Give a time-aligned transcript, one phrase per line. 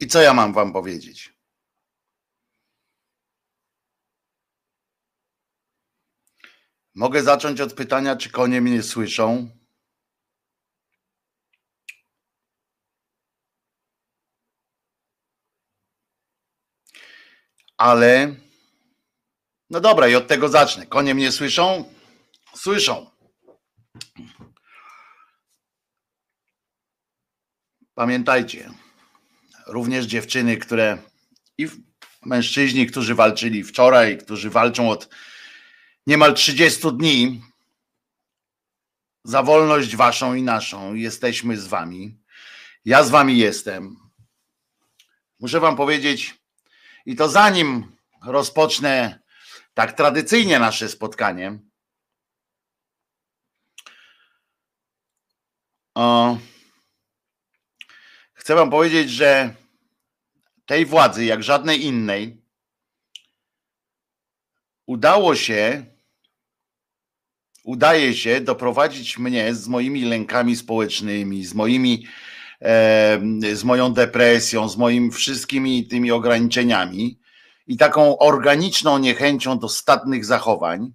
[0.00, 1.34] I co ja mam wam powiedzieć?
[6.94, 9.50] Mogę zacząć od pytania, czy konie mnie słyszą?
[17.76, 18.34] Ale
[19.70, 20.86] no dobra, i od tego zacznę.
[20.86, 21.94] Konie mnie słyszą?
[22.54, 23.10] Słyszą.
[27.94, 28.70] Pamiętajcie,
[29.70, 30.98] również dziewczyny, które
[31.58, 31.68] i
[32.22, 35.08] mężczyźni, którzy walczyli wczoraj, którzy walczą od
[36.06, 37.42] niemal 30 dni
[39.24, 40.94] za wolność waszą i naszą.
[40.94, 42.18] Jesteśmy z wami.
[42.84, 43.96] Ja z wami jestem.
[45.40, 46.34] Muszę wam powiedzieć,
[47.06, 47.96] i to zanim
[48.26, 49.20] rozpocznę
[49.74, 51.58] tak tradycyjnie nasze spotkanie.
[55.94, 56.38] O,
[58.32, 59.54] chcę Wam powiedzieć, że
[60.70, 62.42] tej władzy, jak żadnej innej,
[64.86, 65.84] udało się,
[67.64, 72.06] udaje się doprowadzić mnie z moimi lękami społecznymi, z moimi,
[72.60, 73.20] e,
[73.52, 77.20] z moją depresją, z moimi wszystkimi tymi ograniczeniami,
[77.66, 80.92] i taką organiczną niechęcią do statnych zachowań,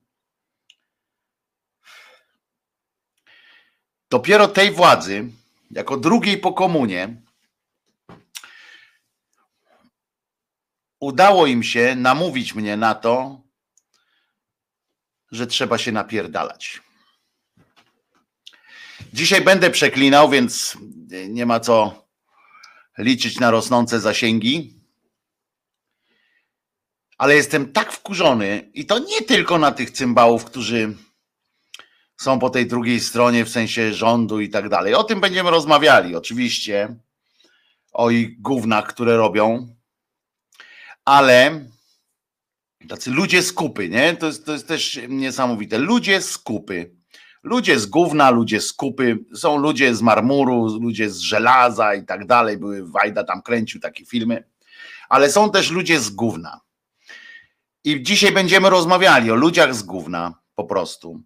[4.09, 5.25] dopiero tej władzy,
[5.71, 7.24] jako drugiej po komunie,
[11.05, 13.41] udało im się namówić mnie na to,
[15.31, 16.81] że trzeba się napierdalać.
[19.13, 20.77] Dzisiaj będę przeklinał, więc
[21.29, 22.05] nie ma co
[22.97, 24.75] liczyć na rosnące zasięgi
[27.17, 30.95] ale jestem tak wkurzony i to nie tylko na tych cymbałów, którzy
[32.17, 34.93] są po tej drugiej stronie w sensie rządu i tak dalej.
[34.93, 36.95] O tym będziemy rozmawiali, oczywiście,
[37.91, 39.74] o ich gównach, które robią,
[41.05, 41.65] ale
[42.89, 44.15] tacy ludzie skupy, nie?
[44.15, 45.77] To jest, to jest też niesamowite.
[45.77, 46.95] Ludzie skupy.
[47.43, 52.25] Ludzie z gówna, ludzie z kupy, są ludzie z marmuru, ludzie z żelaza i tak
[52.25, 52.57] dalej.
[52.57, 54.43] Były Wajda tam kręcił takie filmy,
[55.09, 56.61] ale są też ludzie z gówna.
[57.83, 61.21] I dzisiaj będziemy rozmawiali o ludziach z gówna, po prostu.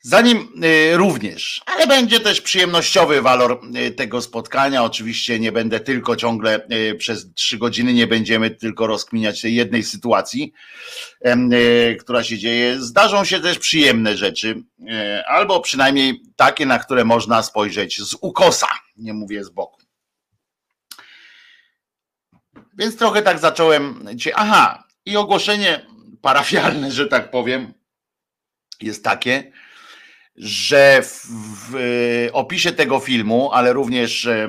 [0.00, 4.84] Zanim y, również, ale będzie też przyjemnościowy walor y, tego spotkania.
[4.84, 9.82] Oczywiście nie będę tylko ciągle y, przez trzy godziny, nie będziemy tylko rozkminiać tej jednej
[9.82, 10.52] sytuacji,
[12.00, 12.80] która się dzieje.
[12.80, 14.62] Zdarzą się też przyjemne rzeczy,
[15.26, 19.80] albo przynajmniej takie, na które można spojrzeć z ukosa, nie mówię z boku.
[22.78, 24.04] Więc trochę tak zacząłem.
[24.34, 25.86] Aha, i ogłoszenie
[26.22, 27.74] parafialne, że tak powiem,
[28.80, 29.52] jest takie,
[30.38, 31.26] że w,
[31.70, 34.48] w, opisie tego filmu, ale również e,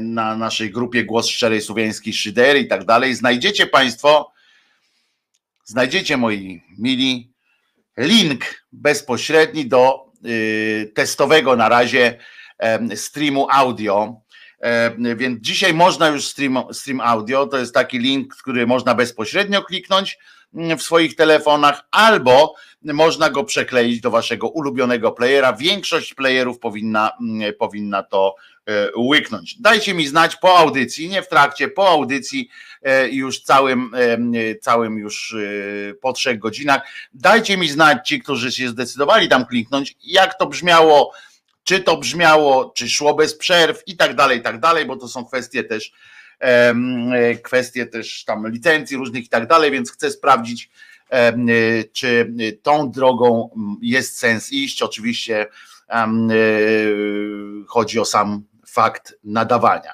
[0.00, 4.32] na naszej grupie Głos Szczerej Słowiańskiej Szydery i tak dalej, znajdziecie Państwo,
[5.64, 7.32] znajdziecie moi mili,
[7.96, 12.18] link bezpośredni do y, testowego na razie
[12.94, 14.20] streamu audio.
[14.60, 19.62] E, więc dzisiaj można już stream, stream audio, to jest taki link, który można bezpośrednio
[19.62, 20.18] kliknąć
[20.54, 22.54] mm, w swoich telefonach, albo
[22.92, 25.52] można go przekleić do waszego ulubionego playera.
[25.52, 28.34] Większość playerów powinna, mm, powinna to
[28.66, 29.60] e, łyknąć.
[29.60, 32.48] Dajcie mi znać po audycji, nie w trakcie, po audycji
[32.82, 33.90] e, już całym,
[34.60, 35.36] całym już
[36.00, 36.82] po trzech godzinach.
[37.14, 41.12] Dajcie mi znać ci, którzy się zdecydowali tam kliknąć, jak to brzmiało
[41.64, 45.08] czy to brzmiało, czy szło bez przerw i tak dalej, i tak dalej, bo to
[45.08, 45.92] są kwestie też
[47.42, 50.70] kwestie też tam licencji różnych i tak dalej, więc chcę sprawdzić,
[51.92, 53.50] czy tą drogą
[53.82, 54.82] jest sens iść.
[54.82, 55.46] Oczywiście
[57.68, 59.92] chodzi o sam fakt nadawania.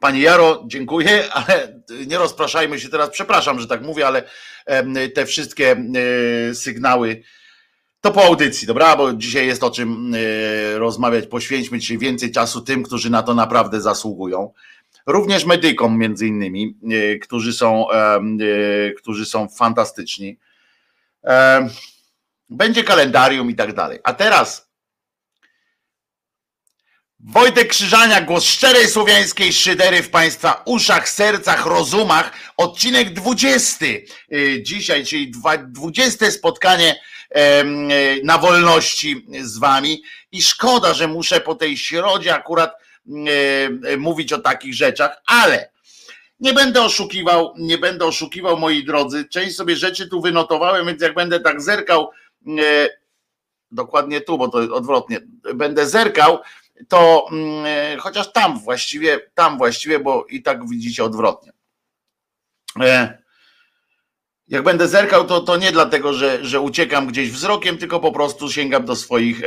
[0.00, 3.10] Panie Jaro, dziękuję, ale nie rozpraszajmy się teraz.
[3.10, 4.22] Przepraszam, że tak mówię, ale
[5.14, 5.76] te wszystkie
[6.54, 7.22] sygnały
[8.00, 8.96] to po audycji, dobra?
[8.96, 10.14] Bo dzisiaj jest o czym
[10.74, 11.26] rozmawiać.
[11.26, 14.52] Poświęćmy dzisiaj więcej czasu tym, którzy na to naprawdę zasługują.
[15.08, 18.20] Również medykom, między innymi, e, którzy są, e,
[18.96, 20.38] którzy są fantastyczni.
[22.50, 23.98] Będzie kalendarium i tak dalej.
[24.04, 24.68] A teraz
[27.20, 32.32] Wojtek Krzyżania, głos szczerej słowiańskiej szydery w Państwa uszach, sercach, rozumach.
[32.56, 33.86] Odcinek 20
[34.62, 35.32] dzisiaj, czyli
[35.68, 37.00] 20 spotkanie
[38.24, 40.02] na wolności z wami
[40.32, 42.87] i szkoda, że muszę po tej środzie akurat
[43.98, 45.70] mówić o takich rzeczach, ale
[46.40, 49.24] nie będę oszukiwał, nie będę oszukiwał moi drodzy.
[49.24, 52.10] Część sobie rzeczy tu wynotowałem, więc jak będę tak zerkał,
[53.70, 55.20] dokładnie tu, bo to odwrotnie,
[55.54, 56.38] będę zerkał
[56.88, 61.52] to mm, chociaż tam właściwie, tam właściwie, bo i tak widzicie odwrotnie.
[64.48, 68.50] Jak będę zerkał, to, to nie dlatego, że, że uciekam gdzieś wzrokiem, tylko po prostu
[68.50, 69.42] sięgam do swoich,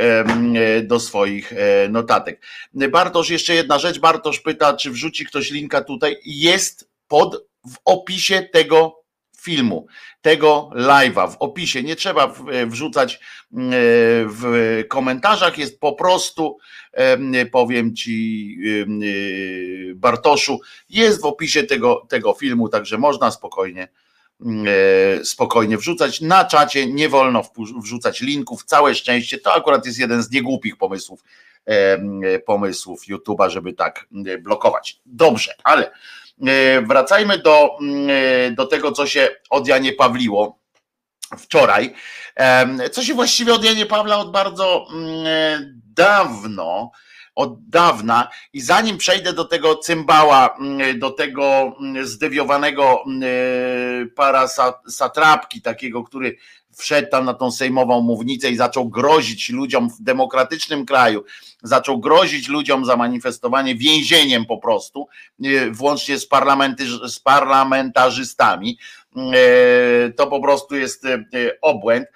[0.82, 1.52] do swoich
[1.90, 2.42] notatek.
[2.74, 3.98] Bartosz, jeszcze jedna rzecz.
[3.98, 6.16] Bartosz pyta, czy wrzuci ktoś linka tutaj.
[6.24, 9.02] Jest pod w opisie tego
[9.38, 9.86] filmu,
[10.20, 11.82] tego live'a, w opisie.
[11.82, 12.34] Nie trzeba
[12.66, 13.20] wrzucać
[14.26, 16.58] w komentarzach, jest po prostu,
[17.52, 18.58] powiem ci,
[19.94, 24.01] Bartoszu, jest w opisie tego, tego filmu, także można spokojnie E,
[25.24, 26.20] spokojnie wrzucać.
[26.20, 27.42] Na czacie nie wolno
[27.82, 28.64] wrzucać linków.
[28.64, 31.24] Całe szczęście to akurat jest jeden z niegłupich pomysłów
[31.66, 35.00] e, pomysłów YouTube'a, żeby tak e, blokować.
[35.06, 35.90] Dobrze, ale
[36.86, 37.78] wracajmy do,
[38.56, 40.58] do tego, co się od Janie Pawliło
[41.38, 41.94] wczoraj.
[42.92, 44.86] Co się właściwie od Janie Pawla od bardzo
[45.94, 46.90] dawno
[47.34, 54.48] od dawna i zanim przejdę do tego cymbała, mm, do tego mm, zdewiowanego mm, para
[54.88, 56.36] satrapki takiego, który
[56.76, 61.24] wszedł tam na tą sejmową mównicę i zaczął grozić ludziom w demokratycznym kraju,
[61.62, 65.08] zaczął grozić ludziom za manifestowanie więzieniem po prostu,
[65.44, 66.28] y, włącznie z,
[67.06, 68.78] z parlamentarzystami,
[69.16, 71.06] y, to po prostu jest
[71.62, 72.06] obłęd.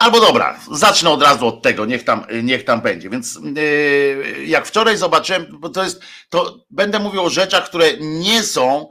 [0.00, 3.10] Albo dobra, zacznę od razu od tego, niech tam, niech tam będzie.
[3.10, 8.42] Więc yy, jak wczoraj zobaczyłem, bo to jest, to będę mówił o rzeczach, które nie
[8.42, 8.88] są,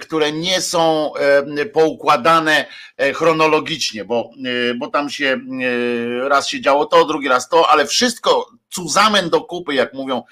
[0.00, 1.12] które nie są
[1.72, 2.66] poukładane
[2.96, 4.30] e, chronologicznie, bo,
[4.70, 5.40] e, bo tam się
[6.24, 10.22] e, raz się działo to, drugi raz to, ale wszystko cuzamen do kupy, jak mówią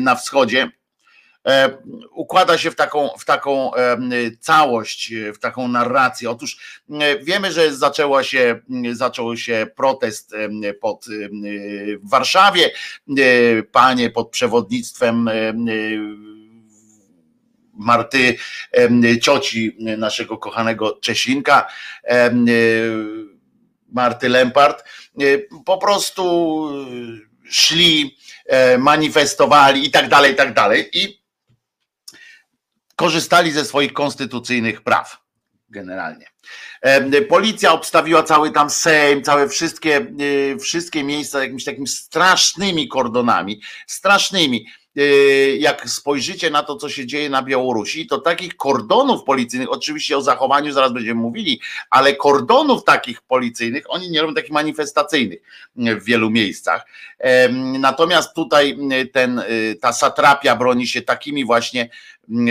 [0.00, 0.70] na wschodzie,
[2.10, 3.96] układa się w taką, w taką e,
[4.40, 6.30] całość, w taką narrację.
[6.30, 8.60] Otóż e, wiemy, że zaczęła się,
[8.92, 10.34] zaczął się protest
[10.80, 11.06] pod,
[12.02, 12.70] w Warszawie.
[13.72, 15.30] Panie pod przewodnictwem
[17.74, 18.36] Marty,
[19.22, 21.66] cioci naszego kochanego Czesinka,
[23.92, 24.84] Marty Lempart,
[25.64, 26.68] po prostu
[27.50, 28.16] szli,
[28.78, 30.90] manifestowali i tak dalej, i tak dalej.
[30.92, 31.19] I
[33.00, 35.18] korzystali ze swoich konstytucyjnych praw
[35.68, 36.26] generalnie.
[37.28, 40.06] Policja obstawiła cały tam Sejm, całe wszystkie,
[40.54, 44.66] e, wszystkie miejsca jakimiś takimi strasznymi kordonami, strasznymi.
[44.96, 45.02] E,
[45.56, 50.22] jak spojrzycie na to, co się dzieje na Białorusi, to takich kordonów policyjnych, oczywiście o
[50.22, 55.40] zachowaniu zaraz będziemy mówili, ale kordonów takich policyjnych, oni nie robią takich manifestacyjnych
[55.76, 56.86] w wielu miejscach.
[57.78, 58.78] Natomiast tutaj
[59.12, 59.44] ten, e,
[59.80, 61.90] ta satrapia broni się takimi właśnie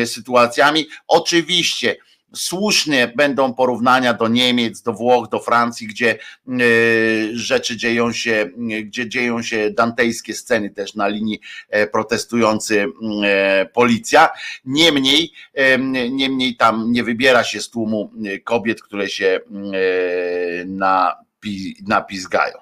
[0.06, 0.88] sytuacjami.
[1.08, 1.96] Oczywiście,
[2.34, 6.18] słusznie będą porównania do Niemiec, do Włoch, do Francji, gdzie e,
[7.34, 8.50] rzeczy dzieją się,
[8.84, 12.86] gdzie dzieją się dantejskie sceny też na linii e, protestujący
[13.26, 14.30] e, policja.
[14.66, 15.34] Niemniej,
[16.12, 18.12] niemniej tam nie wybiera się z tłumu
[18.44, 19.40] kobiet, które się
[21.88, 22.58] napizgają.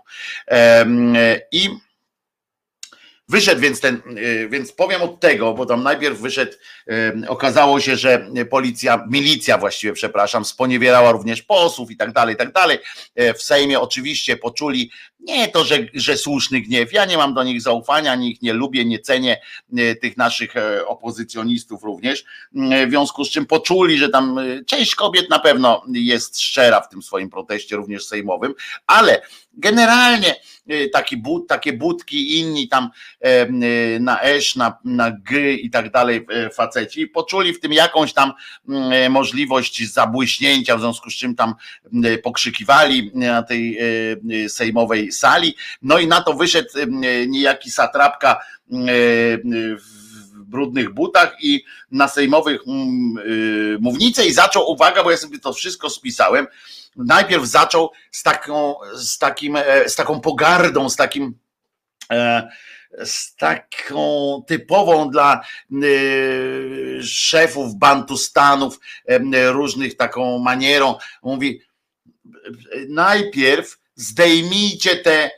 [1.51, 1.69] I
[3.29, 6.51] Wyszedł więc ten, y, więc powiem od tego, bo tam najpierw wyszedł,
[6.91, 12.37] y, okazało się, że policja, milicja właściwie, przepraszam, sponiewierała również posłów i tak dalej, i
[12.37, 12.77] tak dalej.
[13.19, 16.93] Y, w Sejmie oczywiście poczuli nie to, że, że słuszny gniew.
[16.93, 19.41] Ja nie mam do nich zaufania, ani ich nie lubię, nie cenię
[20.01, 20.53] tych naszych
[20.85, 22.23] opozycjonistów również.
[22.53, 27.01] W związku z czym poczuli, że tam część kobiet na pewno jest szczera w tym
[27.01, 28.53] swoim proteście, również sejmowym,
[28.87, 29.21] ale
[29.57, 30.35] generalnie
[30.69, 32.89] Y, taki but, takie budki, inni tam
[33.25, 38.13] y, na esz, na, na g i tak dalej e, faceci, poczuli w tym jakąś
[38.13, 38.33] tam
[38.69, 41.55] mm, możliwość zabłyśnięcia, w związku z czym tam
[42.23, 43.77] pokrzykiwali na tej
[44.45, 45.55] e, sejmowej sali.
[45.81, 46.69] No i na to wyszedł
[47.27, 50.06] niejaki satrapka w
[50.47, 55.89] brudnych butach i na sejmowych y, mównicę i zaczął, uwaga, bo ja sobie to wszystko
[55.89, 56.47] spisałem,
[56.97, 61.37] najpierw zaczął z taką, z takim, e, z taką pogardą, z takim
[62.11, 62.49] e,
[63.05, 65.77] z taką typową dla e,
[67.03, 68.79] szefów Bantustanów
[69.49, 70.95] różnych taką manierą.
[71.23, 71.61] Mówi
[72.89, 75.31] najpierw zdejmijcie te,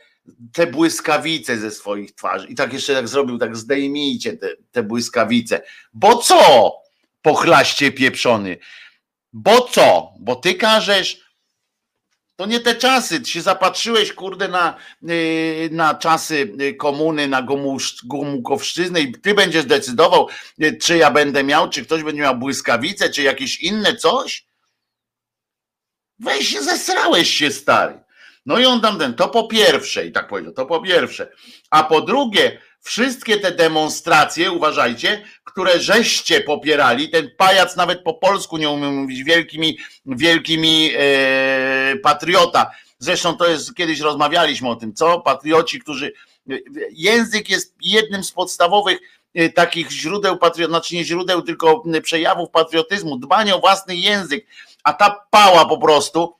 [0.52, 2.46] te błyskawice ze swoich twarzy.
[2.46, 5.62] I tak jeszcze tak zrobił, tak zdejmijcie te, te błyskawice.
[5.92, 6.72] Bo co?
[7.22, 8.58] Pochlaście pieprzony.
[9.32, 10.12] Bo co?
[10.18, 11.30] Bo ty każesz,
[12.40, 13.20] to nie te czasy.
[13.20, 14.76] Ty się zapatrzyłeś, kurde, na,
[15.10, 17.46] y, na czasy y, komuny, na
[18.04, 20.28] Gomukowszczyznę i ty będziesz decydował,
[20.62, 24.46] y, czy ja będę miał, czy ktoś będzie miał błyskawice, czy jakieś inne coś?
[26.18, 28.00] Weź się, zesrałeś się, stary.
[28.46, 31.32] No i on tam ten, to po pierwsze, i tak powiedział, to po pierwsze.
[31.70, 38.58] A po drugie, wszystkie te demonstracje, uważajcie, które żeście popierali, ten pajac nawet po polsku
[38.58, 42.70] nie umie mówić, wielkimi, wielkimi e, patriota.
[42.98, 45.20] Zresztą to jest, kiedyś rozmawialiśmy o tym, co?
[45.20, 46.12] Patrioci, którzy,
[46.92, 48.98] język jest jednym z podstawowych
[49.34, 54.46] e, takich źródeł patriotyzmu, znaczy nie źródeł, tylko przejawów patriotyzmu, dbanie o własny język,
[54.84, 56.39] a ta pała po prostu,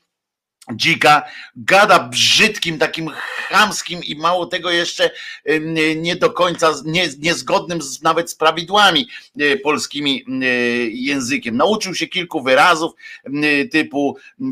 [0.75, 1.23] dzika,
[1.55, 3.09] gada brzydkim, takim
[3.49, 5.11] chamskim i mało tego jeszcze
[5.95, 9.07] nie do końca nie, niezgodnym z, nawet z prawidłami
[9.39, 10.45] e, polskimi e,
[10.87, 11.57] językiem.
[11.57, 12.91] Nauczył się kilku wyrazów
[13.71, 14.45] typu, e,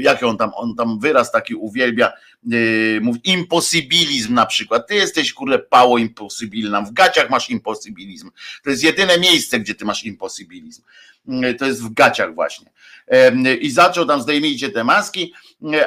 [0.00, 2.12] jaki on tam, on tam wyraz taki uwielbia,
[3.00, 4.88] mówi imposybilizm na przykład.
[4.88, 8.30] Ty jesteś kurde pało imposybilna, w gaciach masz imposybilizm.
[8.64, 10.82] To jest jedyne miejsce, gdzie ty masz imposybilizm.
[11.58, 12.70] To jest w gaciach właśnie
[13.60, 15.34] i zaczął tam zdejmijcie te maski,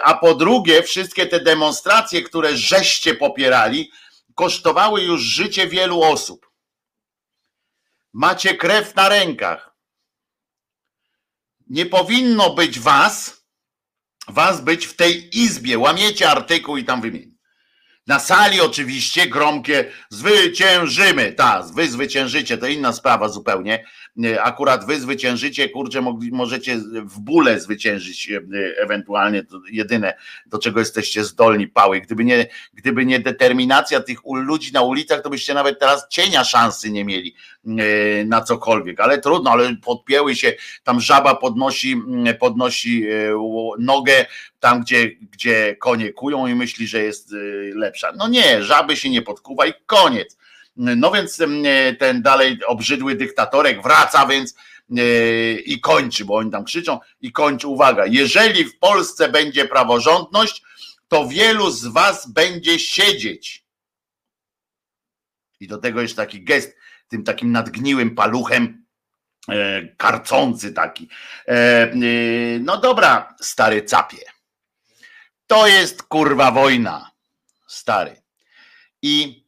[0.04, 3.92] a po drugie wszystkie te demonstracje, które żeście popierali,
[4.36, 6.52] kosztowały już życie wielu osób.
[8.14, 9.76] Macie krew na rękach.
[11.68, 13.41] Nie powinno być was,
[14.32, 15.80] was być w tej izbie.
[15.80, 17.32] Łamiecie artykuł i tam wymienić.
[18.08, 21.32] Na sali oczywiście gromkie zwyciężymy.
[21.32, 23.86] Tak, wy zwyciężycie, to inna sprawa zupełnie.
[24.40, 28.42] Akurat wy zwyciężycie, kurczę, możecie w bóle zwyciężyć e,
[28.84, 30.14] ewentualnie, to jedyne,
[30.46, 32.02] do czego jesteście zdolni, pały.
[32.02, 36.92] Gdyby nie, gdyby nie determinacja tych ludzi na ulicach, to byście nawet teraz cienia szansy
[36.92, 37.51] nie mieli e,
[38.26, 39.00] na cokolwiek.
[39.00, 40.54] Ale trudno, ale podpięły się,
[40.84, 42.02] tam żaba podnosi,
[42.40, 43.34] podnosi e,
[43.80, 44.26] nogę
[44.60, 47.34] tam, gdzie, gdzie konie kują i myśli, że jest
[47.76, 48.12] lepsza.
[48.18, 50.38] No nie, żaby się nie podkuwa i koniec.
[50.76, 51.42] No więc
[52.00, 54.56] ten dalej obrzydły dyktatorek wraca więc
[54.98, 57.68] e, i kończy, bo oni tam krzyczą i kończy.
[57.68, 60.64] Uwaga, jeżeli w Polsce będzie praworządność,
[61.08, 63.66] to wielu z was będzie siedzieć.
[65.60, 66.76] I do tego jeszcze taki gest,
[67.12, 68.86] tym takim nadgniłym paluchem,
[69.50, 71.10] e, karcący taki.
[71.48, 71.92] E,
[72.60, 74.26] no dobra, stary capie.
[75.48, 77.12] To jest kurwa wojna,
[77.68, 78.22] stary.
[79.02, 79.46] I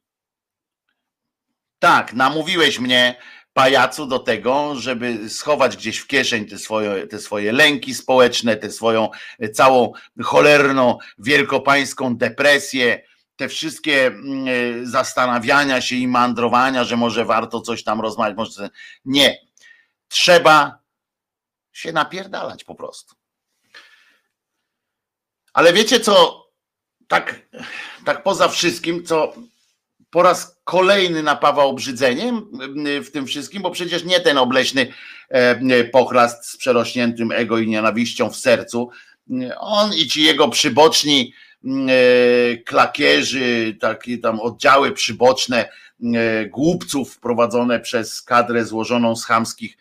[1.80, 3.16] tak, namówiłeś mnie,
[3.54, 8.72] pajacu, do tego, żeby schować gdzieś w kieszeń te swoje, te swoje lęki społeczne, tę
[8.72, 9.10] swoją
[9.54, 9.94] całą
[10.24, 13.02] cholerną, wielkopańską depresję,
[13.36, 18.38] te wszystkie mm, e, zastanawiania się i mandrowania, że może warto coś tam rozmawiać.
[18.38, 18.70] Może...
[19.06, 19.38] Nie.
[20.08, 20.80] Trzeba
[21.72, 23.16] się napierdalać po prostu.
[25.54, 26.46] Ale wiecie co,
[27.08, 27.48] tak,
[28.06, 29.34] tak poza wszystkim, co
[30.10, 32.48] po raz kolejny napawa obrzydzeniem
[33.06, 34.94] w tym wszystkim, bo przecież nie ten obleśny
[35.30, 38.90] e, pochrast z przerośniętym ego i nienawiścią w sercu.
[39.58, 41.34] On i ci jego przyboczni
[42.66, 45.70] klakierzy, takie tam oddziały przyboczne
[46.16, 49.78] e, głupców prowadzone przez kadrę złożoną z chamskich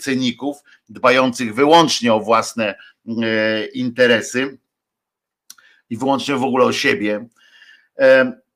[0.00, 0.56] cyników,
[0.88, 2.74] dbających wyłącznie o własne
[3.74, 4.58] interesy
[5.90, 7.26] i wyłącznie w ogóle o siebie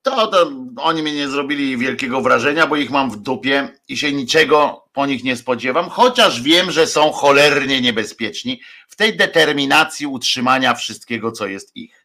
[0.01, 4.11] to, to oni mnie nie zrobili wielkiego wrażenia, bo ich mam w dupie i się
[4.11, 10.73] niczego po nich nie spodziewam, chociaż wiem, że są cholernie niebezpieczni w tej determinacji utrzymania
[10.73, 12.00] wszystkiego, co jest ich.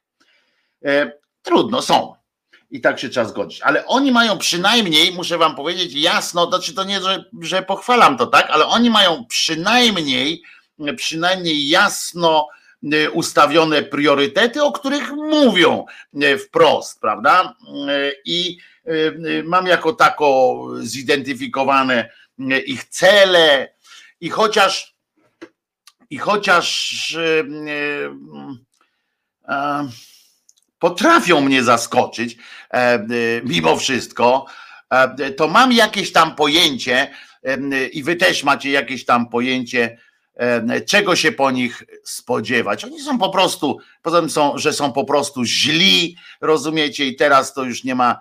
[0.85, 2.15] E, trudno, są.
[2.71, 3.61] I tak się trzeba zgodzić.
[3.63, 8.19] Ale oni mają przynajmniej, muszę wam powiedzieć jasno, to czy to nie, że, że pochwalam
[8.19, 10.43] to, tak, ale oni mają przynajmniej,
[10.97, 12.49] przynajmniej jasno
[12.95, 15.85] Y, ustawione priorytety, o których mówią
[16.39, 17.55] wprost, prawda?
[18.25, 18.59] I
[19.45, 22.11] mam jako tako zidentyfikowane
[22.67, 23.75] ich cele
[24.21, 24.95] i chociaż
[26.11, 27.17] i chociaż
[30.87, 32.37] potrafią mnie zaskoczyć
[33.45, 34.47] mimo wszystko,
[35.37, 37.11] to mam jakieś tam pojęcie
[37.93, 39.99] i wy też macie jakieś tam pojęcie
[40.87, 42.85] czego się po nich spodziewać.
[42.85, 47.55] Oni są po prostu, poza tym są, że są po prostu źli, rozumiecie, i teraz
[47.55, 48.21] to już nie ma,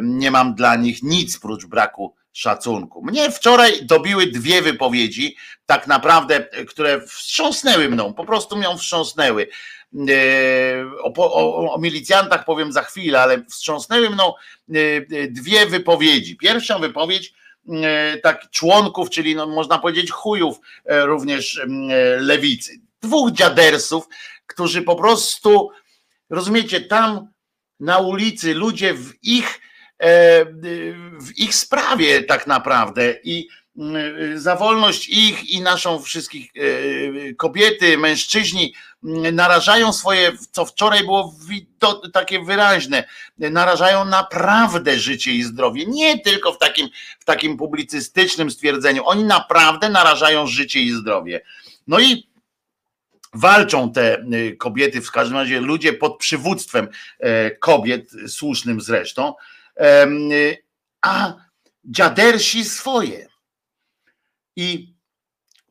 [0.00, 3.04] nie mam dla nich nic prócz braku szacunku.
[3.04, 9.48] Mnie wczoraj dobiły dwie wypowiedzi, tak naprawdę, które wstrząsnęły mną, po prostu mnie wstrząsnęły.
[11.02, 14.32] O, o, o, milicjantach powiem za chwilę, ale wstrząsnęły mną
[15.30, 16.36] dwie wypowiedzi.
[16.36, 17.34] Pierwsza wypowiedź
[17.68, 21.66] E, tak członków, czyli no, można powiedzieć chujów e, również e,
[22.20, 22.80] lewicy.
[23.02, 24.08] Dwóch dziadersów,
[24.46, 25.70] którzy po prostu,
[26.30, 27.28] rozumiecie, tam
[27.80, 29.60] na ulicy ludzie w ich,
[31.20, 33.48] w ich sprawie tak naprawdę i
[34.34, 36.52] za wolność ich i naszą wszystkich
[37.36, 41.34] kobiety, mężczyźni narażają swoje, co wczoraj było
[42.12, 45.86] takie wyraźne, narażają naprawdę życie i zdrowie.
[45.86, 46.88] Nie tylko w takim,
[47.18, 49.02] w takim publicystycznym stwierdzeniu.
[49.06, 51.40] Oni naprawdę narażają życie i zdrowie.
[51.86, 52.28] No i
[53.34, 54.24] walczą te
[54.58, 56.88] kobiety, w każdym razie ludzie pod przywództwem
[57.60, 59.34] kobiet, słusznym zresztą,
[61.02, 61.34] a
[61.84, 63.28] dziadersi swoje.
[64.56, 64.94] I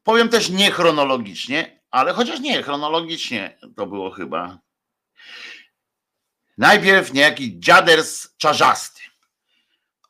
[0.04, 4.60] powiem też niechronologicznie, ale chociaż nie, chronologicznie to było chyba.
[6.58, 9.02] Najpierw niejaki dziaders czarzasty.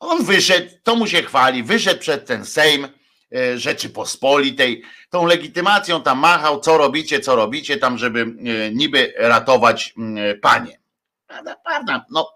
[0.00, 2.88] On wyszedł, to mu się chwali, wyszedł przed ten Sejm
[3.34, 8.26] e, Rzeczypospolitej, tą legitymacją tam machał, co robicie, co robicie, tam, żeby e,
[8.70, 9.94] niby ratować
[10.42, 10.78] panie.
[11.26, 12.04] Prawda, prawda.
[12.10, 12.32] No,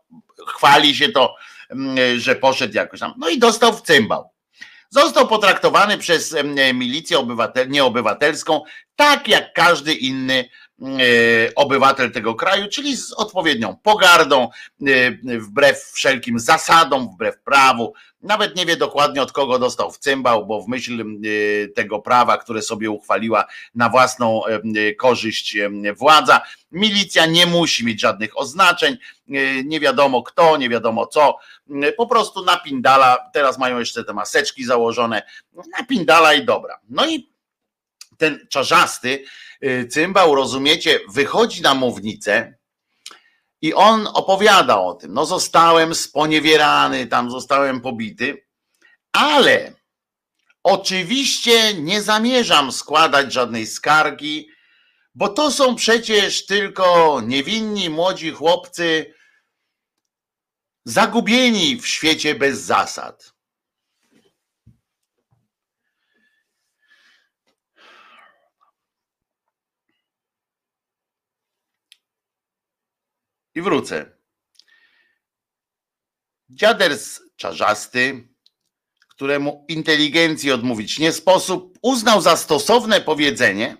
[0.46, 1.34] chwali się to,
[2.16, 3.14] że poszedł jakoś tam.
[3.16, 4.31] No i dostał w cymbał.
[4.92, 6.36] Został potraktowany przez
[6.74, 8.62] milicję obywatel, nieobywatelską
[8.96, 10.48] tak jak każdy inny
[11.56, 14.48] obywatel tego kraju, czyli z odpowiednią pogardą,
[14.86, 17.94] e, wbrew wszelkim zasadom, wbrew prawu.
[18.22, 22.38] Nawet nie wie dokładnie od kogo dostał w cymbał, bo w myśl e, tego prawa,
[22.38, 24.42] które sobie uchwaliła na własną
[24.98, 25.56] korzyść
[25.96, 26.40] władza,
[26.72, 28.96] milicja nie musi mieć żadnych oznaczeń,
[29.64, 31.38] nie wiadomo kto, nie wiadomo co,
[31.96, 35.22] po prostu napindala, teraz mają jeszcze te maseczki założone,
[35.78, 36.78] napindala i dobra.
[36.88, 37.31] No i
[38.22, 39.24] ten czarzasty
[39.64, 42.54] y, cymbał, rozumiecie, wychodzi na mównicę
[43.62, 45.12] i on opowiada o tym.
[45.12, 48.46] No, zostałem sponiewierany, tam zostałem pobity,
[49.12, 49.74] ale
[50.62, 54.48] oczywiście nie zamierzam składać żadnej skargi,
[55.14, 59.14] bo to są przecież tylko niewinni młodzi chłopcy
[60.84, 63.31] zagubieni w świecie bez zasad.
[73.54, 74.10] I wrócę.
[76.50, 78.28] Dziaders czarzasty,
[79.08, 83.76] któremu inteligencji odmówić nie sposób, uznał za stosowne powiedzenie,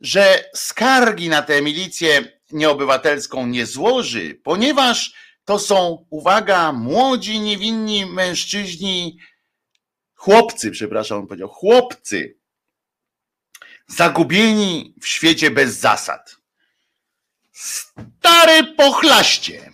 [0.00, 9.18] że skargi na tę milicję nieobywatelską nie złoży, ponieważ to są, uwaga, młodzi, niewinni mężczyźni,
[10.14, 12.38] chłopcy, przepraszam, on powiedział, chłopcy,
[13.86, 16.37] zagubieni w świecie bez zasad.
[17.58, 19.72] Stary pochlaście.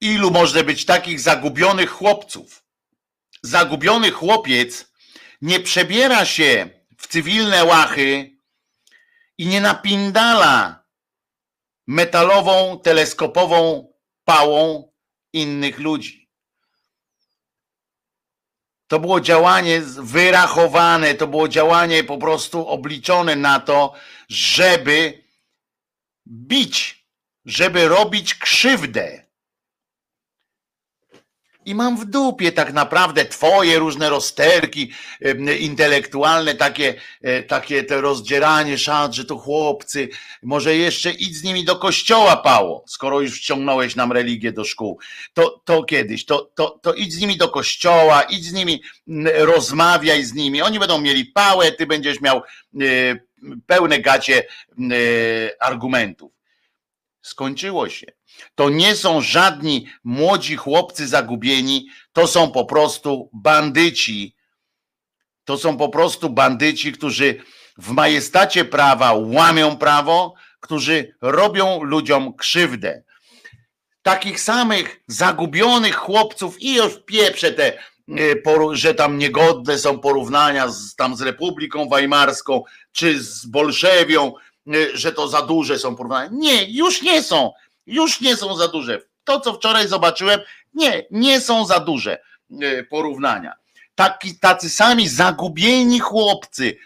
[0.00, 2.64] Ilu może być takich zagubionych chłopców?
[3.42, 4.92] Zagubiony chłopiec
[5.42, 8.36] nie przebiera się w cywilne łachy
[9.38, 10.84] i nie napindala
[11.86, 13.92] metalową, teleskopową
[14.24, 14.92] pałą
[15.32, 16.30] innych ludzi.
[18.86, 23.94] To było działanie wyrachowane, to było działanie po prostu obliczone na to,
[24.30, 25.22] żeby
[26.26, 27.04] bić,
[27.44, 29.30] żeby robić krzywdę.
[31.64, 34.92] I mam w dupie tak naprawdę twoje różne rozterki
[35.60, 40.08] intelektualne, takie, e, takie te rozdzieranie szat, że to chłopcy,
[40.42, 44.98] może jeszcze idź z nimi do kościoła, Pało, skoro już wciągnąłeś nam religię do szkół.
[45.34, 48.82] To, to kiedyś, to, to, to idź z nimi do kościoła, idź z nimi,
[49.34, 50.62] rozmawiaj z nimi.
[50.62, 53.29] Oni będą mieli pałę, ty będziesz miał e,
[53.66, 54.46] pełne gacie e,
[55.62, 56.32] argumentów.
[57.22, 58.06] Skończyło się.
[58.54, 64.36] To nie są żadni młodzi chłopcy zagubieni, to są po prostu bandyci.
[65.44, 67.42] To są po prostu bandyci, którzy
[67.78, 73.02] w majestacie prawa łamią prawo, którzy robią ludziom krzywdę.
[74.02, 77.78] Takich samych zagubionych chłopców i już pieprze te,
[78.72, 84.32] że tam niegodne są porównania z, tam z Republiką Weimarską czy z Bolszewią,
[84.66, 86.30] e, że to za duże są porównania.
[86.32, 87.52] Nie, już nie są
[87.90, 89.02] już nie są za duże.
[89.24, 90.40] To, co wczoraj zobaczyłem,
[90.74, 92.18] nie, nie są za duże
[92.62, 93.54] e, porównania.
[93.94, 96.76] Taki, tacy sami zagubieni chłopcy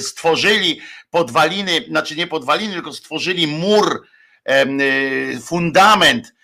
[0.00, 4.06] stworzyli podwaliny, znaczy nie podwaliny, tylko stworzyli mur,
[5.42, 6.34] fundament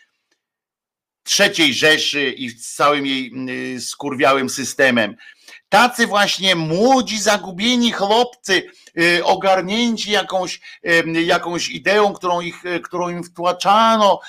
[1.27, 3.33] trzeciej Rzeszy i z całym jej
[3.81, 5.17] skurwiałym systemem.
[5.69, 8.62] Tacy właśnie młodzi, zagubieni chłopcy,
[8.99, 10.61] y, ogarnięci jakąś,
[11.25, 14.21] jakąś ideą, którą, ich, y, którą im wtłaczano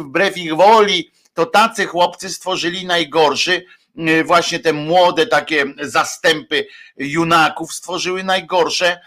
[0.00, 3.64] wbrew ich woli, to tacy chłopcy stworzyli najgorszy,
[3.98, 9.00] y, właśnie te młode takie zastępy junaków stworzyły najgorsze,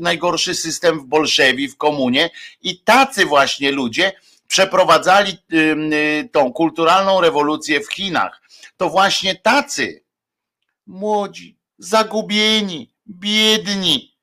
[0.00, 2.30] najgorszy system w Bolszewi, w komunie
[2.62, 4.12] i tacy właśnie ludzie
[4.50, 5.38] przeprowadzali
[6.32, 8.42] tą kulturalną rewolucję w Chinach
[8.76, 10.04] to właśnie tacy
[10.86, 14.16] młodzi, zagubieni, biedni.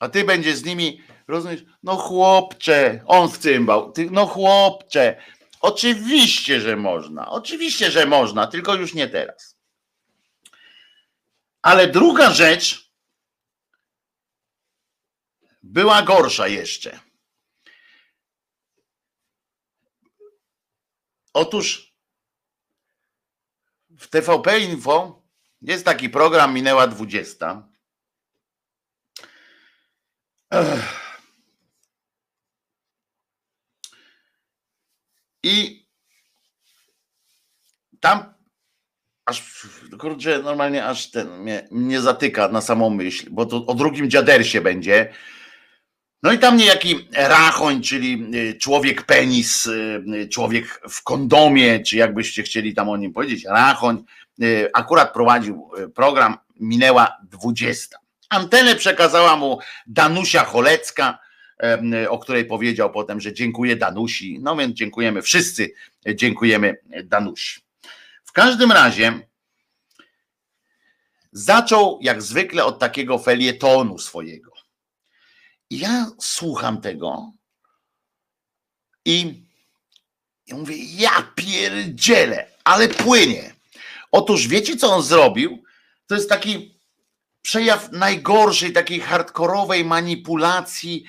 [0.00, 1.64] A ty będziesz z nimi, rozumiesz?
[1.82, 5.22] No chłopcze, on w cymbał, ty, no chłopcze.
[5.60, 9.56] Oczywiście, że można, oczywiście, że można, tylko już nie teraz.
[11.62, 12.90] Ale druga rzecz
[15.62, 17.05] była gorsza jeszcze.
[21.36, 21.94] Otóż
[23.98, 25.22] w TVP Info
[25.62, 27.68] jest taki program Minęła 20.
[30.50, 31.06] Ech.
[35.42, 35.86] I
[38.00, 38.34] tam
[39.24, 39.66] aż
[39.98, 44.60] kurczę, normalnie aż ten mnie, mnie zatyka na samą myśl, bo to o drugim dziadersie
[44.60, 45.14] będzie.
[46.22, 52.42] No i tam niejaki rachoń, czyli y, człowiek penis, y, człowiek w kondomie, czy jakbyście
[52.42, 54.04] chcieli tam o nim powiedzieć, rachoń,
[54.42, 57.98] y, akurat prowadził program, minęła 20.
[58.28, 61.18] Antenę przekazała mu Danusia Cholecka,
[62.08, 64.38] o której powiedział potem, że dziękuję Danusi.
[64.42, 65.72] No więc dziękujemy wszyscy,
[66.14, 67.60] dziękujemy Danusi.
[68.24, 69.12] W każdym razie
[71.32, 74.55] zaczął jak zwykle od takiego felietonu swojego.
[75.70, 77.32] Ja słucham tego
[79.04, 79.42] i
[80.46, 83.54] ja mówię, ja pierdzielę, ale płynie.
[84.12, 85.62] Otóż wiecie, co on zrobił?
[86.06, 86.80] To jest taki
[87.42, 91.04] przejaw najgorszej, takiej hardkorowej manipulacji,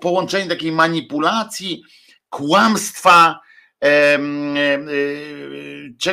[0.00, 1.82] połączenie takiej manipulacji,
[2.28, 3.40] kłamstwa,
[3.84, 4.18] e,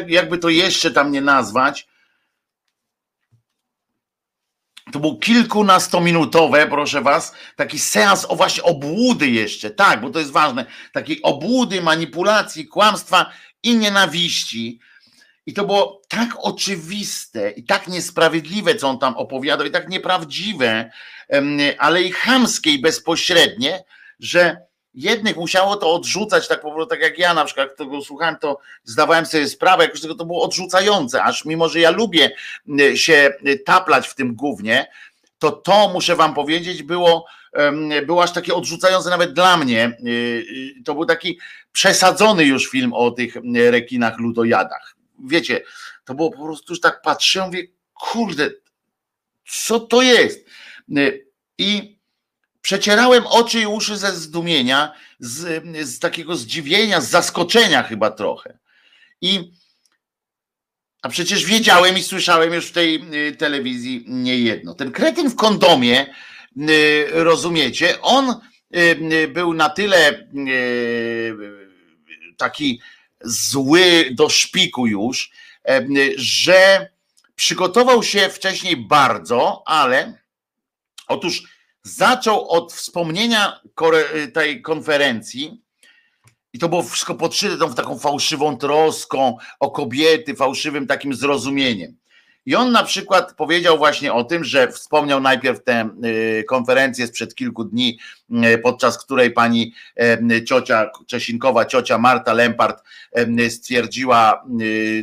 [0.08, 1.88] jakby to jeszcze tam nie nazwać,
[4.94, 10.32] to był kilkunastominutowe, proszę was, taki seans o właśnie obłudy jeszcze, tak, bo to jest
[10.32, 13.32] ważne, takiej obłudy, manipulacji, kłamstwa
[13.64, 14.80] i nienawiści.
[15.46, 20.92] I to było tak oczywiste i tak niesprawiedliwe, co on tam opowiadał, i tak nieprawdziwe,
[21.78, 23.84] ale i chamskie i bezpośrednie,
[24.20, 24.58] że
[24.94, 28.60] jednych musiało to odrzucać, tak po tak jak ja na przykład, jak tego słuchałem, to
[28.84, 32.32] zdawałem sobie sprawę, tego to było odrzucające, aż mimo, że ja lubię
[32.96, 33.34] się
[33.66, 34.88] taplać w tym głównie,
[35.40, 37.26] to to muszę wam powiedzieć było,
[38.06, 39.98] było aż takie odrzucające nawet dla mnie.
[40.06, 40.10] Y,
[40.80, 41.40] y, to był taki
[41.72, 44.96] przesadzony już film o tych rekinach ludojadach.
[45.26, 45.62] Wiecie,
[46.06, 48.50] to było po prostu już tak patrzę, mówię, kurde,
[49.48, 50.46] co to jest?
[50.98, 51.28] Y,
[51.58, 52.00] I
[52.64, 58.58] Przecierałem oczy i uszy ze zdumienia, z, z takiego zdziwienia, z zaskoczenia chyba trochę.
[59.22, 59.52] I
[61.02, 64.74] a przecież wiedziałem i słyszałem już w tej y, telewizji niejedno.
[64.74, 66.14] Ten kretyn w kondomie,
[66.70, 68.36] y, rozumiecie, on
[68.76, 70.28] y, był na tyle
[72.38, 72.82] taki
[73.22, 75.32] zły do szpiku już,
[76.16, 76.90] że
[77.36, 80.14] przygotował się wcześniej bardzo, ale
[81.08, 81.53] otóż
[81.84, 83.60] zaczął od wspomnienia
[84.34, 85.64] tej konferencji,
[86.54, 91.98] i to było wszystko podszyte tą taką fałszywą troską o kobiety, fałszywym takim zrozumieniem.
[92.46, 95.90] I on na przykład powiedział właśnie o tym, że wspomniał najpierw tę
[96.40, 99.74] y, konferencję sprzed kilku dni, y, podczas której pani
[100.32, 102.84] y, ciocia Czesinkowa, ciocia Marta Lempart
[103.50, 104.44] stwierdziła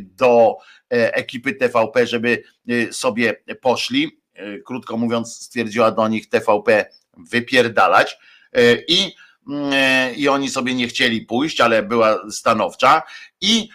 [0.02, 0.56] do
[0.90, 2.42] ekipy TVP, żeby
[2.90, 4.19] sobie poszli E,
[4.64, 8.18] krótko mówiąc, stwierdziła do nich TVP wypierdalać
[8.52, 9.14] e, i,
[9.48, 13.02] mm, e, i oni sobie nie chcieli pójść, ale była stanowcza
[13.40, 13.68] i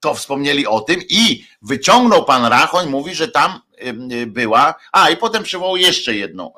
[0.00, 3.60] to wspomnieli o tym i wyciągnął pan Rachoń, mówi, że tam
[4.26, 6.52] była, a i potem przywołał jeszcze jedną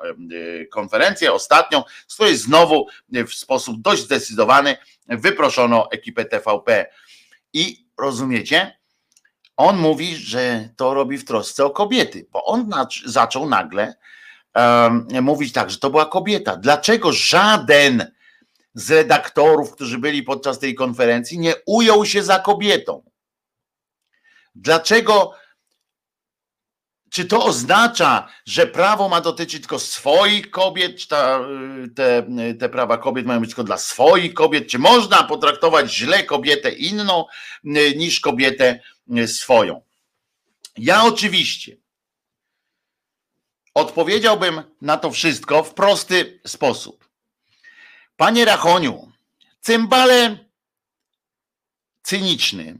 [0.71, 2.87] konferencję, ostatnią, z której znowu
[3.27, 6.85] w sposób dość zdecydowany wyproszono ekipę TVP.
[7.53, 8.77] I rozumiecie,
[9.57, 12.71] on mówi, że to robi w trosce o kobiety, bo on
[13.05, 13.95] zaczął nagle
[14.55, 16.57] um, mówić tak, że to była kobieta.
[16.57, 18.11] Dlaczego żaden
[18.73, 23.03] z redaktorów, którzy byli podczas tej konferencji, nie ujął się za kobietą?
[24.55, 25.31] Dlaczego?
[27.09, 31.39] Czy to oznacza, że prawo ma dotyczyć tylko swoich kobiet, czy ta,
[31.95, 32.27] te,
[32.59, 34.67] te prawa kobiet mają być tylko dla swoich kobiet?
[34.67, 37.25] Czy można potraktować źle kobietę inną
[37.95, 38.79] niż kobietę
[39.27, 39.81] swoją.
[40.77, 41.77] Ja oczywiście
[43.73, 47.09] odpowiedziałbym na to wszystko w prosty sposób.
[48.17, 49.11] Panie Rachoniu,
[49.61, 50.37] cymbale
[52.03, 52.77] cyniczny,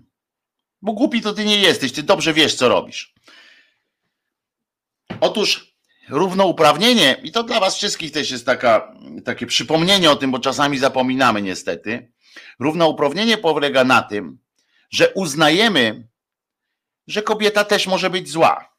[0.82, 3.14] bo głupi to ty nie jesteś, ty dobrze wiesz, co robisz.
[5.22, 5.76] Otóż
[6.10, 10.78] równouprawnienie, i to dla was wszystkich też jest taka, takie przypomnienie o tym, bo czasami
[10.78, 12.12] zapominamy niestety,
[12.60, 14.40] równouprawnienie polega na tym,
[14.90, 16.08] że uznajemy,
[17.08, 18.76] że kobieta też może być zła.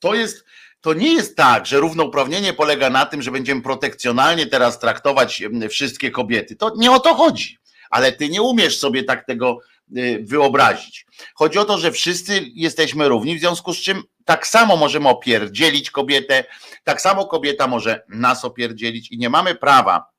[0.00, 0.44] To jest,
[0.80, 6.10] to nie jest tak, że równouprawnienie polega na tym, że będziemy protekcjonalnie teraz traktować wszystkie
[6.10, 6.56] kobiety.
[6.56, 7.58] To nie o to chodzi,
[7.90, 9.58] ale ty nie umiesz sobie tak tego
[9.96, 11.06] y, wyobrazić.
[11.34, 15.90] Chodzi o to, że wszyscy jesteśmy równi, w związku z czym tak samo możemy opierdzielić
[15.90, 16.44] kobietę,
[16.84, 20.17] tak samo kobieta może nas opierdzielić i nie mamy prawa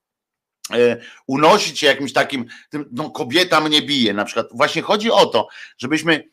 [1.27, 2.45] unosić się jakimś takim,
[2.91, 4.47] no kobieta mnie bije na przykład.
[4.51, 6.29] Właśnie chodzi o to, żebyśmy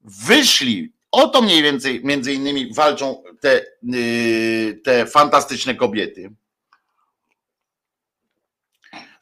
[0.00, 6.30] wyszli, o to mniej więcej między innymi walczą te, y, te fantastyczne kobiety,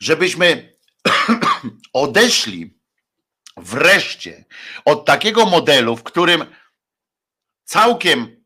[0.01, 0.77] żebyśmy
[1.93, 2.75] odeszli
[3.57, 4.45] wreszcie
[4.85, 6.45] od takiego modelu, w którym
[7.65, 8.45] całkiem,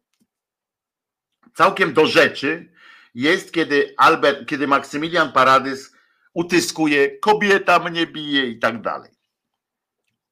[1.55, 2.73] całkiem do rzeczy
[3.15, 5.93] jest, kiedy Albert, kiedy Maksymilian Paradys
[6.35, 9.11] utyskuje, kobieta mnie bije i tak dalej.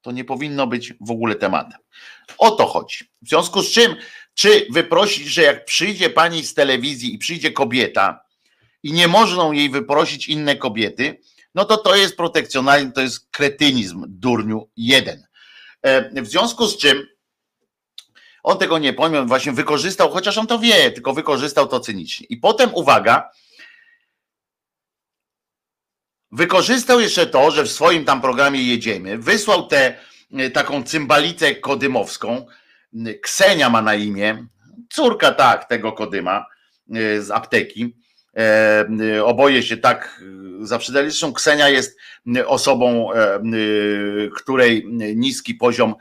[0.03, 1.79] To nie powinno być w ogóle tematem.
[2.39, 3.05] O to chodzi.
[3.23, 3.97] W związku z czym,
[4.35, 8.21] czy wyprosić, że jak przyjdzie pani z telewizji i przyjdzie kobieta
[8.83, 11.21] i nie można jej wyprosić inne kobiety,
[11.55, 15.27] no to to jest protekcjonalizm, to jest kretynizm, durniu jeden.
[15.83, 17.07] E, w związku z czym
[18.47, 22.27] on tego nie pojmie, właśnie wykorzystał, chociaż on to wie, tylko wykorzystał to cynicznie.
[22.31, 23.31] I potem uwaga,
[26.33, 29.99] wykorzystał jeszcze to, że w swoim tam programie jedziemy, wysłał tę
[30.33, 32.47] e, taką cymbalicę kodymowską,
[33.23, 34.47] Ksenia ma na imię,
[34.91, 36.47] córka tak, tego kodyma
[36.95, 37.97] e, z apteki,
[39.25, 40.22] oboje się tak
[40.61, 41.11] zaprzydali.
[41.11, 41.99] Zresztą Ksenia jest
[42.46, 43.40] osobą, e,
[44.37, 45.94] której niski poziom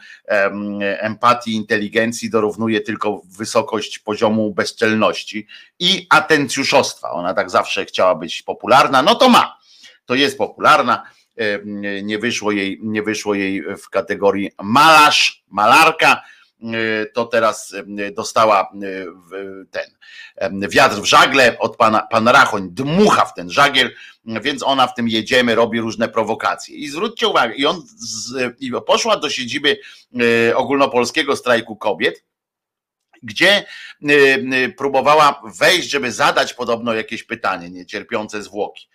[0.79, 5.47] empatii, inteligencji dorównuje tylko wysokość poziomu bezczelności
[5.79, 7.11] i atencjuszostwa.
[7.11, 9.57] Ona tak zawsze chciała być popularna, no to ma.
[10.05, 11.03] To jest popularna.
[12.03, 16.21] Nie wyszło jej, nie wyszło jej w kategorii malarz, malarka
[17.13, 23.33] to teraz y, dostała y, ten wiatr w żagle od pana, pan Rachoń dmucha w
[23.33, 23.91] ten żagiel,
[24.25, 26.75] więc ona w tym jedziemy, robi różne prowokacje.
[26.75, 29.79] I zwróćcie uwagę, i on z, i poszła do siedziby
[30.55, 32.23] ogólnopolskiego strajku kobiet,
[33.23, 33.65] gdzie
[34.77, 38.87] próbowała wejść, żeby zadać podobno jakieś pytanie niecierpiące zwłoki.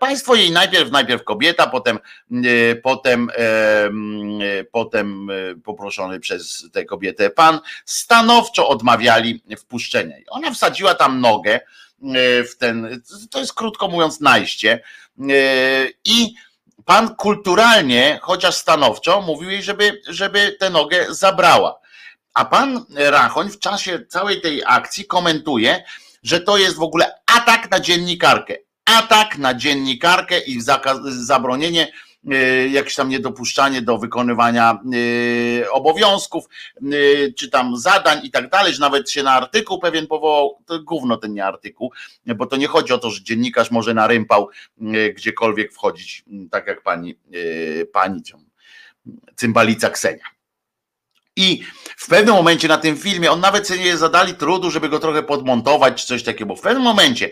[0.00, 1.98] Państwo jej najpierw, najpierw kobieta, potem,
[2.32, 10.16] e, potem, e, potem e, poproszony przez tę kobietę pan, stanowczo odmawiali wpuszczenia.
[10.28, 11.60] Ona wsadziła tam nogę
[12.50, 14.82] w ten, to jest krótko mówiąc najście
[16.04, 16.34] i
[16.84, 21.80] pan kulturalnie, chociaż stanowczo, mówił jej, żeby, żeby tę nogę zabrała.
[22.34, 25.84] A pan Rachoń w czasie całej tej akcji komentuje,
[26.22, 28.56] że to jest w ogóle atak na dziennikarkę
[28.88, 30.60] atak na dziennikarkę i
[31.08, 31.92] zabronienie
[32.32, 36.44] y, jakieś tam niedopuszczanie do wykonywania y, obowiązków,
[36.92, 40.82] y, czy tam zadań i tak dalej, że nawet się na artykuł pewien powołał, to
[40.82, 41.92] gówno ten nie artykuł,
[42.26, 44.48] bo to nie chodzi o to, że dziennikarz może na rympał
[45.16, 47.18] gdziekolwiek wchodzić, tak jak pani,
[47.92, 48.22] pani
[49.36, 50.24] cymbalica Ksenia.
[51.36, 51.62] I
[51.96, 55.22] w pewnym momencie na tym filmie, on nawet sobie nie zadali trudu, żeby go trochę
[55.22, 57.30] podmontować, czy coś takiego, bo w pewnym momencie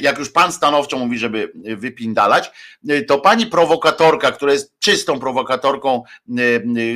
[0.00, 2.50] jak już pan stanowczo mówi, żeby wypindalać,
[2.88, 6.32] e, to pani prowokatorka, która jest czystą prowokatorką e,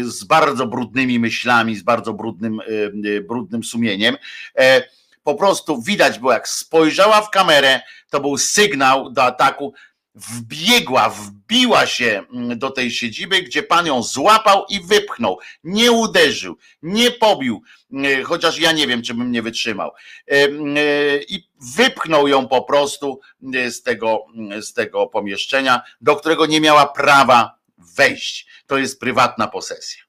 [0.02, 2.60] z bardzo brudnymi myślami, z bardzo brudnym,
[3.28, 4.16] brudnym sumieniem,
[5.24, 7.80] po prostu widać było, jak spojrzała w kamerę,
[8.10, 9.74] to był sygnał do ataku,
[10.14, 15.38] wbiegła, wbiła się mm, do tej siedziby, gdzie pan ją złapał i wypchnął.
[15.64, 19.90] Nie uderzył, nie pobił, mm, chociaż ja nie wiem, czy bym nie wytrzymał.
[20.26, 20.80] E, mm, e,
[21.28, 23.20] I wypchnął ją po prostu
[23.70, 24.24] z tego,
[24.60, 27.58] z tego pomieszczenia, do którego nie miała prawa
[27.96, 28.46] wejść.
[28.66, 30.02] To jest prywatna posesja.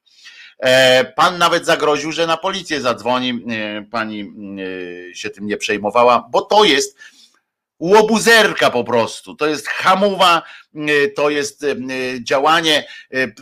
[0.60, 3.46] E, pan nawet zagroził, że na policję zadzwoni.
[3.92, 4.34] Pani
[5.14, 6.98] się tym nie przejmowała, bo to jest
[7.82, 9.36] łobuzerka po prostu.
[9.36, 10.42] To jest hamowa,
[10.76, 11.78] y, to jest y,
[12.24, 13.34] działanie y,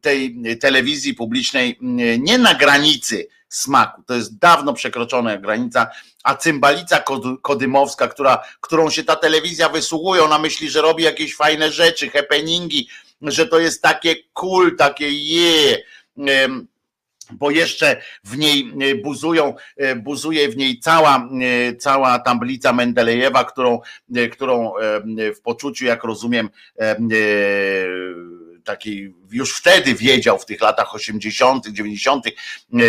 [0.00, 1.78] tej telewizji publicznej
[2.18, 4.02] nie na granicy smaku.
[4.02, 5.86] To jest dawno przekroczona granica,
[6.24, 7.04] a cymbalica
[7.42, 12.88] kodymowska, która, którą się ta telewizja wysługuje, ona myśli, że robi jakieś fajne rzeczy, happeningi,
[13.22, 15.78] że to jest takie cool, takie je.
[16.16, 16.77] Yeah
[17.32, 23.44] bo jeszcze w niej e, buzują, e, buzuje w niej cała, e, cała tablica Mendelejewa,
[23.44, 23.80] którą,
[24.32, 24.72] którą
[25.36, 26.50] w poczuciu, jak rozumiem,
[28.64, 32.24] taki już wtedy wiedział w tych latach 80., 90.,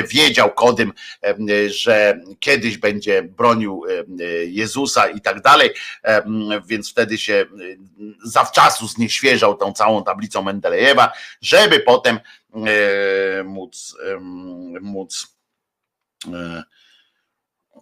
[0.07, 0.93] wiedział kodym,
[1.67, 3.83] że kiedyś będzie bronił
[4.45, 5.69] Jezusa i tak dalej,
[6.65, 7.45] więc wtedy się
[8.23, 12.19] zawczasu znieświeżał tą całą tablicą Mendelejewa, żeby potem
[13.43, 13.97] móc,
[14.81, 15.27] móc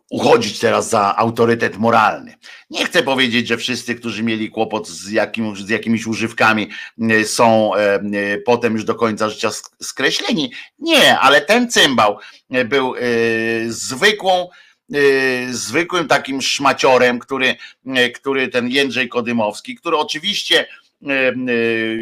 [0.09, 2.35] uchodzić teraz za autorytet moralny.
[2.69, 6.69] Nie chcę powiedzieć, że wszyscy, którzy mieli kłopot z, jakim, z jakimiś używkami,
[7.01, 8.01] e, są e, e,
[8.37, 9.49] potem już do końca życia
[9.81, 10.51] skreśleni.
[10.79, 12.17] Nie, ale ten cymbał
[12.65, 12.93] był
[13.67, 14.49] zwykłą,
[15.49, 17.55] zwykłym takim szmaciorem, który,
[18.15, 20.67] który ten Jędrzej Kodymowski, który oczywiście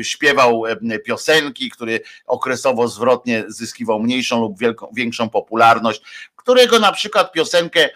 [0.02, 0.64] śpiewał
[1.06, 6.02] piosenki, który okresowo zwrotnie zyskiwał mniejszą lub wielką, większą popularność,
[6.36, 7.90] którego na przykład piosenkę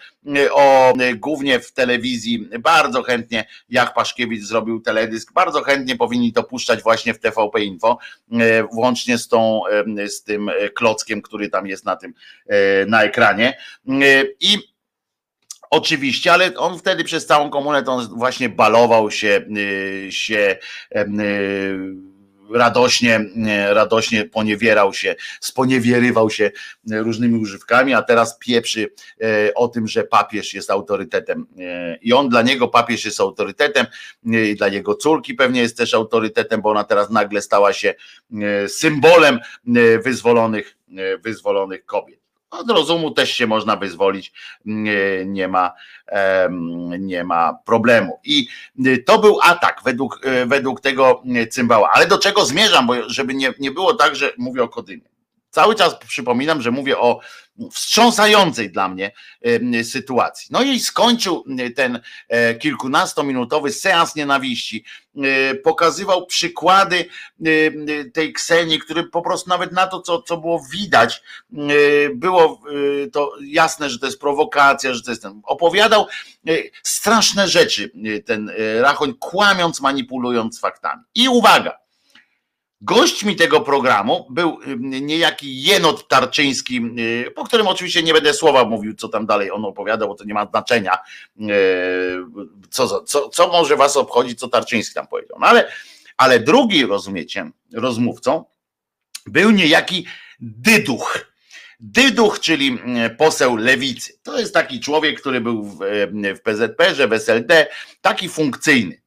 [0.50, 6.82] o głównie w telewizji bardzo chętnie, jak Paszkiewicz zrobił teledysk, bardzo chętnie powinni to puszczać
[6.82, 7.98] właśnie w TVP Info,
[8.72, 9.62] włącznie z tą,
[10.06, 12.14] z tym klockiem, który tam jest na tym,
[12.86, 13.58] na ekranie.
[14.40, 14.58] I
[15.70, 19.46] Oczywiście, ale on wtedy przez całą komunę to właśnie balował się,
[20.10, 20.56] się
[22.52, 23.20] radośnie,
[23.68, 26.50] radośnie poniewierał się, sponiewierywał się
[26.92, 28.88] różnymi używkami, a teraz pieprzy
[29.54, 31.46] o tym, że papież jest autorytetem.
[32.02, 33.86] I on dla niego papież jest autorytetem,
[34.24, 37.94] i dla jego córki pewnie jest też autorytetem, bo ona teraz nagle stała się
[38.68, 39.38] symbolem
[40.04, 40.76] wyzwolonych,
[41.24, 42.19] wyzwolonych kobiet.
[42.50, 44.32] Od rozumu też się można wyzwolić,
[45.26, 45.72] nie, ma,
[46.98, 48.20] nie ma problemu.
[48.24, 48.48] I
[48.86, 51.90] y, to był atak według, y, według tego cymbała.
[51.92, 55.09] Ale do czego zmierzam, bo żeby nie, nie było tak, że mówię o Kodymie.
[55.50, 57.20] Cały czas przypominam, że mówię o
[57.72, 59.12] wstrząsającej dla mnie
[59.84, 60.48] sytuacji.
[60.50, 61.44] No i skończył
[61.76, 64.84] ten e, kilkunastominutowy seans nienawiści.
[65.16, 67.04] E, pokazywał przykłady
[68.12, 71.22] tej Ksenii, który po prostu nawet na to, co, co było widać,
[72.14, 72.62] było
[73.12, 75.40] to jasne, że to jest prowokacja, że to jest ten.
[75.44, 76.06] Opowiadał
[76.48, 77.90] e, straszne rzeczy
[78.26, 81.02] ten Rachoń, kłamiąc, manipulując faktami.
[81.14, 81.78] I uwaga,
[82.82, 86.80] Gośćmi tego programu był niejaki Jenot Tarczyński,
[87.26, 90.24] y, po którym oczywiście nie będę słowa mówił, co tam dalej on opowiada, bo to
[90.24, 90.98] nie ma znaczenia,
[91.40, 91.44] y,
[92.70, 95.38] co, co, co może was obchodzić, co Tarczyński tam powiedział.
[95.40, 95.72] No ale,
[96.16, 98.44] ale drugi, rozumiecie, rozmówcą
[99.26, 100.06] był niejaki
[100.40, 101.30] Dyduch.
[101.80, 102.78] Dyduch, czyli
[103.18, 104.18] poseł lewicy.
[104.22, 105.78] To jest taki człowiek, który był w,
[106.36, 107.66] w PZP, w SLD,
[108.00, 108.99] taki funkcyjny.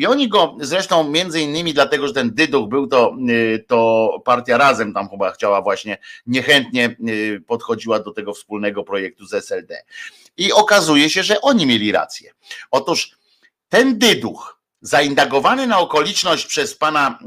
[0.00, 4.58] I oni go zresztą między innymi dlatego, że ten Dyduch był to, y, to partia
[4.58, 9.84] razem tam chyba chciała właśnie niechętnie y, podchodziła do tego wspólnego projektu z SLD.
[10.36, 12.32] I okazuje się, że oni mieli rację.
[12.70, 13.10] Otóż
[13.68, 17.18] ten Dyduch, zaindagowany na okoliczność przez pana,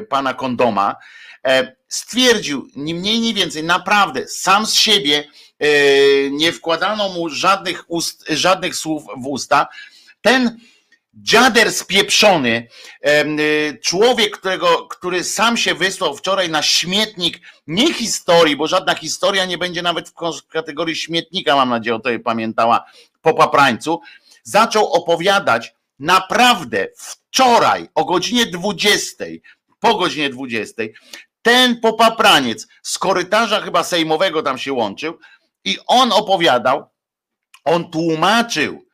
[0.00, 0.96] y, pana Kondoma,
[1.46, 5.24] e, stwierdził, ni mniej, ni więcej, naprawdę sam z siebie
[6.30, 9.68] nie wkładano mu żadnych, ust, żadnych słów w usta.
[10.20, 10.58] Ten
[11.22, 12.68] dziader spieprzony,
[13.06, 19.44] y, człowiek, którego, który sam się wysłał wczoraj na śmietnik, nie historii, bo żadna historia
[19.44, 22.84] nie będzie nawet w kategorii śmietnika, mam nadzieję, o to pamiętała
[23.22, 24.00] po paprańcu,
[24.42, 29.24] zaczął opowiadać naprawdę wczoraj o godzinie 20,
[29.80, 30.82] po godzinie 20,
[31.42, 35.18] ten popapraniec z korytarza chyba sejmowego tam się łączył
[35.64, 36.84] i on opowiadał,
[37.64, 38.87] on tłumaczył,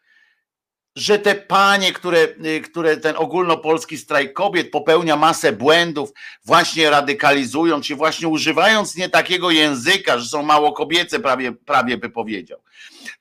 [0.97, 6.13] że te panie, które, y, które ten ogólnopolski strajk kobiet popełnia masę błędów,
[6.45, 12.11] właśnie radykalizując się, właśnie używając nie takiego języka, że są mało kobiece, prawie, prawie by
[12.11, 12.59] powiedział.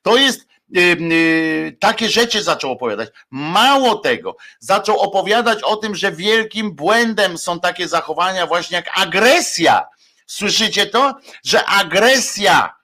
[0.01, 3.09] To jest yy, yy, takie rzeczy zaczął opowiadać.
[3.32, 9.86] Mało tego, zaczął opowiadać o tym, że wielkim błędem są takie zachowania właśnie jak agresja.
[10.26, 11.15] Słyszycie to?
[11.43, 12.82] Że agresja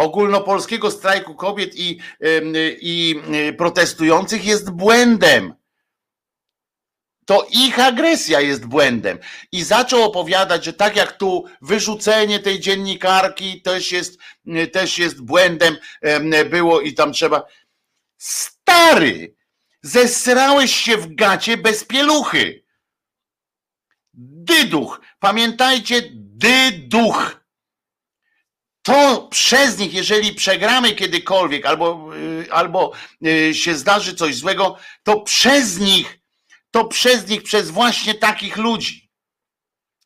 [0.00, 1.98] ogólnopolskiego strajku kobiet i,
[2.80, 3.22] i
[3.58, 5.54] protestujących jest błędem.
[7.26, 9.18] To ich agresja jest błędem.
[9.52, 14.20] I zaczął opowiadać, że tak jak tu wyrzucenie tej dziennikarki też jest,
[14.72, 15.76] też jest błędem
[16.50, 17.42] było i tam trzeba.
[18.18, 19.34] Stary,
[19.82, 22.64] zesrałeś się w gacie bez pieluchy.
[24.14, 25.00] Dyduch.
[25.18, 27.39] Pamiętajcie, dyduch
[28.82, 32.92] to przez nich, jeżeli przegramy kiedykolwiek, albo, y, albo
[33.26, 36.18] y, się zdarzy coś złego, to przez nich,
[36.70, 39.10] to przez nich, przez właśnie takich ludzi,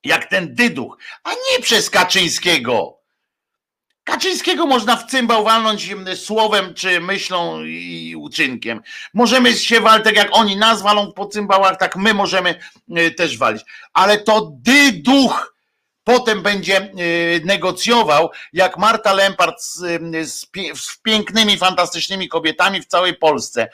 [0.04, 2.98] jak ten Dyduch, a nie przez Kaczyńskiego.
[4.04, 8.80] Kaczyńskiego można w cymbał walnąć słowem, czy myślą i uczynkiem.
[9.14, 12.60] Możemy się walczyć, jak oni nas walą po cymbałach, tak my możemy
[12.98, 13.62] y, też walić.
[13.92, 15.53] Ale to dyduch
[16.04, 22.86] potem będzie y, negocjował, jak Marta Lempart z, y, z, z, pięknymi, fantastycznymi kobietami w
[22.86, 23.68] całej Polsce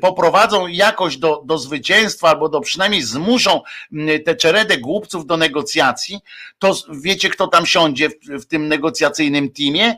[0.00, 3.60] poprowadzą jakoś do, do zwycięstwa, albo do przynajmniej zmuszą
[3.92, 6.20] y, tę czeredę głupców do negocjacji,
[6.58, 9.96] to wiecie, kto tam siądzie w, w tym negocjacyjnym teamie?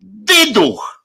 [0.00, 1.04] Dyduch!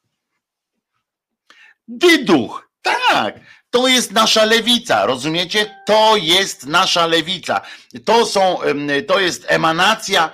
[1.88, 2.70] Dyduch!
[2.82, 3.40] Tak!
[3.78, 5.76] To jest nasza lewica, rozumiecie?
[5.86, 7.62] To jest nasza lewica.
[8.06, 8.60] To są,
[9.08, 10.32] to jest emanacja,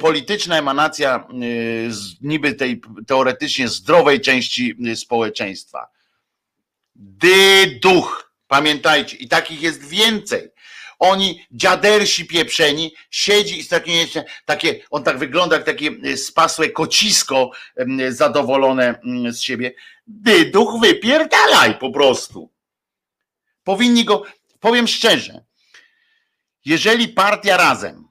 [0.00, 1.26] polityczna emanacja
[2.20, 5.86] niby tej teoretycznie zdrowej części społeczeństwa.
[6.94, 10.48] Dyduch, pamiętajcie, i takich jest więcej.
[10.98, 13.92] Oni, dziadersi pieprzeni, siedzi i takie
[14.44, 17.50] takie, on tak wygląda jak takie spasłe kocisko
[18.08, 19.00] zadowolone
[19.30, 19.72] z siebie.
[20.06, 22.51] Dyduch wypierdalaj po prostu.
[23.64, 24.22] Powinni go,
[24.60, 25.44] powiem szczerze,
[26.64, 28.08] jeżeli partia razem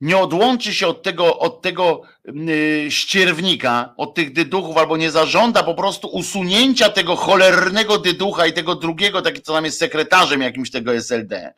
[0.00, 5.62] nie odłączy się od tego, od tego yy, ścierwnika, od tych dyduchów, albo nie zażąda
[5.62, 10.70] po prostu usunięcia tego cholernego dyducha i tego drugiego, taki co tam jest sekretarzem jakimś
[10.70, 11.54] tego SLD.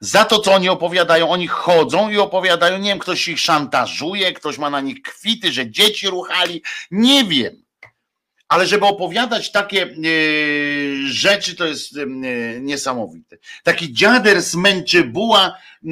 [0.00, 4.58] Za to, co oni opowiadają, oni chodzą i opowiadają, nie wiem, ktoś ich szantażuje, ktoś
[4.58, 7.67] ma na nich kwity, że dzieci ruchali, nie wiem
[8.48, 9.96] ale żeby opowiadać takie e,
[11.04, 12.06] rzeczy, to jest e,
[12.60, 13.36] niesamowite.
[13.62, 15.90] Taki dziader z Męczybuła e,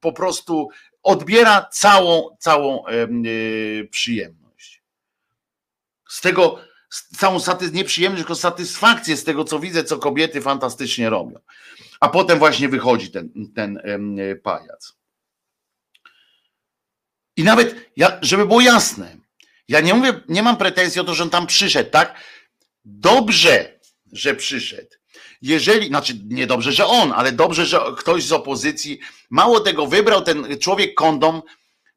[0.00, 0.68] po prostu
[1.02, 2.84] odbiera całą, całą
[3.90, 4.82] przyjemność.
[6.08, 6.58] Z tego,
[7.16, 11.40] całą satys- nie przyjemność, tylko satysfakcję z tego, co widzę, co kobiety fantastycznie robią.
[12.00, 13.80] A potem właśnie wychodzi ten, ten
[14.42, 14.94] pajac.
[17.36, 17.90] I nawet,
[18.22, 19.16] żeby było jasne,
[19.68, 22.14] ja nie mówię, nie mam pretensji o to, że on tam przyszedł, tak?
[22.84, 23.78] Dobrze,
[24.12, 24.88] że przyszedł.
[25.42, 29.00] Jeżeli, znaczy nie dobrze, że on, ale dobrze, że ktoś z opozycji,
[29.30, 31.42] mało tego wybrał ten człowiek kondom,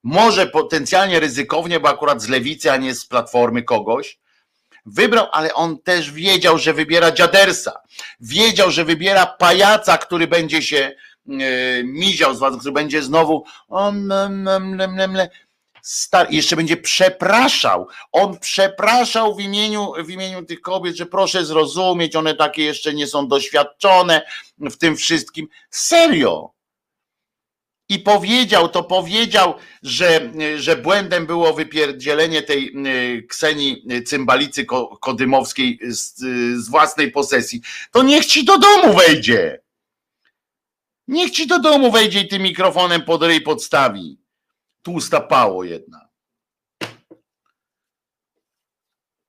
[0.04, 4.20] może potencjalnie ryzykownie, bo akurat z lewicy, a nie z platformy kogoś,
[4.86, 7.80] wybrał, ale on też wiedział, że wybiera dziadersa.
[8.20, 13.46] Wiedział, że wybiera pajaca, który będzie się e, miział z was, który będzie znowu
[16.30, 17.88] jeszcze będzie przepraszał.
[18.12, 23.08] On przepraszał w imieniu, w imieniu tych kobiet, że proszę zrozumieć, one takie jeszcze nie
[23.08, 24.22] są doświadczone
[24.60, 25.48] w tym wszystkim.
[25.70, 26.52] Serio.
[27.90, 34.66] I powiedział, to powiedział, że, że błędem było wypierdzielenie tej y, Kseni Cymbalicy
[35.02, 36.16] Kodymowskiej z,
[36.64, 37.62] z własnej posesji.
[37.92, 39.62] To niech ci do domu wejdzie.
[41.08, 44.27] Niech ci do domu wejdzie i tym mikrofonem pod ryj podstawi
[44.88, 46.10] tłusta pało jedna.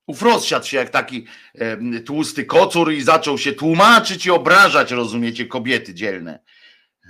[0.07, 5.47] Ów rozsiadł się jak taki e, tłusty kocur i zaczął się tłumaczyć i obrażać, rozumiecie,
[5.47, 6.43] kobiety dzielne.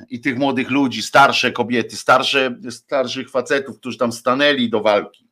[0.08, 5.28] I tych młodych ludzi, starsze kobiety, starsze, starszych facetów, którzy tam stanęli do walki.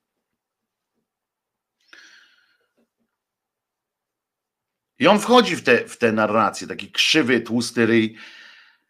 [4.99, 8.17] I on wchodzi w te, w te narracje, taki krzywy, tłusty ryj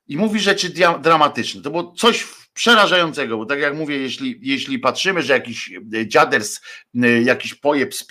[0.09, 1.63] i mówi rzeczy dramatyczne.
[1.63, 6.61] To było coś przerażającego, bo tak jak mówię, jeśli, jeśli patrzymy, że jakiś e, dziaders,
[7.03, 8.07] e, jakiś pojeb z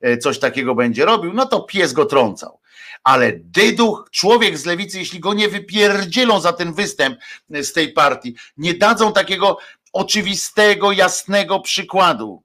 [0.00, 2.60] e, coś takiego będzie robił, no to pies go trącał.
[3.04, 7.18] Ale dyduch, człowiek z lewicy, jeśli go nie wypierdzielą za ten występ
[7.50, 9.58] z tej partii, nie dadzą takiego
[9.92, 12.42] oczywistego, jasnego przykładu.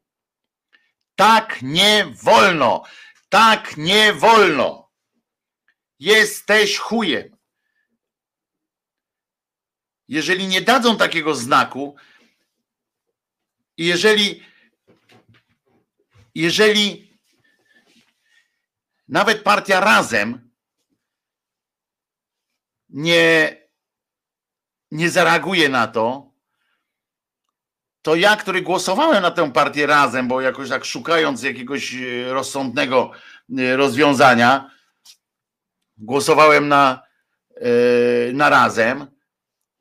[1.15, 2.83] Tak nie wolno.
[3.29, 4.89] Tak nie wolno.
[5.99, 7.34] Jesteś chujem
[10.07, 11.95] jeżeli nie dadzą takiego znaku,
[13.77, 14.43] jeżeli,
[16.35, 17.17] jeżeli
[19.07, 20.49] nawet partia razem
[22.89, 23.57] nie,
[24.91, 26.35] nie zareaguje na to,
[28.01, 33.11] to ja, który głosowałem na tę partię razem, bo jakoś tak szukając jakiegoś e, rozsądnego
[33.57, 34.71] e, rozwiązania,
[35.97, 37.03] głosowałem na,
[37.55, 39.14] e, na razem,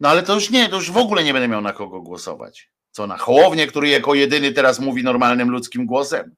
[0.05, 2.70] no ale to już nie, to już w ogóle nie będę miał na kogo głosować.
[2.90, 6.34] Co na Hołownię, który jako jedyny teraz mówi normalnym ludzkim głosem?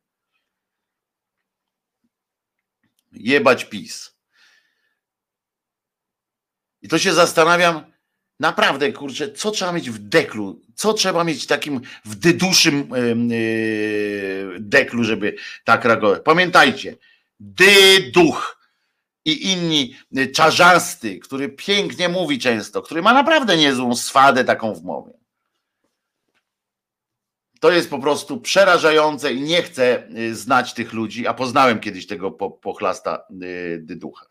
[3.12, 4.16] Jebać PiS.
[6.82, 7.92] I to się zastanawiam,
[8.40, 12.88] naprawdę, kurczę, co trzeba mieć w deklu, co trzeba mieć takim w dyduszym
[13.30, 16.22] yy, deklu, żeby tak reagować.
[16.24, 16.96] Pamiętajcie,
[17.40, 18.55] dyduch
[19.26, 24.84] i inni, y, czarzasty, który pięknie mówi często, który ma naprawdę niezłą swadę taką w
[24.84, 25.12] mowie.
[27.60, 32.30] to jest po prostu przerażające i nie chcę znać tych ludzi, a poznałem kiedyś tego
[32.30, 33.26] pochlasta
[33.78, 34.26] dyducha.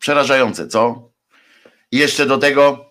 [0.00, 1.10] Przerażające, co?
[1.92, 2.89] I jeszcze do tego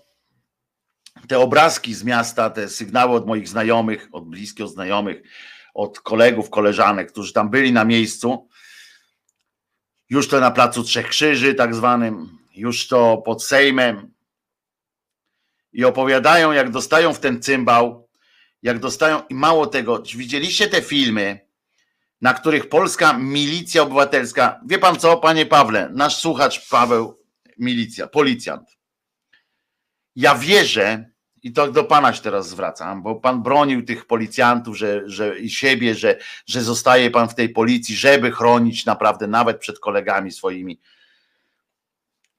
[1.29, 5.21] te obrazki z miasta, te sygnały od moich znajomych, od bliskich znajomych,
[5.73, 8.49] od kolegów, koleżanek, którzy tam byli na miejscu,
[10.09, 14.13] już to na placu Trzech Krzyży, tak zwanym, już to pod Sejmem.
[15.73, 18.09] I opowiadają, jak dostają w ten cymbał,
[18.61, 21.39] jak dostają, i mało tego, widzieliście te filmy,
[22.21, 27.23] na których polska milicja obywatelska, wie pan co, panie Pawle, nasz słuchacz Paweł,
[27.57, 28.69] milicja, policjant.
[30.15, 31.08] Ja wierzę,
[31.43, 35.49] i to do pana się teraz zwracam, bo pan bronił tych policjantów, że, że i
[35.49, 40.79] siebie, że, że zostaje pan w tej policji, żeby chronić naprawdę nawet przed kolegami swoimi.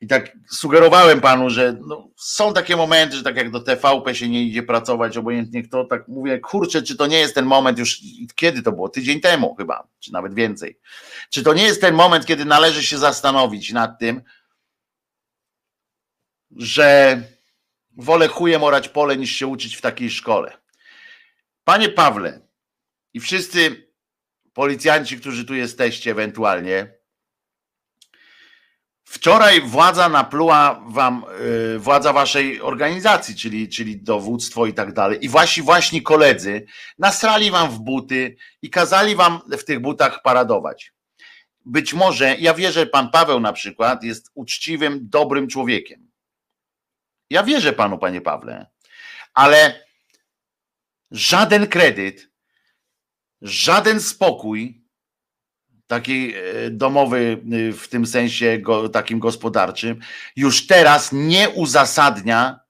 [0.01, 4.29] I tak sugerowałem panu, że no, są takie momenty, że tak jak do TVP się
[4.29, 8.01] nie idzie pracować, obojętnie kto, tak mówię, kurczę, czy to nie jest ten moment już,
[8.35, 8.89] kiedy to było?
[8.89, 10.79] Tydzień temu chyba, czy nawet więcej.
[11.31, 14.23] Czy to nie jest ten moment, kiedy należy się zastanowić nad tym,
[16.57, 17.23] że
[18.01, 20.57] wolę chujem orać pole niż się uczyć w takiej szkole.
[21.65, 22.41] Panie Pawle
[23.15, 23.91] i wszyscy
[24.53, 26.95] policjanci, którzy tu jesteście ewentualnie,
[29.05, 31.25] wczoraj władza napluła wam,
[31.73, 36.67] yy, władza waszej organizacji, czyli, czyli dowództwo i tak dalej, i wasi właśnie koledzy
[36.99, 40.93] nasrali wam w buty i kazali wam w tych butach paradować.
[41.65, 46.10] Być może, ja wierzę, pan Paweł na przykład jest uczciwym, dobrym człowiekiem
[47.31, 48.67] ja wierzę panu, panie Pawle,
[49.35, 49.85] ale
[51.11, 52.31] żaden kredyt,
[53.43, 54.85] żaden spokój,
[55.87, 60.01] taki e, domowy e, w tym sensie go, takim gospodarczym,
[60.37, 62.61] już teraz nie uzasadnia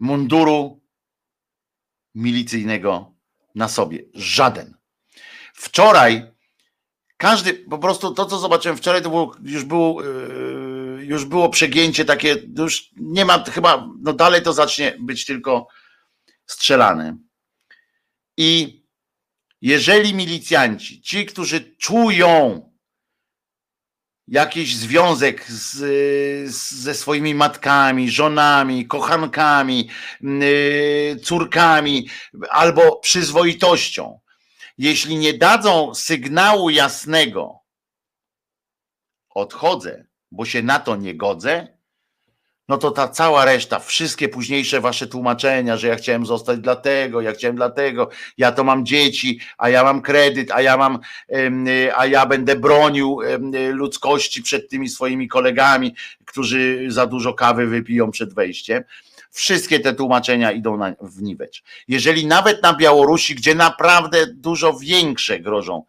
[0.00, 0.80] munduru
[2.14, 3.14] milicyjnego
[3.54, 4.02] na sobie.
[4.14, 4.76] Żaden.
[5.54, 6.32] Wczoraj
[7.16, 10.02] każdy, po prostu to, co zobaczyłem wczoraj, to było, już było.
[10.98, 15.68] Już było przegięcie takie, już nie ma chyba, no dalej to zacznie być tylko
[16.46, 17.16] strzelane.
[18.36, 18.82] I
[19.60, 22.62] jeżeli milicjanci, ci, którzy czują
[24.28, 25.74] jakiś związek z,
[26.54, 29.88] z, ze swoimi matkami, żonami, kochankami,
[30.20, 32.08] yy, córkami
[32.50, 34.20] albo przyzwoitością,
[34.78, 37.58] jeśli nie dadzą sygnału jasnego,
[39.30, 40.05] odchodzę,
[40.36, 41.76] bo się na to nie godzę,
[42.68, 47.32] no to ta cała reszta, wszystkie późniejsze wasze tłumaczenia, że ja chciałem zostać dlatego, ja
[47.32, 50.98] chciałem dlatego, ja to mam dzieci, a ja mam kredyt, a ja mam,
[51.96, 53.18] a ja będę bronił
[53.70, 58.84] ludzkości przed tymi swoimi kolegami, którzy za dużo kawy wypiją przed wejściem.
[59.30, 61.62] Wszystkie te tłumaczenia idą na, w niwecz.
[61.88, 65.84] Jeżeli nawet na Białorusi, gdzie naprawdę dużo większe grożą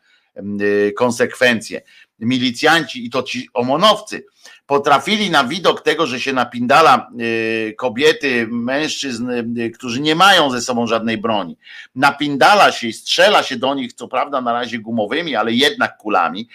[0.97, 1.81] konsekwencje,
[2.19, 4.25] milicjanci i to ci omonowcy
[4.65, 10.61] potrafili na widok tego, że się napindala y, kobiety, mężczyzn, y, którzy nie mają ze
[10.61, 11.57] sobą żadnej broni,
[11.95, 16.49] napindala się i strzela się do nich, co prawda na razie gumowymi, ale jednak kulami,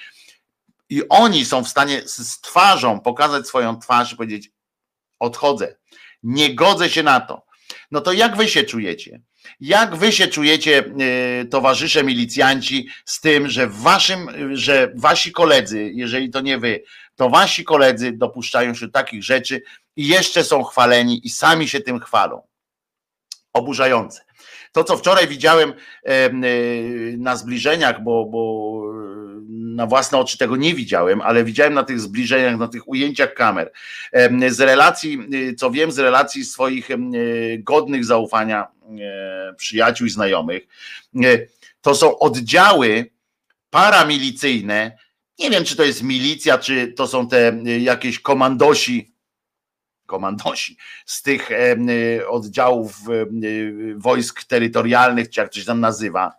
[0.92, 4.50] i oni są w stanie z twarzą pokazać swoją twarz i powiedzieć:
[5.18, 5.76] Odchodzę,
[6.22, 7.46] nie godzę się na to.
[7.90, 9.20] No to jak wy się czujecie?
[9.60, 10.84] Jak wy się czujecie,
[11.40, 16.82] e, towarzysze milicjanci, z tym, że waszym, że wasi koledzy, jeżeli to nie wy,
[17.16, 19.62] to wasi koledzy dopuszczają się takich rzeczy
[19.96, 22.42] i jeszcze są chwaleni i sami się tym chwalą.
[23.52, 24.24] Oburzające.
[24.72, 25.72] To, co wczoraj widziałem
[26.04, 26.30] e,
[27.18, 28.82] na zbliżeniach, bo, bo
[29.72, 33.72] na własne oczy tego nie widziałem, ale widziałem na tych zbliżeniach, na tych ujęciach kamer.
[34.48, 35.18] Z relacji,
[35.58, 36.88] co wiem, z relacji swoich
[37.58, 38.68] godnych zaufania
[39.00, 40.66] E, przyjaciół i znajomych.
[41.24, 41.46] E,
[41.80, 43.10] to są oddziały
[43.70, 44.98] paramilicyjne.
[45.38, 49.14] Nie wiem, czy to jest milicja, czy to są te e, jakieś komandosi,
[50.06, 51.50] komandosi z tych
[52.28, 52.96] oddziałów
[53.96, 56.32] wojsk terytorialnych, czy jak coś tam nazywa,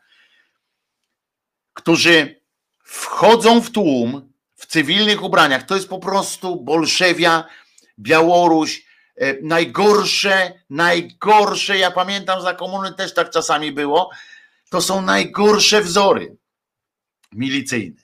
[1.74, 2.42] którzy
[2.84, 5.64] wchodzą w tłum w cywilnych ubraniach.
[5.64, 7.44] To jest po prostu Bolszewia,
[8.00, 8.86] Białoruś,
[9.18, 14.10] E, najgorsze, najgorsze, ja pamiętam za komuny też tak czasami było,
[14.70, 16.38] to są najgorsze wzory
[17.32, 18.02] milicyjne.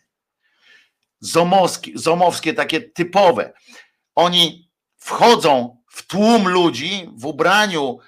[1.20, 3.54] Zomowskie, zomowskie takie typowe.
[4.16, 8.00] Oni wchodzą w tłum ludzi w ubraniu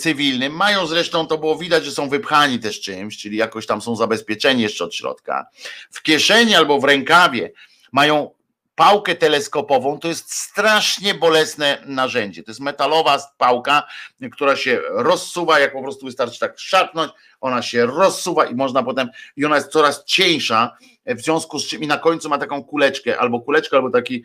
[0.00, 3.96] cywilnym, mają zresztą, to było widać, że są wypchani też czymś, czyli jakoś tam są
[3.96, 5.46] zabezpieczeni jeszcze od środka.
[5.90, 7.52] W kieszeni albo w rękawie
[7.92, 8.30] mają
[8.74, 12.42] pałkę teleskopową, to jest strasznie bolesne narzędzie.
[12.42, 13.86] To jest metalowa pałka,
[14.32, 19.08] która się rozsuwa, jak po prostu wystarczy tak szarpnąć, ona się rozsuwa i można potem,
[19.36, 20.76] i ona jest coraz cieńsza,
[21.06, 24.24] w związku z czym i na końcu ma taką kuleczkę, albo kuleczkę, albo taki,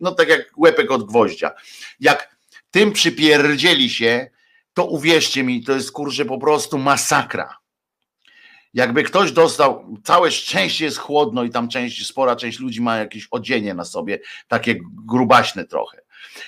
[0.00, 1.50] no tak jak łepek od gwoździa.
[2.00, 2.36] Jak
[2.70, 4.30] tym przypierdzieli się,
[4.80, 7.56] to uwierzcie mi, to jest kurczę po prostu masakra.
[8.74, 13.28] Jakby ktoś dostał, całe szczęście jest chłodno i tam część, spora część ludzi ma jakieś
[13.30, 14.18] odzienie na sobie,
[14.48, 14.76] takie
[15.06, 16.00] grubaśne trochę.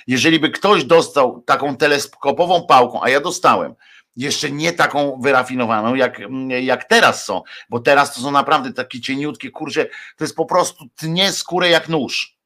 [0.07, 3.75] Jeżeli by ktoś dostał taką teleskopową pałką, a ja dostałem,
[4.15, 6.19] jeszcze nie taką wyrafinowaną, jak,
[6.61, 9.85] jak teraz są, bo teraz to są naprawdę takie cieniutkie, kurcze,
[10.17, 12.37] to jest po prostu tnie skórę jak nóż.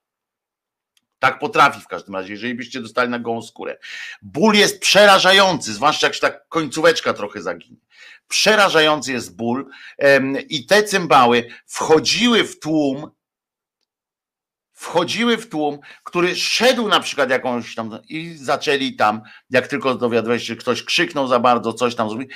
[1.20, 3.78] Tak potrafi w każdym razie, jeżeli byście dostali na gołą skórę.
[4.22, 7.78] Ból jest przerażający, zwłaszcza jak się tak końcóweczka trochę zaginie.
[8.28, 9.70] Przerażający jest ból
[10.50, 13.12] i te cymbały wchodziły w tłum,
[14.74, 20.48] wchodziły w tłum, który szedł na przykład jakąś tam i zaczęli tam, jak tylko dowiadywałeś
[20.48, 22.28] się, ktoś krzyknął za bardzo, coś tam zrobił,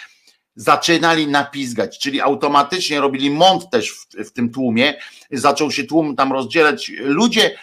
[0.56, 4.94] zaczynali napizgać, czyli automatycznie robili mąt też w, w tym tłumie,
[5.32, 6.92] zaczął się tłum tam rozdzielać.
[7.00, 7.58] Ludzie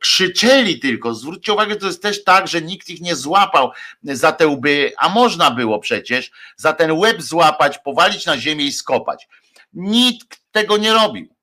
[0.00, 1.14] krzyczeli tylko.
[1.14, 3.70] Zwróćcie uwagę, to jest też tak, że nikt ich nie złapał
[4.02, 8.72] za te łby, a można było przecież za ten łeb złapać, powalić na ziemię i
[8.72, 9.28] skopać.
[9.72, 11.34] Nikt tego nie robił.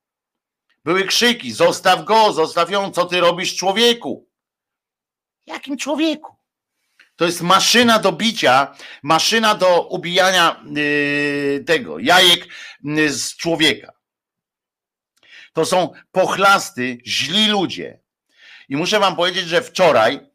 [0.86, 4.28] Były krzyki: zostaw go, zostaw ją, co ty robisz człowieku?
[5.46, 6.36] Jakim człowieku?
[7.16, 12.48] To jest maszyna do bicia, maszyna do ubijania yy, tego jajek
[12.84, 13.92] yy, z człowieka.
[15.54, 18.00] To są pochlasty, źli ludzie.
[18.70, 20.30] I muszę wam powiedzieć, że wczoraj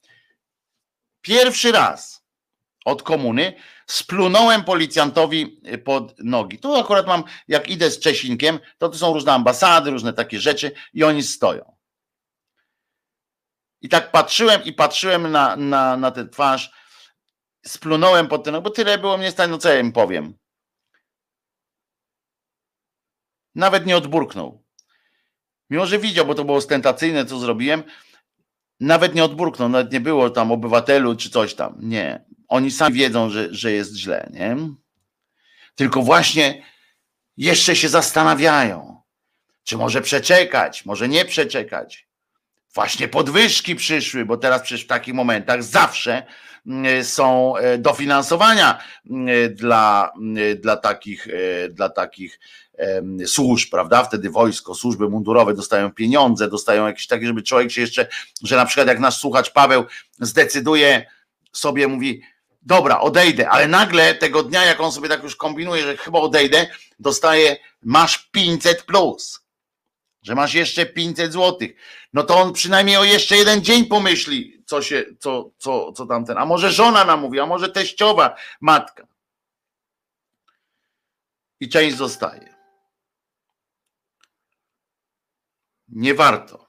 [1.21, 2.25] pierwszy raz
[2.85, 3.55] od komuny
[3.87, 6.59] splunąłem policjantowi pod nogi.
[6.59, 10.73] Tu akurat mam, jak idę z Czesinkiem, to to są różne ambasady, różne takie rzeczy
[10.93, 11.77] i oni stoją.
[13.81, 16.73] I tak patrzyłem i patrzyłem na, na, na tę twarz,
[17.67, 20.39] splunąłem pod ten, bo tyle było mnie stać, no co ja im powiem.
[23.55, 24.65] Nawet nie odburknął.
[25.71, 27.83] Mimo, że widział, bo to było ostentacyjne, co zrobiłem,
[28.81, 31.77] nawet nie odburknął, nawet nie było tam obywatelu czy coś tam.
[31.81, 32.25] Nie.
[32.49, 34.57] Oni sami wiedzą, że, że jest źle, nie?
[35.75, 36.63] Tylko właśnie
[37.37, 39.03] jeszcze się zastanawiają,
[39.65, 42.09] czy może przeczekać, może nie przeczekać.
[42.75, 46.27] Właśnie podwyżki przyszły, bo teraz przecież w takich momentach zawsze
[46.67, 48.79] mm, są e, dofinansowania
[49.11, 52.41] mm, dla, mm, dla takich, e, dla takich
[53.27, 54.05] służb, prawda?
[54.05, 58.07] Wtedy wojsko, służby mundurowe dostają pieniądze, dostają jakieś takie, żeby człowiek się jeszcze,
[58.43, 59.85] że na przykład jak nasz słuchacz Paweł
[60.21, 61.07] zdecyduje
[61.53, 62.23] sobie, mówi,
[62.63, 66.67] dobra, odejdę, ale nagle tego dnia, jak on sobie tak już kombinuje, że chyba odejdę,
[66.99, 69.41] dostaje, masz 500 plus,
[70.23, 71.77] że masz jeszcze 500 złotych,
[72.13, 76.39] no to on przynajmniej o jeszcze jeden dzień pomyśli, co się, co, co, co tamten,
[76.39, 79.07] a może żona namówi, a może teściowa, matka.
[81.61, 82.54] I część zostaje.
[85.95, 86.67] Nie warto.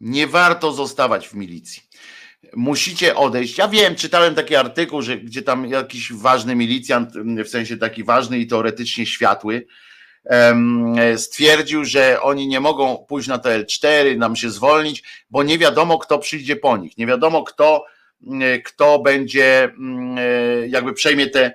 [0.00, 1.82] Nie warto zostawać w milicji.
[2.56, 3.58] Musicie odejść.
[3.58, 7.12] Ja wiem, czytałem taki artykuł, że gdzie tam jakiś ważny milicjant,
[7.44, 9.66] w sensie taki ważny i teoretycznie światły,
[11.16, 16.18] stwierdził, że oni nie mogą pójść na TL4, nam się zwolnić, bo nie wiadomo, kto
[16.18, 16.98] przyjdzie po nich.
[16.98, 17.84] Nie wiadomo, kto,
[18.64, 19.74] kto będzie,
[20.68, 21.54] jakby przejmie te,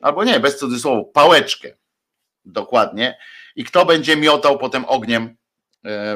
[0.00, 1.76] albo nie, bez cudzysłowu, pałeczkę.
[2.44, 3.18] Dokładnie.
[3.56, 5.39] I kto będzie miotał potem ogniem E,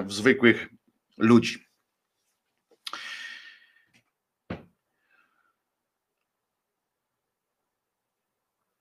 [0.05, 0.69] w zwykłych
[1.17, 1.65] ludzi.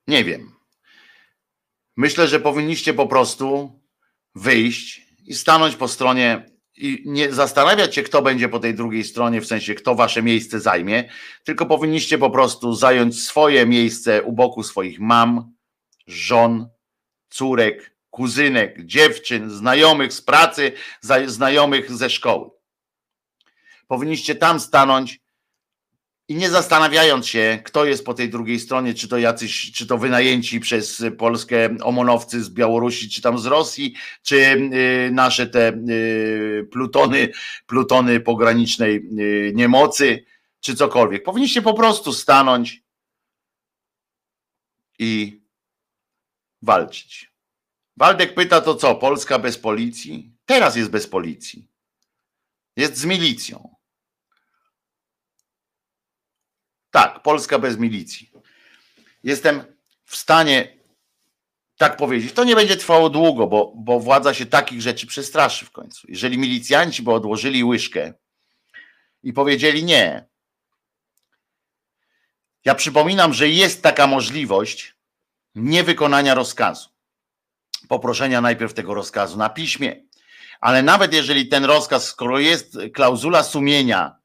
[0.07, 0.53] Nie wiem.
[1.97, 3.79] Myślę, że powinniście po prostu
[4.35, 9.41] wyjść i stanąć po stronie i nie zastanawiać się, kto będzie po tej drugiej stronie,
[9.41, 11.09] w sensie kto wasze miejsce zajmie,
[11.43, 15.53] tylko powinniście po prostu zająć swoje miejsce u boku swoich mam,
[16.07, 16.69] żon,
[17.29, 20.71] córek, kuzynek, dziewczyn, znajomych z pracy,
[21.25, 22.49] znajomych ze szkoły.
[23.87, 25.19] Powinniście tam stanąć
[26.27, 29.97] i nie zastanawiając się, kto jest po tej drugiej stronie, czy to jacyś, czy to
[29.97, 36.67] wynajęci przez Polskę omonowcy z Białorusi, czy tam z Rosji, czy y, nasze te y,
[36.71, 37.29] plutony,
[37.65, 40.25] plutony pogranicznej y, niemocy,
[40.59, 41.23] czy cokolwiek.
[41.23, 42.83] Powinniście po prostu stanąć
[44.99, 45.41] i
[46.61, 47.32] walczyć.
[47.97, 50.31] Waldek pyta to co, Polska bez policji?
[50.45, 51.67] Teraz jest bez policji.
[52.75, 53.75] Jest z milicją.
[56.91, 58.31] Tak, Polska bez milicji.
[59.23, 59.63] Jestem
[60.05, 60.77] w stanie
[61.77, 62.33] tak powiedzieć.
[62.33, 66.07] To nie będzie trwało długo, bo, bo władza się takich rzeczy przestraszy w końcu.
[66.09, 68.13] Jeżeli milicjanci by odłożyli łyżkę
[69.23, 70.25] i powiedzieli nie.
[72.65, 74.95] Ja przypominam, że jest taka możliwość
[75.55, 76.92] niewykonania rozkazu.
[77.87, 80.03] Poproszenia najpierw tego rozkazu na piśmie,
[80.61, 84.15] ale nawet jeżeli ten rozkaz, skoro jest klauzula sumienia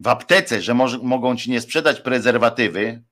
[0.00, 3.02] w aptece, że może, mogą ci nie sprzedać prezerwatywy,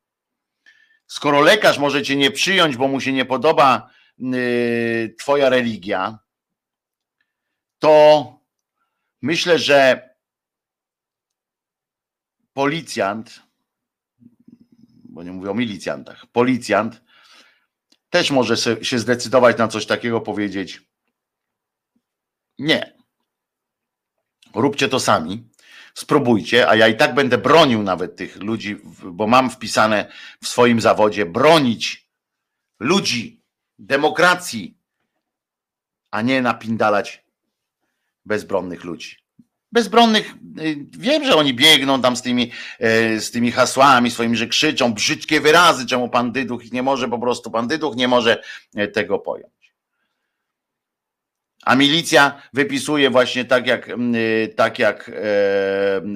[1.07, 6.19] skoro lekarz może cię nie przyjąć, bo mu się nie podoba yy, twoja religia,
[7.79, 8.27] to
[9.23, 10.09] myślę, że
[12.53, 13.43] policjant,
[15.05, 17.03] bo nie mówię o milicjantach, policjant
[18.15, 20.83] też może się zdecydować na coś takiego, powiedzieć:
[22.59, 22.93] Nie.
[24.55, 25.49] Róbcie to sami,
[25.95, 30.13] spróbujcie, a ja i tak będę bronił nawet tych ludzi, bo mam wpisane
[30.43, 32.11] w swoim zawodzie bronić
[32.81, 33.43] ludzi,
[33.79, 34.79] demokracji,
[36.11, 37.25] a nie napindalać
[38.25, 39.24] bezbronnych ludzi
[39.75, 44.47] bezbronnych, y, wiem, że oni biegną tam z tymi, e, z tymi hasłami swoimi, że
[44.47, 48.43] krzyczą brzydkie wyrazy, czemu pan Dyduch ich nie może, po prostu pan Dyduch nie może
[48.75, 49.55] e, tego pojąć.
[51.65, 55.13] A milicja wypisuje właśnie tak jak, y, tak jak e,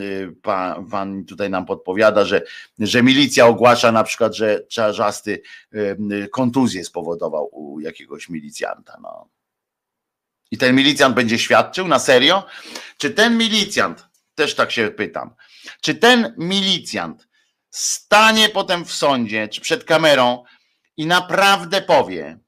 [0.00, 2.42] y, pan, pan tutaj nam podpowiada, że,
[2.78, 5.42] że milicja ogłasza na przykład, że czarzasty
[6.32, 8.98] kontuzję spowodował u jakiegoś milicjanta.
[9.02, 9.37] No.
[10.50, 12.46] I ten milicjant będzie świadczył na serio?
[12.98, 15.34] Czy ten milicjant, też tak się pytam,
[15.80, 17.28] czy ten milicjant
[17.70, 20.44] stanie potem w sądzie czy przed kamerą
[20.96, 22.38] i naprawdę powie,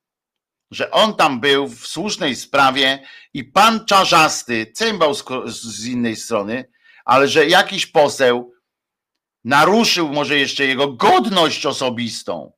[0.71, 6.71] że on tam był w słusznej sprawie i pan czarzasty, cymbał z, z innej strony,
[7.05, 8.53] ale że jakiś poseł
[9.45, 12.53] naruszył może jeszcze jego godność osobistą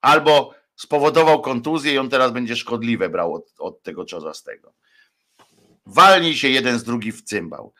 [0.00, 4.74] albo spowodował kontuzję i on teraz będzie szkodliwe brał od, od tego czorzastego.
[5.86, 7.74] Walnij się jeden z drugi w cymbał.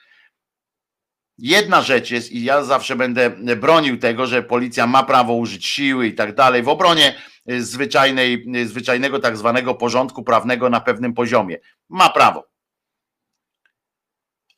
[1.39, 6.07] Jedna rzecz jest, i ja zawsze będę bronił tego, że policja ma prawo użyć siły
[6.07, 7.23] i tak dalej, w obronie
[7.59, 11.59] zwyczajnej, zwyczajnego tak zwanego porządku prawnego na pewnym poziomie.
[11.89, 12.49] Ma prawo.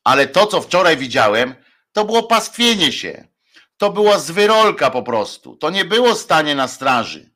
[0.04, 1.54] Ale to, co wczoraj widziałem,
[1.92, 3.28] to było pastwienie się.
[3.76, 5.56] To była zwyrolka po prostu.
[5.56, 7.33] To nie było stanie na straży.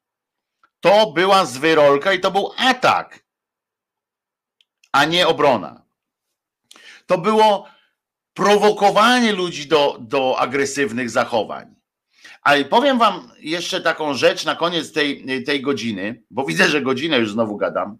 [0.80, 3.24] To była zwyrolka i to był atak,
[4.92, 5.86] a nie obrona.
[7.06, 7.68] To było
[8.34, 11.74] prowokowanie ludzi do, do agresywnych zachowań.
[12.42, 17.18] Ale powiem wam jeszcze taką rzecz na koniec tej, tej godziny, bo widzę, że godzinę
[17.18, 17.98] już znowu gadam,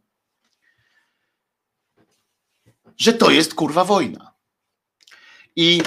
[2.99, 4.35] że to jest kurwa wojna.
[5.57, 5.83] I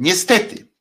[0.00, 0.73] niestety,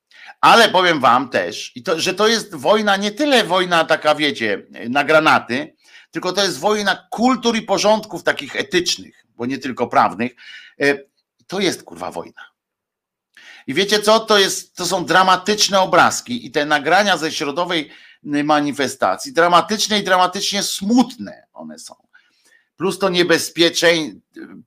[0.44, 5.76] ale powiem wam też, że to jest wojna, nie tyle wojna taka, wiecie, na granaty,
[6.12, 10.32] tylko to jest wojna kultur i porządków takich etycznych, bo nie tylko prawnych.
[10.82, 10.98] E,
[11.48, 12.42] to jest kurwa wojna.
[13.68, 14.20] I wiecie co?
[14.20, 17.90] To, jest, to są dramatyczne obrazki i te nagrania ze środowej
[18.24, 21.96] manifestacji, dramatyczne i dramatycznie smutne one są.
[22.78, 23.90] Plus to niebezpieczne,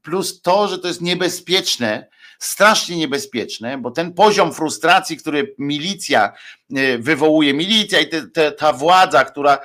[0.03, 2.09] plus to, że to jest niebezpieczne,
[2.39, 6.33] strasznie niebezpieczne, bo ten poziom frustracji, który milicja
[6.77, 9.61] e, wywołuje, milicja i te, te, ta władza, która e,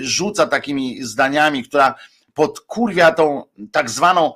[0.00, 1.94] rzuca takimi zdaniami, która
[2.34, 4.32] podkurwia tą tak zwaną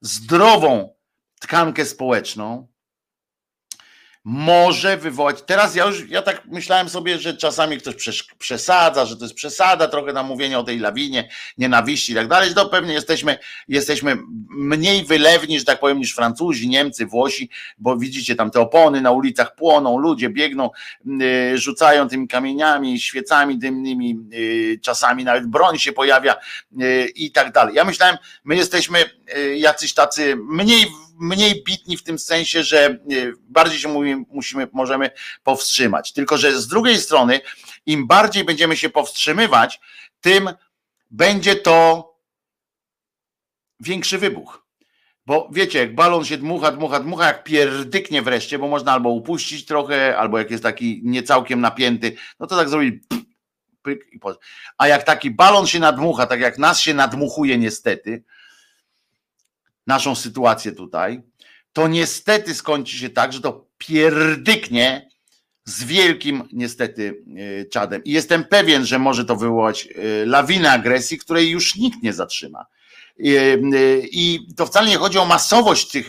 [0.00, 0.94] zdrową
[1.40, 2.66] tkankę społeczną,
[4.30, 5.42] może wywołać.
[5.46, 9.88] Teraz ja już, ja tak myślałem sobie, że czasami ktoś przesadza, że to jest przesada,
[9.88, 12.54] trochę nam mówienie o tej lawinie, nienawiści i tak dalej.
[12.54, 14.16] To pewnie jesteśmy, jesteśmy
[14.48, 19.10] mniej wylewni, że tak powiem, niż Francuzi, Niemcy, Włosi, bo widzicie tam te opony na
[19.10, 20.70] ulicach płoną, ludzie biegną,
[21.04, 26.34] yy, rzucają tymi kamieniami, świecami dymnymi, yy, czasami nawet broń się pojawia
[26.72, 27.74] yy, i tak dalej.
[27.74, 29.10] Ja myślałem, my jesteśmy
[29.56, 30.86] jacyś tacy mniej
[31.18, 32.96] mniej bitni w tym sensie, że e,
[33.48, 33.88] bardziej się
[34.30, 35.10] musimy, możemy
[35.42, 36.12] powstrzymać.
[36.12, 37.40] Tylko, że z drugiej strony,
[37.86, 39.80] im bardziej będziemy się powstrzymywać,
[40.20, 40.50] tym
[41.10, 42.08] będzie to
[43.80, 44.68] większy wybuch.
[45.26, 49.66] Bo wiecie, jak balon się dmucha, dmucha, dmucha, jak pierdyknie wreszcie, bo można albo upuścić
[49.66, 52.94] trochę, albo jak jest taki niecałkiem napięty, no to tak zrobić.
[54.78, 58.24] A jak taki balon się nadmucha, tak jak nas się nadmuchuje niestety,
[59.88, 61.22] naszą sytuację tutaj,
[61.72, 65.08] to niestety skończy się tak, że to pierdyknie
[65.64, 67.22] z wielkim niestety
[67.60, 68.04] e, czadem.
[68.04, 72.66] I jestem pewien, że może to wywołać e, lawinę agresji, której już nikt nie zatrzyma.
[73.20, 73.24] E,
[74.02, 76.08] I to wcale nie chodzi o masowość tych,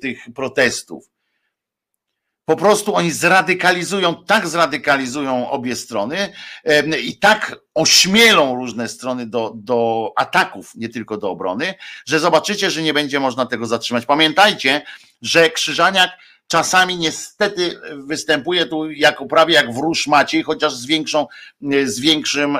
[0.00, 1.09] tych protestów,
[2.44, 6.32] po prostu oni zradykalizują, tak zradykalizują obie strony
[7.02, 11.74] i tak ośmielą różne strony do, do ataków, nie tylko do obrony,
[12.06, 14.06] że zobaczycie, że nie będzie można tego zatrzymać.
[14.06, 14.82] Pamiętajcie,
[15.22, 16.10] że Krzyżaniak
[16.50, 21.26] czasami niestety występuje tu jako prawie jak wróż Maciej, chociaż z, większą,
[21.84, 22.58] z większym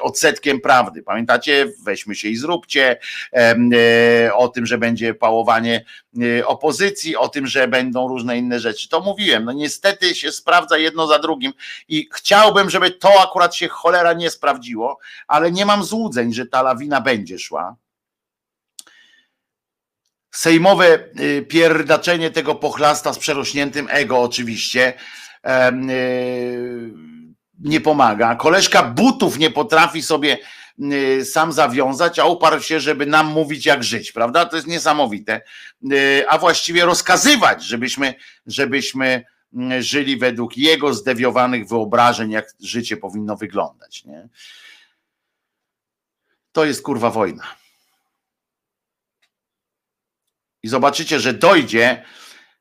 [0.00, 1.02] odsetkiem prawdy.
[1.02, 1.66] Pamiętacie?
[1.84, 2.98] Weźmy się i zróbcie
[3.32, 5.84] e, o tym, że będzie pałowanie
[6.20, 8.88] e, opozycji, o tym, że będą różne inne rzeczy.
[8.88, 9.44] To mówiłem.
[9.44, 11.52] No niestety się sprawdza jedno za drugim
[11.88, 16.62] i chciałbym, żeby to akurat się cholera nie sprawdziło, ale nie mam złudzeń, że ta
[16.62, 17.76] lawina będzie szła
[20.30, 25.50] sejmowe y, pierdaczenie tego pochlasta z przerośniętym ego oczywiście y,
[27.60, 28.34] nie pomaga.
[28.34, 30.38] Koleżka butów nie potrafi sobie
[30.92, 34.44] y, sam zawiązać, a uparł się, żeby nam mówić jak żyć, prawda?
[34.44, 35.40] To jest niesamowite.
[36.28, 38.14] A właściwie rozkazywać, żebyśmy,
[38.46, 39.24] żebyśmy
[39.80, 44.04] żyli według jego zdewiowanych wyobrażeń, jak życie powinno wyglądać.
[44.04, 44.28] Nie?
[46.52, 47.44] To jest kurwa wojna
[50.62, 52.02] i zobaczycie, że dojdzie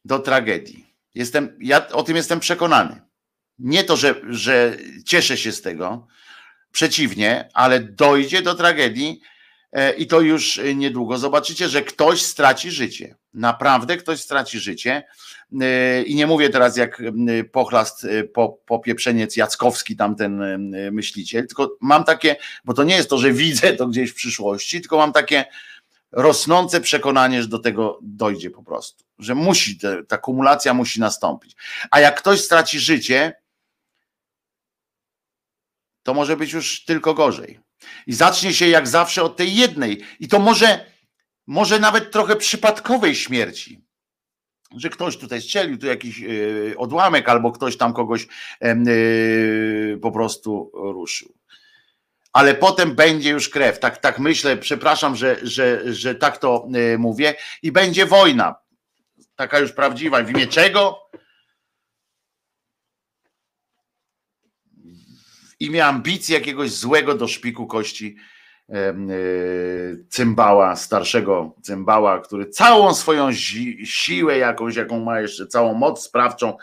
[0.06, 0.88] do tragedii.
[1.16, 3.02] Jestem, ja o tym jestem przekonany.
[3.60, 6.08] Nie to, że, że cieszę się z tego,
[6.72, 9.22] przeciwnie, ale dojdzie do tragedii
[9.72, 11.18] e, i to już niedługo.
[11.18, 13.16] Zobaczycie, że ktoś straci życie.
[13.34, 15.04] Naprawdę ktoś straci życie.
[15.62, 17.02] E, I nie mówię teraz jak
[17.52, 20.42] pochlast, e, po, popieprzeniec Jackowski, tamten
[20.92, 22.36] myśliciel, tylko mam takie,
[22.66, 25.46] bo to nie jest to, że widzę to gdzieś w przyszłości, tylko mam takie
[26.12, 31.56] rosnące przekonanie, że do tego dojdzie po prostu, że musi, ta kumulacja musi nastąpić.
[31.92, 33.34] A jak ktoś straci życie,
[36.04, 37.60] to może być już tylko gorzej.
[38.08, 40.92] I zacznie się jak zawsze od tej jednej, i to może,
[41.48, 43.82] może nawet trochę przypadkowej śmierci.
[44.78, 48.28] Że ktoś tutaj strzelił, tu jakiś yy, odłamek, albo ktoś tam kogoś
[48.62, 51.38] yy, po prostu ruszył
[52.38, 53.80] ale potem będzie już krew.
[53.80, 58.56] Tak, tak myślę, przepraszam, że, że, że tak to y, mówię, i będzie wojna.
[59.36, 60.24] Taka już prawdziwa.
[60.24, 61.10] W imię czego?
[65.50, 68.16] W imię ambicji jakiegoś złego do szpiku kości
[68.70, 68.76] y,
[70.10, 73.34] cymbała, starszego cymbała, który całą swoją
[73.84, 76.58] siłę jakąś, jaką ma jeszcze, całą moc sprawczą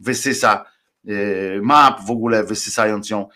[0.00, 0.64] wysysa,
[1.08, 3.28] y, ma w ogóle wysysając ją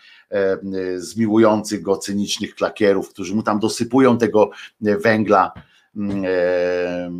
[0.97, 5.51] zmiłujących go cynicznych klakierów, którzy mu tam dosypują tego węgla,
[5.95, 7.11] mm, e,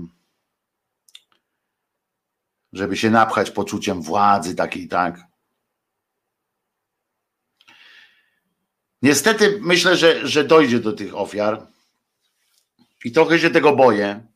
[2.73, 5.19] żeby się napchać poczuciem władzy takiej, tak.
[9.01, 11.67] Niestety myślę, że, że dojdzie do tych ofiar
[13.05, 14.27] i trochę się tego boję,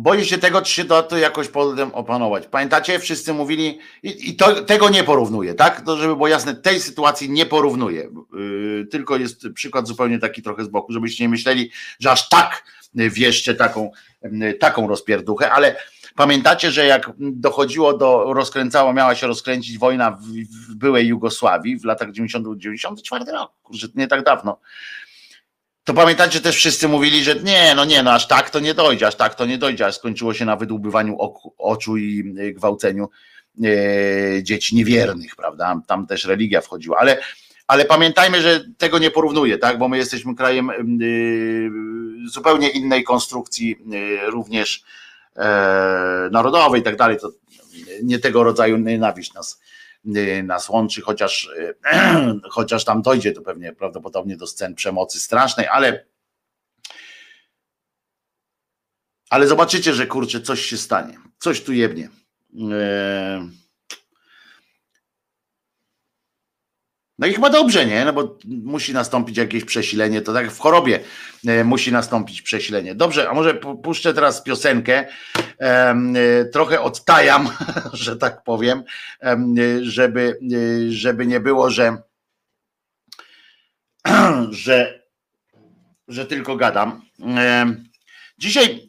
[0.00, 2.46] Boję się tego, czy się da to jakoś potem opanować.
[2.46, 5.80] Pamiętacie, wszyscy mówili, i, i to, tego nie porównuję, tak?
[5.80, 8.10] To żeby było jasne, tej sytuacji nie porównuję.
[8.32, 11.70] Yy, tylko jest przykład zupełnie taki trochę z boku, żebyście nie myśleli,
[12.00, 13.90] że aż tak wierzcie taką,
[14.22, 15.76] yy, taką rozpierduchę, ale
[16.14, 20.22] pamiętacie, że jak dochodziło do, rozkręcała, miała się rozkręcić wojna w,
[20.68, 24.60] w byłej Jugosławii w latach 90 94 roku, że nie tak dawno
[25.88, 29.06] to pamiętacie, też wszyscy mówili, że nie, no nie, no aż tak to nie dojdzie,
[29.06, 31.16] aż tak to nie dojdzie, aż skończyło się na wydłubywaniu
[31.58, 33.08] oczu i y, gwałceniu
[33.64, 35.80] e, dzieci niewiernych, prawda?
[35.86, 37.18] Tam też religia wchodziła, ale,
[37.66, 39.78] ale pamiętajmy, że tego nie porównuję, tak?
[39.78, 40.70] Bo my jesteśmy krajem
[41.02, 41.70] y,
[42.30, 43.76] zupełnie innej konstrukcji,
[44.26, 44.84] również
[45.36, 47.18] e, narodowej i tak dalej.
[47.20, 47.30] To
[48.02, 49.60] nie tego rodzaju nienawiść nas
[50.44, 51.74] nas łączy, chociaż, y,
[52.50, 56.04] chociaż tam dojdzie to pewnie prawdopodobnie do scen przemocy strasznej, ale
[59.30, 61.18] ale zobaczycie, że kurczę, coś się stanie.
[61.38, 62.04] Coś tu jebnie.
[62.04, 62.58] Y,
[67.18, 68.04] No i chyba dobrze, nie?
[68.04, 71.00] No bo musi nastąpić jakieś przesilenie, to tak w chorobie
[71.46, 72.94] e, musi nastąpić przesilenie.
[72.94, 75.08] Dobrze, a może puszczę teraz piosenkę,
[75.60, 75.94] e,
[76.52, 77.48] trochę odtajam,
[77.92, 78.82] że tak powiem,
[79.82, 81.96] żeby, e, żeby nie było, że,
[84.50, 85.02] że,
[86.08, 87.02] że tylko gadam.
[88.38, 88.87] Dzisiaj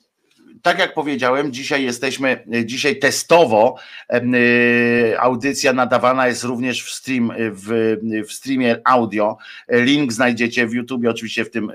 [0.62, 3.76] tak jak powiedziałem, dzisiaj jesteśmy, dzisiaj testowo
[4.14, 7.98] y, audycja nadawana jest również w stream, w,
[8.28, 9.38] w streamie audio.
[9.70, 11.72] Link znajdziecie w YouTube, oczywiście w tym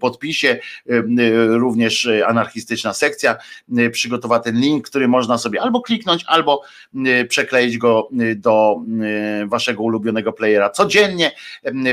[0.00, 0.58] podpisie,
[1.48, 3.36] również anarchistyczna sekcja
[3.92, 6.62] przygotowa ten link, który można sobie albo kliknąć, albo
[7.28, 8.76] przekleić go do
[9.46, 10.70] waszego ulubionego playera.
[10.70, 11.32] Codziennie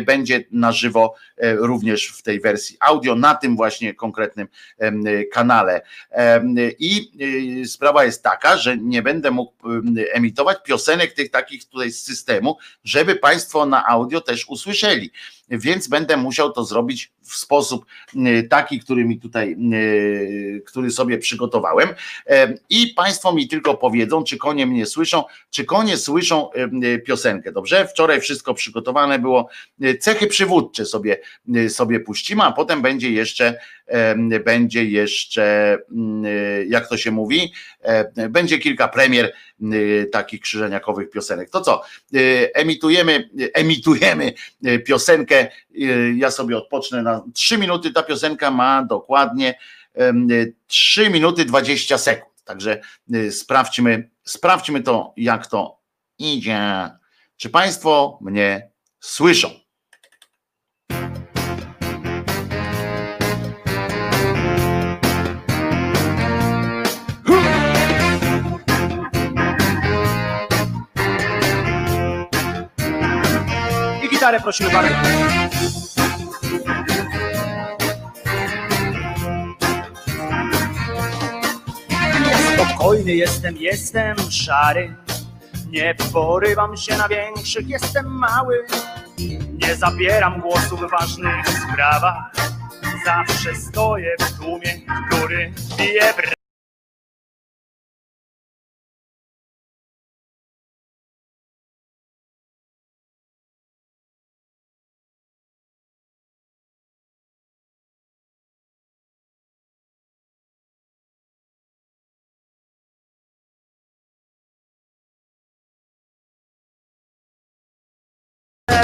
[0.05, 4.47] będzie na żywo również w tej wersji audio, na tym właśnie konkretnym
[5.33, 5.81] kanale.
[6.79, 7.11] I
[7.67, 9.53] sprawa jest taka, że nie będę mógł
[10.13, 15.11] emitować piosenek tych takich tutaj z systemu, żeby Państwo na audio też usłyszeli.
[15.49, 17.85] Więc będę musiał to zrobić w sposób
[18.49, 19.57] taki, który mi tutaj,
[20.65, 21.89] który sobie przygotowałem.
[22.69, 26.49] I Państwo mi tylko powiedzą, czy konie mnie słyszą, czy konie słyszą
[27.05, 27.51] piosenkę.
[27.51, 27.87] Dobrze?
[27.87, 29.49] Wczoraj wszystko przygotowane było.
[29.99, 31.17] Cechy przywódcze sobie,
[31.69, 33.59] sobie puścimy, a potem będzie jeszcze,
[34.45, 35.77] będzie jeszcze,
[36.67, 37.53] jak to się mówi,
[38.29, 39.33] będzie kilka premier
[40.11, 41.49] takich krzyżeniakowych piosenek.
[41.49, 41.83] To co?
[42.53, 44.33] Emitujemy, emitujemy
[44.85, 45.47] piosenkę.
[46.15, 47.91] Ja sobie odpocznę na 3 minuty.
[47.91, 49.59] Ta piosenka ma dokładnie
[50.67, 52.43] 3 minuty 20 sekund.
[52.43, 52.81] Także
[53.31, 55.79] sprawdźmy, sprawdźmy to, jak to
[56.19, 56.89] idzie.
[57.37, 59.64] Czy Państwo mnie słyszą?
[74.25, 74.95] Gitarę prosimy bardzo.
[82.53, 84.95] Spokojny jestem, jestem szary.
[85.69, 88.65] Nie porywam się na większych, jestem mały.
[89.63, 92.31] Nie zabieram głosu w ważnych sprawach.
[93.05, 96.13] Zawsze stoję w tłumie, który bije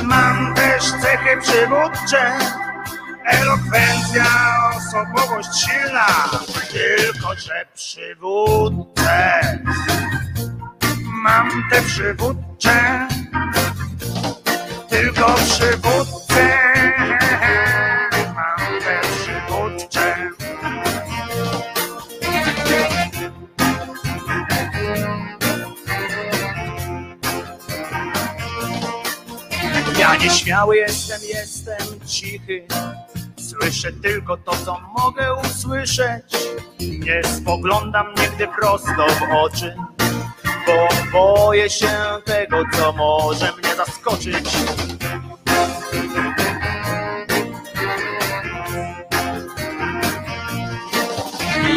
[0.03, 2.37] Mam też cechy przywódcze,
[3.25, 4.25] elokwencja,
[4.77, 6.07] osobowość silna,
[6.71, 9.41] tylko że przywódcę.
[11.23, 13.07] Mam te przywódcze,
[14.89, 16.61] tylko przywódcę.
[30.21, 32.67] Nieśmiały jestem, jestem cichy.
[33.49, 36.23] Słyszę tylko to, co mogę usłyszeć.
[36.79, 39.75] Nie spoglądam nigdy prosto w oczy,
[40.67, 41.89] bo boję się
[42.25, 44.49] tego, co może mnie zaskoczyć.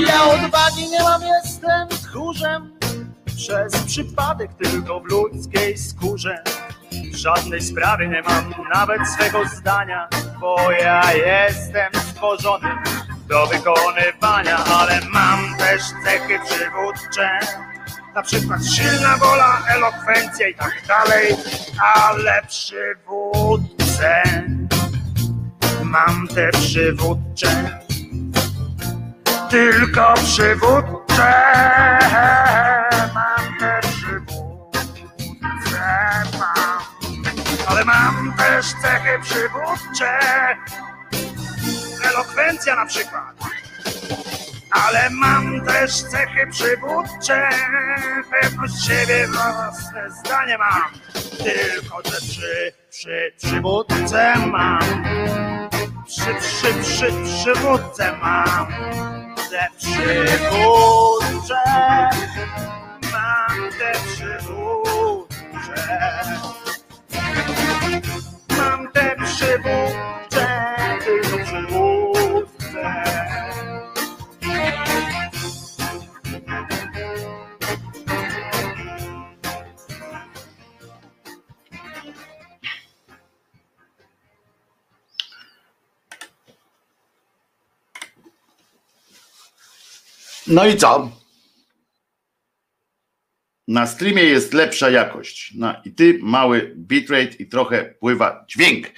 [0.06, 2.74] Ja odwagi nie mam, jestem tchórzem.
[3.36, 6.44] Przez przypadek tylko w ludzkiej skórze.
[7.14, 10.08] Żadnej sprawie nie mam nawet swego zdania,
[10.40, 12.68] bo ja jestem stworzony
[13.28, 17.38] do wykonywania, ale mam też cechy przywódcze.
[18.14, 21.36] Na przykład silna wola, elokwencja i tak dalej,
[21.94, 24.22] ale przywódcę.
[25.82, 27.80] Mam te przywódcze,
[29.50, 31.34] tylko przywódcze.
[33.14, 33.93] Mam te przywódcze
[37.74, 40.18] ale mam też cechy przywódcze.
[42.04, 43.36] Elokwencja na przykład.
[44.70, 47.48] Ale mam też cechy przywódcze.
[48.30, 50.92] Pewność siebie, własne zdanie mam.
[51.44, 55.04] Tylko, że przy, przy przywódce mam.
[56.06, 58.66] Przy, przy, przy przywódce mam.
[59.50, 61.64] Te przywódcze.
[63.12, 64.74] Mam te przywódcze.
[68.58, 70.74] Mam te przywódcze,
[71.04, 73.04] tylko przywódce.
[90.46, 91.10] No i co?
[93.68, 95.52] Na streamie jest lepsza jakość.
[95.56, 98.86] No i ty, mały bitrate i trochę pływa dźwięk.
[98.86, 98.90] E,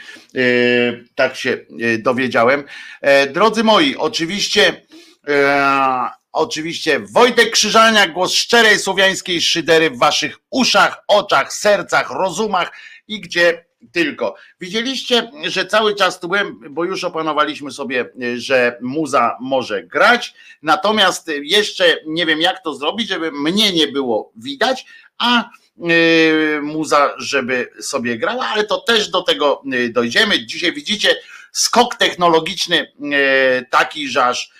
[1.14, 2.64] tak się e, dowiedziałem.
[3.01, 4.83] E, drodzy moi, oczywiście,
[5.29, 12.73] e, oczywiście Wojtek Krzyżania, głos szczerej słowiańskiej szydery w waszych uszach, oczach, sercach, rozumach
[13.09, 14.35] i gdzie tylko.
[14.61, 21.31] Widzieliście, że cały czas tu byłem, bo już opanowaliśmy sobie, że muza może grać, natomiast
[21.43, 24.87] jeszcze nie wiem jak to zrobić, żeby mnie nie było widać,
[25.18, 30.47] a yy, muza, żeby sobie grała, ale to też do tego dojdziemy.
[30.47, 31.16] Dzisiaj widzicie,
[31.53, 32.93] skok technologiczny
[33.70, 34.51] taki, że aż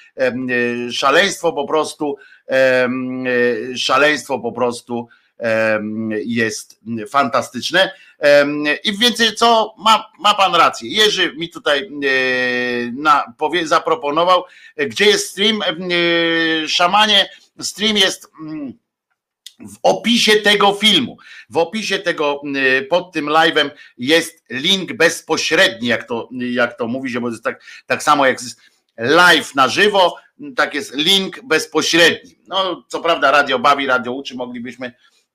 [0.93, 2.17] szaleństwo po prostu,
[3.77, 5.09] szaleństwo po prostu
[6.25, 7.93] jest fantastyczne.
[8.85, 10.91] I więcej co, ma, ma pan rację.
[10.91, 11.91] Jerzy mi tutaj e,
[12.93, 14.45] na, powie, zaproponował,
[14.77, 15.63] gdzie jest stream.
[15.63, 17.29] E, szamanie,
[17.61, 18.73] stream jest mm,
[19.61, 21.17] w opisie tego filmu,
[21.51, 27.11] w opisie tego, e, pod tym live'em jest link bezpośredni, jak to, jak to mówi
[27.11, 28.61] się, bo jest tak, tak samo jak jest
[28.99, 30.17] live na żywo,
[30.57, 32.37] tak jest link bezpośredni.
[32.47, 34.93] No, co prawda radio bawi, radio uczy, moglibyśmy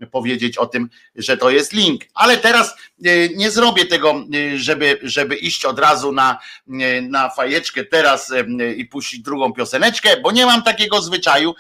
[0.08, 2.02] powiedzieć o tym, że to jest link.
[2.14, 2.76] Ale teraz
[3.06, 8.34] e, nie zrobię tego, e, żeby, żeby iść od razu na, e, na fajeczkę teraz
[8.78, 11.56] i puścić drugą pioseneczkę, bo nie mam takiego zwyczaju.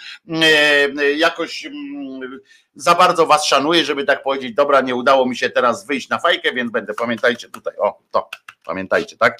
[1.17, 1.67] Jakoś
[2.75, 6.19] za bardzo was szanuję, żeby tak powiedzieć, dobra, nie udało mi się teraz wyjść na
[6.19, 8.29] fajkę, więc będę, pamiętajcie tutaj, o, to,
[8.65, 9.37] pamiętajcie, tak?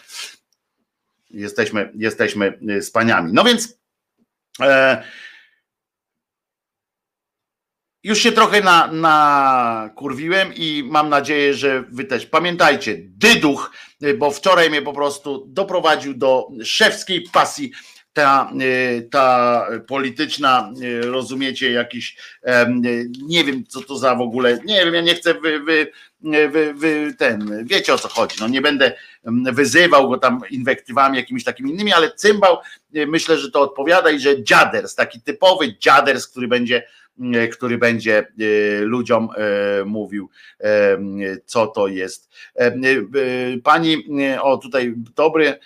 [1.30, 3.34] Jesteśmy, jesteśmy z paniami.
[3.34, 3.78] No więc
[4.62, 5.04] e,
[8.04, 12.26] już się trochę na, nakurwiłem i mam nadzieję, że wy też.
[12.26, 13.72] Pamiętajcie, dyduch,
[14.18, 17.72] bo wczoraj mnie po prostu doprowadził do szewskiej pasji
[18.14, 18.52] ta,
[19.12, 22.18] ta polityczna, rozumiecie, jakiś,
[23.28, 25.92] nie wiem co to za w ogóle, nie wiem, ja nie chcę wy, wy,
[26.50, 28.94] wy, wy ten, wiecie o co chodzi, no nie będę
[29.54, 32.58] wyzywał go tam inwektywami jakimiś takimi innymi, ale cymbał,
[33.08, 36.84] myślę, że to odpowiada i że dziaders, taki typowy dziaders, który będzie
[37.52, 38.24] który będzie e,
[38.82, 40.30] ludziom e, mówił,
[41.46, 42.30] co to jest.
[43.64, 44.06] Pani,
[44.42, 45.60] o tutaj dobry,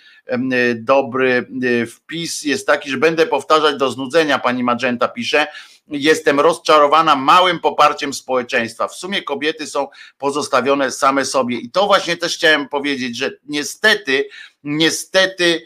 [0.76, 1.46] dobry
[1.86, 5.46] wpis jest taki, że będę powtarzać do znudzenia, pani Magenta pisze.
[5.88, 8.88] Jestem rozczarowana małym poparciem społeczeństwa.
[8.88, 9.88] W sumie kobiety są
[10.18, 11.58] pozostawione same sobie.
[11.58, 14.28] I to właśnie też chciałem powiedzieć, że niestety,
[14.64, 15.62] niestety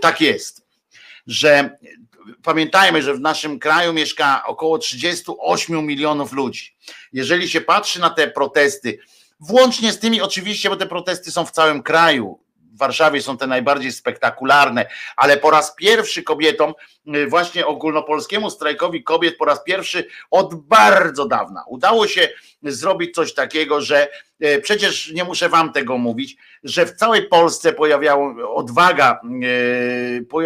[0.00, 0.66] tak jest,
[1.26, 1.76] że
[2.42, 6.76] pamiętajmy, że w naszym kraju mieszka około 38 milionów ludzi.
[7.12, 8.98] Jeżeli się patrzy na te protesty,
[9.40, 12.40] włącznie z tymi oczywiście, bo te protesty są w całym kraju,
[12.72, 16.74] w Warszawie są te najbardziej spektakularne, ale po raz pierwszy kobietom,
[17.28, 22.28] właśnie ogólnopolskiemu strajkowi kobiet, po raz pierwszy od bardzo dawna udało się
[22.62, 24.08] zrobić coś takiego, że
[24.40, 29.20] e, przecież nie muszę wam tego mówić, że w całej Polsce pojawiała odwaga,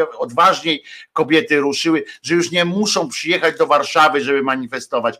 [0.07, 5.19] e, odważniej kobiety ruszyły, że już nie muszą przyjechać do Warszawy, żeby manifestować.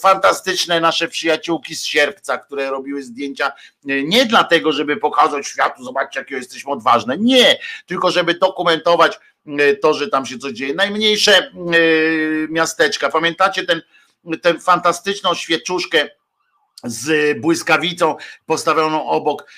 [0.00, 3.52] Fantastyczne nasze przyjaciółki z sierpca, które robiły zdjęcia
[3.84, 7.18] nie dlatego, żeby pokazać światu, zobaczcie, jakie jesteśmy odważne.
[7.18, 9.18] Nie, tylko żeby dokumentować
[9.82, 10.74] to, że tam się coś dzieje.
[10.74, 11.52] Najmniejsze
[12.48, 13.08] miasteczka.
[13.08, 13.82] Pamiętacie ten
[14.42, 16.08] tę fantastyczną świeczuszkę
[16.84, 19.50] z błyskawicą postawioną obok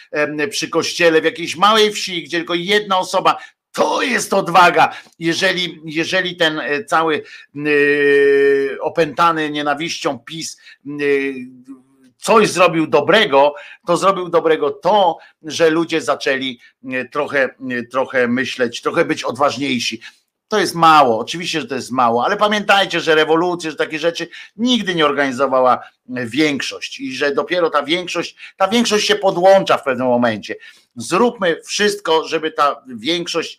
[0.51, 3.39] przy kościele w jakiejś małej wsi, gdzie tylko jedna osoba.
[3.73, 4.94] To jest odwaga.
[5.19, 7.23] Jeżeli, jeżeli ten e, cały
[7.55, 11.35] yy, opętany nienawiścią PiS yy,
[12.20, 13.55] coś zrobił dobrego,
[13.86, 16.60] to zrobił dobrego to, że ludzie zaczęli
[17.12, 17.55] trochę,
[17.90, 20.01] trochę myśleć, trochę być odważniejsi.
[20.48, 24.28] To jest mało, oczywiście, że to jest mało, ale pamiętajcie, że rewolucje, że takie rzeczy
[24.56, 30.06] nigdy nie organizowała większość i że dopiero ta większość, ta większość się podłącza w pewnym
[30.06, 30.56] momencie.
[30.97, 33.59] Zróbmy wszystko, żeby ta większość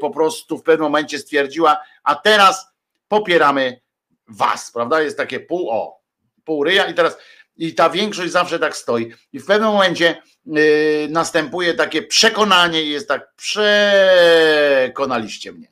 [0.00, 2.66] po prostu w pewnym momencie stwierdziła, a teraz
[3.08, 3.80] popieramy
[4.28, 5.02] was, prawda?
[5.02, 6.00] Jest takie pół o,
[6.44, 7.18] pół ryja i teraz
[7.60, 9.12] i ta większość zawsze tak stoi.
[9.32, 15.70] I w pewnym momencie yy, następuje takie przekonanie i jest tak, przekonaliście mnie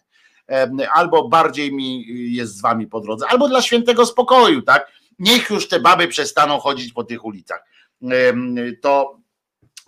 [0.92, 2.04] albo bardziej mi
[2.34, 4.92] jest z wami po drodze, albo dla świętego spokoju, tak?
[5.18, 7.64] Niech już te baby przestaną chodzić po tych ulicach.
[8.82, 9.18] To,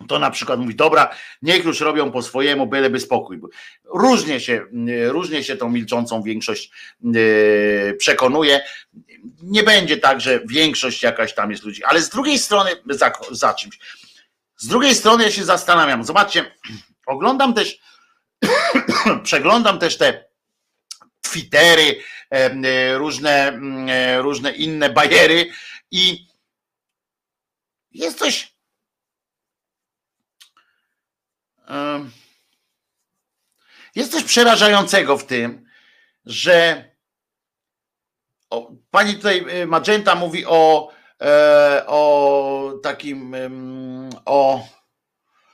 [0.07, 3.41] to na przykład mówi, dobra, niech już robią po swojemu, byleby spokój.
[3.85, 4.65] Różnie się,
[5.07, 6.71] różnie się tą milczącą większość
[7.05, 8.61] e, przekonuje.
[9.43, 13.53] Nie będzie tak, że większość jakaś tam jest ludzi, ale z drugiej strony za, za
[13.53, 13.79] czymś.
[14.57, 16.55] Z drugiej strony ja się zastanawiam, zobaczcie,
[17.05, 17.79] oglądam też,
[19.23, 20.31] przeglądam też te
[21.21, 25.51] Twittery, e, różne, mm, e, różne inne bajery
[25.91, 26.27] i
[27.91, 28.50] jest coś
[33.95, 35.65] jest coś przerażającego w tym,
[36.25, 36.85] że
[38.49, 40.91] o, pani tutaj e, Magenta mówi o,
[41.87, 43.35] o takim
[44.25, 44.67] o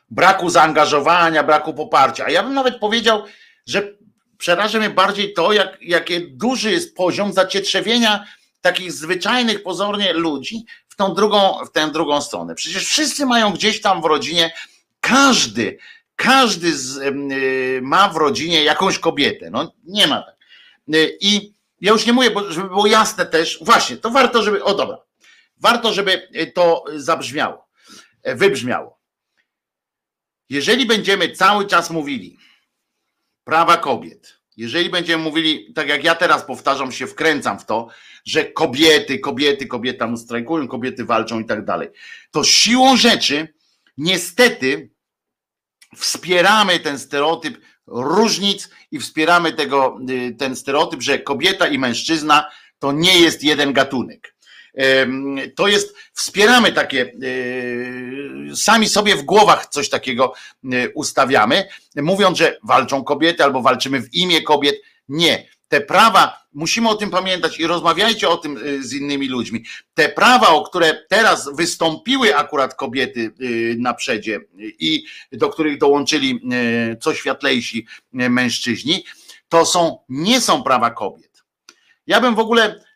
[0.10, 2.26] braku zaangażowania, braku poparcia.
[2.26, 3.24] A ja bym nawet powiedział,
[3.66, 3.98] że
[4.38, 8.26] przeraża mnie bardziej to, jak, jakie duży jest poziom zacietrzewienia
[8.62, 12.56] takich zwyczajnych pozornie ludzi w tą drugą, w tę drugą stronę.
[12.56, 14.54] Przecież wszyscy mają gdzieś tam w rodzinie,
[15.00, 15.78] każdy,
[16.18, 19.50] Każdy z, y, ma w rodzinie jakąś kobietę.
[19.50, 20.36] No nie ma tak.
[20.96, 24.64] Y, I ja już nie mówię, bo żeby było jasne też, właśnie, to warto, żeby,
[24.64, 24.98] o dobra,
[25.58, 27.68] warto, żeby to zabrzmiało,
[28.24, 29.00] e, wybrzmiało.
[30.50, 32.38] Jeżeli będziemy cały czas mówili
[33.44, 37.88] prawa kobiet, jeżeli będziemy mówili, tak jak ja teraz powtarzam, się wkręcam w to,
[38.26, 41.90] że kobiety, kobiety, kobiety tam strajkują, kobiety walczą i tak dalej,
[42.32, 43.54] to siłą rzeczy
[43.98, 44.90] niestety
[45.98, 47.58] wspieramy ten stereotyp
[47.88, 52.50] różnic i wspieramy tego, y, ten stereotyp, że kobieta i mężczyzna
[52.80, 54.38] to nie jest jeden gatunek.
[55.56, 60.34] To jest, wspieramy takie, y, sami sobie w głowach coś takiego
[60.74, 64.76] y, ustawiamy, mówiąc, że walczą kobiety albo walczymy w imię kobiet.
[65.10, 65.48] Nie.
[65.68, 69.64] Te prawa, musimy o tym pamiętać i rozmawiajcie o tym z innymi ludźmi.
[69.94, 73.34] Te prawa, o które teraz wystąpiły akurat kobiety
[73.78, 74.40] na przedzie
[74.80, 76.42] i do których dołączyli
[77.02, 79.06] co światlejsi mężczyźni,
[79.50, 81.44] to są, nie są prawa kobiet.
[82.08, 82.87] Ja bym w ogóle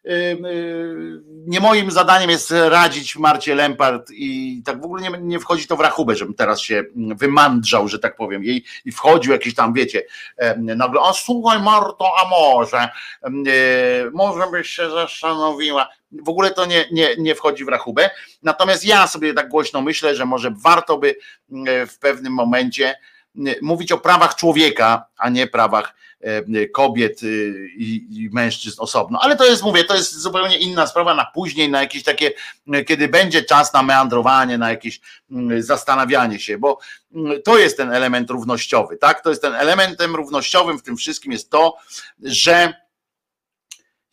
[1.48, 5.78] nie moim zadaniem jest radzić Marcie Lempart i tak w ogóle nie, nie wchodzi to
[5.78, 10.03] w rachubę, żebym teraz się wymandrzał, że tak powiem, jej i wchodził jakiś tam, wiecie,
[10.57, 12.90] nagle, a słuchaj Marto, a może,
[14.14, 15.90] może byś się zastanowiła.
[16.11, 18.10] W ogóle to nie, nie, nie wchodzi w rachubę.
[18.44, 21.15] Natomiast ja sobie tak głośno myślę, że może warto by
[21.88, 22.95] w pewnym momencie
[23.61, 25.94] mówić o prawach człowieka, a nie prawach
[26.73, 29.19] kobiet y, i, mężczyzn osobno.
[29.22, 32.31] Ale to jest, mówię, to jest zupełnie inna sprawa na później, na jakieś takie,
[32.88, 36.80] kiedy będzie czas na meandrowanie, na jakieś mm, zastanawianie się, bo
[37.43, 39.23] to jest ten element równościowy, tak?
[39.23, 41.77] To jest ten elementem równościowym w tym wszystkim jest to,
[42.23, 42.73] że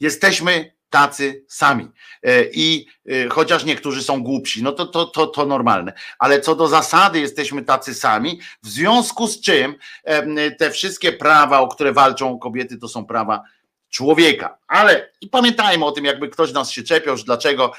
[0.00, 1.88] jesteśmy tacy sami.
[2.22, 5.92] E, I e, chociaż niektórzy są głupsi, no to, to, to, to normalne.
[6.18, 9.74] Ale co do zasady jesteśmy tacy sami, w związku z czym
[10.04, 13.42] e, te wszystkie prawa, o które walczą kobiety, to są prawa
[13.90, 14.58] człowieka.
[14.66, 17.72] Ale i pamiętajmy o tym, jakby ktoś nas się czepiał, że dlaczego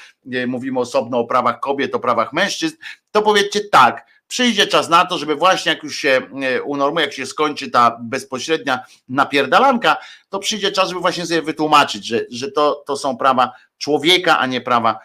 [0.46, 2.76] mówimy osobno o prawach kobiet, o prawach mężczyzn,
[3.10, 7.14] to powiedzcie tak, przyjdzie czas na to, żeby właśnie jak już się e, unormuje, jak
[7.14, 9.96] się skończy ta bezpośrednia napierdalanka,
[10.28, 14.46] to przyjdzie czas, żeby właśnie sobie wytłumaczyć, że, że to, to są prawa człowieka, a
[14.46, 14.96] nie prawa e,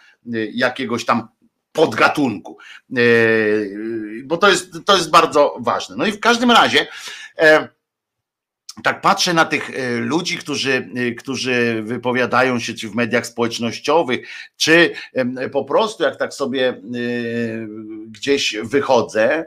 [0.45, 1.27] jakiegoś tam
[1.72, 2.57] podgatunku.
[2.97, 3.02] E,
[4.23, 5.95] bo to jest, to jest bardzo ważne.
[5.95, 6.88] No i w każdym razie
[8.84, 14.27] tak patrzę na tych e, ludzi, którzy, e, którzy wypowiadają się czy w mediach społecznościowych,
[14.57, 14.91] czy
[15.52, 16.81] po prostu jak tak sobie e,
[18.07, 19.45] gdzieś wychodzę,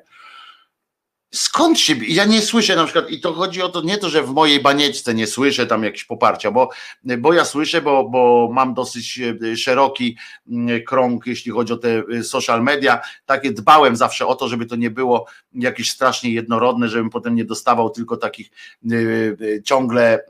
[1.34, 1.94] Skąd się.
[2.08, 4.60] Ja nie słyszę na przykład, i to chodzi o to, nie to, że w mojej
[4.60, 6.70] banieczce nie słyszę tam jakieś poparcia, bo,
[7.18, 9.20] bo ja słyszę, bo, bo mam dosyć
[9.52, 10.16] e, szeroki
[10.50, 13.00] mm, krąg, jeśli chodzi o te e, social media.
[13.26, 17.44] Takie dbałem zawsze o to, żeby to nie było jakieś strasznie jednorodne, żebym potem nie
[17.44, 18.50] dostawał tylko takich
[18.90, 20.24] e, ciągle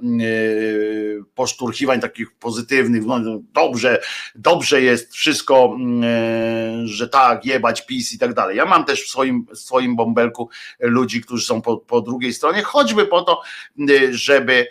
[1.35, 3.07] poszturchiwań, takich pozytywnych.
[3.07, 3.21] No,
[3.53, 4.01] dobrze,
[4.35, 8.57] dobrze jest wszystko, mm, że tak, jebać PiS i tak dalej.
[8.57, 10.49] Ja mam też w swoim, w swoim bąbelku
[10.89, 13.43] ludzi, którzy są po, po drugiej stronie, choćby po to,
[13.91, 14.69] y, żeby,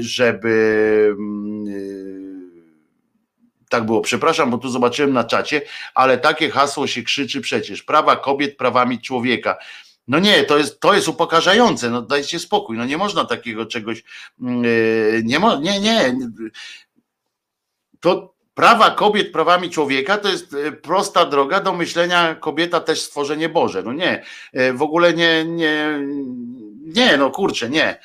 [0.00, 0.48] żeby
[1.68, 2.36] y,
[3.68, 5.62] tak było, przepraszam, bo tu zobaczyłem na czacie,
[5.94, 9.56] ale takie hasło się krzyczy przecież, prawa kobiet prawami człowieka.
[10.08, 13.98] No nie, to jest, to jest upokarzające, no dajcie spokój, no nie można takiego czegoś,
[13.98, 16.16] y, nie, nie, nie,
[18.00, 23.48] to prawa kobiet prawami człowieka to jest e, prosta droga do myślenia kobieta też stworzenie
[23.48, 23.82] Boże.
[23.82, 26.00] No nie, e, w ogóle nie, nie,
[26.80, 28.00] nie, no kurczę, nie.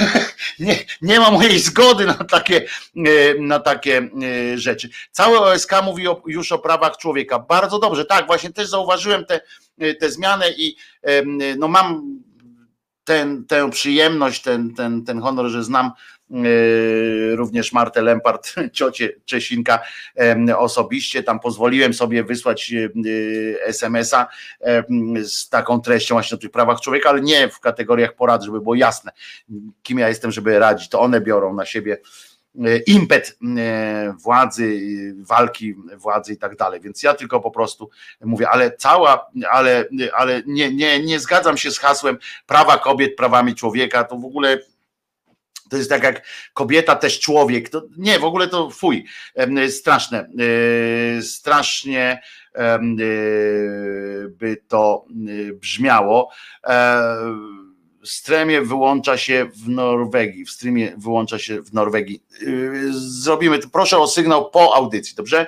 [0.58, 0.76] nie.
[1.02, 2.64] Nie ma mojej zgody na takie,
[2.96, 4.08] e, na takie
[4.54, 4.90] rzeczy.
[5.10, 7.38] Całe OSK mówi o, już o prawach człowieka.
[7.38, 9.40] Bardzo dobrze, tak, właśnie też zauważyłem te,
[10.00, 10.76] te zmiany i
[11.58, 12.18] no mam
[13.04, 15.90] ten, tę przyjemność, ten, ten, ten honor, że znam
[17.34, 19.80] również Martę Lempart, ciocie Czesinka
[20.56, 21.22] osobiście.
[21.22, 24.26] Tam pozwoliłem sobie wysłać yy, SMS-a
[25.22, 28.74] z taką treścią właśnie o tych prawach człowieka, ale nie w kategoriach porad, żeby było
[28.74, 29.12] jasne,
[29.82, 30.88] kim ja jestem, żeby radzić.
[30.88, 31.98] To one biorą na siebie
[32.54, 33.38] yy, impet
[34.24, 34.80] władzy,
[35.18, 36.80] walki władzy i tak dalej.
[36.80, 37.90] Więc ja tylko po prostu
[38.20, 39.84] mówię, ale cała, ale,
[40.14, 44.04] ale nie, nie, nie zgadzam się z hasłem prawa kobiet, prawami człowieka.
[44.04, 44.58] To w ogóle
[45.70, 47.68] to jest tak jak kobieta też człowiek.
[47.68, 49.04] To nie, w ogóle to fuj.
[49.68, 50.28] Straszne.
[51.18, 52.22] E, strasznie
[52.54, 52.78] e,
[54.28, 56.30] by to e, brzmiało.
[58.02, 60.44] w streamie wyłącza się w Norwegii.
[60.44, 62.22] W streamie wyłącza się w Norwegii.
[62.90, 63.68] Zrobimy to.
[63.68, 65.46] Proszę o sygnał po audycji, dobrze?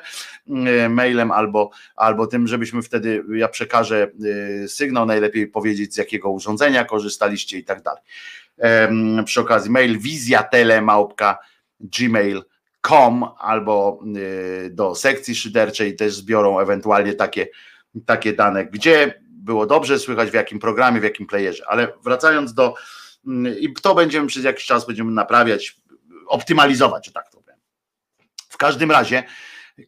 [0.89, 4.11] Mailem albo, albo tym, żebyśmy wtedy, ja przekażę
[4.67, 8.03] sygnał, najlepiej powiedzieć z jakiego urządzenia korzystaliście i tak dalej.
[9.25, 11.39] Przy okazji mail wizjatelemałpka
[11.81, 14.01] gmail.com albo
[14.71, 17.49] do sekcji szyderczej też zbiorą ewentualnie takie,
[18.07, 21.65] takie dane, gdzie było dobrze słychać, w jakim programie, w jakim playerze.
[21.69, 22.75] Ale wracając do,
[23.27, 25.77] mm, i to będziemy przez jakiś czas będziemy naprawiać,
[26.27, 27.59] optymalizować, że tak to powiem.
[28.49, 29.23] W każdym razie,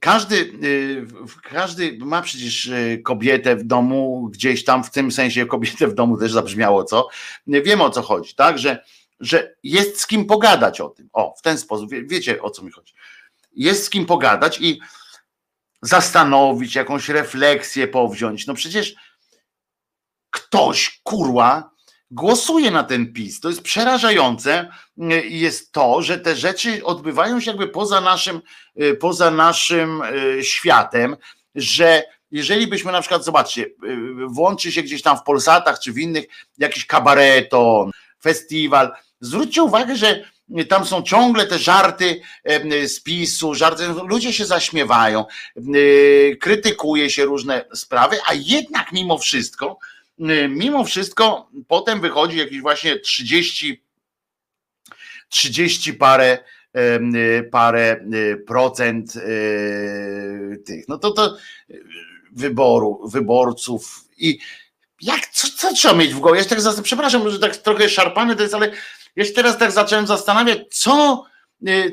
[0.00, 1.06] każdy, y,
[1.42, 6.16] każdy ma przecież y, kobietę w domu, gdzieś tam w tym sensie kobietę w domu
[6.16, 7.08] też zabrzmiało, co?
[7.46, 8.58] Wiemy o co chodzi, tak?
[8.58, 8.84] Że,
[9.20, 11.08] że jest z kim pogadać o tym.
[11.12, 12.94] O, w ten sposób, wiecie o co mi chodzi.
[13.56, 14.80] Jest z kim pogadać i
[15.82, 18.46] zastanowić, jakąś refleksję powziąć.
[18.46, 18.94] No przecież
[20.30, 21.73] ktoś, kurła,
[22.10, 23.40] głosuje na ten PiS.
[23.40, 24.68] To jest przerażające
[24.98, 28.40] y, jest to, że te rzeczy odbywają się jakby poza naszym,
[28.82, 31.16] y, poza naszym y, światem,
[31.54, 33.66] że jeżeli byśmy na przykład, zobaczcie,
[34.28, 36.24] włączy się gdzieś tam w Polsatach czy w innych
[36.58, 37.90] jakiś kabareton,
[38.22, 40.24] festiwal, zwróćcie uwagę, że
[40.68, 42.20] tam są ciągle te żarty
[42.86, 45.24] z PiSu, żarty, ludzie się zaśmiewają,
[46.40, 49.93] krytykuje się różne sprawy, a jednak mimo wszystko Y,
[50.48, 53.84] mimo wszystko potem wychodzi jakieś właśnie 30,
[55.28, 56.38] 30 parę
[56.76, 59.12] y, parę y, procent
[60.66, 61.36] tych, no to to
[62.32, 64.38] wyboru, wyborców i
[65.00, 66.38] jak, co, co trzeba mieć w głowie?
[66.38, 68.72] Ja tak, przepraszam, że tak trochę szarpany to jest, ale
[69.16, 71.24] ja teraz tak zacząłem zastanawiać, co,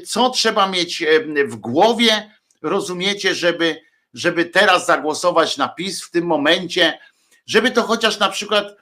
[0.07, 1.03] co trzeba mieć
[1.45, 2.31] w głowie,
[2.61, 3.81] rozumiecie, żeby,
[4.13, 6.99] żeby teraz zagłosować na PiS w tym momencie,
[7.51, 8.75] żeby to chociaż na przykład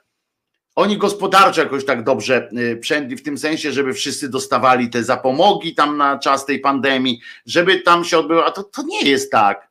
[0.74, 5.74] oni gospodarczo jakoś tak dobrze y, przędli, w tym sensie, żeby wszyscy dostawali te zapomogi
[5.74, 9.68] tam na czas tej pandemii, żeby tam się odbyło, a to, to nie jest tak.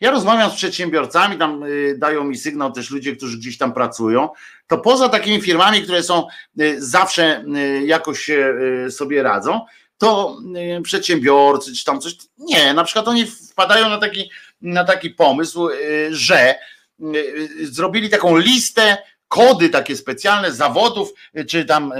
[0.00, 4.28] Ja rozmawiam z przedsiębiorcami, tam y, dają mi sygnał też ludzie, którzy gdzieś tam pracują,
[4.66, 6.26] to poza takimi firmami, które są
[6.60, 7.44] y, zawsze
[7.84, 8.30] jakoś
[8.90, 9.60] sobie radzą,
[9.98, 10.38] to
[10.82, 14.30] przedsiębiorcy czy tam coś, nie, na przykład oni wpadają na taki,
[14.60, 15.68] na taki pomysł,
[16.10, 16.54] że
[17.62, 18.98] zrobili taką listę,
[19.28, 21.12] kody takie specjalne zawodów,
[21.48, 21.92] czy tam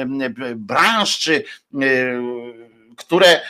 [0.56, 1.44] branż, czy
[2.96, 3.40] które,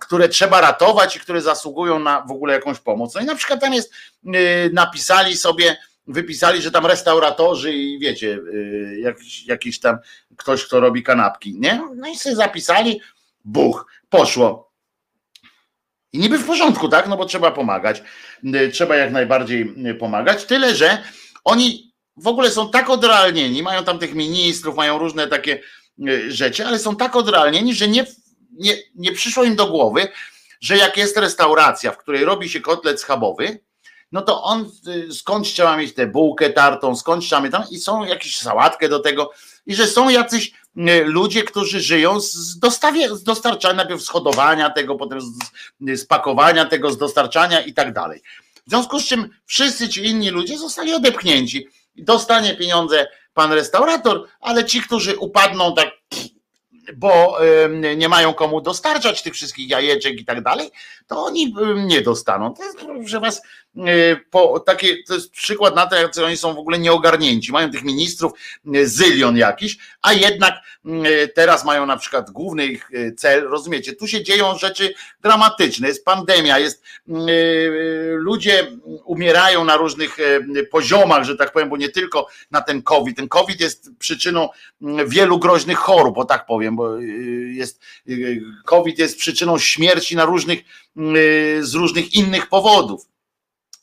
[0.00, 3.14] które trzeba ratować i które zasługują na w ogóle jakąś pomoc.
[3.14, 3.92] No i na przykład tam jest,
[4.26, 5.76] y, napisali sobie,
[6.06, 9.98] wypisali, że tam restauratorzy i wiecie, y, jakiś, jakiś tam
[10.36, 11.82] ktoś, kto robi kanapki, nie?
[11.96, 13.00] No i sobie zapisali,
[13.44, 14.69] buch, poszło.
[16.12, 17.08] I niby w porządku, tak?
[17.08, 18.02] No bo trzeba pomagać.
[18.44, 20.44] Y, trzeba jak najbardziej y, pomagać.
[20.44, 21.02] Tyle, że
[21.44, 25.60] oni w ogóle są tak odrealnieni, mają tam tych ministrów, mają różne takie
[26.08, 28.06] y, rzeczy, ale są tak odrealnieni, że nie,
[28.52, 30.08] nie, nie przyszło im do głowy,
[30.60, 33.58] że jak jest restauracja, w której robi się kotlet schabowy,
[34.12, 34.70] no to on
[35.10, 38.98] skąd trzeba mieć tę bułkę tartą, skąd trzeba mieć tam i są jakieś sałatkę do
[38.98, 39.30] tego
[39.66, 44.70] i że są jacyś E, ludzie, którzy żyją z, dostawie, z dostarczania, najpierw z hodowania
[44.70, 45.26] tego, potem z,
[45.80, 48.22] z pakowania tego, z dostarczania i tak dalej.
[48.66, 51.68] W związku z czym wszyscy ci inni ludzie zostali odepchnięci.
[51.96, 55.88] Dostanie pieniądze pan restaurator, ale ci, którzy upadną tak
[56.96, 57.38] bo
[57.96, 60.70] nie mają komu dostarczać tych wszystkich jajeczek i tak dalej,
[61.10, 62.54] to oni nie dostaną.
[62.54, 63.42] To jest, proszę was,
[63.76, 67.52] e, po, takie, to jest przykład na to, jak oni są w ogóle nieogarnięci.
[67.52, 68.32] Mają tych ministrów
[68.74, 70.54] e, zylion jakiś, a jednak
[71.34, 76.58] teraz mają na przykład główny ich cel, rozumiecie, tu się dzieją rzeczy dramatyczne, jest pandemia,
[76.58, 76.82] jest
[78.12, 78.72] ludzie
[79.04, 80.16] umierają na różnych
[80.70, 83.16] poziomach, że tak powiem, bo nie tylko na ten COVID.
[83.16, 84.48] Ten COVID jest przyczyną
[85.06, 86.96] wielu groźnych chorób, bo tak powiem, bo
[87.52, 87.80] jest
[88.64, 90.60] COVID jest przyczyną śmierci na różnych
[91.60, 93.09] z różnych innych powodów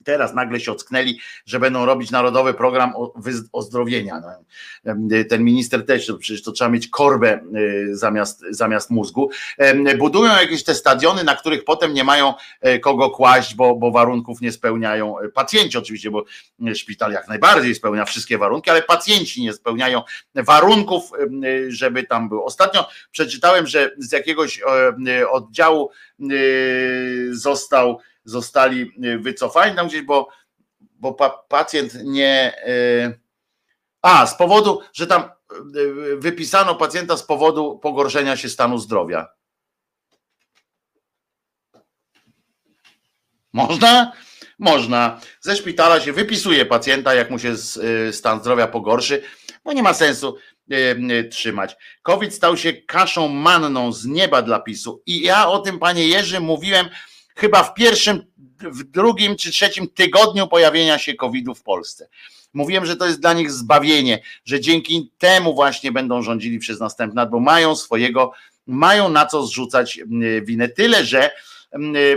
[0.08, 2.94] teraz nagle się ocknęli, że będą robić narodowy program
[3.52, 4.22] ozdrowienia.
[4.86, 4.96] No,
[5.30, 9.30] ten minister też, przecież to trzeba mieć korbę y, zamiast, zamiast mózgu.
[9.98, 14.42] Budują jakieś te stadiony, na których potem nie mają e, kogo kłaść, bo, bo warunków
[14.42, 16.24] nie spełniają e, pacjenci oczywiście, bo
[16.68, 20.02] e, szpital jak najbardziej spełnia wszystkie warunki, ale pacjenci nie spełniają
[20.36, 21.12] warunków,
[21.68, 22.46] żeby tam było.
[22.46, 24.62] Ostatnio przeczytałem, że z jakiegoś
[25.32, 25.90] oddziału
[27.32, 30.28] został zostali y, wycofani tam gdzieś, bo,
[30.80, 32.54] bo pa, pacjent nie.
[32.68, 33.20] Y,
[34.02, 35.24] a, z powodu, że tam
[35.76, 39.28] y, wypisano pacjenta z powodu pogorszenia się stanu zdrowia.
[43.54, 44.12] Można?
[44.60, 45.20] Można.
[45.42, 47.56] Ze szpitala się wypisuje pacjenta, jak mu się
[48.12, 49.24] stan zdrowia pogorszy,
[49.64, 50.38] bo nie ma sensu
[51.32, 51.76] trzymać.
[52.02, 55.04] COVID stał się kaszą manną z nieba dla PiSu.
[55.06, 56.90] I ja o tym, panie Jerzy, mówiłem
[57.38, 58.24] chyba w pierwszym,
[58.60, 62.10] w drugim czy trzecim tygodniu pojawienia się COVID-u w Polsce.
[62.54, 67.26] Mówiłem, że to jest dla nich zbawienie, że dzięki temu właśnie będą rządzili przez następne
[67.26, 68.32] bo mają swojego,
[68.68, 70.00] mają na co zrzucać
[70.42, 70.70] winę.
[70.70, 71.32] Tyle, że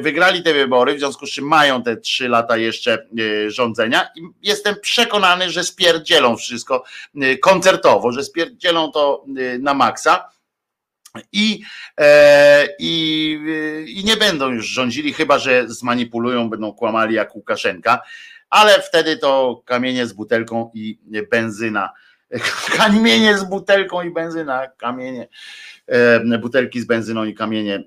[0.01, 4.21] wygrali te wybory, w związku z czym mają te trzy lata jeszcze e, rządzenia i
[4.43, 6.85] jestem przekonany, że spierdzielą wszystko
[7.43, 10.31] koncertowo, że spierdzielą to e, na maksa.
[11.33, 11.61] I,
[12.79, 13.39] i,
[13.87, 18.01] I nie będą już rządzili, chyba że zmanipulują, będą kłamali jak Łukaszenka,
[18.51, 20.99] ale wtedy to kamienie z butelką i
[21.31, 21.91] benzyna.
[22.77, 25.29] Kamienie z butelką i benzyna, kamienie
[25.91, 27.83] E, butelki z benzyną i kamienie e,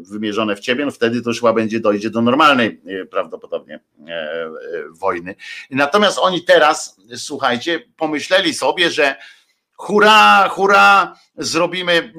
[0.00, 3.80] wymierzone w ciebie, no wtedy to szła będzie dojdzie do normalnej e, prawdopodobnie
[4.90, 5.34] wojny.
[5.70, 9.16] Natomiast oni teraz, słuchajcie, pomyśleli sobie, że
[9.76, 12.12] hurra, hurra, zrobimy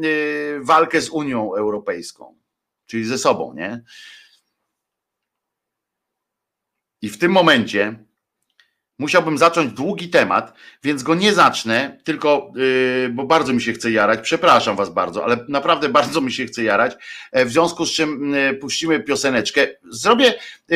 [0.62, 2.38] walkę z Unią Europejską,
[2.86, 3.84] czyli ze sobą, nie?
[7.02, 8.08] I w tym momencie
[9.00, 10.54] Musiałbym zacząć długi temat,
[10.84, 14.20] więc go nie zacznę, tylko, yy, bo bardzo mi się chce jarać.
[14.22, 16.96] Przepraszam Was bardzo, ale naprawdę bardzo mi się chce jarać.
[17.32, 19.68] E, w związku z czym yy, puścimy pioseneczkę.
[19.90, 20.34] Zrobię,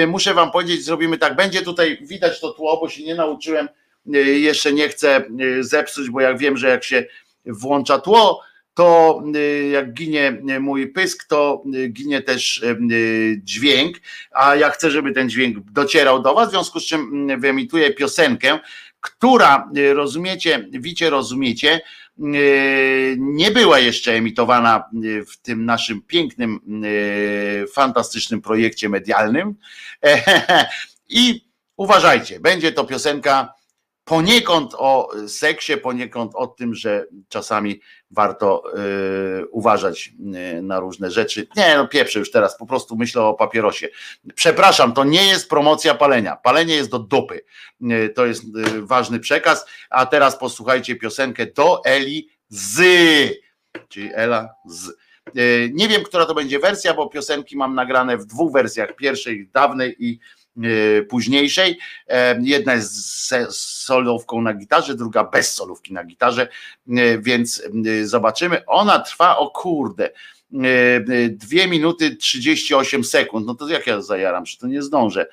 [0.08, 1.36] muszę Wam powiedzieć, zrobimy tak.
[1.36, 3.68] Będzie tutaj widać to tło, bo się nie nauczyłem.
[4.07, 7.06] Y, jeszcze nie chcę y, zepsuć, bo jak wiem, że jak się
[7.45, 8.41] włącza tło,
[8.73, 12.64] to y, jak ginie mój pysk, to ginie też
[13.36, 13.98] dźwięk,
[14.32, 17.94] a ja chcę, żeby ten dźwięk docierał do Was, w związku z czym mm, wyemituję
[17.94, 18.60] piosenkę,
[18.99, 21.82] która, rozumiecie, wicie, rozumiecie,
[23.18, 24.90] nie była jeszcze emitowana
[25.28, 26.60] w tym naszym pięknym,
[27.73, 29.56] fantastycznym projekcie medialnym.
[31.10, 31.45] I
[31.78, 33.53] uważajcie, będzie to piosenka
[34.11, 37.81] poniekąd o seksie, poniekąd o tym, że czasami
[38.11, 38.63] warto
[39.41, 40.13] y, uważać
[40.57, 41.47] y, na różne rzeczy.
[41.55, 43.89] Nie, no pieprzę już teraz, po prostu myślę o papierosie.
[44.35, 46.35] Przepraszam, to nie jest promocja palenia.
[46.35, 47.41] Palenie jest do dupy.
[47.81, 48.43] Y, to jest
[48.79, 49.65] ważny przekaz.
[49.89, 52.81] A teraz posłuchajcie piosenkę do Eli z,
[53.89, 54.91] czyli Ela z.
[55.73, 58.95] Nie wiem, która to będzie wersja, bo piosenki mam nagrane w dwóch wersjach.
[58.95, 60.19] Pierwszej, dawnej i
[61.10, 61.78] późniejszej.
[62.07, 66.48] E, jedna jest z solówką na gitarze, druga bez solówki na gitarze,
[66.90, 67.64] e, więc
[68.03, 68.65] zobaczymy.
[68.65, 70.10] Ona trwa, o kurde,
[71.30, 73.48] dwie minuty 38 sekund.
[73.48, 75.26] No to jak ja zajaram, że to nie zdążę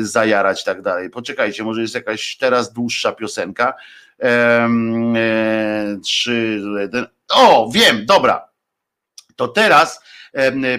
[0.00, 1.10] zajarać tak dalej.
[1.10, 3.74] Poczekajcie, może jest jakaś teraz dłuższa piosenka.
[6.04, 7.06] Trzy, jeden.
[7.30, 8.48] O, wiem, dobra.
[9.36, 10.00] To teraz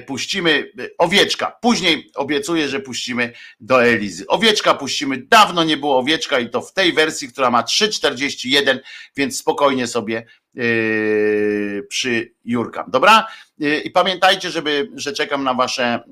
[0.06, 1.58] puścimy owieczka.
[1.62, 4.28] Później obiecuję, że puścimy do Elizy.
[4.28, 5.18] Owieczka puścimy.
[5.18, 8.80] Dawno nie było owieczka i to w tej wersji, która ma 3,41,
[9.16, 12.86] więc spokojnie sobie yy, przy Jurkam.
[12.92, 13.28] Dobra?
[13.58, 16.04] Yy, I pamiętajcie, żeby, że czekam na Wasze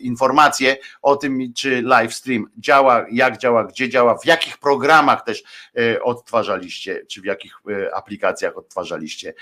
[0.00, 5.42] informacje o tym, czy live stream działa, jak działa, gdzie działa, w jakich programach też
[6.02, 7.54] odtwarzaliście, czy w jakich
[7.94, 9.34] aplikacjach odtwarzaliście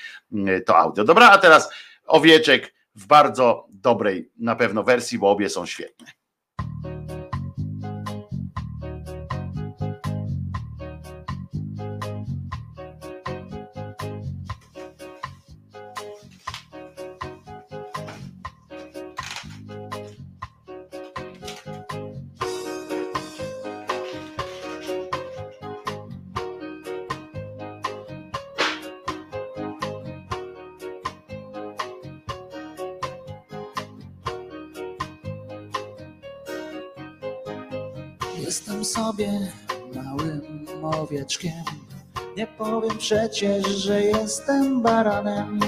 [0.67, 1.05] to audio.
[1.05, 1.71] Dobra, a teraz
[2.07, 6.22] owieczek w bardzo dobrej na pewno wersji, bo obie są świetne.
[41.23, 41.53] Owieczkiem.
[42.37, 45.61] Nie powiem przecież, że jestem baranem.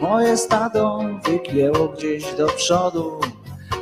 [0.00, 3.20] Moje stado wygięło gdzieś do przodu.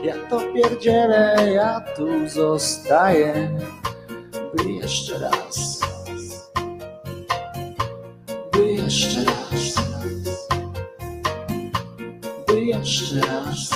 [0.04, 3.58] Ja to pierdzielę, ja tu zostaję,
[4.54, 5.80] by jeszcze raz,
[8.52, 9.74] by jeszcze raz,
[12.46, 13.75] by jeszcze raz.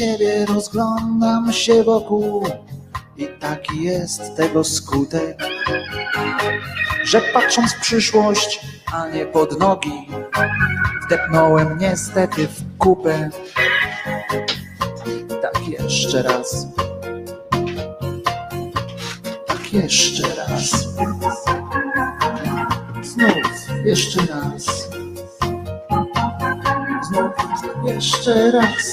[0.00, 2.46] Siebie, rozglądam się wokół
[3.16, 5.38] i taki jest tego skutek,
[7.04, 8.60] że patrząc w przyszłość,
[8.92, 10.08] a nie pod nogi,
[11.06, 13.30] wdepnąłem niestety w kupę
[15.42, 16.66] tak jeszcze raz.
[19.46, 20.70] Tak jeszcze raz.
[23.02, 24.88] Znów jeszcze raz.
[27.08, 27.32] Znów
[27.84, 28.89] jeszcze raz.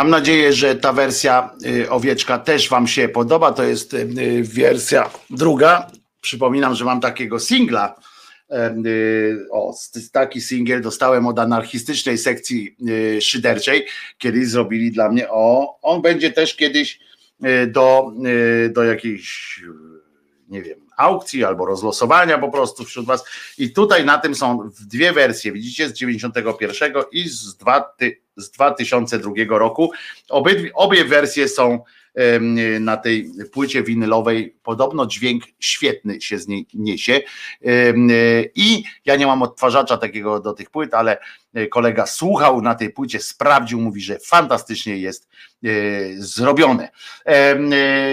[0.00, 3.52] Mam nadzieję, że ta wersja y, owieczka też Wam się podoba.
[3.52, 5.90] To jest y, wersja druga.
[6.20, 7.94] Przypominam, że mam takiego singla.
[8.86, 9.74] y, O,
[10.12, 13.86] taki singiel dostałem od anarchistycznej sekcji y, szyderczej.
[14.18, 15.30] Kiedyś zrobili dla mnie.
[15.30, 17.00] O, on będzie też kiedyś
[17.44, 18.12] y, do,
[18.66, 19.72] y, do jakiejś, y,
[20.48, 23.24] nie wiem, aukcji albo rozlosowania po prostu wśród Was.
[23.58, 25.52] I tutaj na tym są dwie wersje.
[25.52, 27.94] Widzicie, z 91 i z, dwa,
[28.36, 29.92] z 2002 roku.
[30.28, 31.84] Obydwie, obie wersje są
[32.80, 34.56] na tej płycie winylowej.
[34.62, 37.20] Podobno dźwięk świetny się z niej niesie.
[38.54, 41.18] I ja nie mam odtwarzacza takiego do tych płyt, ale
[41.54, 45.28] e, kolega słuchał na tej płycie, sprawdził, mówi, że fantastycznie jest
[45.64, 45.68] e,
[46.16, 46.88] zrobione.
[47.26, 47.56] E,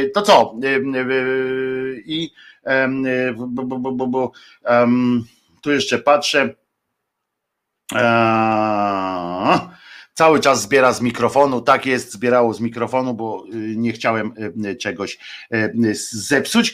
[0.09, 0.55] To co?
[2.05, 2.31] I
[2.68, 4.31] e, bu- bu- bu- bu- bu-
[4.65, 5.23] em,
[5.61, 6.56] tu jeszcze patrzę.
[7.95, 9.60] Eee,
[10.14, 14.34] Cały czas zbiera z mikrofonu, tak jest, zbierało z mikrofonu, bo y, nie chciałem
[14.65, 15.18] y, czegoś
[15.53, 16.73] y, zepsuć.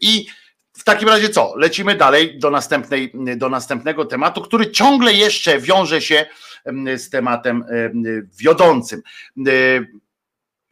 [0.00, 0.26] I
[0.72, 1.56] w takim razie co?
[1.56, 6.26] Lecimy dalej do, następnej, do następnego tematu, który ciągle jeszcze wiąże się
[6.96, 9.02] z tematem em, wiodącym.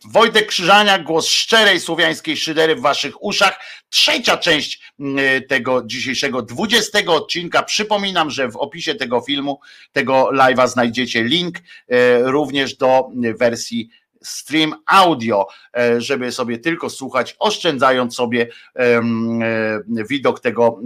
[0.05, 3.61] Wojtek Krzyżaniak, głos szczerej słowiańskiej szydery w waszych uszach.
[3.89, 5.19] Trzecia część mm,
[5.49, 7.63] tego dzisiejszego 20 odcinka.
[7.63, 9.61] Przypominam, że w opisie tego filmu,
[9.93, 13.09] tego live'a znajdziecie link e, również do
[13.39, 13.89] wersji
[14.23, 19.03] stream audio, e, żeby sobie tylko słuchać, oszczędzając sobie e,
[20.11, 20.81] widok tego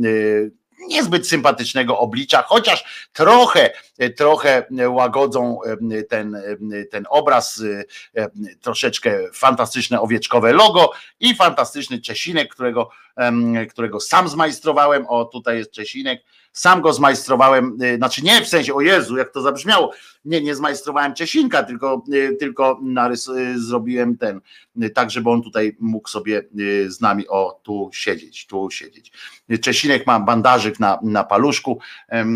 [0.86, 3.70] niezbyt sympatycznego oblicza, chociaż trochę,
[4.16, 5.60] trochę łagodzą
[6.08, 6.42] ten,
[6.90, 7.62] ten obraz,
[8.16, 8.28] e,
[8.60, 10.90] troszeczkę fantastyczne owieczkowe logo
[11.20, 12.90] i fantastyczny Czesinek, którego,
[13.70, 15.06] którego sam zmajstrowałem.
[15.08, 16.22] O, tutaj jest Czesinek.
[16.52, 19.92] Sam go zmajstrowałem, y, znaczy nie w sensie, o Jezu, jak to zabrzmiało.
[20.28, 24.40] Nie, nie zmajstrowałem Czesinka, tylko, y, tylko narys, y, zrobiłem ten,
[24.82, 26.42] y, tak, żeby on tutaj mógł sobie
[26.86, 29.12] z nami, o, tu siedzieć, tu siedzieć.
[29.60, 31.78] Czesinek ma bandażyk na, na paluszku,
[32.12, 32.26] e,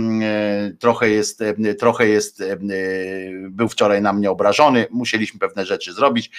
[0.78, 2.56] trochę jest, e, trochę jest, e,
[3.50, 6.30] był wczoraj na mnie obrażony, musieliśmy pewne rzeczy zrobić.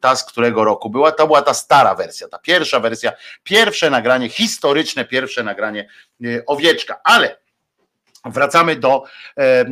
[0.00, 4.28] Ta z którego roku była, to była ta stara wersja, ta pierwsza wersja, pierwsze nagranie,
[4.28, 5.88] historyczne pierwsze nagranie
[6.46, 7.36] Owieczka, ale
[8.30, 9.04] Wracamy do
[9.36, 9.66] e, e,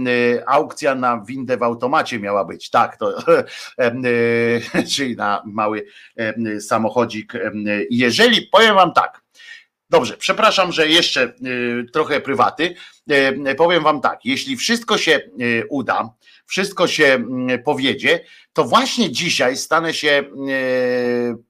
[0.48, 3.44] aukcja na windę w automacie miała być, tak, to, e,
[3.78, 7.34] e, czyli na mały e, samochodzik.
[7.34, 7.52] E,
[7.90, 9.22] jeżeli powiem wam tak,
[9.90, 11.32] dobrze, przepraszam, że jeszcze
[11.92, 12.74] trochę prywaty,
[13.56, 15.20] powiem wam tak, jeśli wszystko się
[15.70, 16.10] uda,
[16.46, 17.24] wszystko się
[17.64, 18.20] powiedzie,
[18.56, 20.24] to właśnie dzisiaj stanę się e,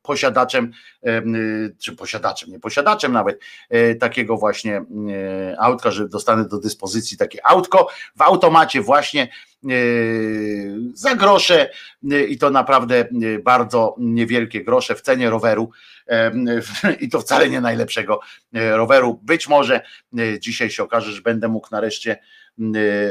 [0.03, 0.73] posiadaczem,
[1.05, 1.23] e,
[1.79, 4.85] czy posiadaczem, nie posiadaczem nawet, e, takiego właśnie
[5.59, 9.29] autka, że dostanę do dyspozycji takie autko w automacie właśnie
[10.95, 11.71] za grosze
[12.29, 13.09] i to naprawdę
[13.45, 15.71] bardzo niewielkie grosze w cenie roweru
[17.01, 18.21] i to wcale nie najlepszego
[18.53, 19.21] roweru.
[19.23, 19.81] Być może
[20.41, 22.19] dzisiaj się okaże, że będę mógł nareszcie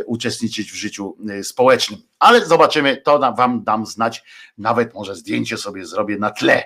[0.06, 2.00] uczestniczyć w życiu społecznym.
[2.20, 4.24] Ale zobaczymy, to wam dam znać,
[4.58, 6.64] nawet może zdjęcie sobie zrobię na tle,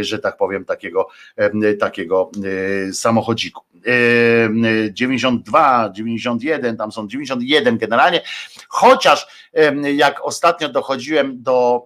[0.00, 1.08] że tak powiem, takiego,
[1.80, 2.30] takiego
[2.92, 3.64] samochodziku.
[4.92, 8.20] 92, 91, tam są 91 generalnie,
[9.00, 9.50] chociaż
[9.94, 11.82] jak ostatnio dochodziłem do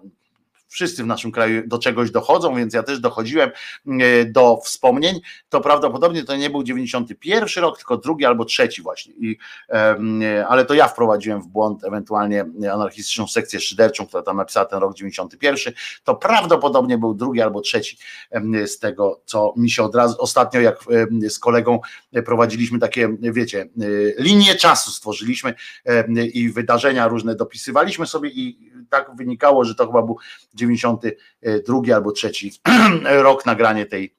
[0.75, 3.51] wszyscy w naszym kraju do czegoś dochodzą, więc ja też dochodziłem
[3.87, 9.15] e, do wspomnień, to prawdopodobnie to nie był 91 rok, tylko drugi albo trzeci właśnie.
[9.15, 9.39] I,
[10.49, 14.95] ale to ja wprowadziłem w błąd ewentualnie anarchistyczną sekcję szyderczą, która tam napisała ten rok
[14.95, 15.75] 91,
[16.05, 17.99] to prawdopodobnie był drugi albo trzeci
[18.67, 20.79] z tego, co mi się od razu, ostatnio jak
[21.29, 21.81] z kolegą
[22.25, 25.55] prowadziliśmy takie, wiecie, e, linie czasu stworzyliśmy
[26.33, 30.17] i wydarzenia różne dopisywaliśmy sobie i tak wynikało, że to chyba był
[30.67, 32.33] 92 albo 3
[33.05, 34.15] rok nagranie tej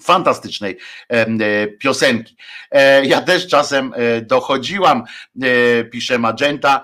[0.00, 0.78] fantastycznej
[1.08, 2.36] e, piosenki.
[2.70, 5.04] E, ja też czasem e, dochodziłam,
[5.90, 6.82] pisze Magenta,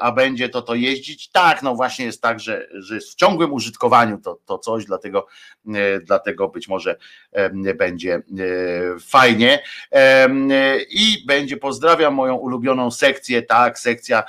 [0.00, 1.30] a będzie to to jeździć.
[1.30, 5.26] Tak, no właśnie jest tak, że, że w ciągłym użytkowaniu to, to coś, dlatego,
[6.04, 6.96] dlatego być może
[7.74, 8.22] będzie
[9.06, 9.62] fajnie.
[10.90, 14.22] I będzie, pozdrawiam moją ulubioną sekcję, tak, sekcja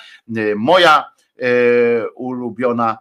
[0.55, 1.11] moja
[2.15, 2.97] ulubiona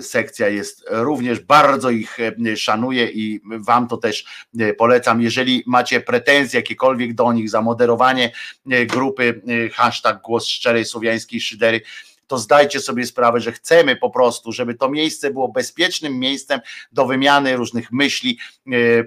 [0.00, 4.24] sekcja jest również, bardzo ich y, szanuję i wam to też
[4.60, 5.22] y, polecam.
[5.22, 8.32] Jeżeli macie pretensje jakiekolwiek do nich za moderowanie
[8.66, 9.42] grupy
[9.74, 11.80] hashtag głos szczerej słowiańskiej szydery,
[12.26, 16.60] to zdajcie sobie sprawę, że chcemy po prostu, żeby to miejsce było bezpiecznym miejscem
[16.92, 18.38] do wymiany różnych myśli,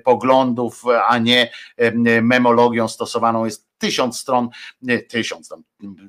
[0.03, 1.51] poglądów, a nie
[2.21, 4.49] memologią stosowaną jest tysiąc stron,
[5.09, 5.63] tysiąc tam,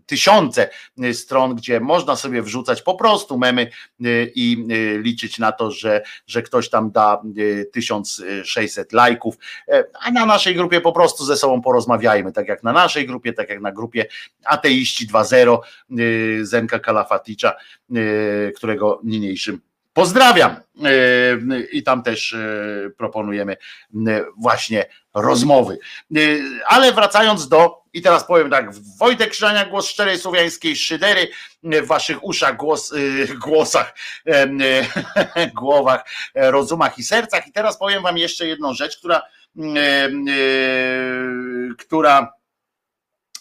[0.07, 0.70] tysiące
[1.12, 3.70] stron, gdzie można sobie wrzucać po prostu memy
[4.07, 7.23] y, i y, liczyć na to, że, że ktoś tam da
[7.73, 9.35] 1600 y, lajków,
[9.69, 13.32] e, a na naszej grupie po prostu ze sobą porozmawiajmy, tak jak na naszej grupie,
[13.32, 14.07] tak jak na grupie
[14.45, 15.59] Ateiści 2.0
[16.43, 17.55] Zenka Kalafaticza,
[18.57, 19.61] którego niniejszym
[19.94, 20.56] Pozdrawiam
[21.72, 22.36] i tam też
[22.96, 23.56] proponujemy
[24.38, 25.78] właśnie rozmowy.
[26.66, 31.28] Ale wracając do, i teraz powiem tak, Wojtek Krzyżania, głos szczerej słowiańskiej szydery,
[31.62, 32.92] w waszych uszach, głos,
[33.38, 33.94] głosach,
[35.60, 36.04] głowach,
[36.34, 37.46] rozumach i sercach.
[37.46, 39.22] I teraz powiem wam jeszcze jedną rzecz, która,
[41.78, 42.32] która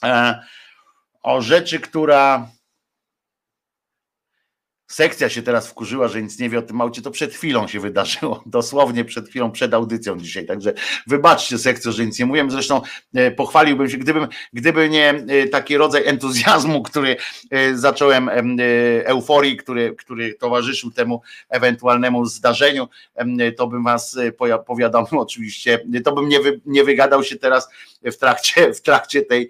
[0.04, 0.42] e,
[1.24, 2.48] o rzeczy, która
[4.94, 7.02] Sekcja się teraz wkurzyła, że nic nie wie o tym aucie.
[7.02, 8.44] To przed chwilą się wydarzyło.
[8.46, 10.46] Dosłownie przed chwilą, przed audycją dzisiaj.
[10.46, 10.74] Także
[11.08, 12.52] wybaczcie sekcję, że nic nie mówiłem.
[12.52, 12.82] Zresztą
[13.14, 17.18] e, pochwaliłbym się, gdybym, gdyby nie e, taki rodzaj entuzjazmu, który
[17.52, 18.30] e, zacząłem,
[19.06, 22.88] euforii, który, który towarzyszył temu ewentualnemu zdarzeniu,
[23.58, 24.18] to bym was
[24.66, 27.70] powiadomił oczywiście, to bym nie, wy, nie wygadał się teraz
[28.04, 29.50] w trakcie, w trakcie tej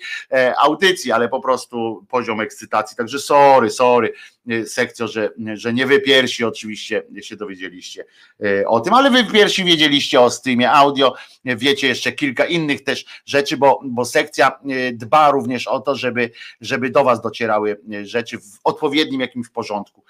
[0.58, 2.98] audycji, ale po prostu poziom ekscytacji.
[2.98, 4.14] Także sorry, sorry
[4.52, 8.06] Y, sekcjo, że, że nie wy pierwsi oczywiście się dowiedzieliście
[8.46, 11.14] y, o tym, ale wy pierwsi wiedzieliście o streamie audio,
[11.46, 14.60] wiecie jeszcze kilka innych też rzeczy, bo, bo sekcja
[14.94, 16.32] dba również o to, żeby,
[16.62, 20.04] żeby do was docierały rzeczy w odpowiednim jakimś porządku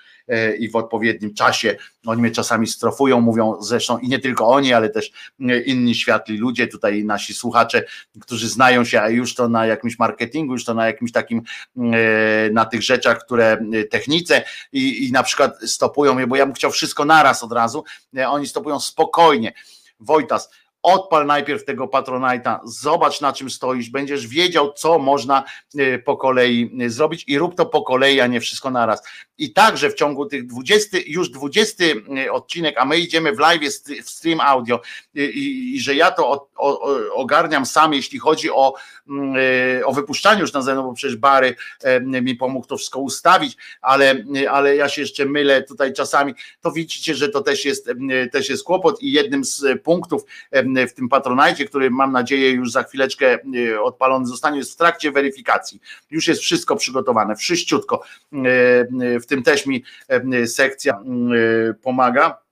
[0.59, 1.75] i w odpowiednim czasie.
[2.05, 5.11] Oni mnie czasami strofują, mówią zresztą i nie tylko oni, ale też
[5.65, 7.83] inni światli ludzie, tutaj nasi słuchacze,
[8.21, 11.41] którzy znają się, a już to na jakimś marketingu, już to na jakimś takim,
[12.51, 13.57] na tych rzeczach, które
[13.91, 17.84] technicznie i, i na przykład stopują mnie, bo ja bym chciał wszystko naraz od razu,
[18.18, 19.53] e, oni stopują spokojnie.
[19.99, 20.49] Wojtas,
[20.84, 25.43] odpal najpierw tego Patronite'a, zobacz na czym stoisz, będziesz wiedział, co można
[25.77, 29.03] e, po kolei e, zrobić i rób to po kolei, a nie wszystko naraz.
[29.43, 31.83] I także w ciągu tych 20, już 20
[32.31, 33.61] odcinek, a my idziemy w live,
[34.03, 34.81] w stream audio
[35.15, 36.81] i, i że ja to o, o,
[37.13, 38.73] ogarniam sam, jeśli chodzi o,
[39.09, 39.35] mm,
[39.85, 41.55] o wypuszczanie już na zewnątrz, bo przecież Bary
[42.01, 47.15] mi pomógł to wszystko ustawić, ale, ale ja się jeszcze mylę tutaj czasami, to widzicie,
[47.15, 47.89] że to też jest,
[48.31, 50.23] też jest kłopot i jednym z punktów
[50.89, 53.39] w tym patronajcie, który mam nadzieję już za chwileczkę
[53.83, 55.81] odpalony zostanie, jest w trakcie weryfikacji.
[56.11, 58.03] Już jest wszystko przygotowane, wszyściutko.
[59.21, 59.84] W tym też mi
[60.45, 60.99] sekcja
[61.81, 62.43] pomaga.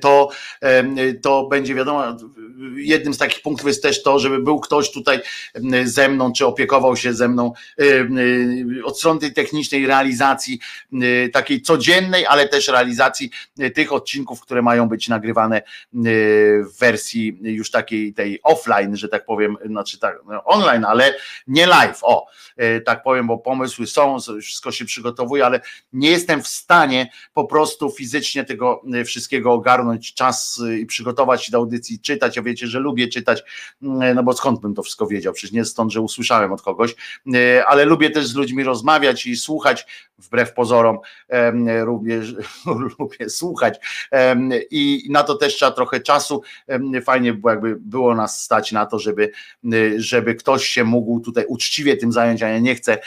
[0.00, 0.30] To,
[1.22, 2.16] to będzie wiadomo,
[2.76, 5.20] jednym z takich punktów jest też to, żeby był ktoś tutaj
[5.84, 7.52] ze mną, czy opiekował się ze mną
[8.84, 10.60] od strony tej technicznej realizacji,
[11.32, 13.30] takiej codziennej, ale też realizacji
[13.74, 15.62] tych odcinków, które mają być nagrywane
[15.92, 21.14] w wersji już takiej tej offline, że tak powiem, znaczy tak, no, online, ale
[21.46, 22.26] nie live, o,
[22.84, 25.60] tak powiem, bo pomysły są, wszystko się przygotowuje, ale
[25.92, 31.58] nie jestem w stanie po prostu fizycznie tego wszystkiego ogarnąć, czas i przygotować się do
[31.58, 33.42] audycji, czytać, wiecie, że lubię czytać,
[33.80, 36.94] no bo skąd bym to wszystko wiedział, przecież nie stąd, że usłyszałem od kogoś,
[37.66, 39.86] ale lubię też z ludźmi rozmawiać i słuchać,
[40.18, 40.98] wbrew pozorom,
[41.80, 42.34] również
[42.98, 43.78] lubię słuchać
[44.70, 46.42] i na to też trzeba trochę czasu,
[47.04, 49.30] fajnie było jakby było nas stać na to, żeby,
[49.96, 52.98] żeby ktoś się mógł tutaj uczciwie tym zająć, a ja nie chcę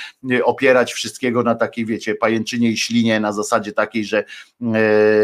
[0.44, 4.24] opierać wszystkiego na takiej, wiecie, pajęczynie i ślinie na zasadzie takiej, że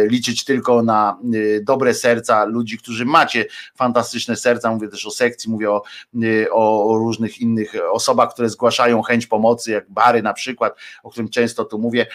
[0.07, 1.19] liczyć tylko na
[1.61, 3.45] dobre serca ludzi, którzy macie
[3.75, 5.83] fantastyczne serca, mówię też o sekcji, mówię o,
[6.91, 11.65] o różnych innych osobach, które zgłaszają chęć pomocy, jak Bary na przykład, o którym często
[11.65, 12.07] tu mówię,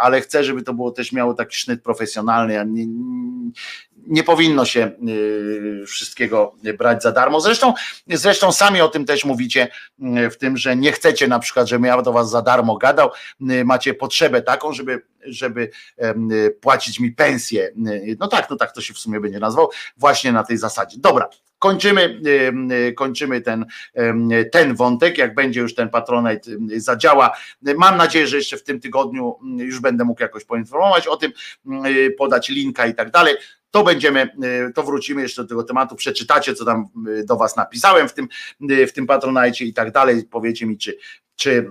[0.00, 2.86] ale chcę, żeby to było też miało taki sznyt profesjonalny, nie,
[4.06, 4.90] nie powinno się
[5.86, 7.40] wszystkiego brać za darmo.
[7.40, 7.74] Zresztą,
[8.08, 9.68] zresztą sami o tym też mówicie,
[10.30, 13.94] w tym, że nie chcecie na przykład, żebym ja do was za darmo gadał, macie
[13.94, 15.70] potrzebę taką, żeby żeby
[16.60, 17.72] płacić mi pensję.
[18.18, 20.96] No tak, no tak to się w sumie będzie nazwał, właśnie na tej zasadzie.
[21.00, 21.28] Dobra,
[21.66, 22.20] kończymy,
[22.96, 23.66] kończymy ten,
[24.52, 27.36] ten wątek, jak będzie już ten patronat zadziała.
[27.76, 31.32] Mam nadzieję, że jeszcze w tym tygodniu już będę mógł jakoś poinformować o tym,
[32.18, 33.34] podać linka i tak dalej
[33.70, 34.28] to będziemy,
[34.74, 36.88] to wrócimy jeszcze do tego tematu, przeczytacie, co tam
[37.24, 38.28] do Was napisałem w tym,
[38.88, 40.24] w tym patronajcie i tak dalej.
[40.24, 40.96] Powiecie mi, czy,
[41.36, 41.68] czy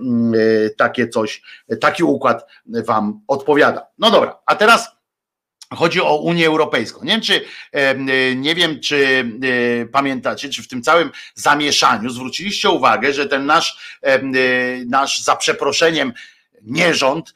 [0.76, 1.42] takie coś,
[1.80, 3.86] taki układ Wam odpowiada.
[3.98, 4.95] No dobra, a teraz
[5.74, 7.04] Chodzi o Unię Europejską.
[7.04, 7.94] Nie wiem, czy, e,
[8.34, 9.24] nie wiem, czy
[9.82, 14.00] e, pamiętacie, czy w tym całym zamieszaniu zwróciliście uwagę, że ten nasz,
[14.86, 16.12] nasz za przeproszeniem
[16.62, 17.34] nierząd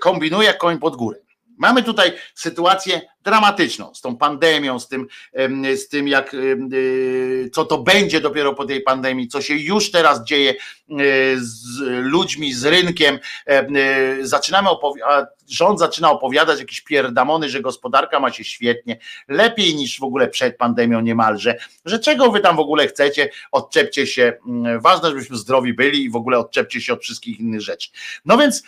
[0.00, 1.18] kombinuje koń pod górę.
[1.58, 5.06] Mamy tutaj sytuację dramatyczną z tą pandemią, z tym,
[5.76, 10.24] z tym jak, y, co to będzie dopiero po tej pandemii, co się już teraz
[10.24, 10.56] dzieje y,
[11.36, 13.18] z ludźmi, z rynkiem.
[14.20, 18.98] Y, zaczynamy opowiadać, rząd zaczyna opowiadać jakieś pierdamony, że gospodarka ma się świetnie,
[19.28, 24.06] lepiej niż w ogóle przed pandemią niemalże, że czego wy tam w ogóle chcecie, odczepcie
[24.06, 27.90] się, mm, ważne, żebyśmy zdrowi byli i w ogóle odczepcie się od wszystkich innych rzeczy.
[28.24, 28.62] No więc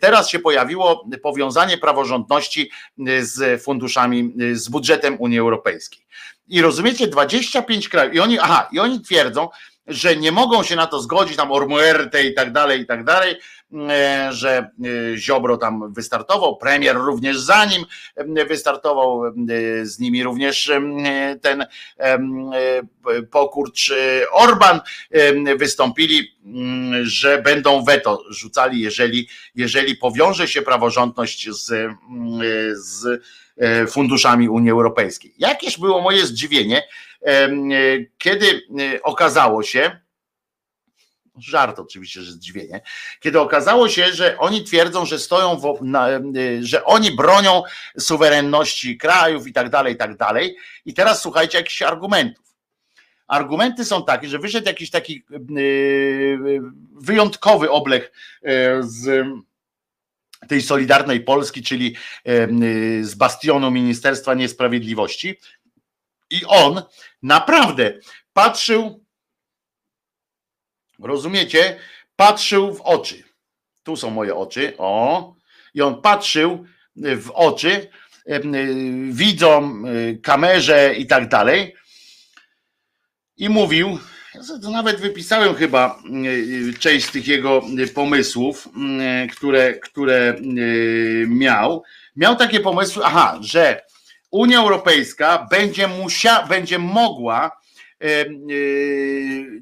[0.00, 2.70] teraz się pojawiło powiązanie praworządności
[3.20, 6.06] z funduszami, y, z budżetem Unii Europejskiej.
[6.48, 9.48] I rozumiecie, 25 krajów, i oni, aha, i oni twierdzą,
[9.86, 13.36] że nie mogą się na to zgodzić, tam Ormuerte i tak dalej, i tak dalej,
[13.90, 14.70] e, że
[15.12, 17.84] e, Ziobro tam wystartował, premier również za nim
[18.48, 19.22] wystartował,
[19.82, 20.70] z nimi również
[21.42, 21.66] ten
[23.30, 23.92] pokurcz
[24.32, 24.80] Orban
[25.56, 26.36] wystąpili,
[27.02, 31.92] że będą weto rzucali, jeżeli, jeżeli powiąże się praworządność z,
[32.74, 33.22] z
[33.88, 35.34] funduszami Unii Europejskiej.
[35.38, 36.82] Jakież było moje zdziwienie,
[37.22, 37.48] e,
[38.18, 40.00] kiedy e, okazało się,
[41.38, 42.80] żart oczywiście, że zdziwienie,
[43.20, 46.08] kiedy okazało się, że oni twierdzą, że stoją, w, na,
[46.60, 47.62] że oni bronią
[47.98, 50.56] suwerenności krajów i tak dalej, i tak dalej.
[50.84, 52.46] I teraz słuchajcie jakichś argumentów.
[53.26, 55.24] Argumenty są takie, że wyszedł jakiś taki
[56.94, 58.12] wyjątkowy oblech
[58.80, 59.26] z
[60.48, 61.96] tej Solidarnej Polski, czyli
[62.28, 65.40] y, z bastionu Ministerstwa Niesprawiedliwości.
[66.30, 66.82] I on
[67.22, 67.98] naprawdę
[68.32, 69.04] patrzył,
[70.98, 71.78] rozumiecie,
[72.16, 73.22] patrzył w oczy.
[73.82, 75.34] Tu są moje oczy, o.
[75.74, 77.90] I on patrzył w oczy,
[78.28, 78.42] y,
[79.10, 81.76] widzą y, kamerze i tak dalej.
[83.36, 83.98] I mówił,
[84.62, 85.98] to nawet wypisałem chyba
[86.70, 87.62] e, część z tych jego
[87.94, 88.68] pomysłów,
[89.00, 90.34] e, które, które
[91.26, 91.82] miał.
[92.16, 93.82] Miał takie pomysły, aha, że
[94.30, 97.60] Unia Europejska będzie musiała, będzie mogła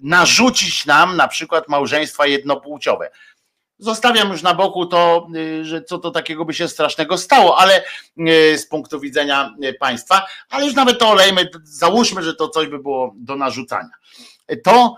[0.02, 3.10] narzucić nam na przykład małżeństwa jednopłciowe.
[3.78, 5.28] Zostawiam już na boku to,
[5.62, 7.84] że co to takiego by się strasznego stało, ale
[8.56, 13.12] z punktu widzenia państwa, ale już nawet to olejmy, załóżmy, że to coś by było
[13.16, 13.90] do narzucania
[14.64, 14.96] to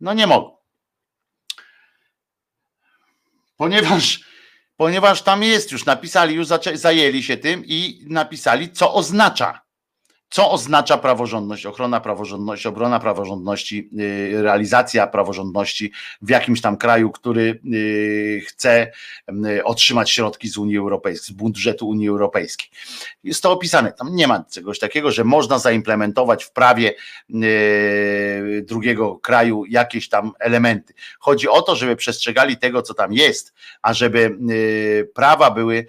[0.00, 0.56] no nie mogą.
[3.56, 4.20] Ponieważ,
[4.76, 9.61] ponieważ tam jest już, napisali, już zajęli się tym i napisali, co oznacza.
[10.32, 15.92] Co oznacza praworządność, ochrona praworządności, obrona praworządności, y, realizacja praworządności
[16.22, 18.92] w jakimś tam kraju, który y, chce
[19.46, 22.70] y, otrzymać środki z Unii Europejskiej, z budżetu Unii Europejskiej.
[23.24, 23.92] Jest to opisane.
[23.92, 26.94] Tam nie ma czegoś takiego, że można zaimplementować w prawie
[28.62, 30.94] drugiego kraju jakieś tam elementy.
[31.18, 34.38] Chodzi o to, żeby przestrzegali tego, co tam jest, a żeby
[35.14, 35.86] prawa były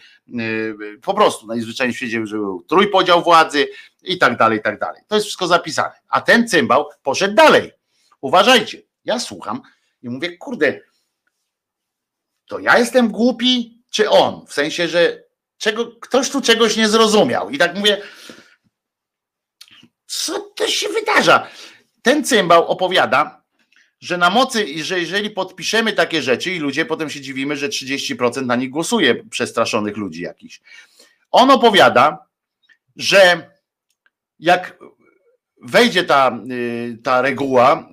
[1.01, 3.67] po prostu najzwyczajniej w świecie, żeby był trójpodział władzy,
[4.03, 5.01] i tak dalej, i tak dalej.
[5.07, 5.95] To jest wszystko zapisane.
[6.09, 7.71] A ten cymbał poszedł dalej.
[8.21, 9.61] Uważajcie, ja słucham
[10.01, 10.79] i mówię, kurde,
[12.45, 14.45] to ja jestem głupi, czy on?
[14.47, 15.23] W sensie, że
[15.57, 17.49] czego, ktoś tu czegoś nie zrozumiał.
[17.49, 18.01] I tak mówię,
[20.05, 21.47] co to się wydarza?
[22.01, 23.43] Ten cymbał opowiada,
[23.99, 28.45] że na mocy, że jeżeli podpiszemy takie rzeczy i ludzie potem się dziwimy, że 30%
[28.45, 30.61] na nich głosuje przestraszonych ludzi jakiś.
[31.31, 32.25] On opowiada,
[32.95, 33.52] że
[34.43, 34.77] jak
[35.61, 37.89] wejdzie ta, y, ta reguła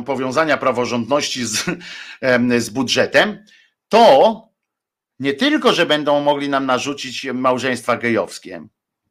[0.00, 1.64] y, powiązania praworządności z,
[2.58, 3.44] z budżetem,
[3.88, 4.42] to
[5.20, 8.66] nie tylko, że będą mogli nam narzucić małżeństwa gejowskie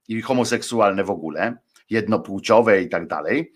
[0.07, 1.57] i homoseksualne w ogóle,
[1.89, 3.53] jednopłciowe i tak dalej,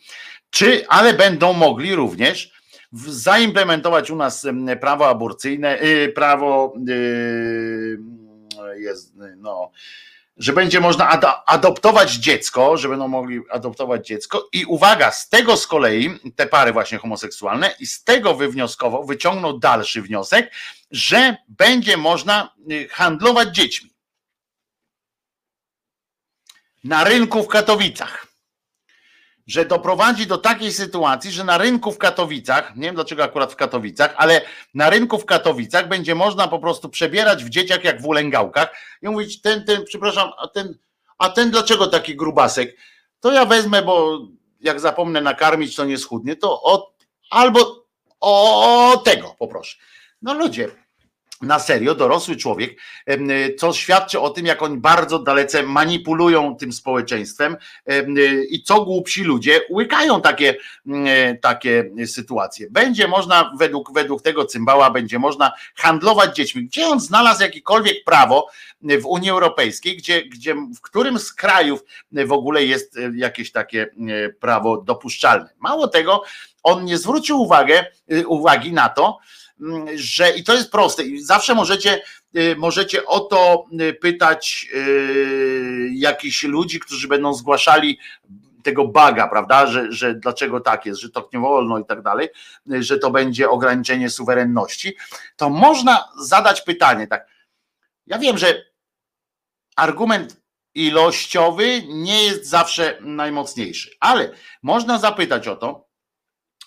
[0.49, 2.61] czy, ale będą mogli również
[3.07, 4.48] zaimplementować u nas
[4.81, 6.73] prawo aborcyjne, y, prawo
[8.77, 9.72] jest, no,
[10.42, 11.10] że będzie można
[11.46, 14.50] adoptować dziecko, że będą mogli adoptować dziecko.
[14.52, 19.60] I uwaga, z tego z kolei te pary właśnie homoseksualne i z tego wywnioskował, wyciągnął
[19.60, 20.52] dalszy wniosek,
[20.92, 23.90] że będzie można y, handlować dziećmi.
[26.84, 28.31] Na rynku w Katowicach
[29.52, 33.56] że doprowadzi do takiej sytuacji, że na rynku w Katowicach, nie wiem dlaczego akurat w
[33.56, 34.41] Katowicach, ale
[34.73, 39.10] na rynku w Katowicach będzie można po prostu przebierać w dzieciach jak w ulęgałkach i
[39.10, 40.78] mówić, ten, ten, przepraszam, a ten,
[41.18, 42.78] a ten dlaczego taki grubasek?
[43.19, 44.19] To ja wezmę, bo
[44.61, 46.94] jak zapomnę nakarmić, to nie schudnie, to od,
[47.30, 47.86] albo
[48.19, 49.78] o tego poproszę.
[50.22, 50.68] No ludzie,
[51.42, 52.80] na serio dorosły człowiek,
[53.58, 57.58] co świadczy o tym, jak oni bardzo dalece manipulują tym społeczeństwem
[58.50, 60.56] i co głupsi ludzie łykają takie,
[61.42, 62.68] takie sytuacje.
[62.70, 66.66] Będzie można, według, według tego cymbała, będzie można handlować dziećmi.
[66.66, 68.48] Gdzie on znalazł jakiekolwiek prawo
[68.82, 73.88] w Unii Europejskiej, gdzie, gdzie w którym z krajów w ogóle jest jakieś takie
[74.40, 75.50] prawo dopuszczalne?
[75.60, 76.24] Mało tego,
[76.64, 77.86] on nie zwrócił uwagę,
[78.28, 79.20] uwagi na to,
[79.96, 82.02] że i to jest proste, i zawsze możecie,
[82.38, 88.00] y, możecie o to y, pytać y, jakichś ludzi, którzy będą zgłaszali
[88.64, 92.30] tego baga, prawda, że, że dlaczego tak jest, że to nie wolno i tak dalej,
[92.66, 94.96] że to będzie ograniczenie suwerenności,
[95.36, 97.28] to można zadać pytanie tak.
[98.08, 98.64] Ja wiem, że
[99.76, 100.42] argument
[100.74, 104.32] ilościowy nie jest zawsze najmocniejszy, ale
[104.64, 105.88] można zapytać o to,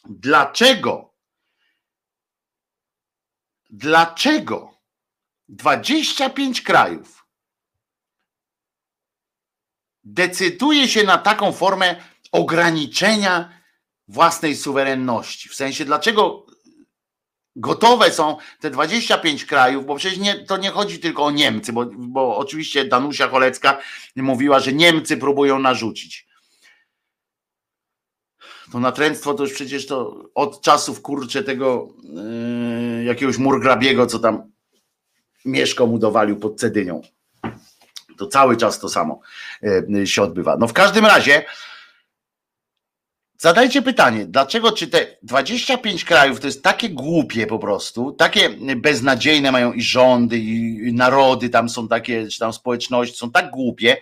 [0.04, 1.13] dlaczego
[3.76, 4.74] dlaczego
[5.48, 7.26] 25 krajów
[10.04, 11.96] decyduje się na taką formę
[12.32, 13.60] ograniczenia
[14.08, 15.48] własnej suwerenności.
[15.48, 16.46] W sensie, dlaczego
[17.56, 21.86] gotowe są te 25 krajów, bo przecież nie, to nie chodzi tylko o Niemcy, bo,
[21.86, 23.78] bo oczywiście Danusia Cholecka
[24.16, 26.26] mówiła, że Niemcy próbują narzucić
[28.74, 34.52] to natręctwo to już przecież to od czasów kurczę tego yy, jakiegoś murgrabiego, co tam
[35.44, 37.02] mieszkał mu dowalił pod Cedynią.
[38.18, 39.20] To cały czas to samo
[39.88, 40.56] yy, się odbywa.
[40.56, 41.44] No w każdym razie
[43.38, 49.52] zadajcie pytanie, dlaczego czy te 25 krajów to jest takie głupie po prostu, takie beznadziejne
[49.52, 53.96] mają i rządy, i narody tam są takie, czy tam społeczności są tak głupie,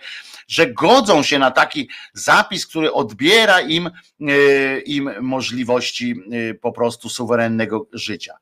[0.47, 3.89] że godzą się na taki zapis, który odbiera im,
[4.21, 8.33] e, im możliwości e, po prostu suwerennego życia.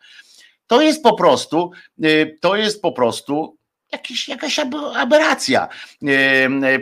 [0.72, 1.72] To jest po prostu,
[2.04, 3.58] e, to jest po prostu
[3.92, 4.60] jakiś, jakaś
[4.96, 5.68] aberracja.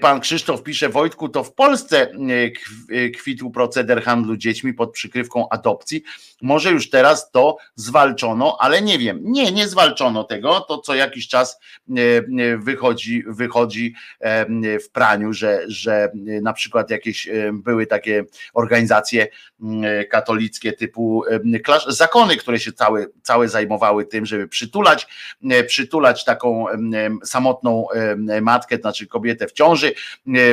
[0.02, 2.12] Pan Krzysztof pisze, Wojtku, to w Polsce
[3.18, 6.04] kwitł proceder handlu dziećmi pod przykrywką adopcji.
[6.42, 9.20] Może już teraz to zwalczono, ale nie wiem.
[9.24, 10.60] Nie, nie zwalczono tego.
[10.60, 11.60] To co jakiś czas
[12.58, 13.94] wychodzi, wychodzi
[14.86, 16.12] w praniu, że, że
[16.42, 19.28] na przykład jakieś były takie organizacje
[20.10, 21.24] katolickie typu
[21.88, 25.08] zakony, które się całe, całe zajmowały tym, żeby przytulać,
[25.68, 26.66] przytulać taką
[27.24, 27.88] samotną
[28.42, 29.94] matkę, znaczy kobietę w ciąży,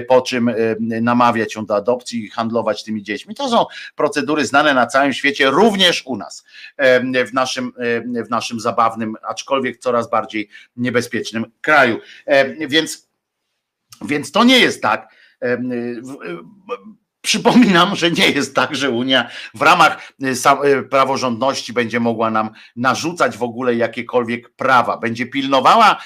[0.08, 0.50] po czym
[0.80, 3.34] namawiać ją do adopcji i handlować tymi dziećmi.
[3.34, 3.66] To są
[3.96, 6.44] procedury znane na całym świecie, również u nas,
[7.26, 7.72] w naszym,
[8.26, 11.98] w naszym zabawnym, aczkolwiek coraz bardziej niebezpiecznym kraju.
[12.68, 13.08] Więc,
[14.04, 15.14] więc to nie jest tak,
[17.26, 20.12] Przypominam, że nie jest tak, że Unia w ramach
[20.90, 24.96] praworządności będzie mogła nam narzucać w ogóle jakiekolwiek prawa.
[24.96, 26.02] Będzie pilnowała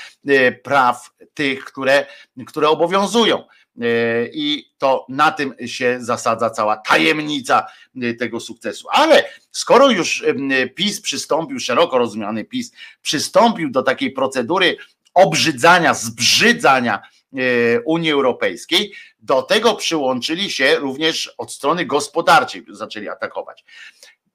[0.62, 2.06] praw tych, które,
[2.46, 3.44] które obowiązują.
[4.32, 7.66] I to na tym się zasadza cała tajemnica
[8.18, 8.88] tego sukcesu.
[8.90, 10.24] Ale skoro już
[10.74, 12.72] PiS przystąpił, szeroko rozumiany PiS,
[13.02, 14.76] przystąpił do takiej procedury
[15.14, 17.02] obrzydzania, zbrzydzania
[17.84, 18.92] Unii Europejskiej,
[19.22, 23.64] do tego przyłączyli się również od strony gospodarczej, zaczęli atakować.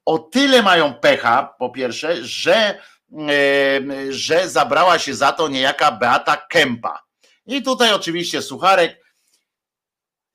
[0.04, 2.80] O tyle mają pecha, po pierwsze, że,
[3.12, 3.80] e,
[4.10, 7.02] że zabrała się za to niejaka Beata Kempa.
[7.46, 9.06] I tutaj oczywiście Sucharek,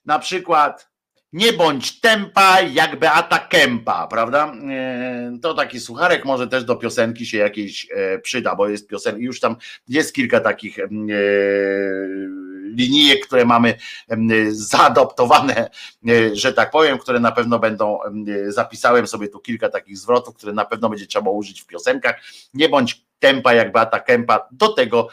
[0.05, 0.91] na przykład
[1.33, 4.53] nie bądź tempa jak Beata Kempa, prawda?
[4.69, 9.19] E, to taki sucharek może też do piosenki się jakiejś e, przyda, bo jest piosenka,
[9.21, 9.55] już tam
[9.87, 10.87] jest kilka takich e,
[12.76, 13.77] linijek, które mamy
[14.49, 15.69] zaadoptowane,
[16.34, 17.99] że tak powiem, które na pewno będą,
[18.48, 22.15] zapisałem sobie tu kilka takich zwrotów, które na pewno będzie trzeba użyć w piosenkach.
[22.53, 25.07] Nie bądź tempa jak Beata Kempa, do tego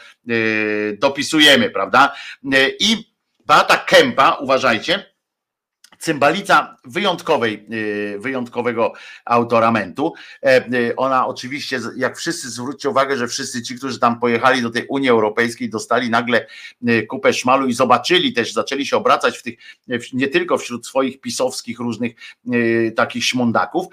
[0.97, 2.15] dopisujemy, prawda?
[2.79, 3.13] I
[3.45, 5.05] Beata Kempa, uważajcie,
[5.99, 8.93] cymbalica wyjątkowej, y, wyjątkowego
[9.25, 10.13] autoramentu.
[10.43, 14.69] E, y, ona oczywiście, jak wszyscy, zwróćcie uwagę, że wszyscy ci, którzy tam pojechali do
[14.69, 16.47] tej Unii Europejskiej, dostali nagle
[16.89, 19.57] y, kupę szmalu i zobaczyli też, zaczęli się obracać w tych,
[20.13, 22.15] nie tylko wśród swoich pisowskich różnych
[22.95, 23.87] takich śmundaków,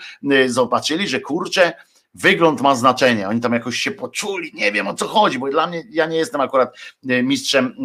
[0.46, 1.72] zobaczyli, że kurczę,
[2.16, 3.28] wygląd ma znaczenie.
[3.28, 6.16] Oni tam jakoś się poczuli, nie wiem o co chodzi, bo dla mnie, ja nie
[6.16, 6.76] jestem akurat
[7.08, 7.76] e, mistrzem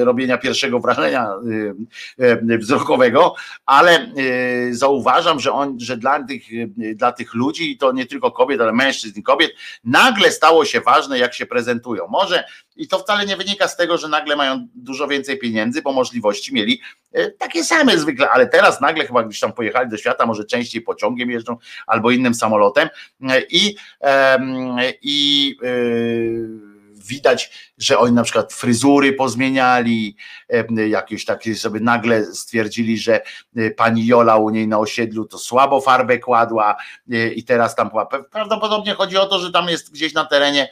[0.00, 1.28] e, robienia pierwszego wrażenia
[2.18, 3.34] e, wzrokowego,
[3.66, 4.12] ale
[4.70, 6.42] zauważam, że, on, że dla, tych,
[6.94, 9.52] dla tych ludzi, to nie tylko kobiet, ale mężczyzn i kobiet,
[9.84, 12.06] nagle stało się ważne, jak się prezentują.
[12.08, 12.44] Może
[12.76, 16.54] i to wcale nie wynika z tego, że nagle mają dużo więcej pieniędzy, bo możliwości
[16.54, 16.80] mieli
[17.38, 21.30] takie same zwykle, ale teraz nagle chyba gdzieś tam pojechali do świata, może częściej pociągiem
[21.30, 22.88] jeżdżą albo innym samolotem.
[23.50, 23.76] I
[25.02, 26.65] i y,
[27.06, 30.16] widać, że oni na przykład fryzury pozmieniali,
[30.88, 33.20] jakieś takie sobie nagle stwierdzili, że
[33.56, 36.76] y, pani Jola u niej na osiedlu to słabo farbę kładła
[37.12, 38.06] y, i teraz tam była.
[38.06, 40.68] Prawdopodobnie chodzi o to, że tam jest gdzieś na terenie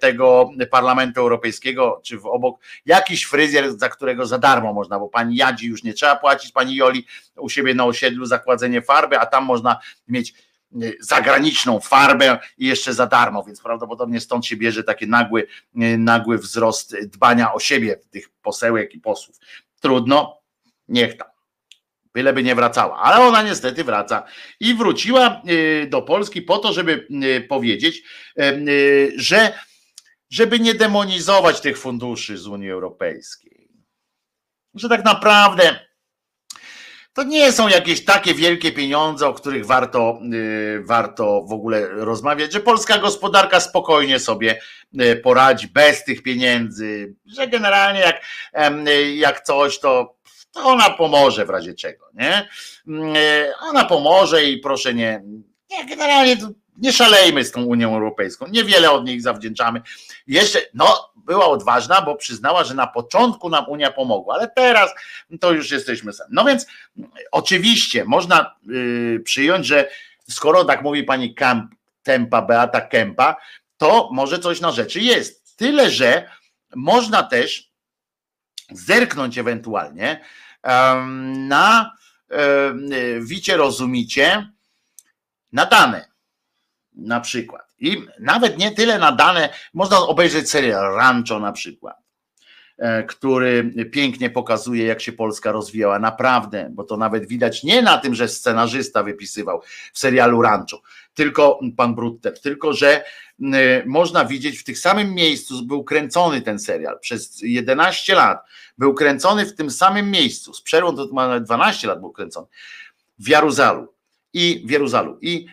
[0.00, 5.36] tego Parlamentu Europejskiego, czy w obok jakiś fryzjer, za którego za darmo można, bo pani
[5.36, 7.06] Jadzi już nie trzeba płacić, pani Joli
[7.36, 9.76] u siebie na osiedlu zakładzenie farby, a tam można
[10.08, 10.34] mieć
[11.00, 15.46] zagraniczną farbę i jeszcze za darmo, więc prawdopodobnie stąd się bierze taki nagły,
[15.82, 19.36] y, nagły wzrost dbania o siebie tych posełek i posłów.
[19.80, 20.38] Trudno,
[20.88, 21.28] niech tam.
[22.14, 24.22] Byleby nie wracała, ale ona niestety wraca
[24.60, 27.06] i wróciła y, do Polski po to, żeby
[27.48, 28.02] powiedzieć,
[29.16, 29.52] że
[30.30, 33.68] żeby nie demonizować tych funduszy z Unii Europejskiej.
[34.74, 35.91] Że tak naprawdę
[37.14, 42.52] to nie są jakieś takie wielkie pieniądze, o których warto, y, warto w ogóle rozmawiać,
[42.52, 44.60] że polska gospodarka spokojnie sobie
[45.00, 48.24] y, poradzi bez tych pieniędzy, że generalnie jak,
[49.14, 50.16] jak coś, to,
[50.52, 52.48] to ona pomoże w razie czego, nie?
[52.88, 55.22] Mm, y, ona pomoże i proszę nie,
[55.70, 56.36] nie generalnie
[56.76, 59.82] nie szalejmy z tą Unią Europejską, niewiele od nich zawdzięczamy.
[60.26, 64.90] Jeszcze, no, była odważna, bo przyznała, że na początku nam Unia pomogła, ale teraz
[65.40, 66.30] to już jesteśmy sami.
[66.32, 66.66] No więc
[67.32, 69.88] oczywiście można yy, przyjąć, że
[70.30, 73.36] skoro tak mówi pani Kamp, Tempa, Beata Kempa,
[73.76, 75.56] to może coś na rzeczy jest.
[75.56, 76.30] Tyle, że
[76.74, 77.72] można też
[78.70, 80.24] zerknąć ewentualnie
[81.34, 81.96] na
[82.30, 82.90] um,
[83.20, 84.48] wicie rozumicie
[85.52, 86.11] na dane
[86.94, 87.62] na przykład.
[87.80, 91.96] I nawet nie tyle na dane, można obejrzeć serial Rancho na przykład,
[92.78, 95.98] e, który pięknie pokazuje, jak się Polska rozwijała.
[95.98, 99.62] Naprawdę, bo to nawet widać nie na tym, że scenarzysta wypisywał
[99.92, 100.82] w serialu Rancho,
[101.14, 103.04] tylko pan Brutter, tylko że
[103.86, 106.98] można widzieć w tym samym miejscu, był kręcony ten serial.
[107.00, 108.38] Przez 11 lat,
[108.78, 112.46] był kręcony w tym samym miejscu, z przerwą to ma 12 lat był kręcony,
[113.18, 113.94] w Jaruzalu.
[114.34, 115.46] I w Jeruzalu i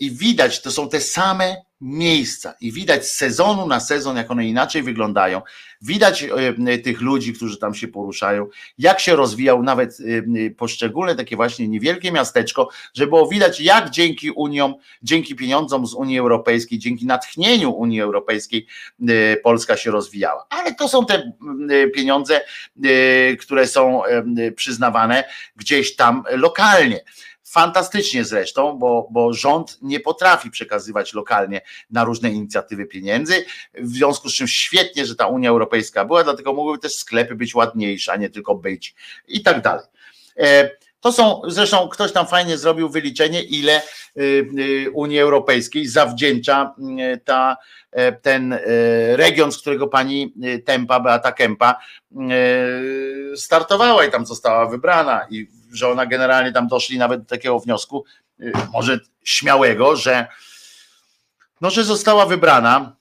[0.00, 4.46] i widać, to są te same miejsca i widać z sezonu na sezon, jak one
[4.46, 5.42] inaczej wyglądają.
[5.80, 6.26] Widać
[6.84, 9.98] tych ludzi, którzy tam się poruszają, jak się rozwijał nawet
[10.56, 16.18] poszczególne takie właśnie niewielkie miasteczko, żeby było widać, jak dzięki Uniom, dzięki pieniądzom z Unii
[16.18, 18.66] Europejskiej, dzięki natchnieniu Unii Europejskiej
[19.10, 20.46] y, Polska się rozwijała.
[20.50, 21.32] Ale to są te
[21.94, 22.40] pieniądze,
[22.84, 24.02] y, które są
[24.56, 25.24] przyznawane
[25.56, 27.00] gdzieś tam lokalnie
[27.52, 31.60] fantastycznie zresztą, bo, bo rząd nie potrafi przekazywać lokalnie
[31.90, 36.52] na różne inicjatywy pieniędzy, w związku z czym świetnie, że ta Unia Europejska była, dlatego
[36.52, 38.94] mogłyby też sklepy być ładniejsze, a nie tylko być
[39.28, 39.86] i tak dalej.
[40.36, 40.70] E,
[41.00, 43.82] to są, zresztą ktoś tam fajnie zrobił wyliczenie, ile
[44.16, 44.22] y,
[44.58, 46.74] y, Unii Europejskiej zawdzięcza
[47.14, 47.56] y, ta,
[47.90, 48.58] e, ten
[49.12, 50.34] region, z którego pani
[50.64, 51.78] Tempa, Beata Kempa
[53.36, 58.04] startowała i tam została wybrana i że ona generalnie tam doszli nawet do takiego wniosku,
[58.72, 60.26] może śmiałego, że
[61.60, 62.96] no, że została wybrana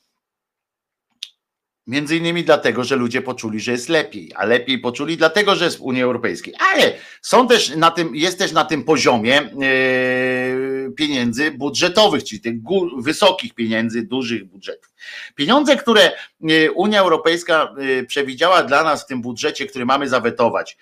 [1.87, 5.77] Między innymi dlatego, że ludzie poczuli, że jest lepiej, a lepiej poczuli dlatego, że jest
[5.77, 6.53] w Unii Europejskiej.
[6.73, 12.53] Ale są też na tym, jest też na tym poziomie yy, pieniędzy budżetowych, czyli tych
[12.97, 14.90] wysokich pieniędzy, dużych budżetów.
[15.35, 16.11] Pieniądze, które
[16.41, 20.77] yy, Unia Europejska yy, przewidziała dla nas w tym budżecie, który mamy zawetować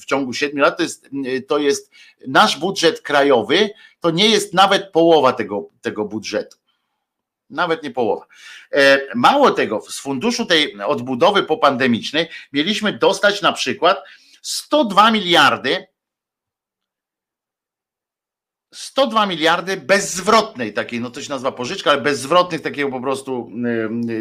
[0.00, 1.08] w ciągu siedmiu lat, to jest,
[1.48, 1.90] to jest
[2.26, 3.70] nasz budżet krajowy,
[4.00, 6.58] to nie jest nawet połowa tego, tego budżetu
[7.50, 8.26] nawet nie połowa.
[8.72, 14.04] E, mało tego, z funduszu tej odbudowy popandemicznej mieliśmy dostać na przykład
[14.42, 15.86] 102 miliardy
[18.74, 23.50] 102 miliardy bezzwrotnej takiej, no to się nazywa pożyczka, ale bezzwrotnych takiego po prostu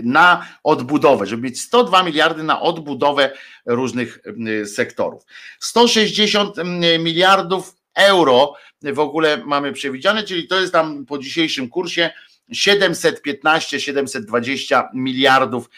[0.04, 3.34] na odbudowę, żeby mieć 102 miliardy na odbudowę
[3.66, 4.20] różnych
[4.66, 5.24] sektorów.
[5.60, 6.56] 160
[7.00, 12.10] miliardów euro w ogóle mamy przewidziane, czyli to jest tam po dzisiejszym kursie
[12.54, 15.70] 715-720 miliardów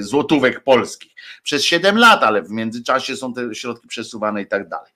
[0.00, 4.92] złotówek polskich przez 7 lat, ale w międzyczasie są te środki przesuwane i tak dalej.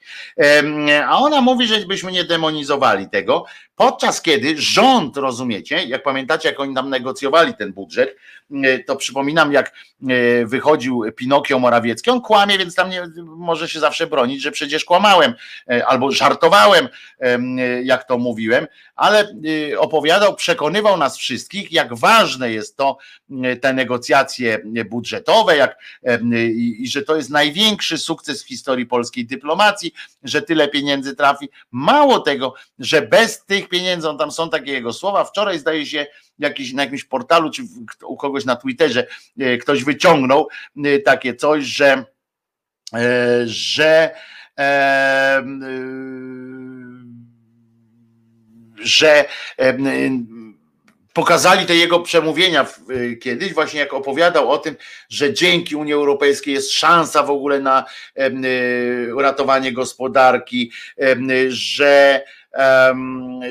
[1.06, 3.44] A ona mówi, że byśmy nie demonizowali tego,
[3.76, 8.16] podczas kiedy rząd, rozumiecie, jak pamiętacie, jak oni tam negocjowali ten budżet,
[8.64, 9.72] e, to przypominam, jak
[10.44, 15.34] wychodził Pinokio Morawiecki, on kłamie, więc tam nie może się zawsze bronić, że przecież kłamałem
[15.86, 16.88] albo żartowałem,
[17.82, 18.66] jak to mówiłem,
[18.96, 19.34] ale
[19.78, 22.98] opowiadał przekonywał nas wszystkich, jak ważne jest to,
[23.42, 23.87] e, te negocjacje
[24.90, 29.92] budżetowe, jak, e, i, że to jest największy sukces w historii polskiej dyplomacji,
[30.22, 31.48] że tyle pieniędzy trafi.
[31.70, 35.24] Mało tego, że bez tych pieniędzy, on tam są takie jego słowa.
[35.24, 36.06] Wczoraj zdaje się,
[36.38, 37.62] jakiś, na jakimś portalu, czy
[38.06, 39.06] u kogoś na Twitterze
[39.40, 40.48] e, ktoś wyciągnął
[41.04, 42.04] takie coś, że
[43.46, 44.10] że
[48.80, 49.24] że
[51.18, 54.76] pokazali te jego przemówienia y, kiedyś, właśnie jak opowiadał o tym,
[55.08, 57.84] że dzięki Unii Europejskiej jest szansa w ogóle na
[58.18, 60.72] y, uratowanie gospodarki,
[61.48, 62.24] że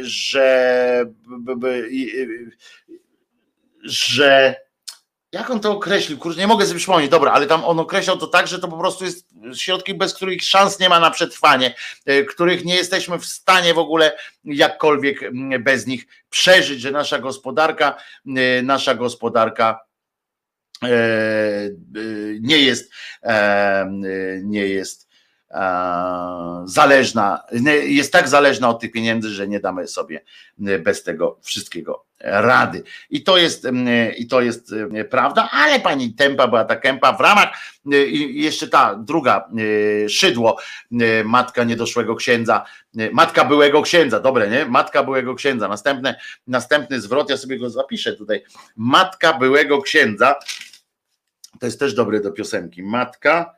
[0.02, 1.06] że
[3.84, 4.56] że
[5.32, 6.18] jak on to określił?
[6.18, 8.78] Kurczę, nie mogę sobie przypomnieć, dobra, ale tam on określał to tak, że to po
[8.78, 11.76] prostu jest środki, bez których szans nie ma na przetrwanie,
[12.06, 15.20] e, których nie jesteśmy w stanie w ogóle jakkolwiek
[15.60, 17.98] bez nich przeżyć, że nasza gospodarka,
[18.38, 19.80] e, nasza gospodarka
[20.84, 20.90] e,
[22.41, 22.91] nie jest,
[24.44, 25.07] nie jest
[26.65, 27.44] zależna,
[27.84, 30.24] jest tak zależna od tych pieniędzy, że nie damy sobie
[30.57, 32.84] bez tego wszystkiego rady.
[33.10, 33.68] I to jest,
[34.18, 34.74] i to jest
[35.10, 37.49] prawda, ale pani Tempa była ta Kępa w ramach
[38.07, 39.49] i jeszcze ta druga
[40.10, 40.57] szydło,
[41.26, 42.65] matka niedoszłego księdza,
[43.11, 44.65] matka byłego księdza, dobre, nie?
[44.65, 45.68] Matka byłego księdza.
[45.68, 46.15] Następny,
[46.48, 48.44] następny zwrot, ja sobie go zapiszę tutaj.
[48.76, 50.36] Matka byłego księdza.
[51.60, 52.84] To jest też dobre do piosenki.
[52.84, 53.56] Matka,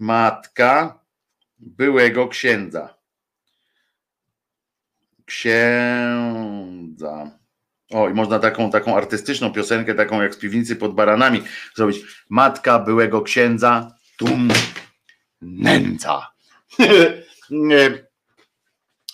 [0.00, 1.00] matka
[1.58, 2.94] byłego księdza.
[5.24, 6.60] Księdza.
[7.90, 11.42] O, i można taką, taką artystyczną piosenkę, taką jak z piwnicy pod baranami
[11.76, 12.00] zrobić.
[12.28, 14.48] Matka byłego księdza, tum,
[15.40, 16.32] nędza.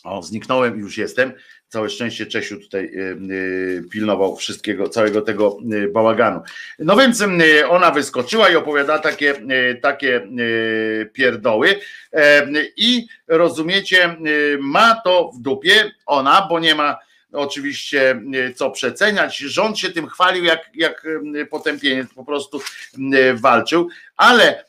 [0.05, 1.33] o, zniknąłem już jestem.
[1.69, 6.41] Całe szczęście Czesiu tutaj y, y, pilnował wszystkiego, całego tego y, bałaganu.
[6.79, 7.25] No więc
[7.69, 9.35] ona wyskoczyła i opowiada takie,
[9.83, 10.29] takie
[11.13, 11.81] pierdoły
[12.77, 14.17] i rozumiecie,
[14.61, 16.99] ma to w dupie ona, bo nie ma
[17.37, 19.39] oczywiście e, co przeceniać.
[19.39, 21.07] Rząd się tym chwalił, jak, jak
[21.41, 22.61] e, potępieniec po prostu
[23.13, 24.65] e, walczył, ale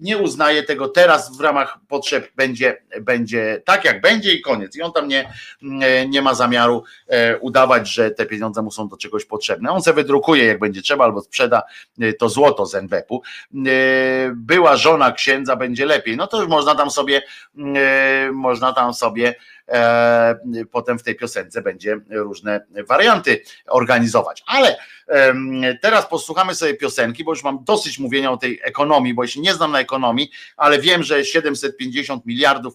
[0.00, 4.76] nie uznaje tego teraz w ramach potrzeb będzie, będzie tak jak będzie i koniec.
[4.76, 5.32] I on tam nie,
[6.08, 6.84] nie ma zamiaru
[7.40, 9.70] udawać, że te pieniądze mu są do czegoś potrzebne.
[9.70, 11.62] On se wydrukuje jak będzie trzeba albo sprzeda
[12.18, 13.22] to złoto z NBP-u.
[14.34, 16.16] Była żona księdza, będzie lepiej.
[16.16, 17.22] No to już można tam sobie
[18.32, 19.34] można tam sobie
[19.70, 20.34] E,
[20.70, 24.42] potem w tej piosence będzie różne warianty organizować.
[24.46, 24.76] Ale
[25.82, 29.54] teraz posłuchamy sobie piosenki, bo już mam dosyć mówienia o tej ekonomii, bo się nie
[29.54, 32.74] znam na ekonomii, ale wiem, że 750 miliardów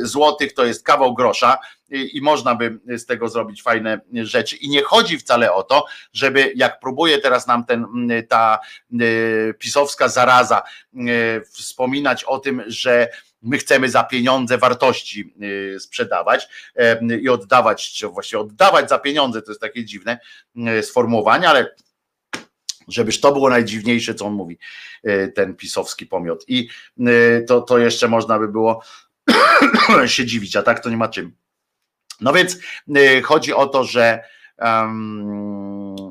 [0.00, 1.58] złotych to jest kawał grosza
[1.90, 4.56] i można by z tego zrobić fajne rzeczy.
[4.56, 7.86] I nie chodzi wcale o to, żeby jak próbuje teraz nam ten,
[8.28, 8.58] ta
[9.58, 10.62] pisowska zaraza
[11.52, 13.08] wspominać o tym, że
[13.42, 15.34] my chcemy za pieniądze wartości
[15.78, 16.48] sprzedawać
[17.20, 20.18] i oddawać, czy właściwie oddawać za pieniądze, to jest takie dziwne
[20.82, 21.74] sformułowanie, ale
[22.88, 24.58] żebyż to było najdziwniejsze, co on mówi,
[25.34, 26.44] ten pisowski pomiot.
[26.48, 26.68] I
[27.46, 28.82] to, to jeszcze można by było
[30.06, 31.32] się dziwić, a tak to nie ma czym.
[32.20, 32.58] No więc
[32.96, 34.24] y, chodzi o to, że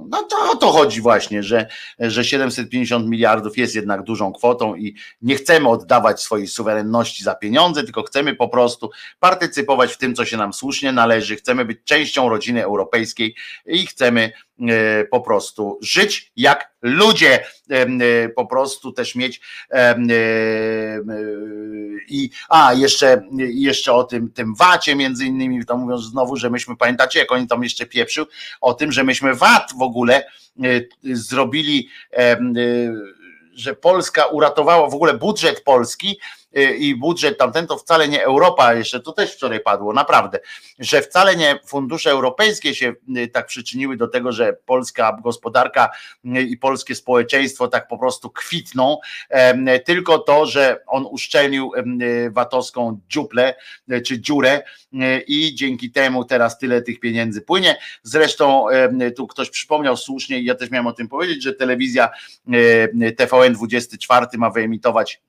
[0.10, 1.68] no to o to chodzi właśnie, że,
[2.00, 7.84] że 750 miliardów jest jednak dużą kwotą i nie chcemy oddawać swojej suwerenności za pieniądze,
[7.84, 8.90] tylko chcemy po prostu
[9.20, 11.36] partycypować w tym, co się nam słusznie należy.
[11.36, 13.36] Chcemy być częścią rodziny europejskiej
[13.66, 14.32] i chcemy
[15.12, 19.96] po prostu żyć jak ludzie, e, po prostu też mieć e,
[22.08, 26.78] i a jeszcze, jeszcze o tym, tym wacie między innymi, to mówią znowu, że myśmy,
[26.78, 28.26] pamiętacie jak oni tam jeszcze pieprzył,
[28.62, 30.24] o tym, że myśmy VAT w ogóle
[31.04, 31.90] zrobili
[33.54, 36.20] że Polska uratowała w ogóle budżet Polski
[36.78, 40.40] i budżet tamten to wcale nie Europa, jeszcze to też wczoraj padło, naprawdę,
[40.80, 45.90] że wcale nie fundusze europejskie się y, tak przyczyniły do tego, że polska gospodarka
[46.26, 48.98] y, i polskie społeczeństwo tak po prostu kwitną,
[49.86, 51.72] tylko to, że on uszczelnił
[52.32, 53.56] VAT-owską dziuplę
[54.06, 54.64] czy dziurę
[55.28, 57.78] i dzięki temu teraz tyle tych pieniędzy płynie.
[58.04, 58.66] Zresztą
[59.16, 62.10] tu ktoś przypomniał słusznie i ja też miałem o tym powiedzieć, że telewizja
[63.18, 65.22] TVN 24 ma wyemitować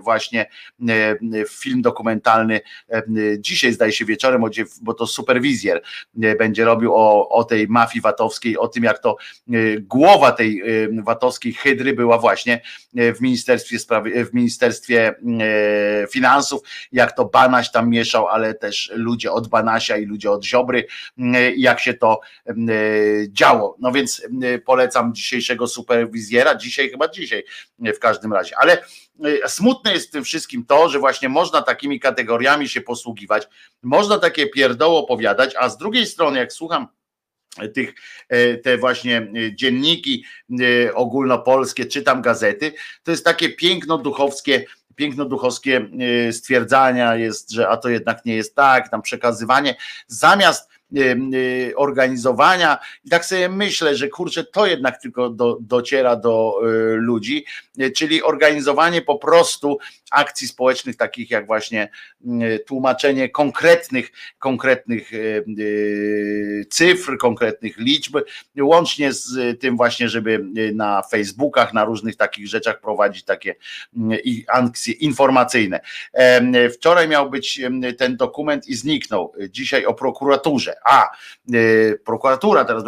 [0.00, 0.46] właśnie
[1.48, 2.60] film dokumentalny
[2.90, 3.02] e,
[3.38, 4.42] dzisiaj zdaje się wieczorem,
[4.82, 5.82] bo to superwizjer
[6.22, 9.16] e, będzie robił o, o tej mafii watowskiej, o tym jak to
[9.80, 10.62] głowa tej
[11.02, 12.60] watowskiej hydry była właśnie
[12.94, 15.14] w Ministerstwie Sprawy, w Ministerstwie
[16.10, 16.62] Finansów,
[16.92, 20.86] jak to Banaś tam mieszał, ale też ludzie od Banasia i ludzie od Ziobry,
[21.56, 22.20] jak się to
[23.28, 23.76] działo.
[23.80, 24.22] No więc
[24.64, 27.44] polecam dzisiejszego superwizjera, dzisiaj chyba dzisiaj
[27.78, 28.84] w każdym razie, ale
[29.46, 33.48] smutne jest w tym wszystkim to, że właśnie można takimi kategoriami się posługiwać,
[33.82, 36.88] można takie pierdoło opowiadać, a z drugiej strony, jak słucham
[37.74, 37.94] tych,
[38.28, 40.24] e, te właśnie dzienniki
[40.94, 42.72] ogólnopolskie, czytam gazety,
[43.02, 44.64] to jest takie piękno-duchowskie
[44.96, 45.88] piękno-duchowskie
[46.32, 49.76] stwierdzania jest, że a to jednak nie jest tak, tam przekazywanie,
[50.06, 50.73] zamiast Y,
[51.76, 52.78] organizowania.
[53.04, 57.44] I tak sobie myślę, że kurczę, to jednak tylko do, dociera do y, ludzi,
[57.80, 59.78] y, czyli organizowanie po prostu
[60.10, 61.88] akcji społecznych, takich jak właśnie
[62.66, 65.10] tłumaczenie konkretnych, konkretnych
[66.70, 68.16] cyfr, konkretnych liczb,
[68.60, 70.44] łącznie z tym właśnie, żeby
[70.74, 73.54] na Facebookach, na różnych takich rzeczach prowadzić takie
[74.48, 75.80] akcje informacyjne.
[76.74, 77.60] Wczoraj miał być
[77.98, 79.32] ten dokument i zniknął.
[79.50, 81.10] Dzisiaj o prokuraturze a
[81.54, 82.84] y, prokuratura teraz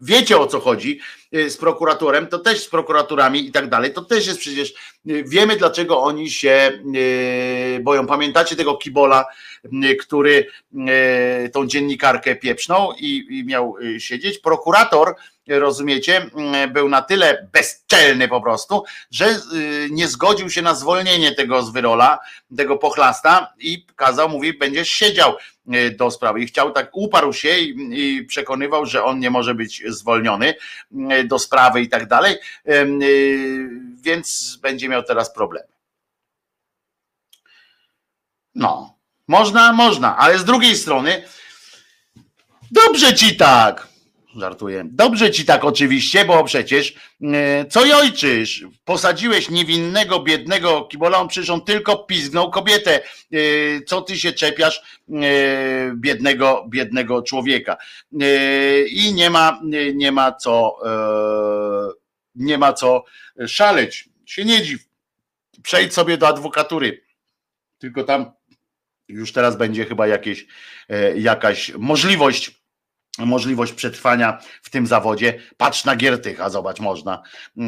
[0.00, 1.00] wiecie o co chodzi
[1.34, 4.74] y, z prokuratorem, to też z prokuraturami i tak dalej, to też jest przecież,
[5.10, 6.72] y, wiemy dlaczego oni się
[7.80, 8.06] boją.
[8.06, 9.24] Pamiętacie tego Kibola,
[10.00, 10.46] który
[11.52, 14.38] tą dziennikarkę pieprznął i, i miał siedzieć?
[14.38, 15.14] Prokurator,
[15.48, 16.30] rozumiecie,
[16.72, 19.40] był na tyle bezczelny po prostu, że
[19.90, 22.18] nie zgodził się na zwolnienie tego z wyrola,
[22.56, 25.34] tego pochlasta i kazał, mówi, będziesz siedział
[25.96, 26.40] do sprawy.
[26.40, 30.54] I chciał tak, uparł się i, przekonywał, że on nie może być zwolniony
[31.10, 32.36] e, do sprawy i tak dalej,
[32.66, 32.86] e,
[34.02, 35.68] więc będzie miał teraz problemy.
[38.54, 38.94] No,
[39.28, 41.22] można, można, ale z drugiej strony
[42.70, 43.93] dobrze ci tak
[44.36, 44.84] żartuję.
[44.90, 48.64] Dobrze ci tak oczywiście, bo przecież e, co i ojczysz?
[48.84, 53.00] Posadziłeś niewinnego, biednego kibola, on przecież on tylko pizgnął kobietę.
[53.32, 53.38] E,
[53.86, 54.82] co ty się czepiasz
[55.12, 57.76] e, biednego, biednego człowieka?
[58.88, 59.60] I nie ma,
[59.94, 60.76] nie ma co,
[62.34, 63.04] nie ma co
[63.46, 64.08] szaleć.
[64.26, 64.84] Się nie dziw.
[65.62, 67.04] Przejdź sobie do adwokatury.
[67.78, 68.32] Tylko tam
[69.08, 70.46] już teraz będzie chyba jakieś,
[71.14, 72.63] jakaś możliwość
[73.18, 75.38] możliwość przetrwania w tym zawodzie.
[75.56, 77.22] Patrz na Giertycha, zobacz, można.
[77.56, 77.66] Yy,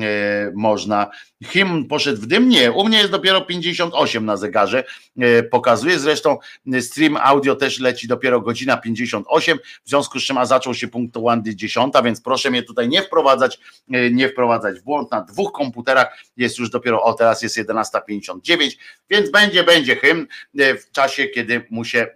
[0.55, 1.11] można.
[1.45, 2.49] Hymn poszedł w dym?
[2.49, 4.85] Nie, u mnie jest dopiero 58 na zegarze.
[5.17, 6.39] Yy, pokazuje zresztą
[6.81, 11.57] stream audio też leci dopiero godzina 58, w związku z czym a zaczął się punktualnie
[11.57, 13.59] 10, więc proszę mnie tutaj nie wprowadzać,
[13.89, 15.11] yy, nie wprowadzać w błąd.
[15.11, 18.71] Na dwóch komputerach jest już dopiero, o teraz jest 11.59,
[19.11, 22.07] więc będzie, będzie hymn w czasie, kiedy mu się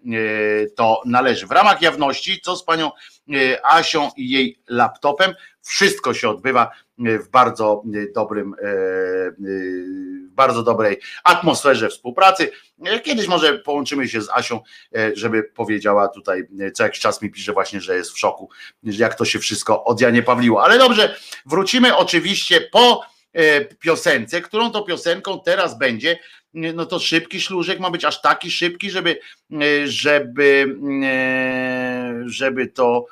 [0.76, 1.46] to należy.
[1.46, 2.90] W ramach jawności, co z panią
[3.62, 5.34] Asią i jej laptopem.
[5.62, 7.82] Wszystko się odbywa w bardzo
[8.14, 8.54] dobrym,
[10.30, 12.50] w bardzo dobrej atmosferze współpracy.
[13.04, 14.60] Kiedyś może połączymy się z Asią,
[15.14, 16.42] żeby powiedziała tutaj,
[16.74, 18.50] co jakiś czas mi pisze właśnie, że jest w szoku,
[18.82, 20.64] jak to się wszystko od Janie Pawliło.
[20.64, 21.16] Ale dobrze,
[21.46, 23.02] wrócimy oczywiście po
[23.80, 26.18] piosence, którą to piosenką teraz będzie
[26.54, 29.20] no to szybki szlużek ma być aż taki szybki, żeby,
[29.84, 30.76] żeby,
[32.26, 33.06] żeby to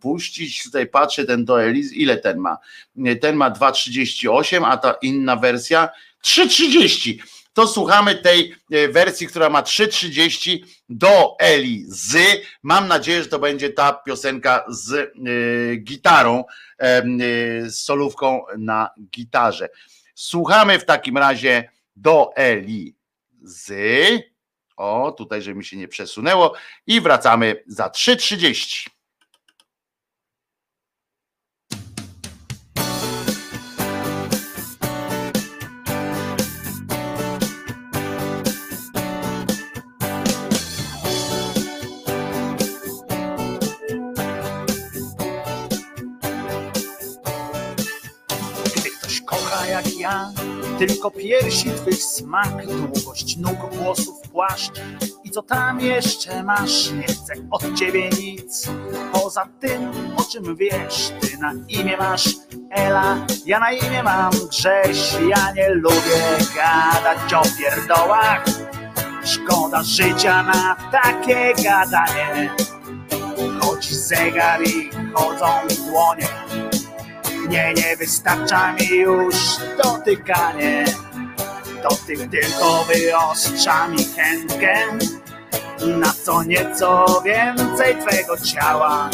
[0.00, 0.62] puścić.
[0.62, 2.58] Tutaj patrzę, ten do Eliz, ile ten ma?
[3.20, 5.88] Ten ma 2,38, a ta inna wersja
[6.24, 7.18] 3,30.
[7.52, 8.54] To słuchamy tej
[8.88, 10.58] wersji, która ma 3,30
[10.88, 12.24] do Elizy.
[12.62, 15.12] Mam nadzieję, że to będzie ta piosenka z
[15.84, 16.44] gitarą,
[17.66, 19.68] z solówką na gitarze.
[20.14, 24.22] Słuchamy w takim razie do Elizy.
[24.76, 26.54] O, tutaj, żeby mi się nie przesunęło.
[26.86, 28.88] I wracamy za 3.30.
[50.78, 54.80] tylko piersi twych smak, długość nóg, włosów, płaszcz
[55.24, 58.68] i co tam jeszcze masz, nie chcę od ciebie nic.
[59.12, 62.28] Poza tym, o czym wiesz, ty na imię masz
[62.70, 68.44] Ela, ja na imię mam Grześ, ja nie lubię gadać o pierdołach.
[69.24, 72.50] Szkoda życia na takie gadanie.
[73.60, 75.46] Chodzi zegar i chodzą
[75.76, 76.28] dłonie.
[77.48, 79.34] Nie, nie wystarcza mi już
[79.82, 80.84] dotykanie.
[81.82, 84.74] Dotyk tylko wyostrza mi chętkę
[85.86, 89.10] na co nieco więcej twego ciała.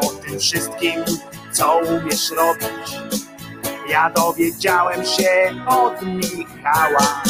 [0.00, 1.04] O tym wszystkim,
[1.52, 2.98] co umiesz robić,
[3.88, 7.22] ja dowiedziałem się od Michała,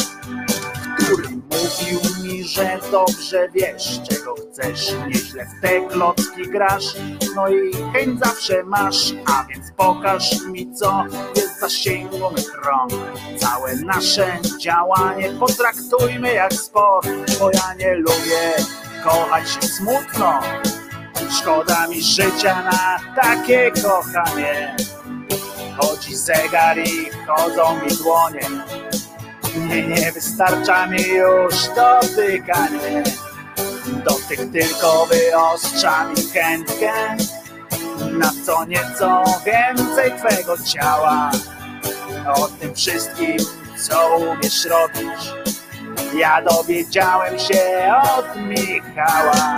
[0.97, 6.95] który mówił mi, że dobrze wiesz, czego chcesz, nieźle w te klocki grasz,
[7.35, 11.03] no i chęć zawsze masz, a więc pokaż mi, co
[11.35, 12.91] jest zasięgu mych rąk.
[13.37, 17.07] Całe nasze działanie potraktujmy jak sport,
[17.39, 18.55] bo ja nie lubię
[19.03, 20.39] kochać się smutno.
[21.41, 24.75] Szkoda mi życia na takie kochanie.
[25.77, 28.41] Chodzi zegar i chodzą mi dłonie.
[29.55, 33.03] Nie, wystarcza mi już dotykanie.
[34.05, 36.91] Dotyk tylko wyostrza mi chętkę
[38.11, 41.31] na co nieco więcej twego ciała.
[42.35, 43.37] O tym wszystkim,
[43.77, 45.33] co umiesz robić,
[46.15, 49.57] ja dowiedziałem się od Michała.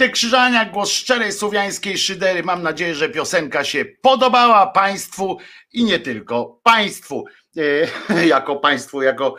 [0.00, 2.42] Wojtek Krzyżaniak, głos szczerej słowiańskiej szydery.
[2.42, 5.38] Mam nadzieję, że piosenka się podobała Państwu
[5.72, 7.24] i nie tylko Państwu.
[8.10, 9.34] E, jako Państwu, jako,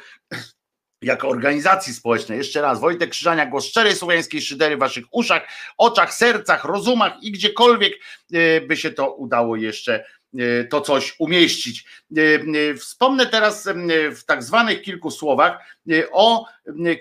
[1.02, 2.38] jako organizacji społecznej.
[2.38, 5.48] Jeszcze raz, Wojtek Krzyżaniak, głos szczerej słowiańskiej szydery w Waszych uszach,
[5.78, 7.94] oczach, sercach, rozumach i gdziekolwiek
[8.34, 10.04] e, by się to udało jeszcze
[10.70, 11.86] to coś umieścić.
[12.80, 13.70] Wspomnę teraz
[14.16, 15.78] w tak zwanych kilku słowach
[16.12, 16.46] o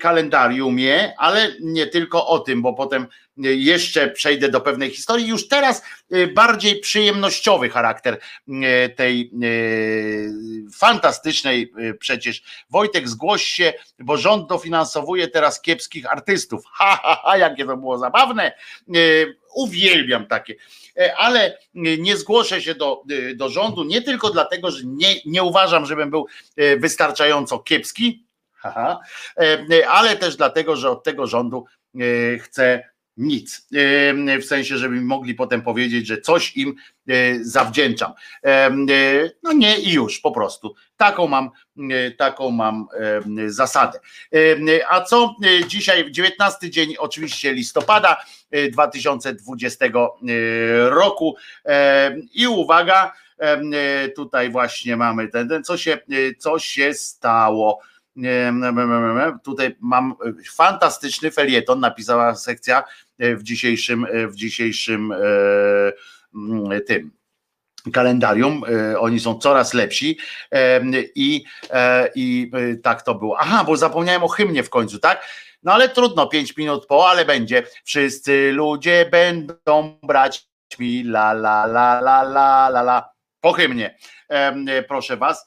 [0.01, 3.07] kalendariumie, ale nie tylko o tym, bo potem
[3.43, 5.29] jeszcze przejdę do pewnej historii.
[5.29, 5.83] Już teraz
[6.35, 8.19] bardziej przyjemnościowy charakter
[8.97, 9.31] tej
[10.79, 12.43] fantastycznej przecież.
[12.71, 16.65] Wojtek, zgłoś się, bo rząd dofinansowuje teraz kiepskich artystów.
[16.73, 18.53] Ha, ha, ha, jakie to było zabawne.
[19.55, 20.55] Uwielbiam takie
[21.17, 23.03] ale nie zgłoszę się do,
[23.35, 26.27] do rządu nie tylko dlatego, że nie, nie uważam, żebym był
[26.79, 28.27] wystarczająco kiepski,
[29.89, 31.65] ale też dlatego, że od tego rządu
[32.41, 32.90] chcę
[33.21, 33.69] nic.
[34.41, 36.75] W sensie, żeby mogli potem powiedzieć, że coś im
[37.41, 38.13] zawdzięczam.
[39.43, 40.75] No nie i już po prostu.
[40.97, 41.51] Taką mam,
[42.19, 42.87] taką mam
[43.47, 44.01] zasadę.
[44.91, 45.35] A co
[45.67, 48.25] dzisiaj, 19 dzień oczywiście listopada
[48.73, 49.87] 2020
[50.89, 51.37] roku
[52.35, 53.13] i uwaga,
[54.17, 55.99] tutaj właśnie mamy ten, ten co się,
[56.39, 57.81] co się stało.
[59.45, 60.15] Tutaj mam
[60.55, 62.85] fantastyczny felieton, napisała sekcja
[63.21, 65.15] w dzisiejszym, w dzisiejszym
[66.87, 67.11] tym
[67.93, 68.63] kalendarium,
[68.99, 70.19] oni są coraz lepsi
[71.15, 71.45] i,
[72.15, 72.51] i
[72.83, 73.37] tak to było.
[73.41, 75.27] Aha, bo zapomniałem o hymnie w końcu, tak?
[75.63, 77.63] No ale trudno, pięć minut po, ale będzie.
[77.85, 80.49] Wszyscy ludzie będą brać
[80.79, 83.11] mi la la la la la la la.
[83.41, 83.97] Po hymnie,
[84.89, 85.47] proszę was.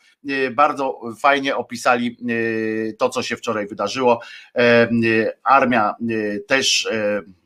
[0.52, 2.18] Bardzo fajnie opisali
[3.00, 4.22] to, co się wczoraj wydarzyło.
[5.44, 5.96] Armia
[6.48, 6.90] też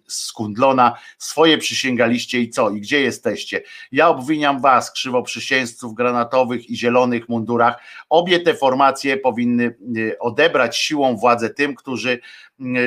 [0.07, 2.69] skundlona, swoje przysięgaliście i co?
[2.69, 3.61] I gdzie jesteście?
[3.91, 7.81] Ja obwiniam was, krzywoprzysięzców granatowych i zielonych mundurach.
[8.09, 9.75] Obie te formacje powinny
[10.19, 12.19] odebrać siłą władzę tym, którzy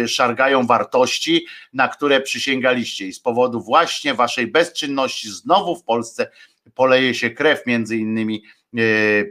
[0.06, 6.30] szargają wartości, na które przysięgaliście i z powodu właśnie waszej bezczynności znowu w Polsce
[6.74, 8.42] poleje się krew między innymi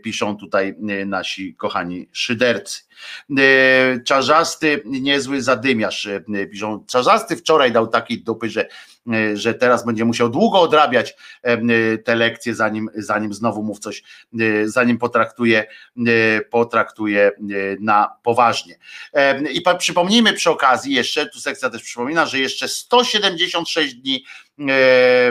[0.03, 2.81] piszą tutaj e, nasi kochani szydercy.
[3.37, 6.07] E, czarzasty, niezły zadymiarz,
[6.51, 6.85] piszą.
[6.87, 8.67] Czarzasty wczoraj dał takiej dupy, że,
[9.33, 11.15] że teraz będzie musiał długo odrabiać
[12.05, 14.03] te lekcje, zanim, zanim znowu mów coś,
[14.65, 15.67] zanim potraktuje,
[16.49, 17.31] potraktuje
[17.79, 18.75] na poważnie.
[19.51, 24.25] I przypomnijmy przy okazji jeszcze, tu sekcja też przypomina, że jeszcze 176 dni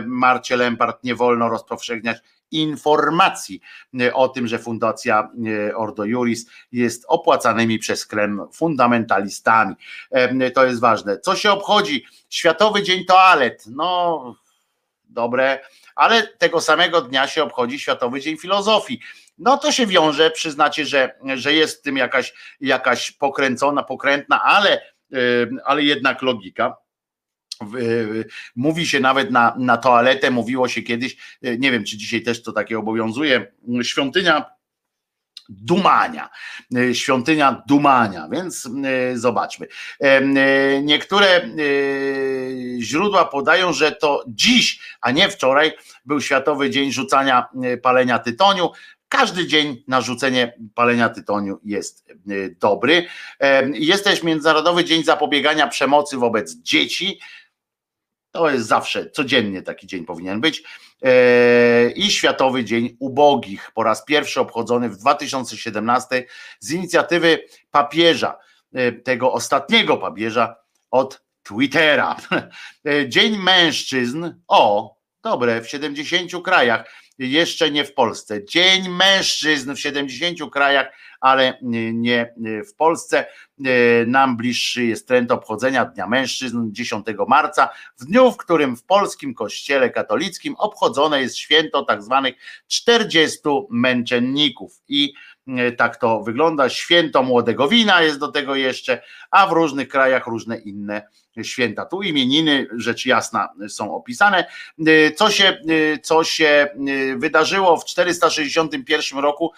[0.06, 2.18] Marcie Lempart nie wolno rozpowszechniać
[2.50, 3.60] informacji
[4.00, 5.30] e, o tym, że Fundacja
[5.68, 9.74] e, Ordo Juris jest opłacanymi przez Kreml fundamentalistami.
[10.10, 11.18] E, to jest ważne.
[11.18, 12.04] Co się obchodzi?
[12.28, 13.64] Światowy Dzień Toalet.
[13.70, 14.34] No,
[15.04, 15.60] dobre,
[15.94, 19.00] ale tego samego dnia się obchodzi Światowy Dzień Filozofii.
[19.38, 24.82] No to się wiąże, przyznacie, że, że jest w tym jakaś, jakaś pokręcona, pokrętna, ale,
[25.64, 26.76] ale jednak logika
[28.56, 32.42] Mówi się nawet na, na toaletę, mówiło się kiedyś, e, nie wiem czy dzisiaj też
[32.42, 33.52] to takie obowiązuje,
[33.82, 34.44] świątynia
[35.48, 36.28] dumania,
[36.76, 39.66] e, świątynia dumania, więc e, zobaczmy.
[40.82, 41.50] Niektóre
[42.80, 45.72] źródła podają, że to dziś, a nie wczoraj,
[46.04, 47.48] był Światowy Dzień Rzucania
[47.82, 48.70] Palenia Tytoniu.
[49.08, 52.12] Każdy dzień na rzucenie palenia tytoniu jest
[52.60, 53.06] dobry.
[53.72, 57.20] Jest też Międzynarodowy Dzień Zapobiegania Przemocy wobec Dzieci.
[58.38, 60.62] To jest zawsze, codziennie taki dzień powinien być.
[61.02, 66.26] E, I Światowy Dzień Ubogich, po raz pierwszy obchodzony w 2017
[66.60, 68.38] z inicjatywy papieża,
[68.74, 70.56] e, tego ostatniego papieża
[70.90, 72.16] od Twittera.
[72.88, 78.44] E, Dzień Mężczyzn, o, dobre, w 70 krajach, jeszcze nie w Polsce.
[78.44, 81.58] Dzień Mężczyzn w 70 krajach, ale
[81.92, 82.34] nie
[82.68, 83.26] w Polsce.
[83.64, 87.68] E, nam bliższy jest trend obchodzenia Dnia Mężczyzn 10 marca,
[87.98, 92.34] w dniu, w którym w polskim kościele katolickim obchodzone jest święto tak zwanych
[92.66, 93.38] 40
[93.70, 95.14] męczenników i
[95.48, 96.68] e, tak to wygląda.
[96.68, 101.08] Święto młodego wina jest do tego jeszcze, a w różnych krajach różne inne
[101.44, 101.84] święta.
[101.84, 104.46] Tu imieniny, rzecz jasna, są opisane.
[104.86, 105.58] E, co się,
[106.02, 106.68] co się
[107.16, 109.52] wydarzyło w 461 roku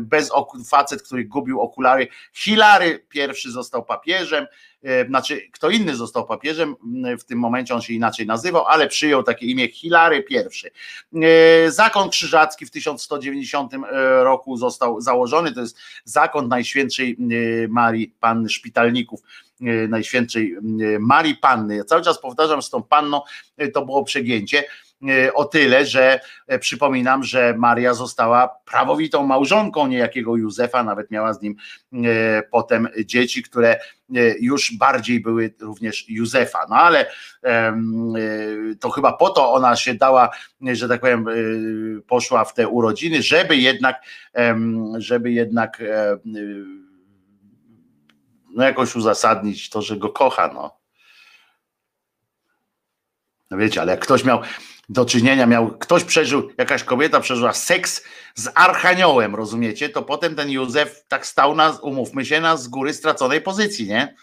[0.00, 0.30] bez
[0.68, 4.46] facet, który gubił okulary Hilary pierwszy został papieżem,
[5.08, 6.76] znaczy kto inny został papieżem,
[7.20, 10.24] w tym momencie on się inaczej nazywał, ale przyjął takie imię Hilary.
[11.14, 13.78] E, zakon krzyżacki w 1190 e,
[14.24, 17.16] roku został założony, to jest zakon Najświętszej
[17.68, 19.20] Marii Panny Szpitalników,
[19.88, 20.56] Najświętszej
[21.00, 21.76] Marii Panny.
[21.76, 23.20] Ja cały czas powtarzam z tą panną,
[23.74, 24.64] to było przegięcie
[25.34, 26.20] o tyle, że
[26.60, 31.56] przypominam, że Maria została prawowitą małżonką niejakiego Józefa, nawet miała z nim
[32.50, 33.80] potem dzieci, które
[34.40, 36.66] już bardziej były również Józefa.
[36.70, 37.06] No ale
[38.80, 40.30] to chyba po to ona się dała,
[40.72, 41.26] że tak powiem,
[42.06, 44.02] poszła w te urodziny, żeby jednak,
[44.98, 45.82] żeby jednak
[48.54, 50.80] no jakoś uzasadnić to, że go kocha, no.
[53.50, 54.40] No wiecie, ale jak ktoś miał
[54.88, 58.04] do czynienia, miał, ktoś przeżył, jakaś kobieta przeżyła seks
[58.34, 62.94] z archaniołem, rozumiecie, to potem ten Józef tak stał na, umówmy się, na z góry
[62.94, 64.14] straconej pozycji, nie?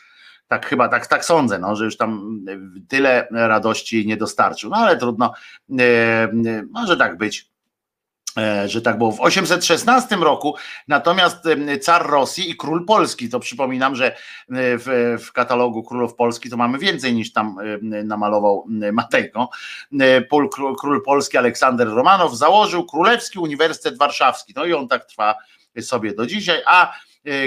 [0.48, 2.40] Tak chyba, tak, tak sądzę, no, że już tam
[2.88, 5.34] tyle radości nie dostarczył, no ale trudno,
[5.80, 6.30] e, e,
[6.72, 7.50] może tak być.
[8.38, 9.12] E, że tak było.
[9.12, 10.56] W 816 roku
[10.88, 11.38] natomiast
[11.82, 14.16] car Rosji i król Polski, to przypominam, że e,
[14.50, 19.50] w, w, katalogu królów Polski to mamy więcej niż tam namalował Matejko.
[20.00, 24.54] E, król, król Polski Aleksander Romanow założył Królewski Uniwersytet Warszawski.
[24.56, 25.36] No i on tak trwa
[25.82, 26.94] sobie do dzisiaj, a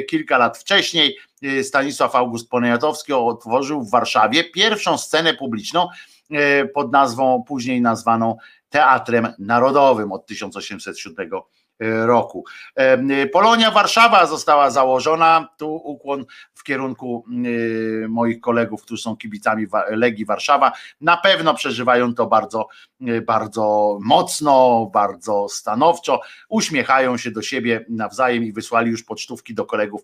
[0.09, 1.17] kilka lat wcześniej
[1.62, 5.89] Stanisław August Poniatowski otworzył w Warszawie pierwszą scenę publiczną
[6.75, 8.37] pod nazwą, później nazwaną
[8.71, 11.31] Teatrem Narodowym od 1807
[12.07, 12.45] roku.
[13.33, 16.25] Polonia Warszawa została założona, tu ukłon
[16.55, 22.69] w kierunku y, moich kolegów, którzy są kibicami Legii Warszawa, na pewno przeżywają to bardzo,
[23.27, 30.03] bardzo mocno, bardzo stanowczo, uśmiechają się do siebie nawzajem i wysłali już pocztówki do kolegów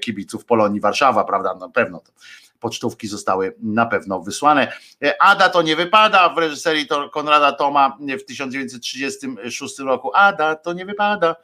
[0.00, 2.12] kibiców Polonii Warszawa, prawda, na pewno to
[2.62, 4.72] pocztówki zostały na pewno wysłane.
[5.20, 10.10] Ada to nie wypada w reżyserii Konrada Toma w 1936 roku.
[10.14, 11.36] Ada to nie wypada.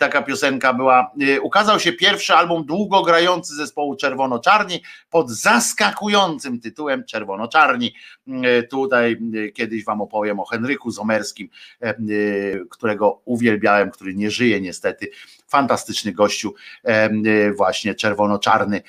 [0.00, 1.10] Taka piosenka była.
[1.42, 7.94] Ukazał się pierwszy album długogrający zespołu Czerwono-Czarni pod zaskakującym tytułem Czerwono-Czarni.
[8.70, 9.18] Tutaj
[9.54, 11.48] kiedyś wam opowiem o Henryku Zomerskim,
[12.70, 15.10] którego uwielbiałem, który nie żyje niestety
[15.48, 16.54] fantastyczny gościu,
[16.84, 17.10] e,
[17.52, 18.82] właśnie czerwono-czarny.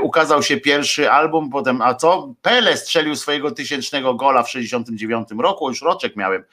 [0.00, 2.34] Ukazał się pierwszy album, potem, a co?
[2.42, 6.44] Pele strzelił swojego tysięcznego gola w 69 roku, już roczek miałem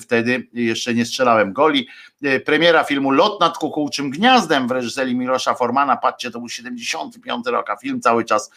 [0.00, 1.88] wtedy, jeszcze nie strzelałem goli.
[2.22, 7.46] E, premiera filmu Lot nad kukułczym gniazdem w reżyserii Mirosza Formana, patrzcie, to był 75
[7.46, 8.50] rok, a film cały czas,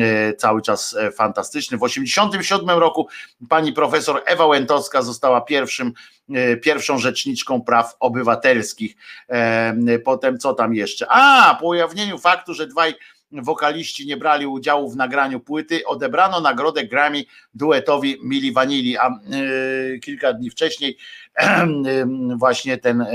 [0.00, 1.78] e, cały czas fantastyczny.
[1.78, 3.08] W 87 roku
[3.48, 6.21] pani profesor Ewa Łętowska została pierwszym E,
[6.62, 8.96] pierwszą rzeczniczką praw obywatelskich.
[9.28, 11.06] E, potem co tam jeszcze?
[11.08, 12.94] A, po ujawnieniu faktu, że dwaj
[13.32, 20.00] wokaliści nie brali udziału w nagraniu płyty, odebrano nagrodę Grammy duetowi Mili Vanilli, a y,
[20.02, 20.96] kilka dni wcześniej
[22.36, 23.06] właśnie ten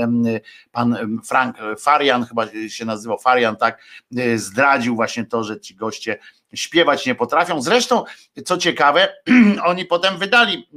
[0.72, 3.82] pan Frank Farian, chyba się nazywał Farian, tak,
[4.36, 6.18] zdradził właśnie to, że ci goście
[6.54, 7.62] śpiewać nie potrafią.
[7.62, 8.04] Zresztą,
[8.44, 9.14] co ciekawe,
[9.64, 10.68] oni potem wydali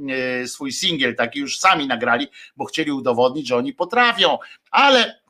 [0.46, 4.38] swój singiel, taki już sami nagrali, bo chcieli udowodnić, że oni potrafią,
[4.70, 5.22] ale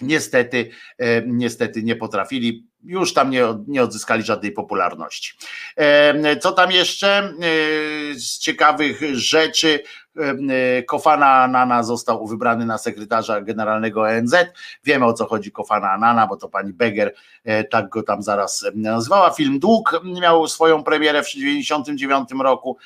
[0.00, 0.70] niestety,
[1.26, 5.32] niestety nie potrafili już tam nie, nie odzyskali żadnej popularności.
[6.40, 7.34] Co tam jeszcze
[8.14, 9.82] z ciekawych rzeczy?
[10.86, 14.34] Kofana Anana został wybrany na sekretarza generalnego ONZ.
[14.84, 17.14] Wiemy o co chodzi Kofana Anana, bo to pani Beger
[17.44, 19.30] e, tak go tam zaraz nazwała.
[19.30, 22.76] Film Dług miał swoją premierę w 1999 roku,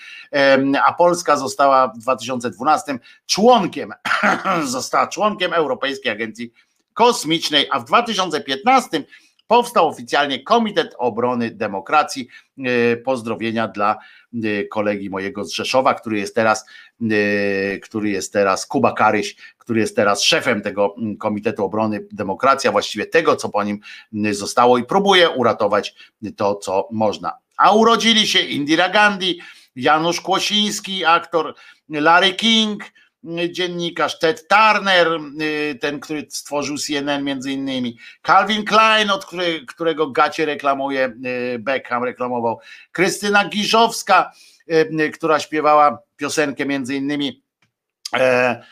[0.87, 3.93] a Polska została w 2012 członkiem,
[4.65, 6.53] została członkiem Europejskiej Agencji
[6.95, 9.05] Kosmicznej, a w 2015
[9.47, 12.29] Powstał oficjalnie Komitet Obrony Demokracji.
[12.59, 13.99] E, pozdrowienia dla
[14.45, 16.65] e, kolegi mojego z Rzeszowa, który jest teraz,
[17.11, 22.73] e, który jest teraz Kuba Karyś, który jest teraz szefem tego Komitetu Obrony Demokracji, a
[22.73, 23.81] właściwie tego, co po nim
[24.31, 25.95] zostało i próbuje uratować
[26.37, 27.33] to, co można.
[27.57, 29.41] A urodzili się Indira Gandhi,
[29.77, 31.55] Janusz Kłosiński, aktor
[31.89, 32.85] Larry King,
[33.51, 35.09] dziennikarz Ted Turner,
[35.41, 39.27] y, ten, który stworzył CNN między innymi, Calvin Klein, od
[39.69, 41.13] którego gacie reklamuje,
[41.55, 42.61] y, Beckham reklamował,
[42.93, 44.33] Krystyna Giżowska,
[44.71, 47.43] y, która śpiewała piosenkę między innymi
[48.15, 48.63] e,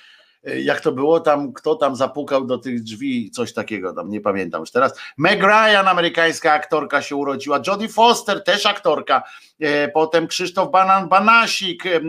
[0.44, 4.60] jak to było tam, kto tam zapukał do tych drzwi, coś takiego tam, nie pamiętam
[4.60, 4.92] już teraz.
[5.16, 9.22] Meg Ryan, amerykańska aktorka się urodziła, Jodie Foster, też aktorka,
[9.60, 12.00] e, potem Krzysztof Banan Banasik, e,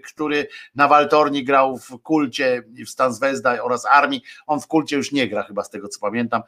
[0.00, 5.12] który na Waltorni grał w kulcie w Stan Zvezda oraz Armii, on w kulcie już
[5.12, 6.42] nie gra chyba z tego co pamiętam,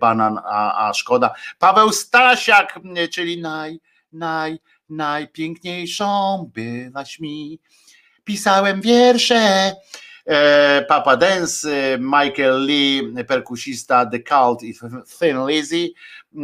[0.00, 1.34] Banan, a, a szkoda.
[1.58, 2.80] Paweł Stasiak,
[3.10, 3.80] czyli naj,
[4.12, 4.58] naj,
[4.88, 7.60] najpiękniejszą byłaś mi,
[8.24, 9.72] pisałem wiersze,
[10.88, 14.74] Papa Dance, e, Michael Lee, perkusista The Cult i
[15.18, 15.92] Thin Lizzy,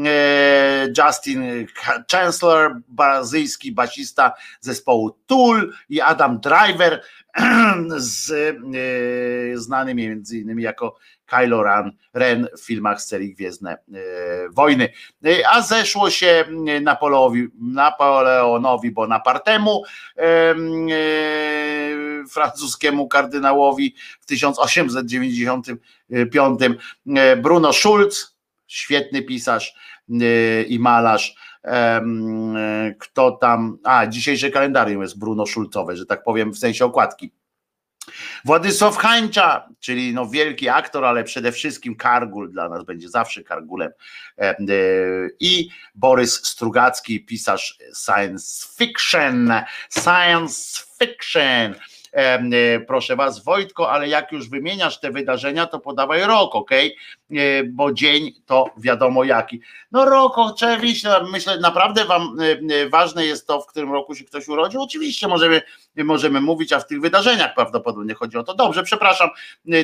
[0.05, 1.67] e, Justin
[2.11, 7.03] Chancellor, brazylijski basista zespołu Tool i Adam Driver,
[7.97, 8.33] z,
[9.55, 10.97] znany między innymi jako
[11.31, 13.79] Kylo Ren, Ren w filmach z serii Gwiezdne
[14.53, 14.89] Wojny.
[15.53, 16.45] A zeszło się
[16.83, 19.83] Napoleonowi, Napoleonowi Bonapartemu,
[22.31, 26.61] francuskiemu kardynałowi w 1895
[27.37, 28.37] Bruno Schulz,
[28.67, 29.75] świetny pisarz
[30.69, 31.35] i malarz,
[32.99, 37.33] kto tam, a dzisiejsze kalendarium jest Bruno Schulzowe, że tak powiem w sensie okładki.
[38.45, 43.91] Władysław Hańcza, czyli no wielki aktor, ale przede wszystkim Kargul, dla nas będzie zawsze Kargulem.
[45.41, 49.53] I Borys Strugacki, pisarz science fiction,
[49.91, 51.75] science fiction.
[52.13, 56.71] E, proszę was, Wojtko, ale jak już wymieniasz te wydarzenia, to podawaj rok, ok?
[57.69, 59.61] Bo dzień to wiadomo jaki.
[59.93, 64.25] No rok, oczywiście, myślę, naprawdę wam e, e, ważne jest to, w którym roku się
[64.25, 64.83] ktoś urodził.
[64.83, 65.63] Oczywiście możemy,
[65.97, 68.55] możemy mówić, a w tych wydarzeniach prawdopodobnie chodzi o to.
[68.55, 69.31] Dobrze, przepraszam,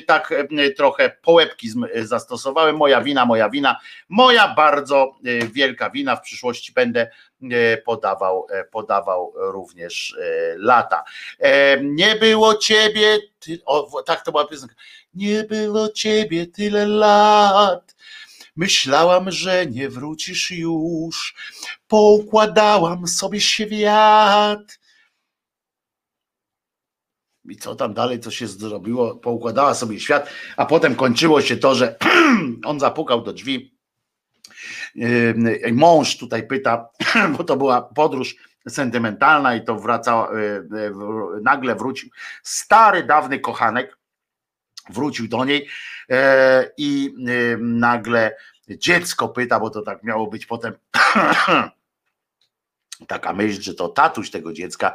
[0.07, 0.35] tak
[0.77, 2.77] trochę połebkizm zastosowałem.
[2.77, 3.77] Moja wina, moja wina,
[4.09, 5.15] moja bardzo
[5.53, 6.17] wielka wina.
[6.17, 7.11] W przyszłości będę
[7.85, 10.17] podawał, podawał również
[10.57, 11.05] lata.
[11.83, 14.75] Nie było ciebie, ty, o, tak to była piosenka,
[15.15, 17.97] nie było ciebie tyle lat,
[18.57, 21.35] myślałam, że nie wrócisz już,
[21.89, 24.79] poukładałam sobie świat.
[27.49, 31.75] I co tam dalej, co się zrobiło, poukładała sobie świat, a potem kończyło się to,
[31.75, 31.99] że
[32.65, 33.76] on zapukał do drzwi.
[35.73, 36.89] Mąż tutaj pyta,
[37.37, 38.37] bo to była podróż
[38.69, 40.37] sentymentalna i to wraca, e,
[40.87, 40.93] e,
[41.43, 42.11] nagle wrócił
[42.43, 43.99] stary, dawny kochanek,
[44.91, 45.69] wrócił do niej
[46.11, 47.15] e, i
[47.59, 48.37] nagle
[48.69, 50.73] dziecko pyta, bo to tak miało być potem
[53.09, 54.95] taka myśl, że to tatuś tego dziecka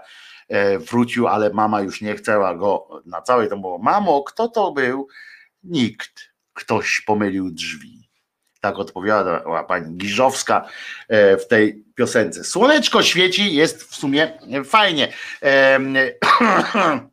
[0.80, 5.07] wrócił, ale mama już nie chciała go na całej to było, mamo, kto to był?
[5.64, 6.32] Nikt.
[6.53, 8.01] Ktoś pomylił drzwi.
[8.61, 10.67] Tak odpowiadała pani Giżowska
[11.07, 12.43] e, w tej piosence.
[12.43, 15.13] Słoneczko świeci, jest w sumie fajnie.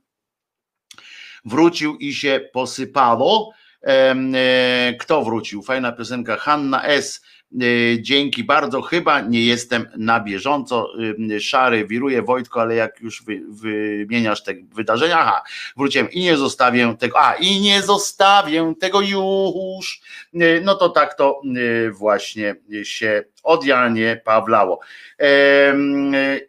[1.45, 3.53] Wrócił i się posypało.
[3.83, 5.63] E, kto wrócił?
[5.63, 6.37] Fajna piosenka.
[6.37, 7.23] Hanna S.
[7.55, 8.83] E, dzięki bardzo.
[8.83, 10.93] Chyba nie jestem na bieżąco.
[11.41, 15.43] Szary wiruje Wojtko, ale jak już wy, wymieniasz te wydarzenia, aha,
[15.77, 20.01] wróciłem i nie zostawię tego, a i nie zostawię tego już.
[20.35, 21.41] E, no to tak to
[21.87, 24.81] e, właśnie się odjalnie pawlało.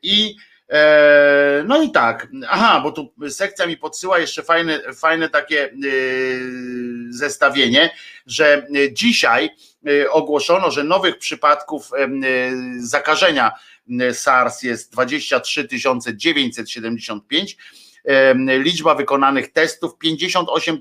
[0.03, 0.35] I
[1.65, 5.73] no i tak, aha, bo tu sekcja mi podsyła jeszcze fajne, fajne takie
[7.09, 7.89] zestawienie,
[8.25, 9.68] że dzisiaj Y,
[10.09, 13.51] ogłoszono, że nowych przypadków y, zakażenia
[14.13, 15.67] SARS jest 23
[16.15, 17.57] 975,
[18.47, 20.79] liczba wykonanych testów 58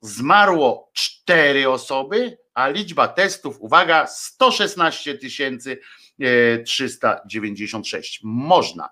[0.00, 5.78] zmarło 4 osoby, a liczba testów, uwaga, 116 tysięcy
[6.64, 8.20] 396.
[8.22, 8.88] Można.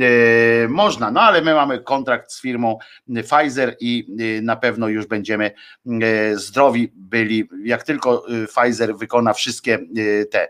[0.00, 4.06] E, można, no ale my mamy kontrakt z firmą Pfizer i
[4.38, 5.50] e, na pewno już będziemy
[5.86, 7.48] e, zdrowi byli.
[7.64, 9.78] Jak tylko Pfizer wykona wszystkie
[10.30, 10.48] te,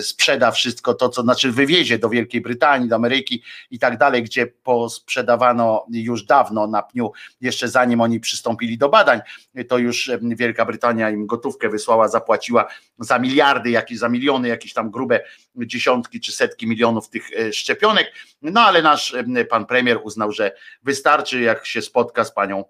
[0.00, 4.46] sprzeda wszystko to, co znaczy wywiezie do Wielkiej Brytanii, do Ameryki i tak dalej, gdzie
[4.46, 9.20] posprzedawano już dawno na pniu, jeszcze zanim oni przystąpili do badań,
[9.68, 12.68] to już Wielka Brytania im gotówkę wysłała, zapłaciła
[12.98, 15.20] za miliardy, jakieś, za miliony, jakieś tam grube
[15.56, 19.16] dziesiątki czy setki milionów tych szczepionek no ale nasz
[19.50, 22.64] pan premier uznał, że wystarczy, jak się spotka z panią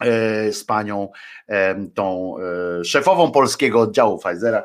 [0.00, 1.08] e, z panią
[1.94, 2.36] tą
[2.80, 4.64] e, szefową polskiego oddziału Pfizera,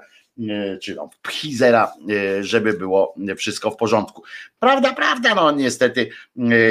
[0.49, 1.93] e, czy no, Pfizera,
[2.41, 4.23] żeby było wszystko w porządku.
[4.59, 6.09] Prawda, prawda, no niestety,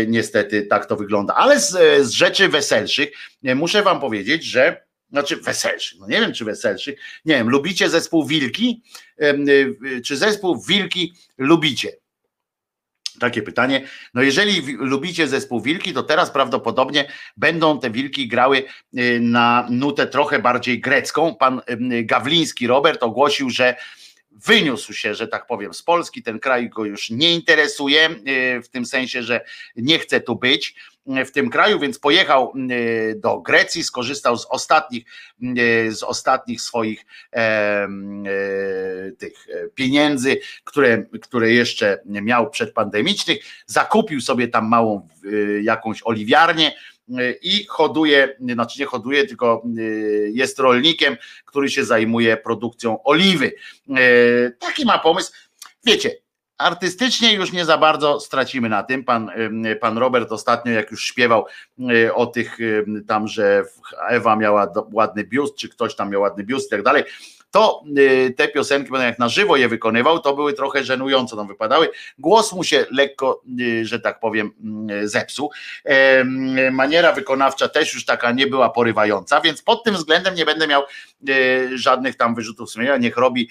[0.06, 1.34] niestety tak to wygląda.
[1.34, 1.70] Ale z,
[2.06, 3.10] z rzeczy weselszych
[3.42, 8.26] muszę wam powiedzieć, że znaczy weselszych, no nie wiem czy weselszych, nie wiem, lubicie zespół
[8.26, 8.82] Wilki,
[10.04, 11.92] czy zespół Wilki lubicie?
[13.18, 13.86] Takie pytanie.
[14.14, 18.64] No jeżeli lubicie zespół Wilki, to teraz prawdopodobnie będą te Wilki grały
[18.98, 21.36] y, na nutę trochę bardziej grecką.
[21.36, 21.60] Pan
[22.05, 23.76] Gawliński Robert ogłosił, że
[24.31, 26.23] wyniósł się, że tak powiem, z Polski.
[26.23, 29.40] Ten kraj go już nie interesuje, e, w tym sensie, że
[29.76, 30.74] nie chce tu być
[31.07, 35.05] e, w tym kraju, więc pojechał e, do Grecji, skorzystał z ostatnich,
[35.89, 37.07] z ostatnich swoich
[39.18, 45.08] tych pieniędzy, które, które jeszcze miał przedpandemicznych, zakupił sobie tam małą
[45.62, 46.73] jakąś oliwiarnię,
[47.42, 49.62] i hoduje, znaczy nie hoduje, tylko
[50.32, 53.52] jest rolnikiem, który się zajmuje produkcją oliwy.
[54.58, 55.32] Taki ma pomysł.
[55.84, 56.10] Wiecie,
[56.58, 59.04] artystycznie już nie za bardzo stracimy na tym.
[59.04, 59.30] Pan,
[59.80, 61.46] pan Robert ostatnio, jak już śpiewał
[62.14, 62.58] o tych
[63.06, 63.64] tam, że
[64.08, 67.04] Ewa miała ładny biust, czy ktoś tam miał ładny biust i tak dalej,
[67.50, 71.88] to y, te piosenki, jak na żywo je wykonywał, to były trochę żenująco nam wypadały.
[72.18, 75.50] Głos mu się lekko, y, że tak powiem, mm, zepsuł.
[76.72, 80.82] Maniera wykonawcza też już taka nie była porywająca, więc pod tym względem nie będę miał
[81.28, 82.96] y, żadnych tam wyrzutów sumienia.
[82.96, 83.48] Niech robi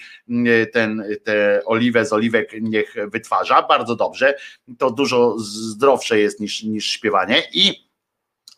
[0.72, 3.62] ten, te oliwę z oliwek, niech wytwarza.
[3.62, 4.34] Bardzo dobrze.
[4.78, 7.88] To dużo zdrowsze jest niż, niż śpiewanie i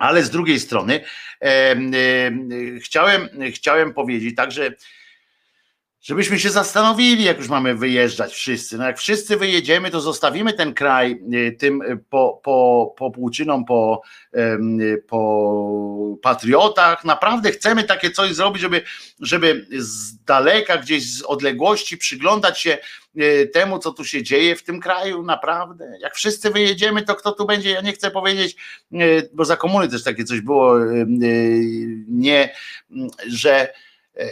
[0.00, 1.00] ale z drugiej strony
[1.40, 1.78] e, e,
[2.80, 4.72] chciałem, chciałem powiedzieć także
[6.02, 8.78] żebyśmy się zastanowili, jak już mamy wyjeżdżać wszyscy.
[8.78, 13.64] No jak wszyscy wyjedziemy, to zostawimy ten kraj y, tym y, po, po, po płuczynom,
[13.64, 14.02] po,
[15.08, 17.04] po patriotach.
[17.04, 18.82] Naprawdę chcemy takie coś zrobić, żeby,
[19.20, 22.78] żeby z daleka, gdzieś z odległości przyglądać się
[23.16, 25.98] y, temu, co tu się dzieje w tym kraju, naprawdę.
[26.00, 27.70] Jak wszyscy wyjedziemy, to kto tu będzie?
[27.70, 28.56] Ja nie chcę powiedzieć,
[29.32, 30.74] bo za komuny też takie coś było,
[32.08, 32.54] nie,
[33.26, 33.72] że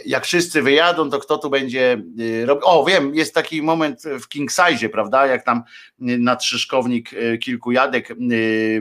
[0.05, 2.67] jak wszyscy wyjadą, to kto tu będzie y, robił?
[2.67, 5.27] O, wiem, jest taki moment w King Size, prawda?
[5.27, 5.63] Jak tam y,
[5.99, 8.15] nadszyszkownik y, kilku jadek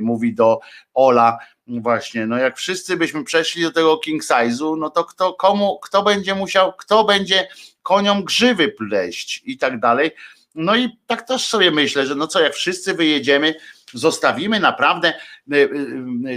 [0.01, 0.59] mówi do
[0.95, 5.78] Ola, właśnie, no jak wszyscy byśmy przeszli do tego king size'u, no to kto, komu,
[5.83, 7.49] kto będzie musiał, kto będzie
[7.83, 10.11] koniom grzywy pleść i tak dalej.
[10.55, 13.55] No i tak też sobie myślę, że no co, jak wszyscy wyjedziemy,
[13.95, 15.15] zostawimy naprawdę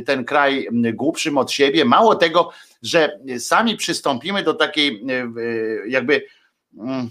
[0.06, 1.86] ten kraj głupszym od siebie.
[1.86, 5.06] Mało tego, że sami przystąpimy do takiej
[5.88, 6.26] jakby
[6.78, 7.10] mm,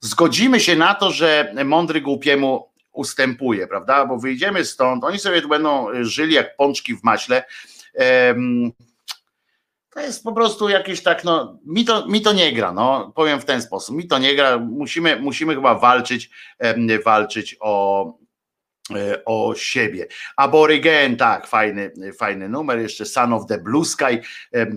[0.00, 4.06] zgodzimy się na to, że mądry głupiemu ustępuje, prawda?
[4.06, 7.44] Bo wyjdziemy stąd, oni sobie będą żyli jak pączki w maśle.
[9.90, 13.40] To jest po prostu jakieś tak, no, mi to, mi to nie gra, no, powiem
[13.40, 16.30] w ten sposób, mi to nie gra, musimy, musimy chyba walczyć,
[17.04, 18.12] walczyć o,
[19.24, 20.06] o siebie.
[20.36, 24.20] Aborygen, tak, fajny, fajny numer, jeszcze Son of the Blue Sky,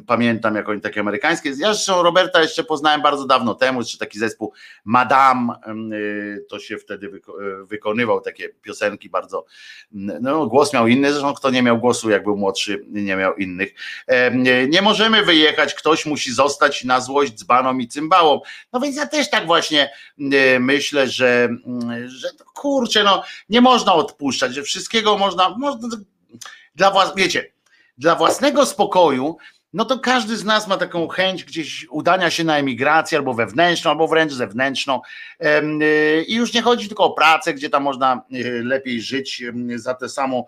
[0.07, 4.19] pamiętam jak oni takie amerykańskie, ja zresztą Roberta jeszcze poznałem bardzo dawno temu, jeszcze taki
[4.19, 4.53] zespół
[4.85, 5.53] Madame,
[5.93, 7.11] y, to się wtedy
[7.63, 9.45] wykonywał takie piosenki bardzo,
[10.21, 13.73] no głos miał inny, zresztą kto nie miał głosu, jak był młodszy, nie miał innych.
[14.69, 18.41] Nie możemy wyjechać, ktoś musi zostać na złość dzbaną i cymbałą,
[18.73, 19.89] no więc ja też tak właśnie
[20.59, 21.49] myślę, że,
[22.05, 25.89] że kurczę, no nie można odpuszczać, że wszystkiego można, można
[26.75, 27.51] dla was, wiecie,
[27.97, 29.37] dla własnego spokoju,
[29.73, 33.91] no to każdy z nas ma taką chęć gdzieś udania się na emigrację albo wewnętrzną,
[33.91, 35.01] albo wręcz zewnętrzną.
[35.41, 39.43] Y, I już nie chodzi tylko o pracę, gdzie tam można y, lepiej żyć
[39.75, 40.45] za tę samą,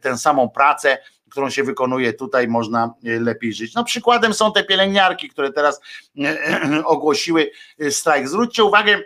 [0.00, 0.98] tę samą pracę,
[1.30, 3.74] którą się wykonuje tutaj, można y, lepiej żyć.
[3.74, 5.80] No przykładem są te pielęgniarki, które teraz
[6.84, 7.50] ogłosiły
[7.90, 8.28] strajk.
[8.28, 9.02] Zwróćcie uwagę,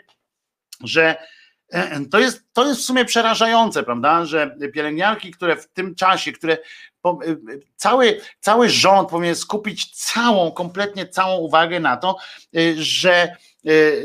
[0.81, 1.17] że
[2.11, 6.59] to jest, to jest w sumie przerażające, prawda, że pielęgniarki, które w tym czasie, które
[7.77, 12.17] cały, cały rząd powinien skupić całą, kompletnie całą uwagę na to,
[12.77, 13.37] że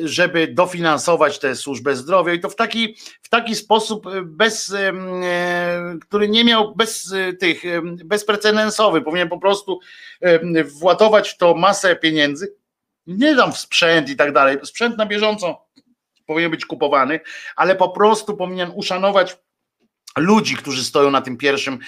[0.04, 4.74] żeby dofinansować tę służbę zdrowia i to w taki, w taki sposób bez,
[6.02, 7.64] który nie miał bez tych,
[8.06, 9.80] bezprecedensowy, powinien po prostu
[10.66, 12.56] władować to masę pieniędzy,
[13.08, 15.67] nie dam w sprzęt i tak dalej, sprzęt na bieżąco
[16.28, 17.20] powinien być kupowany,
[17.56, 19.38] ale po prostu powinien uszanować
[20.18, 21.80] ludzi, którzy stoją na tym pierwszym,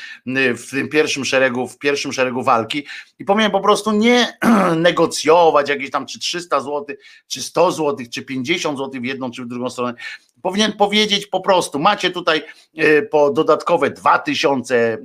[0.58, 2.86] w tym pierwszym szeregu, w pierwszym szeregu walki
[3.20, 4.38] i powinien po prostu nie
[4.76, 6.86] negocjować jakieś tam czy 300 zł,
[7.28, 9.94] czy 100 zł, czy 50 zł w jedną czy w drugą stronę.
[10.42, 12.44] Powinien powiedzieć po prostu, macie tutaj
[12.78, 14.98] e, po dodatkowe 2000, e,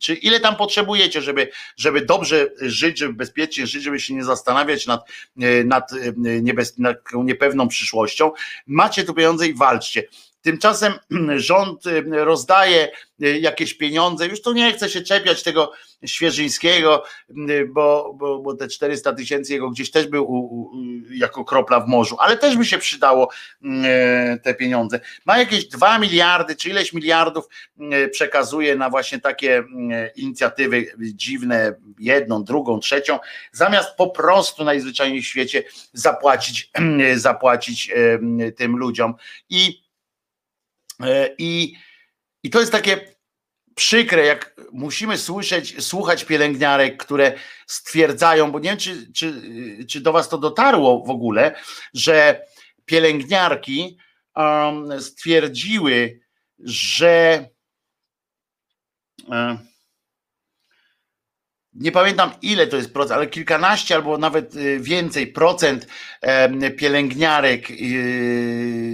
[0.00, 4.86] czy ile tam potrzebujecie, żeby, żeby dobrze żyć, żeby bezpiecznie żyć, żeby się nie zastanawiać
[4.86, 5.08] nad,
[5.64, 8.30] nad, niebez, nad niepewną przyszłością.
[8.66, 10.04] Macie tu pieniądze i walczcie
[10.42, 10.92] Tymczasem
[11.36, 12.88] rząd rozdaje
[13.18, 15.72] jakieś pieniądze, już to nie chce się czepiać tego
[16.06, 17.04] Świeżyńskiego,
[17.68, 20.70] bo, bo, bo te 400 tysięcy jego gdzieś też był u, u,
[21.10, 23.28] jako kropla w morzu, ale też by się przydało
[24.42, 25.00] te pieniądze.
[25.26, 27.44] Ma jakieś 2 miliardy, czy ileś miliardów
[28.12, 29.64] przekazuje na właśnie takie
[30.16, 33.18] inicjatywy dziwne, jedną, drugą, trzecią,
[33.52, 35.62] zamiast po prostu najzwyczajniej w świecie
[35.92, 36.70] zapłacić,
[37.14, 37.90] zapłacić
[38.56, 39.14] tym ludziom.
[39.50, 39.81] I,
[41.38, 41.74] i,
[42.42, 43.14] i to jest takie
[43.74, 47.32] przykre, jak musimy słyszeć, słuchać pielęgniarek, które
[47.66, 49.42] stwierdzają, bo nie wiem, czy, czy,
[49.88, 51.54] czy do Was to dotarło w ogóle,
[51.94, 52.46] że
[52.84, 53.98] pielęgniarki
[54.36, 56.20] um, stwierdziły,
[56.58, 57.48] że
[59.26, 59.71] um,
[61.74, 65.86] nie pamiętam ile to jest procent, ale kilkanaście albo nawet y, więcej procent
[66.78, 67.74] pielęgniarek, y,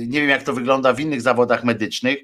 [0.09, 2.19] nie wiem jak to wygląda w innych zawodach medycznych,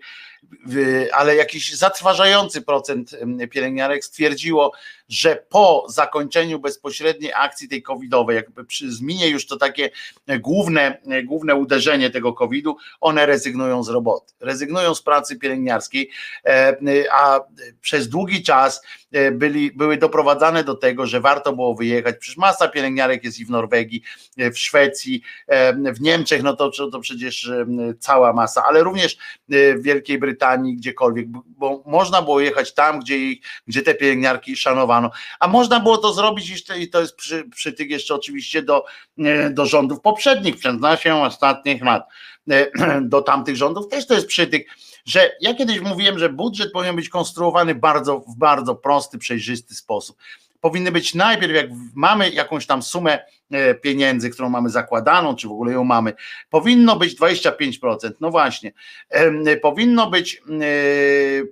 [1.12, 3.16] ale jakiś zatrważający procent
[3.50, 4.72] pielęgniarek stwierdziło,
[5.08, 9.90] że po zakończeniu bezpośredniej akcji tej covidowej, jakby przy zminie już to takie
[10.40, 16.10] główne, główne uderzenie tego covidu, one rezygnują z roboty, rezygnują z pracy pielęgniarskiej,
[16.46, 16.76] e,
[17.12, 17.40] a
[17.80, 22.68] przez długi czas e, byli, były doprowadzane do tego, że warto było wyjechać, przecież masa
[22.68, 24.02] pielęgniarek jest i w Norwegii,
[24.36, 25.22] e, w Szwecji,
[25.92, 27.50] w Niemczech, no to, to przecież
[27.98, 29.16] cała masa, ale również
[29.48, 33.16] w Wielkiej Brytanii, gdziekolwiek, bo można było jechać tam, gdzie,
[33.66, 34.93] gdzie te pielęgniarki szanowano
[35.40, 38.84] a można było to zrobić i to jest przy, przytyk jeszcze oczywiście do,
[39.18, 42.08] e, do rządów poprzednich, przez się ostatnich lat.
[42.50, 42.70] E,
[43.12, 44.68] do tamtych rządów też to jest przytyk,
[45.04, 50.16] że ja kiedyś mówiłem, że budżet powinien być konstruowany bardzo, w bardzo prosty, przejrzysty sposób
[50.64, 53.18] powinny być najpierw, jak mamy jakąś tam sumę
[53.50, 56.12] e, pieniędzy, którą mamy zakładaną, czy w ogóle ją mamy,
[56.50, 58.10] powinno być 25%.
[58.20, 58.72] No właśnie,
[59.62, 60.42] powinno być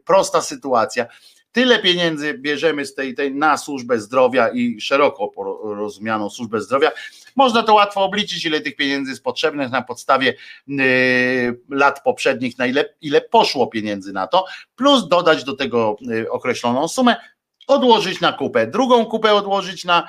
[0.04, 1.06] prosta sytuacja
[1.52, 5.30] tyle pieniędzy bierzemy z tej, tej na służbę zdrowia i szeroko
[5.64, 6.90] rozumianą służbę zdrowia.
[7.36, 10.34] Można to łatwo obliczyć, ile tych pieniędzy jest potrzebnych na podstawie
[10.68, 14.44] y, lat poprzednich, na ile, ile poszło pieniędzy na to,
[14.76, 17.16] plus dodać do tego y, określoną sumę,
[17.66, 20.08] odłożyć na kupę, drugą kupę odłożyć na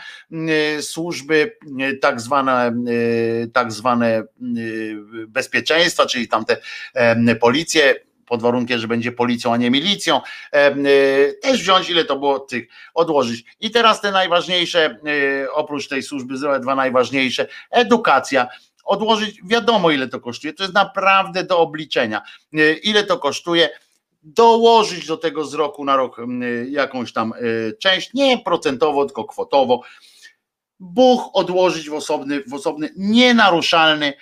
[0.78, 4.24] y, służby y, tak zwane, y, tak zwane
[5.28, 6.58] bezpieczeństwa, czyli tamte
[7.40, 7.96] policje,
[8.34, 10.22] pod warunkiem, że będzie policją, a nie milicją,
[10.56, 13.46] y, też wziąć, ile to było tych, odłożyć.
[13.60, 14.98] I teraz te najważniejsze,
[15.44, 18.48] y, oprócz tej służby zdrowia, dwa najważniejsze, edukacja,
[18.84, 22.22] odłożyć, wiadomo ile to kosztuje, to jest naprawdę do obliczenia,
[22.54, 23.70] y, ile to kosztuje,
[24.24, 26.18] dołożyć do tego z roku na rok
[26.70, 27.34] jakąś tam
[27.80, 29.82] część, nie procentowo, tylko kwotowo,
[30.84, 34.14] Bóg odłożyć w osobny, w osobny nienaruszalny,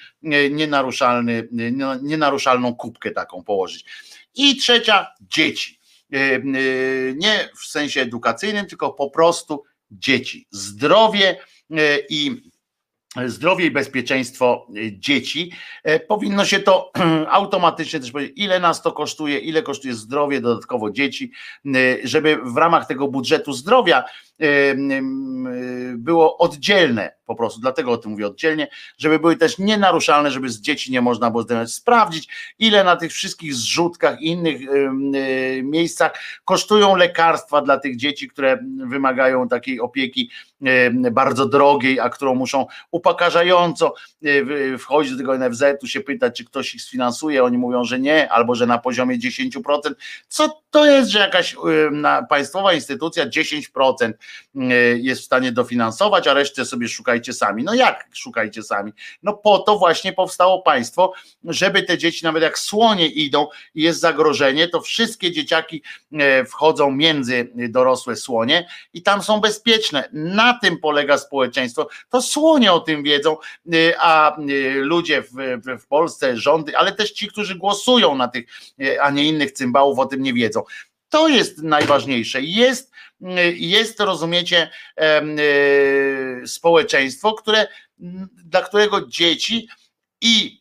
[0.51, 1.47] nienaruszalny,
[2.01, 3.85] nienaruszalną kubkę taką położyć.
[4.35, 5.79] I trzecia, dzieci.
[6.13, 6.41] E, e,
[7.15, 10.47] nie w sensie edukacyjnym, tylko po prostu dzieci.
[10.51, 11.37] Zdrowie
[11.71, 12.51] e, i
[13.25, 15.51] zdrowie i bezpieczeństwo dzieci.
[16.07, 16.91] Powinno się to
[17.29, 21.31] automatycznie też powiedzieć, ile nas to kosztuje, ile kosztuje zdrowie dodatkowo dzieci,
[22.03, 24.03] żeby w ramach tego budżetu zdrowia
[25.95, 30.61] było oddzielne po prostu, dlatego o tym mówię oddzielnie, żeby były też nienaruszalne, żeby z
[30.61, 32.27] dzieci nie można było sprawdzić,
[32.59, 34.91] ile na tych wszystkich zrzutkach i innych e,
[35.63, 36.11] miejscach
[36.45, 40.29] kosztują lekarstwa dla tych dzieci, które wymagają takiej opieki
[41.11, 43.93] bardzo drogiej, a którą muszą upokarzająco
[44.25, 48.31] e, wchodzić do tego NFZ-u, się pytać, czy ktoś ich sfinansuje, oni mówią, że nie,
[48.31, 49.51] albo że na poziomie 10%.
[50.27, 51.55] Co to jest, że jakaś
[52.29, 54.13] państwowa instytucja 10%
[54.55, 57.63] E, jest w stanie dofinansować, a resztę sobie szukajcie sami.
[57.63, 58.91] No jak szukajcie sami?
[59.23, 63.99] No po to właśnie powstało państwo, żeby te dzieci, nawet jak słonie idą i jest
[63.99, 65.83] zagrożenie, to wszystkie dzieciaki
[66.47, 70.09] wchodzą między dorosłe słonie i tam są bezpieczne.
[70.13, 71.87] Na tym polega społeczeństwo.
[72.09, 73.37] To słonie o tym wiedzą,
[73.73, 74.37] e, a
[74.75, 75.31] ludzie w,
[75.81, 78.45] w Polsce, rządy, ale też ci, którzy głosują na tych,
[79.01, 80.63] a nie innych cymbałów o tym nie wiedzą.
[81.09, 82.41] To jest najważniejsze.
[82.41, 82.91] Jest,
[83.55, 84.69] jest rozumiecie,
[86.45, 87.67] społeczeństwo, które,
[88.45, 89.67] dla którego dzieci
[90.21, 90.60] i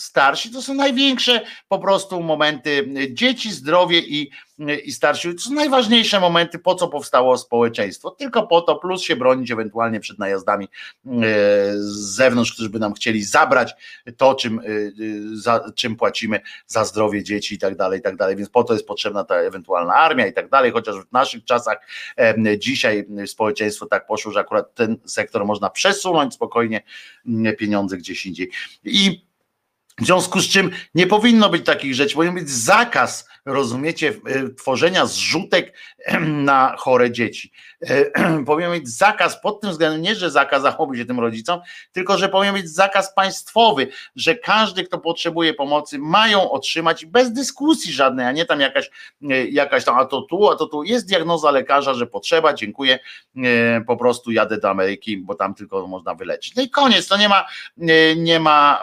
[0.00, 4.30] starsi to są największe po prostu momenty dzieci, zdrowie i,
[4.84, 5.34] i starsi.
[5.34, 8.10] To są najważniejsze momenty, po co powstało społeczeństwo.
[8.10, 10.68] Tylko po to, plus się bronić ewentualnie przed najazdami e,
[11.74, 13.74] z zewnątrz, którzy by nam chcieli zabrać
[14.16, 14.62] to, czym, e,
[15.32, 18.36] za, czym płacimy za zdrowie dzieci i tak dalej, i tak dalej.
[18.36, 21.78] Więc po to jest potrzebna ta ewentualna armia i tak dalej, chociaż w naszych czasach
[22.18, 26.82] e, dzisiaj społeczeństwo tak poszło, że akurat ten sektor można przesunąć spokojnie
[27.58, 28.50] pieniądze gdzieś indziej.
[28.84, 29.29] I
[30.00, 35.06] W związku z czym nie powinno być takich rzeczy, powinien być zakaz, rozumiecie, e, tworzenia
[35.06, 35.76] zrzutek
[36.20, 37.52] na chore dzieci.
[37.82, 38.04] E,
[38.46, 41.60] powinien być zakaz pod tym względem, nie że zakazałoby się tym rodzicom,
[41.92, 47.92] tylko że powinien być zakaz państwowy, że każdy, kto potrzebuje pomocy, mają otrzymać bez dyskusji
[47.92, 48.90] żadnej, a nie tam jakaś,
[49.30, 50.82] e, jakaś tam, a to tu, a to tu.
[50.82, 52.98] Jest diagnoza lekarza, że potrzeba, dziękuję,
[53.86, 56.54] po prostu jadę do Ameryki, bo tam tylko można wyleczyć.
[56.56, 57.46] No i koniec, to nie ma,
[58.16, 58.82] nie ma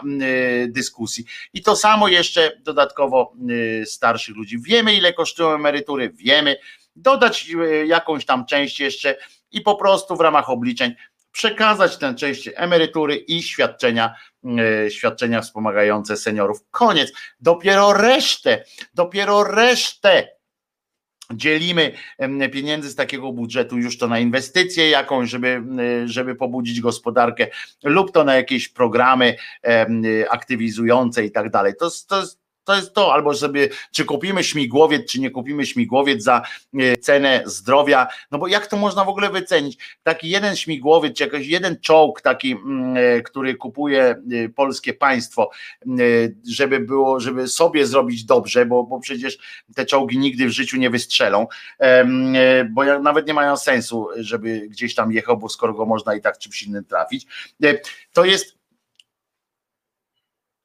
[0.68, 1.24] dyskusji dyskusji.
[1.52, 4.58] I to samo jeszcze dodatkowo y, starszych ludzi.
[4.60, 6.56] Wiemy, ile kosztują emerytury, wiemy,
[6.96, 9.16] dodać y, jakąś tam część jeszcze
[9.50, 10.94] i po prostu w ramach obliczeń
[11.32, 14.14] przekazać tę część emerytury i świadczenia,
[14.86, 16.58] y, świadczenia wspomagające seniorów.
[16.70, 17.12] Koniec.
[17.40, 18.64] Dopiero resztę,
[18.94, 20.37] dopiero resztę
[21.34, 21.92] dzielimy
[22.52, 25.62] pieniędzy z takiego budżetu już to na inwestycje jakąś, żeby,
[26.04, 27.46] żeby pobudzić gospodarkę
[27.84, 29.36] lub to na jakieś programy
[30.30, 31.72] aktywizujące i tak dalej.
[31.78, 32.22] To, to
[32.68, 36.42] to jest to, albo sobie, czy kupimy śmigłowiec, czy nie kupimy śmigłowiec za
[36.74, 39.78] e, cenę zdrowia, no bo jak to można w ogóle wycenić?
[40.02, 45.50] Taki jeden śmigłowiec, czy jakiś jeden czołg taki, mm, e, który kupuje e, polskie państwo,
[46.48, 49.38] żeby było, żeby sobie zrobić dobrze, bo, bo przecież
[49.74, 51.46] te czołgi nigdy w życiu nie wystrzelą,
[52.70, 56.38] bo nawet nie mają sensu, żeby gdzieś tam jechał, bo skoro go można i tak
[56.38, 57.26] czymś innym trafić.
[58.12, 58.57] To jest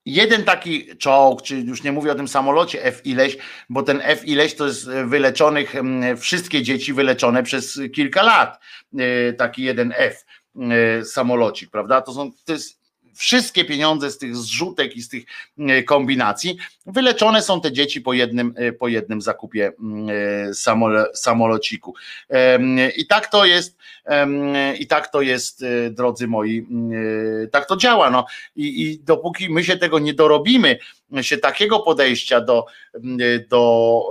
[0.06, 3.38] jeden taki czołg, czy już nie mówię o tym samolocie F ileś,
[3.70, 5.74] bo ten F ileś to jest wyleczonych,
[6.18, 8.60] wszystkie dzieci wyleczone przez kilka lat,
[9.00, 10.26] e, taki jeden F
[10.56, 12.02] e, samolocik, prawda?
[12.02, 12.83] To są, to jest
[13.16, 15.24] wszystkie pieniądze z tych zrzutek i z tych
[15.60, 21.94] e, kombinacji, wyleczone są te dzieci po jednym, e, po jednym zakupie mm, e, samolociku.
[22.98, 23.78] I tak to jest,
[24.80, 26.68] i tak to jest, drodzy moi,
[27.52, 28.10] tak to działa.
[28.10, 28.26] No.
[28.56, 30.78] I, I dopóki my się tego nie dorobimy,
[31.22, 32.66] się takiego podejścia do,
[33.50, 34.02] do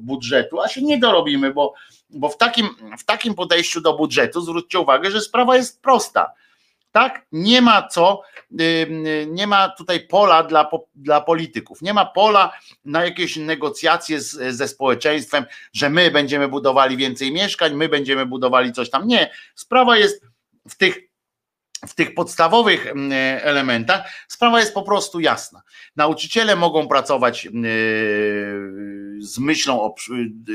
[0.00, 1.74] budżetu, a się nie dorobimy, bo,
[2.10, 2.68] bo w, takim,
[2.98, 6.32] w takim podejściu do budżetu zwróćcie uwagę, że sprawa jest prosta
[6.92, 7.26] tak?
[7.32, 8.22] Nie ma co,
[9.26, 12.52] nie ma tutaj pola dla, dla polityków, nie ma pola
[12.84, 18.72] na jakieś negocjacje z, ze społeczeństwem, że my będziemy budowali więcej mieszkań, my będziemy budowali
[18.72, 19.06] coś tam.
[19.06, 20.22] Nie, sprawa jest
[20.68, 21.11] w tych
[21.88, 22.86] w tych podstawowych
[23.40, 25.62] elementach sprawa jest po prostu jasna.
[25.96, 27.48] Nauczyciele mogą pracować
[29.18, 29.94] z myślą,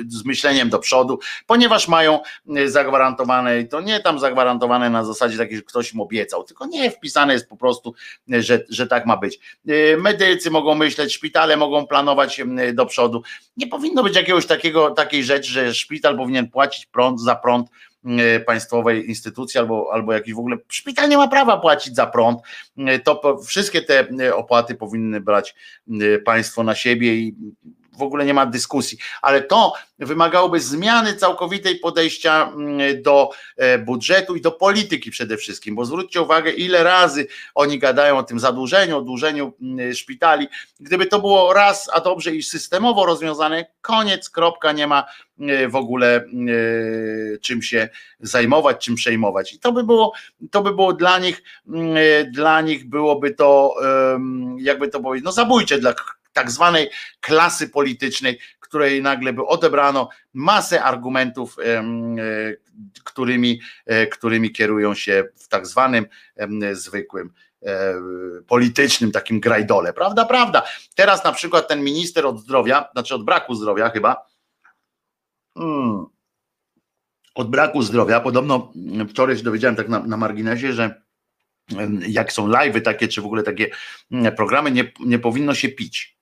[0.08, 2.20] z myśleniem do przodu, ponieważ mają
[2.66, 7.34] zagwarantowane, to nie tam zagwarantowane na zasadzie takiej, że ktoś im obiecał, tylko nie wpisane
[7.34, 7.94] jest po prostu,
[8.28, 9.40] że, że tak ma być.
[9.98, 12.42] Medycy mogą myśleć, szpitale mogą planować
[12.74, 13.24] do przodu.
[13.58, 17.70] Nie powinno być jakiegoś takiego, takiej rzeczy, że szpital powinien płacić prąd za prąd
[18.46, 22.40] państwowej instytucji albo, albo jakiś w ogóle szpital nie ma prawa płacić za prąd,
[22.78, 25.56] e, to wszystkie te e, opłaty powinny brać
[26.26, 27.36] państwo na siebie i
[27.98, 34.36] w ogóle nie ma dyskusji, ale to wymagałoby zmiany całkowitej podejścia mm, do e, budżetu
[34.36, 38.98] i do polityki przede wszystkim, bo zwróćcie uwagę, ile razy oni gadają o tym zadłużeniu,
[38.98, 40.48] odłużeniu mm, szpitali.
[40.80, 45.06] Gdyby to było raz, a dobrze i systemowo rozwiązane, koniec, kropka, nie ma
[45.40, 46.22] e, w ogóle e,
[47.42, 49.54] czym się zajmować, czym przejmować.
[49.54, 50.14] I to by było,
[50.52, 51.98] to by było dla nich, mm,
[52.32, 53.76] dla nich byłoby to,
[54.58, 55.94] jakby to powiedzieć, no zabójcze dla
[56.38, 61.84] tak zwanej klasy politycznej, której nagle by odebrano masę argumentów, e,
[63.04, 66.06] którymi, e, którymi kierują się w tak zwanym
[66.72, 67.34] zwykłym
[67.66, 67.94] e,
[68.48, 69.94] politycznym takim grajdole.
[69.94, 70.64] Prawda, prawda.
[70.96, 74.28] Teraz na przykład ten minister od zdrowia, znaczy od braku zdrowia chyba,
[75.58, 76.06] hmm,
[77.36, 78.74] od braku zdrowia, podobno
[79.10, 81.02] wczoraj się dowiedziałem tak na, na marginesie, że
[82.08, 83.70] jak są live'y takie, czy w ogóle takie
[84.36, 86.17] programy, nie, nie powinno się pić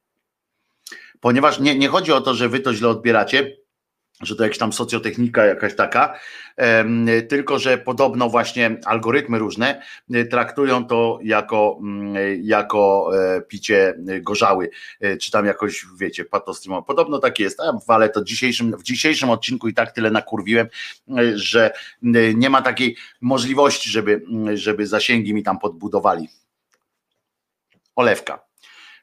[1.26, 3.58] ponieważ nie, nie chodzi o to, że wy to źle odbieracie,
[4.22, 6.20] że to jakaś tam socjotechnika jakaś taka,
[7.30, 9.82] tylko że podobno właśnie algorytmy różne
[10.14, 14.70] e, traktują to jako, mm, jako e, picie gorzały,
[15.02, 16.88] e, czy tam jakoś, wiecie, patostreamowe.
[16.88, 20.68] Podobno tak jest, ale to dzisiejszym, w dzisiejszym odcinku i tak tyle nakurwiłem,
[21.36, 21.72] że
[22.36, 24.22] nie ma takiej możliwości, żeby,
[24.54, 26.30] żeby zasięgi mi tam podbudowali.
[27.96, 28.46] Olewka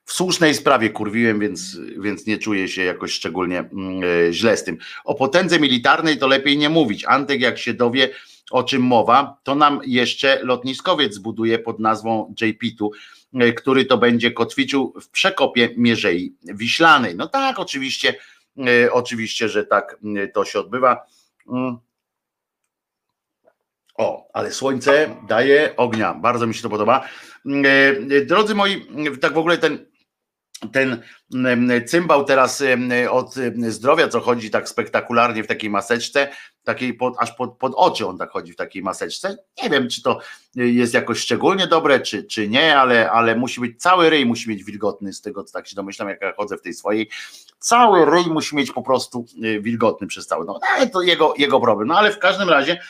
[0.05, 4.65] w słusznej sprawie kurwiłem, więc, więc nie czuję się jakoś szczególnie mm, e, źle z
[4.65, 4.79] tym.
[5.05, 7.05] O potędze militarnej to lepiej nie mówić.
[7.05, 8.09] Antek, jak się dowie,
[8.51, 12.91] o czym mowa, to nam jeszcze lotniskowiec zbuduje pod nazwą JP-tu,
[13.35, 17.17] e, który to będzie kotwicił w przekopie Mierzei Wiślanej.
[17.17, 18.15] No tak, oczywiście,
[18.59, 19.99] e, oczywiście, że tak
[20.35, 21.07] to się odbywa.
[21.49, 21.77] Mm.
[23.95, 26.15] O, ale słońce daje ognia.
[26.15, 27.09] Bardzo mi się to podoba.
[27.47, 28.87] Mm, Drodzy moi,
[29.21, 29.92] tak w ogóle ten,
[30.73, 31.02] ten
[31.86, 32.62] cymbał teraz
[33.10, 33.34] od
[33.68, 36.28] zdrowia, co chodzi tak spektakularnie w takiej maseczce,
[36.65, 39.36] takiej pod, aż pod, pod oczy on tak chodzi w takiej maseczce.
[39.62, 40.18] Nie wiem, czy to
[40.55, 44.65] jest jakoś szczególnie dobre, czy, czy nie, ale, ale musi być, cały ryj musi mieć
[44.65, 47.10] wilgotny, z tego co tak się domyślam, jak ja chodzę w tej swojej,
[47.58, 51.60] cały ryj musi mieć po prostu y, wilgotny przez cały, no ale to jego, jego
[51.60, 52.81] problem, no ale w każdym razie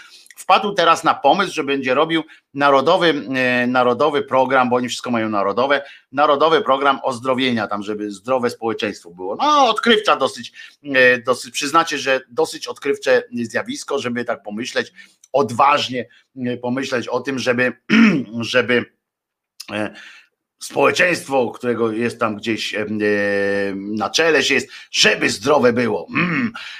[0.43, 2.23] wpadł teraz na pomysł, że będzie robił
[2.55, 8.51] narodowy, e, narodowy program, bo oni wszystko mają narodowe, narodowy program ozdrowienia, tam żeby zdrowe
[8.51, 9.37] społeczeństwo było.
[9.37, 10.53] No odkrywcza dosyć,
[10.85, 14.93] e, dosyć przyznacie, że dosyć odkrywcze zjawisko, żeby tak pomyśleć,
[15.33, 17.73] odważnie e, pomyśleć o tym, żeby,
[18.41, 18.85] żeby
[20.63, 22.87] społeczeństwo, którego jest tam gdzieś e,
[23.75, 26.07] na czele się jest, żeby zdrowe było.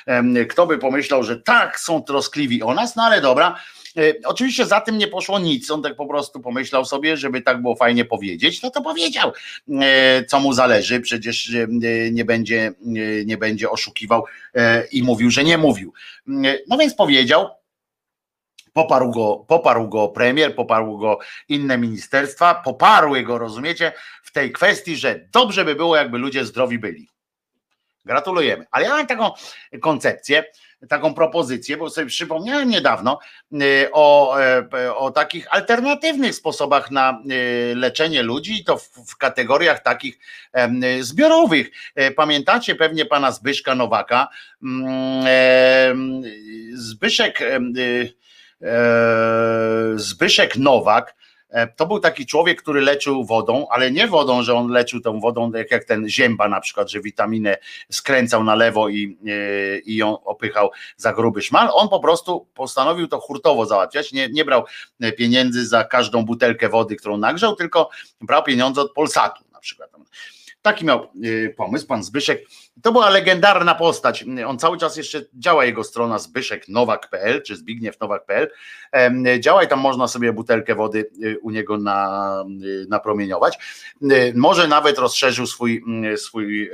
[0.07, 0.47] Mm.
[0.49, 3.57] Kto by pomyślał, że tak są troskliwi o nas, no ale dobra.
[3.97, 5.71] E, Oczywiście za tym nie poszło nic.
[5.71, 9.33] On tak po prostu pomyślał sobie, żeby tak było fajnie powiedzieć, no to powiedział,
[9.81, 11.01] e, co mu zależy.
[11.01, 11.53] Przecież
[12.13, 12.73] nie będzie,
[13.27, 14.25] nie będzie oszukiwał
[14.93, 15.93] i mówił, że nie mówił.
[16.45, 17.49] E, No więc powiedział,
[18.73, 21.19] Poparł go, poparł go premier, poparł go
[21.49, 23.93] inne ministerstwa, poparły go, rozumiecie,
[24.23, 27.09] w tej kwestii, że dobrze by było, jakby ludzie zdrowi byli.
[28.05, 28.67] Gratulujemy.
[28.71, 29.31] Ale ja mam taką
[29.81, 30.45] koncepcję,
[30.89, 33.19] taką propozycję, bo sobie przypomniałem niedawno
[33.53, 39.17] y, o, e, o takich alternatywnych sposobach na y, leczenie ludzi, i to w, w
[39.17, 40.19] kategoriach takich
[41.01, 41.71] zbiorowych.
[41.95, 44.29] E, Pamiętacie pewnie pana Zbyszka Nowaka.
[44.63, 46.23] Mm,
[46.75, 47.41] Zbyszek.
[48.63, 51.15] E, Zbyszek Nowak
[51.51, 55.21] e, to był taki człowiek, który leczył wodą, ale nie wodą, że on leczył tą
[55.21, 57.59] wodą, jak, jak ten zięba na przykład, że witaminę
[57.91, 61.69] skręcał na lewo i, e, i ją opychał za gruby szmal.
[61.73, 64.65] On po prostu postanowił to hurtowo załatwiać, nie, nie brał
[65.19, 69.93] pieniędzy za każdą butelkę wody, którą nagrzał, tylko brał pieniądze od Polsatu na przykład.
[70.63, 72.45] Taki miał y, pomysł, pan Zbyszek.
[72.83, 74.25] To była legendarna postać.
[74.47, 78.51] On cały czas jeszcze działa jego strona zbyszeknowak.pl czy zbigniewnowak.pl.
[79.41, 83.59] Działa i tam można sobie butelkę wody y, u niego na, y, napromieniować.
[84.35, 86.71] Może nawet rozszerzył swój, mm, swój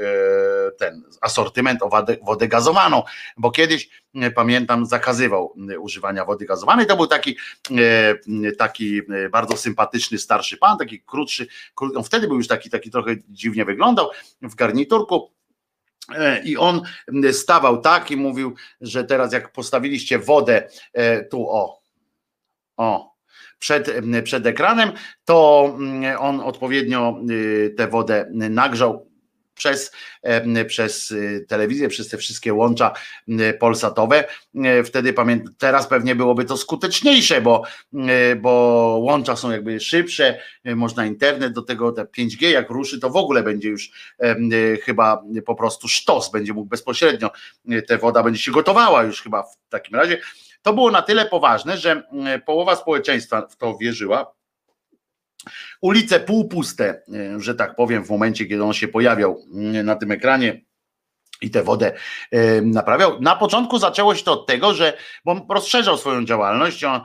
[0.79, 3.03] ten asortyment o wodę, wodę gazowaną,
[3.37, 3.89] bo kiedyś
[4.35, 6.87] pamiętam zakazywał używania wody gazowanej.
[6.87, 7.37] To był taki,
[8.59, 13.17] taki bardzo sympatyczny starszy pan, taki krótszy, krót- on wtedy był już taki, taki trochę
[13.29, 13.78] dziwnie wyglądał
[14.43, 15.31] w garniturku.
[16.15, 16.83] E, I on
[17.33, 21.83] stawał tak i mówił, że teraz jak postawiliście wodę e, tu o,
[22.77, 23.15] o,
[23.59, 23.91] przed,
[24.25, 24.93] przed ekranem,
[25.25, 25.65] to
[26.19, 29.09] on odpowiednio y, tę wodę nagrzał
[29.59, 32.93] przez, e, przez y, telewizję, przez te wszystkie łącza
[33.61, 34.25] polsatowe.
[34.55, 37.63] E, Wtedy pamiętam, teraz pewnie byłoby to skuteczniejsze, bo,
[37.95, 38.51] e, bo
[39.03, 43.43] łącza są jakby szybsze, można internet do tego, te 5G jak ruszy, to w ogóle
[43.43, 43.91] będzie już
[44.83, 47.31] chyba po prostu sztos, będzie mógł bezpośrednio,
[47.89, 50.21] ta woda będzie się gotowała już chyba w takim razie.
[50.63, 52.03] To było na tyle poważne, że
[52.47, 54.38] połowa społeczeństwa w to wierzyła.
[55.81, 60.11] Ulice półpuste, e, że tak powiem, w momencie, kiedy on się pojawiał e, na tym
[60.13, 60.65] ekranie
[61.43, 61.93] i tę wodę
[62.31, 63.21] e, naprawiał.
[63.21, 67.01] Na początku zaczęło się to od tego, że bo on rozszerzał swoją działalność, on,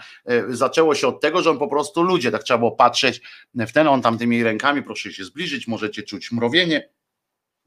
[0.49, 3.21] zaczęło się od tego, że on po prostu ludzie, tak trzeba było patrzeć
[3.55, 6.89] w ten, on tam tymi rękami, proszę się zbliżyć, możecie czuć mrowienie,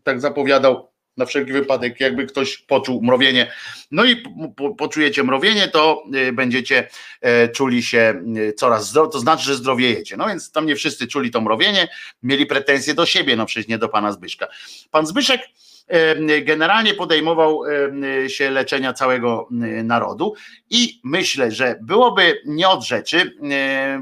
[0.03, 3.53] tak zapowiadał na wszelki wypadek, jakby ktoś poczuł mrowienie.
[3.91, 4.17] No i
[4.57, 6.89] po, poczujecie mrowienie, to y, będziecie
[7.21, 10.17] e, czuli się y, coraz zdrowiej, to znaczy, że zdrowiejecie.
[10.17, 11.89] No więc tam nie wszyscy czuli to mrowienie,
[12.23, 14.47] mieli pretensje do siebie, no przecież nie do pana Zbyszka.
[14.91, 15.41] Pan Zbyszek
[15.87, 19.49] e, generalnie podejmował e, się leczenia całego
[19.85, 20.35] narodu
[20.71, 23.37] i myślę, że byłoby nie od rzeczy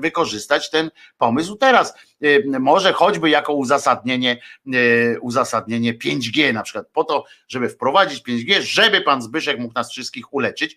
[0.01, 1.95] wykorzystać ten pomysł teraz.
[2.25, 4.41] E, Może choćby jako uzasadnienie,
[4.75, 9.91] e, uzasadnienie 5G na przykład, po to, żeby wprowadzić 5G, żeby pan Zbyszek mógł nas
[9.91, 10.77] wszystkich uleczyć.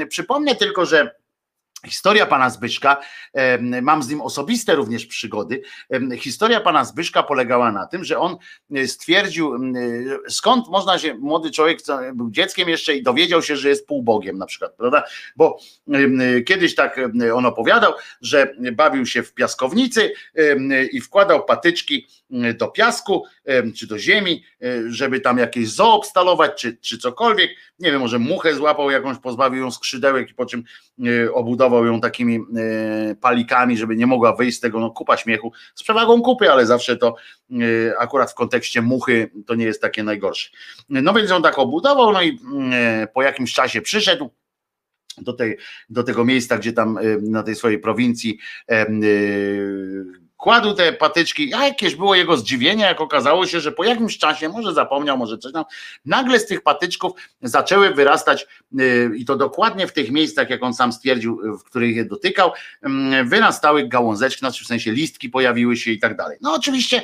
[0.00, 1.14] E, Przypomnę tylko, że
[1.84, 2.96] Historia pana Zbyszka,
[3.82, 5.62] mam z nim osobiste również przygody.
[6.18, 8.36] Historia pana Zbyszka polegała na tym, że on
[8.74, 9.58] e, stwierdził, e,
[10.28, 11.78] skąd można się, młody człowiek
[12.14, 15.02] był dzieckiem jeszcze i dowiedział się, że jest półbogiem na przykład, prawda?
[15.36, 15.58] Bo
[15.92, 17.00] em, kiedyś tak
[17.34, 20.12] on opowiadał, że bawił się w piaskownicy
[20.92, 22.06] i wkładał patyczki
[22.58, 23.24] do piasku
[23.76, 27.50] czy do ziemi, e, żeby tam jakieś zoo obstalować, czy, czy cokolwiek.
[27.78, 30.64] Nie wiem, może muchę złapał jakąś, pozbawił ją skrzydełek i po czym
[31.04, 31.32] e,
[31.74, 35.82] obudował ją takimi e, palikami, żeby nie mogła wyjść z tego, no kupa śmiechu, z
[35.82, 37.16] przewagą kupy, ale zawsze to
[37.50, 37.54] e,
[37.98, 40.50] akurat w kontekście muchy to nie jest takie najgorsze.
[40.88, 42.38] No więc ją tak obudował, no i
[42.72, 44.30] e, po jakimś czasie przyszedł
[45.18, 45.56] do, tej,
[45.90, 48.38] do tego miejsca, gdzie tam na tej swojej prowincji
[50.44, 54.48] kładł te patyczki, a jakieś było jego zdziwienie, jak okazało się, że po jakimś czasie,
[54.48, 55.64] może zapomniał, może coś tam,
[56.04, 58.46] nagle z tych patyczków zaczęły wyrastać
[59.16, 62.52] i to dokładnie w tych miejscach, jak on sam stwierdził, w których je dotykał,
[63.24, 66.38] wyrastały gałązeczki, znaczy w sensie listki pojawiły się i tak dalej.
[66.40, 67.02] No oczywiście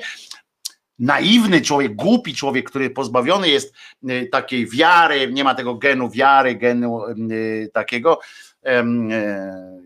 [0.98, 3.74] naiwny człowiek, głupi człowiek, który pozbawiony jest
[4.10, 8.20] y, takiej wiary, nie ma tego genu wiary, genu y, takiego,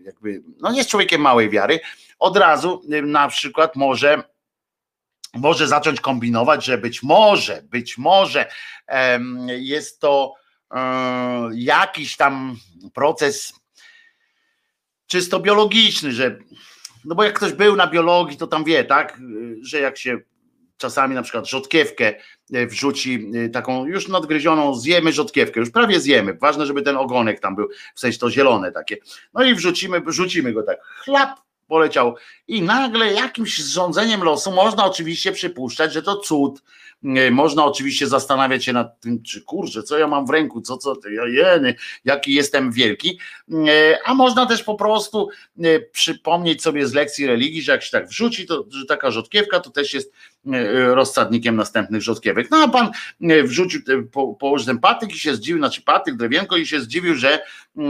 [0.05, 1.79] jakby, no jest człowiekiem małej wiary,
[2.19, 4.23] od razu y, na przykład może
[5.33, 8.45] może zacząć kombinować, że być może, być może
[9.47, 10.33] jest to
[10.71, 12.57] e, jakiś tam
[12.93, 13.53] proces
[15.07, 16.37] czysto biologiczny, że
[17.05, 19.19] no bo jak ktoś był na biologii, to tam wie, tak,
[19.61, 20.19] że jak się
[20.77, 22.13] czasami na przykład rzodkiewkę
[22.53, 27.55] e, wrzuci taką już nadgryzioną, zjemy rzodkiewkę, już prawie zjemy, ważne, żeby ten ogonek tam
[27.55, 28.97] był, w sensie to zielone takie,
[29.33, 32.15] no i wrzucimy, wrzucimy go tak, chlap, poleciał.
[32.47, 36.61] I nagle jakimś zrządzeniem losu można oczywiście przypuszczać, że to cud,
[37.31, 40.95] można oczywiście zastanawiać się nad tym, czy kurczę, co ja mam w ręku, co, co,
[41.27, 43.19] jeny, jaki jestem wielki,
[44.05, 45.29] a można też po prostu
[45.91, 49.69] przypomnieć sobie z lekcji religii, że jak się tak wrzuci, to że taka rzodkiewka to
[49.69, 50.13] też jest
[50.87, 52.51] rozsadnikiem następnych rzodkiewek.
[52.51, 52.91] No a pan
[53.43, 57.39] wrzucił, po, położył ten patyk i się zdziwił, znaczy patyk, drewienko i się zdziwił, że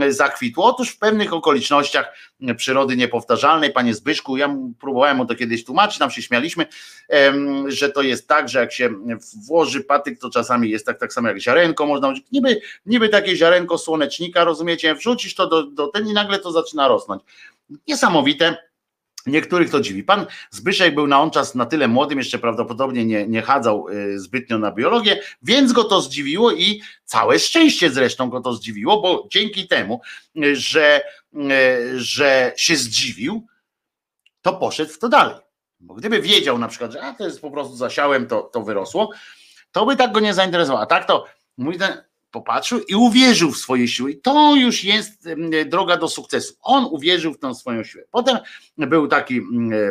[0.08, 0.64] zakwitło.
[0.64, 2.16] Otóż w pewnych okolicznościach
[2.56, 6.66] przyrody niepowtarzalnej, panie Zbyszku, ja próbowałem mu to kiedyś tłumaczyć, tam się śmialiśmy,
[7.66, 8.90] że to jest tak, że jak się
[9.46, 13.78] włoży patyk, to czasami jest tak, tak samo jak ziarenko, można niby, niby takie ziarenko
[13.78, 17.22] słonecznika, rozumiecie, wrzucisz to do, do ten i nagle to zaczyna rosnąć.
[17.88, 18.65] Niesamowite.
[19.26, 20.04] Niektórych to dziwi.
[20.04, 24.20] Pan Zbyszek był na on czas na tyle młodym, jeszcze prawdopodobnie nie, nie chadzał y,
[24.20, 29.26] zbytnio na biologię, więc go to zdziwiło i całe szczęście zresztą go to zdziwiło, bo
[29.30, 30.00] dzięki temu,
[30.36, 31.00] y, że,
[31.34, 33.46] y, że się zdziwił,
[34.42, 35.36] to poszedł w to dalej.
[35.80, 39.10] Bo gdyby wiedział na przykład, że a to jest po prostu zasiałem, to, to wyrosło,
[39.72, 40.82] to by tak go nie zainteresowało.
[40.82, 41.24] A tak to
[41.56, 42.05] mój ten
[42.36, 44.10] popatrzył i uwierzył w swoje siły.
[44.10, 45.28] I to już jest
[45.66, 46.54] droga do sukcesu.
[46.62, 48.04] On uwierzył w tą swoją siłę.
[48.10, 48.38] Potem
[48.78, 49.40] był taki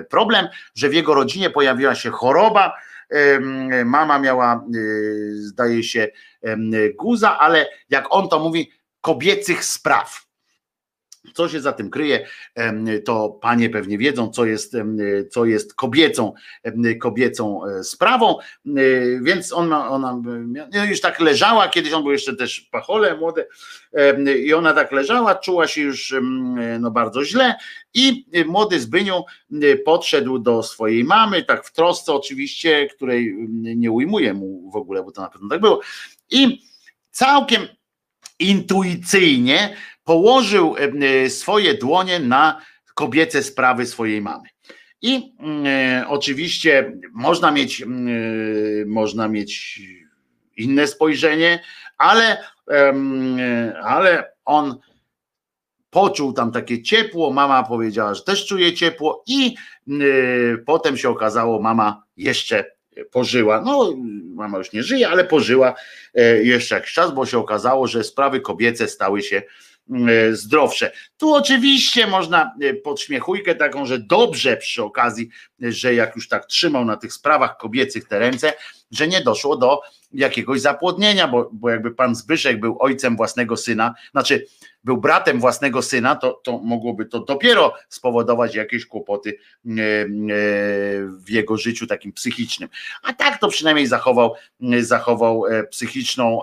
[0.10, 2.74] problem, że w jego rodzinie pojawiła się choroba.
[3.86, 6.08] Mama miała, y, zdaje się,
[6.96, 10.25] guza, ale jak on to mówi, kobiecych spraw
[11.34, 12.28] co się za tym kryje,
[13.06, 14.78] to panie pewnie wiedzą, co jest,
[15.32, 16.34] co jest kobiecą,
[17.02, 18.72] kobiecą e, sprawą, e,
[19.22, 20.22] więc ona
[20.74, 23.48] no już tak leżała, kiedyś on był jeszcze też pachole młode
[24.44, 26.16] i ona tak leżała, czuła się już
[26.80, 27.56] no bardzo źle.
[27.94, 29.24] I młody Zbyniu
[29.86, 35.12] podszedł do swojej mamy, tak w trosce oczywiście, której nie ujmuje mu w ogóle, bo
[35.12, 35.82] to na pewno tak było.
[36.32, 36.62] I
[37.12, 37.68] całkiem
[38.40, 39.76] intuicyjnie
[40.06, 42.62] położył e, swoje dłonie na
[42.94, 44.50] kobiece sprawy swojej mamy.
[45.02, 45.36] I
[45.66, 47.86] e, oczywiście można mieć, e,
[48.86, 49.82] można mieć
[50.58, 51.64] inne spojrzenie,
[51.98, 52.38] ale,
[53.84, 54.80] ale on
[55.90, 59.56] poczuł tam takie ciepło, mama powiedziała, że też czuje ciepło i
[60.66, 62.66] potem się okazało, mama jeszcze
[63.12, 63.94] pożyła, no
[64.36, 65.74] mama już nie żyje, ale pożyła
[66.44, 69.75] jeszcze jakiś czas, bo się okazało, że sprawy kobiece stały się E,
[70.32, 70.92] zdrowsze.
[71.18, 75.30] Tu oczywiście można e, podśmiechujkę taką, że dobrze przy okazji,
[75.60, 78.54] że jak już tak trzymał na tych sprawach kobiecych te ręce,
[78.92, 79.82] że nie doszło do
[80.14, 84.46] jakiegoś zapłodnienia, bo, bo jakby pan Zbyszek był ojcem własnego syna, znaczy
[84.86, 90.08] był bratem własnego syna, to, to mogłoby to dopiero spowodować jakieś kłopoty e, e,
[91.08, 92.70] w jego życiu takim psychicznym.
[93.04, 94.34] A tak to przynajmniej zachował,
[94.80, 96.40] zachował e, psychiczną,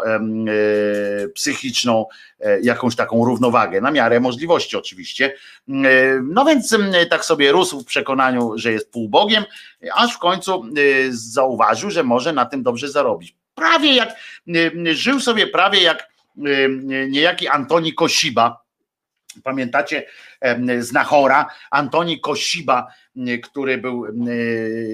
[1.34, 2.06] psychiczną
[2.62, 5.34] jakąś taką równowagę, na miarę możliwości oczywiście.
[6.22, 6.76] No więc
[7.10, 9.44] tak sobie rósł w przekonaniu, że jest półbogiem,
[9.94, 10.64] aż w końcu
[11.10, 13.36] zauważył, że może na tym dobrze zarobić.
[13.54, 14.16] Prawie jak,
[14.92, 16.08] żył sobie prawie jak
[17.08, 18.62] niejaki Antoni Kosiba,
[19.44, 20.06] pamiętacie
[20.78, 22.86] znachora, Antoni Kosiba,
[23.42, 24.06] który był,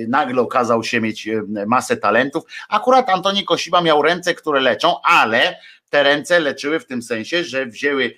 [0.09, 1.29] nagle okazał się mieć
[1.67, 2.45] masę talentów.
[2.69, 5.59] Akurat Antoni Kosiba miał ręce, które leczą, ale
[5.91, 8.15] te ręce leczyły w tym sensie, że wzięły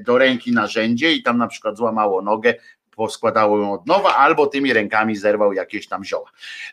[0.00, 2.54] do ręki narzędzie i tam na przykład złamało nogę,
[2.98, 6.30] poskładało ją od nowa, albo tymi rękami zerwał jakieś tam zioła.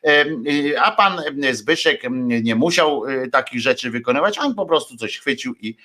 [0.07, 1.21] Y, a pan
[1.51, 2.01] Zbyszek
[2.43, 5.77] nie musiał y, takich rzeczy wykonywać, on po prostu coś chwycił i,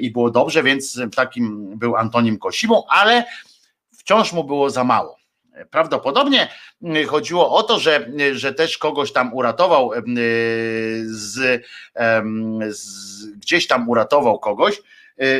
[0.00, 3.24] i było dobrze, więc takim był Antonim Kosibą, ale
[3.98, 5.16] wciąż mu było za mało.
[5.70, 6.48] Prawdopodobnie
[6.96, 9.90] y, chodziło o to, że, że też kogoś tam uratował,
[11.04, 11.62] z,
[12.68, 14.82] z, gdzieś tam uratował kogoś, Y,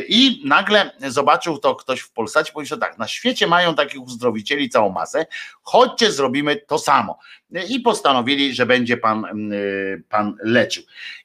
[0.08, 4.90] I nagle zobaczył to ktoś w Polsacie, powiedział tak, na świecie mają takich uzdrowicieli całą
[4.90, 5.26] masę,
[5.62, 7.18] chodźcie, zrobimy to samo.
[7.56, 10.84] Y, I postanowili, że będzie pan, y, pan leczył.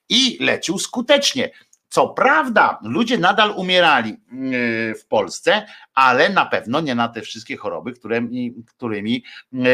[0.09, 1.51] I lecił skutecznie.
[1.89, 4.17] Co prawda, ludzie nadal umierali
[4.99, 9.23] w Polsce, ale na pewno nie na te wszystkie choroby, którymi, którymi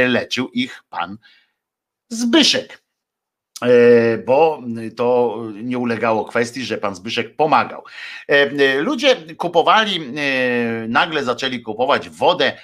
[0.07, 1.17] leczył ich pan
[2.09, 2.83] Zbyszek.
[3.65, 4.61] E, bo
[4.95, 7.83] to nie ulegało kwestii, że pan Zbyszek pomagał.
[8.27, 12.57] E, ludzie kupowali, e, nagle zaczęli kupować wodę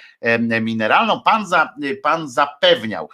[0.60, 1.20] mineralną.
[1.22, 3.08] Pan, za, pan zapewniał,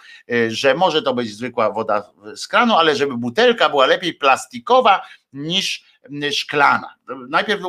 [0.47, 5.01] że może to być zwykła woda z kranu, ale żeby butelka była lepiej plastikowa
[5.33, 5.83] niż
[6.31, 6.95] szklana.
[7.29, 7.61] Najpierw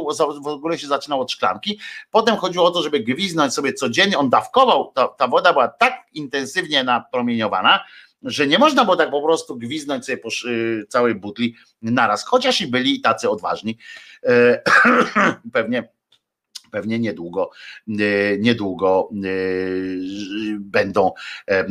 [0.42, 1.78] w ogóle się zaczynało od szklanki,
[2.10, 6.06] potem chodziło o to, żeby gwiznąć sobie codziennie, on dawkował, ta, ta woda była tak
[6.12, 7.84] intensywnie napromieniowana,
[8.26, 10.28] że nie można było tak po prostu gwiznąć sobie po
[10.88, 13.78] całej butli naraz, chociaż i byli tacy odważni.
[14.22, 14.62] E,
[15.52, 15.96] pewnie
[16.70, 17.50] pewnie niedługo,
[17.88, 19.16] e, niedługo e,
[20.58, 21.12] będą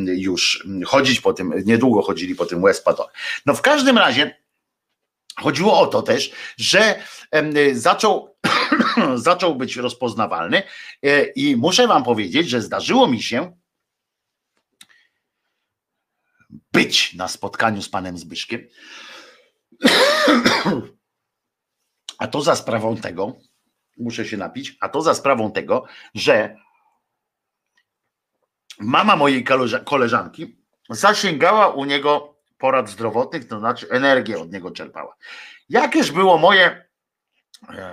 [0.06, 3.06] już chodzić po tym, niedługo chodzili po tym Westpator.
[3.45, 4.35] No w każdym razie
[5.35, 6.95] chodziło o to też, że
[7.74, 8.35] zaczął,
[9.16, 10.64] zaczął być rozpoznawalny
[11.35, 13.58] i muszę wam powiedzieć, że zdarzyło mi się
[16.76, 18.68] być na spotkaniu z panem Zbyszkiem.
[22.18, 23.36] A to za sprawą tego,
[23.98, 26.58] muszę się napić, a to za sprawą tego, że
[28.80, 29.44] mama mojej
[29.86, 30.58] koleżanki
[30.90, 35.16] zasięgała u niego porad zdrowotnych, to znaczy energię od niego czerpała.
[35.70, 36.85] Jakież było moje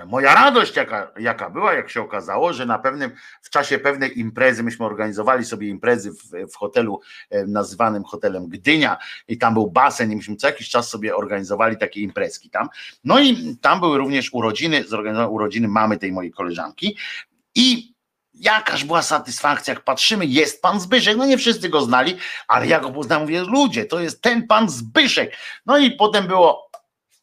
[0.05, 3.11] moja radość, jaka, jaka była, jak się okazało, że na pewnym,
[3.41, 8.97] w czasie pewnej imprezy, myśmy organizowali sobie imprezy w, w hotelu e, nazywanym hotelem Gdynia
[9.27, 12.69] i tam był basen i myśmy co jakiś czas sobie organizowali takie imprezki tam.
[13.03, 16.97] No i tam były również urodziny, zorganizowane urodziny mamy tej mojej koleżanki
[17.55, 17.93] i
[18.33, 22.79] jakaż była satysfakcja, jak patrzymy, jest pan Zbyszek, no nie wszyscy go znali, ale ja
[22.79, 25.37] go poznałem, mówię, ludzie, to jest ten pan Zbyszek.
[25.65, 26.69] No i potem było,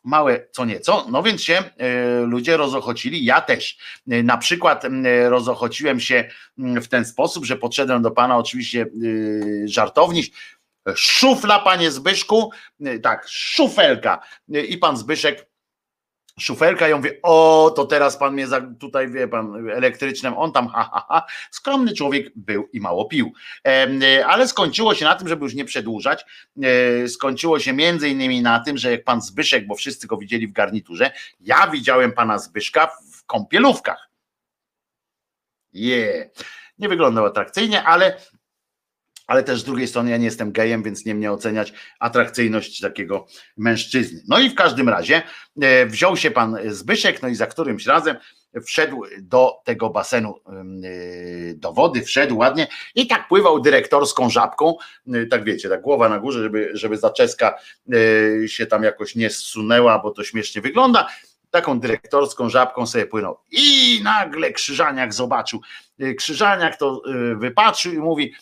[0.05, 3.79] małe co nieco, no więc się e, ludzie rozochocili, ja też.
[4.11, 4.85] E, na przykład
[5.29, 8.89] rozochociłem się w ten sposób, że podszedłem do pana oczywiście e,
[9.69, 10.31] żartowniś,
[10.95, 12.51] szufla panie Zbyszku,
[13.03, 14.21] tak, szufelka.
[14.69, 15.50] I pan Zbyszek
[16.41, 20.53] szufelka i on mówi, o, to teraz pan mnie za, tutaj, wie pan, elektrycznym, on
[20.53, 21.27] tam, ha, ha, ha.
[21.51, 23.33] Skromny człowiek był i mało pił.
[24.27, 26.25] Ale skończyło się na tym, żeby już nie przedłużać,
[26.63, 30.47] e, skończyło się między innymi na tym, że jak pan Zbyszek, bo wszyscy go widzieli
[30.47, 31.11] w garniturze,
[31.41, 34.11] ja widziałem pana Zbyszka w kąpielówkach.
[35.73, 35.97] Je.
[35.97, 36.29] Yeah.
[36.79, 38.17] Nie wyglądał atrakcyjnie, ale
[39.31, 43.27] ale też z drugiej strony ja nie jestem gejem, więc nie mnie oceniać atrakcyjność takiego
[43.57, 44.23] mężczyzny.
[44.29, 45.23] No i w każdym razie
[45.63, 48.17] e, wziął się pan Zbyszek, no i za którymś razem
[48.67, 54.77] wszedł do tego basenu, e, do wody, wszedł ładnie i tak pływał dyrektorską żabką,
[55.13, 57.59] e, tak wiecie, tak głowa na górze, żeby, żeby zaczeska
[58.47, 61.09] się tam jakoś nie zsunęła, bo to śmiesznie wygląda,
[61.51, 63.39] taką dyrektorską żabką sobie płynął.
[63.51, 65.61] I nagle Krzyżaniak zobaczył,
[66.19, 67.03] Krzyżaniak to
[67.37, 68.35] wypatrzył i mówi,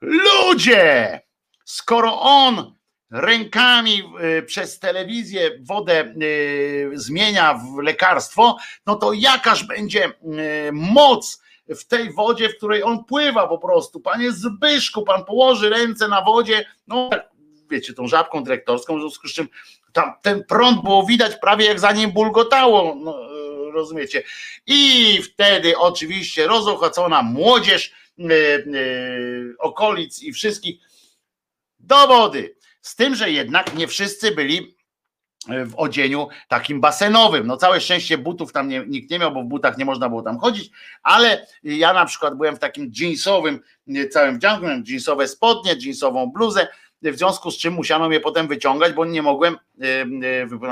[0.00, 1.20] Ludzie!
[1.64, 2.74] Skoro on
[3.10, 4.02] rękami
[4.38, 8.56] y, przez telewizję wodę y, zmienia w lekarstwo,
[8.86, 10.12] no to jakaż będzie y,
[10.72, 14.00] moc w tej wodzie, w której on pływa po prostu.
[14.00, 17.10] Panie Zbyszku, pan położy ręce na wodzie, no
[17.70, 19.48] wiecie, tą żabką dyrektorską, w związku z czym
[19.92, 23.14] tam ten prąd było widać prawie jak za nim bulgotało, no,
[23.72, 24.22] rozumiecie.
[24.66, 27.92] I wtedy oczywiście rozochocona młodzież
[29.58, 30.80] okolic i wszystkich
[31.78, 32.56] do wody.
[32.82, 34.76] Z tym, że jednak nie wszyscy byli
[35.48, 37.46] w odzieniu takim basenowym.
[37.46, 40.22] No całe szczęście butów tam nie, nikt nie miał, bo w butach nie można było
[40.22, 40.70] tam chodzić,
[41.02, 43.60] ale ja na przykład byłem w takim jeansowym,
[44.10, 46.68] całym wdzianku, miałem jeansowe spodnie, jeansową bluzę,
[47.02, 49.56] w związku z czym musiano mnie potem wyciągać, bo nie mogłem,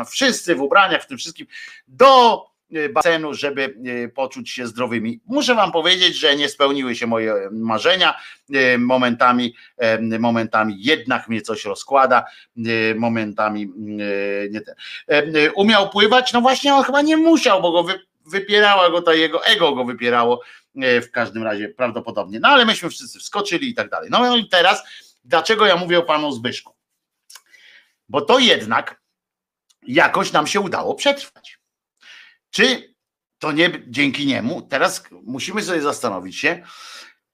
[0.00, 1.46] e, wszyscy w ubraniach, w tym wszystkim,
[1.88, 2.44] do
[2.90, 5.20] basenu, żeby y, poczuć się zdrowymi.
[5.26, 8.14] Muszę wam powiedzieć, że nie spełniły się moje marzenia.
[8.55, 9.55] Y, momentami,
[10.18, 12.24] momentami jednak mnie coś rozkłada,
[12.97, 13.72] momentami
[14.50, 14.74] nie ten.
[15.55, 16.32] Umiał pływać?
[16.32, 17.92] No właśnie on chyba nie musiał, bo go
[18.26, 20.40] wypierała go to jego ego go wypierało
[20.74, 22.40] w każdym razie prawdopodobnie.
[22.40, 24.10] No ale myśmy wszyscy wskoczyli i tak dalej.
[24.10, 24.82] No i teraz,
[25.24, 26.74] dlaczego ja mówię o panu Zbyszku?
[28.08, 29.00] Bo to jednak
[29.86, 31.57] jakoś nam się udało przetrwać.
[32.50, 32.94] Czy
[33.38, 34.62] to nie dzięki niemu?
[34.62, 36.62] Teraz musimy sobie zastanowić się,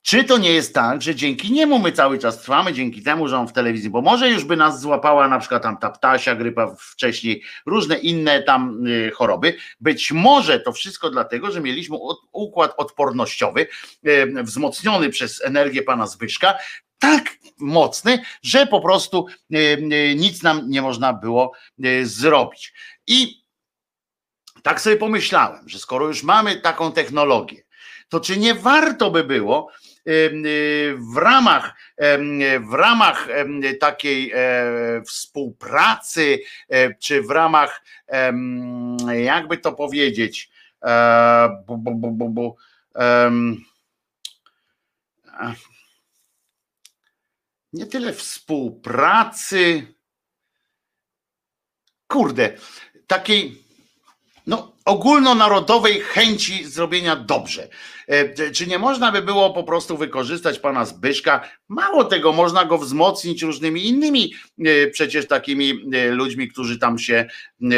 [0.05, 3.39] czy to nie jest tak, że dzięki niemu my cały czas trwamy, dzięki temu, że
[3.39, 6.77] on w telewizji, bo może już by nas złapała na przykład tam ta ptasia grypa
[6.79, 9.57] wcześniej, różne inne tam y, choroby.
[9.81, 11.97] Być może to wszystko dlatego, że mieliśmy
[12.33, 13.67] układ odpornościowy
[14.07, 16.55] y, wzmocniony przez energię pana Zbyszka,
[16.99, 17.25] tak
[17.59, 21.53] mocny, że po prostu y, nic nam nie można było
[22.03, 22.73] zrobić.
[23.07, 23.44] I
[24.65, 27.63] tak sobie pomyślałem, że skoro już mamy taką technologię,
[28.09, 29.71] to czy nie warto by było
[30.09, 31.75] Y, w ramach,
[32.71, 33.29] w ramach
[33.81, 37.83] takiej e, współpracy, e, czy w ramach,
[39.23, 40.51] jakby to powiedzieć,
[40.83, 41.49] e,
[47.73, 49.95] nie tyle współpracy,
[52.09, 52.57] kurde,
[53.07, 53.64] takiej
[54.85, 57.69] ogólnonarodowej chęci zrobienia dobrze.
[58.09, 61.49] E, czy nie można by było po prostu wykorzystać pana Zbyszka?
[61.69, 67.27] Mało tego, można go wzmocnić różnymi innymi e, przecież takimi e, ludźmi, którzy tam się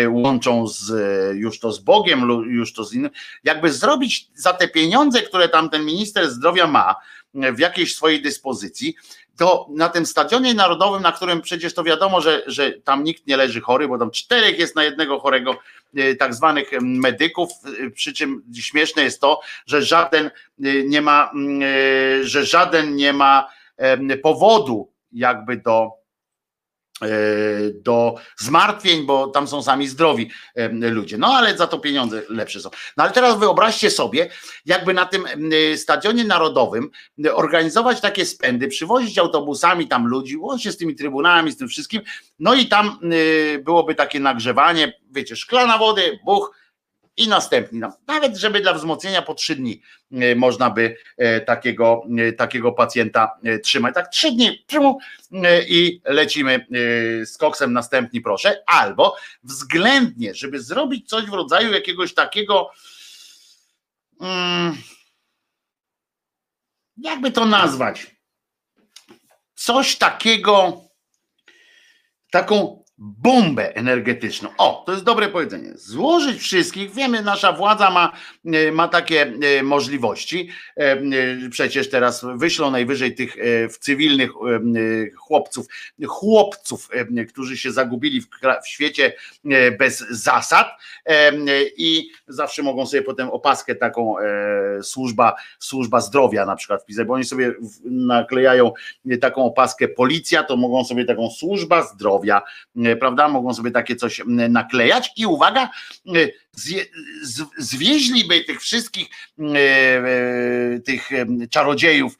[0.08, 0.92] łączą z,
[1.36, 3.10] już to z Bogiem, już to z innym.
[3.44, 6.94] Jakby zrobić za te pieniądze, które tam ten minister zdrowia ma
[7.34, 8.94] w jakiejś swojej dyspozycji,
[9.36, 13.36] to na tym stadionie narodowym, na którym przecież to wiadomo, że, że tam nikt nie
[13.36, 15.58] leży chory, bo tam czterech jest na jednego chorego
[16.18, 17.50] tak zwanych medyków,
[17.86, 20.30] e, przy czym śmieszne jest to, że żaden e,
[20.84, 21.32] nie ma,
[22.22, 23.48] że żaden nie ma
[24.22, 26.05] powodu jakby do E,
[27.74, 31.18] do zmartwień, bo tam są sami zdrowi e, ludzie.
[31.18, 32.70] No ale za to pieniądze lepsze są.
[32.96, 34.30] No ale teraz wyobraźcie sobie,
[34.66, 35.24] jakby na tym
[35.76, 36.90] stadionie narodowym
[37.32, 42.02] organizować takie spędy, przywozić autobusami tam ludzi, łącznie z tymi trybunami, z tym wszystkim.
[42.38, 42.98] No i tam
[43.64, 46.54] byłoby takie nagrzewanie, wiecie, szklana wody, buch,
[47.16, 47.80] i następni.
[48.06, 53.38] Nawet żeby dla wzmocnienia po trzy dni e, można by e, takiego, e, takiego pacjenta
[53.62, 53.94] trzymać.
[53.94, 54.64] Tak trzy dni
[55.68, 56.66] i lecimy
[57.24, 58.62] z koksem następni proszę.
[58.66, 62.70] Albo względnie, żeby zrobić coś w rodzaju jakiegoś takiego
[64.20, 64.76] mm,
[66.96, 68.16] jakby to nazwać?
[69.54, 70.80] Coś takiego,
[72.30, 74.48] taką bombę energetyczną.
[74.58, 75.72] O, to jest dobre powiedzenie.
[75.74, 78.12] Złożyć wszystkich, wiemy, nasza władza ma,
[78.44, 80.48] e, ma takie e, możliwości.
[80.76, 80.96] E,
[81.50, 83.36] przecież teraz wyślą najwyżej tych
[83.70, 84.30] w cywilnych
[85.16, 85.66] chłopców,
[86.06, 86.88] chłopców,
[87.28, 88.26] którzy się zagubili w,
[88.64, 89.12] w świecie
[89.78, 90.68] bez zasad
[91.76, 94.14] i zawsze mogą sobie potem opaskę taką
[94.82, 98.72] służba, służba zdrowia na przykład wpisać, bo oni sobie naklejają
[99.20, 102.42] taką opaskę policja, to mogą sobie taką służba zdrowia
[102.96, 103.28] prawda?
[103.28, 105.70] Mogą sobie takie coś naklejać i uwaga,
[106.06, 106.28] e,
[107.58, 109.08] zwieźliby tych wszystkich
[109.38, 111.10] e, tych
[111.50, 112.18] czarodziejów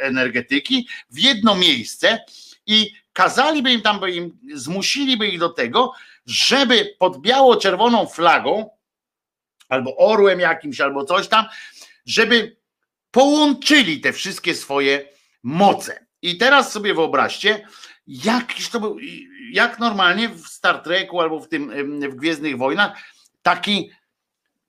[0.00, 2.24] energetyki w jedno miejsce
[2.66, 5.92] i kazaliby im tam, im, zmusiliby ich do tego,
[6.26, 8.70] żeby pod biało-czerwoną flagą
[9.68, 11.44] albo orłem jakimś, albo coś tam,
[12.06, 12.56] żeby
[13.10, 15.08] połączyli te wszystkie swoje
[15.42, 16.06] moce.
[16.22, 17.68] I teraz sobie wyobraźcie,
[18.08, 18.96] jakiś to był,
[19.52, 21.72] jak normalnie w Star Treku albo w tym
[22.10, 22.92] w Gwiezdnych Wojnach,
[23.42, 23.90] taki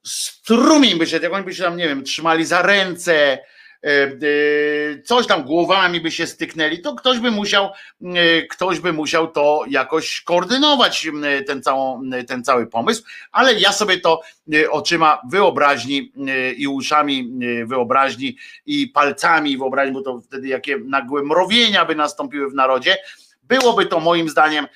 [0.03, 3.40] strumień by się, jak oni by się tam, nie wiem, trzymali za ręce, e,
[3.84, 7.69] e, coś tam głowami by się styknęli, to ktoś by musiał,
[8.16, 11.08] e, ktoś by musiał to jakoś koordynować,
[11.48, 14.22] ten, całą, ten cały pomysł, ale ja sobie to
[14.69, 16.11] oczyma wyobraźni
[16.58, 22.53] i uszami wyobraźni i palcami wyobraźni, bo to wtedy jakie nagłe mrowienia by nastąpiły w
[22.53, 22.98] narodzie,
[23.50, 24.68] Byłoby to moim zdaniem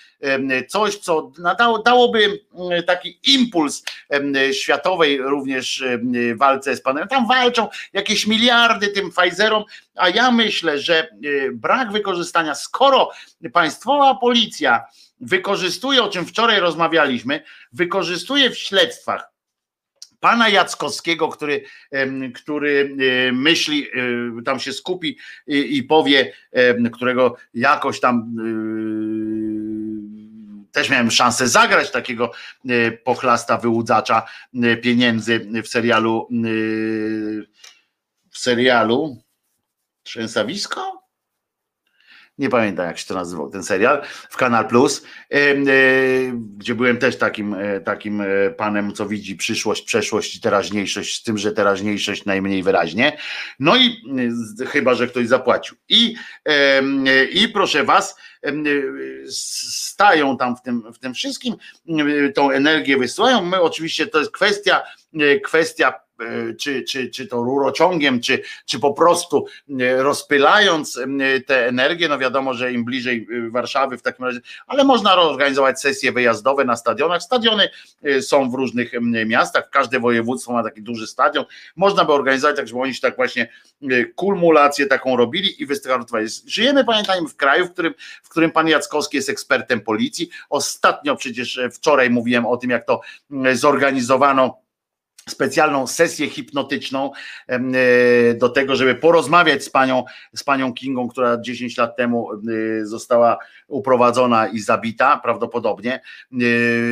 [0.67, 1.31] coś, co
[1.85, 2.39] dałoby
[2.87, 3.83] taki impuls
[4.51, 5.83] światowej również
[6.35, 7.07] walce z pandemią.
[7.07, 9.63] Tam walczą jakieś miliardy tym Pfizerom,
[9.95, 11.07] a ja myślę, że e,
[11.51, 13.11] brak wykorzystania, skoro
[13.53, 14.85] państwowa policja
[15.21, 17.43] wykorzystuje, o czym wczoraj rozmawialiśmy,
[17.73, 19.32] wykorzystuje w śledztwach
[20.23, 21.63] pana Jackowskiego, który,
[22.35, 23.87] który e, myśli,
[24.39, 26.33] e, tam się skupi i, i powie,
[26.93, 28.35] którego jakoś tam
[30.67, 32.31] e, też miałem szansę zagrać takiego
[33.03, 34.25] pochlasta wyłudzacza
[34.81, 36.27] pieniędzy w serialu
[38.29, 39.17] w serialu
[40.03, 41.02] Trzęsawisko?
[42.37, 45.55] Nie pamiętam jak się to nazywał ten serial, w Kanal Plus, e,
[46.57, 48.25] gdzie byłem też takim, e, takim e,
[48.57, 53.17] panem, co widzi przyszłość, przeszłość i teraźniejszość, z tym, że teraźniejszość najmniej wyraźnie.
[53.59, 54.01] No i
[54.67, 55.77] chyba, że ktoś zapłacił.
[55.89, 56.15] I,
[57.31, 58.15] i proszę was,
[59.29, 61.55] stają tam w tym, w tym wszystkim,
[62.35, 63.45] tą energię wysyłają.
[63.45, 64.83] My oczywiście to jest kwestia,
[65.43, 65.93] kwestia
[66.59, 69.45] czy, czy, czy to rurociągiem, czy, czy po prostu
[69.97, 70.99] rozpylając
[71.47, 76.11] tę energię, no wiadomo, że im bliżej Warszawy w takim razie, ale można organizować sesje
[76.11, 77.21] wyjazdowe na stadionach.
[77.21, 77.69] Stadiony
[78.21, 78.91] są w różnych
[79.25, 81.45] miastach, każde województwo ma taki duży stadion.
[81.75, 83.49] Można by organizować tak, żeby oni się tak właśnie
[84.15, 86.27] kumulację taką robili i wystartowali.
[86.47, 87.93] Żyjemy, pamiętajmy, w kraju, w którym,
[88.23, 90.29] w którym pan Jackowski jest ekspertem policji.
[90.49, 93.01] Ostatnio przecież wczoraj mówiłem o tym, jak to
[93.53, 94.62] zorganizowano
[95.29, 97.11] specjalną sesję hipnotyczną
[97.47, 97.59] e,
[98.33, 100.03] do tego, żeby porozmawiać z panią,
[100.35, 103.37] z panią Kingą, która 10 lat temu e, została
[103.73, 106.35] uprowadzona i zabita prawdopodobnie e,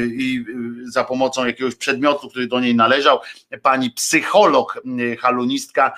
[0.06, 0.45] i
[0.92, 3.19] za pomocą jakiegoś przedmiotu, który do niej należał,
[3.61, 4.82] pani psycholog,
[5.19, 5.93] halunistka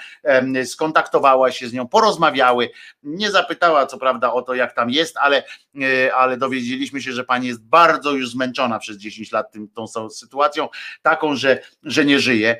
[0.65, 2.69] skontaktowała się z nią, porozmawiały,
[3.03, 5.43] nie zapytała co prawda o to, jak tam jest, ale,
[6.15, 10.69] ale dowiedzieliśmy się, że pani jest bardzo już zmęczona przez 10 lat tym, tą sytuacją,
[11.01, 12.57] taką, że, że nie żyje,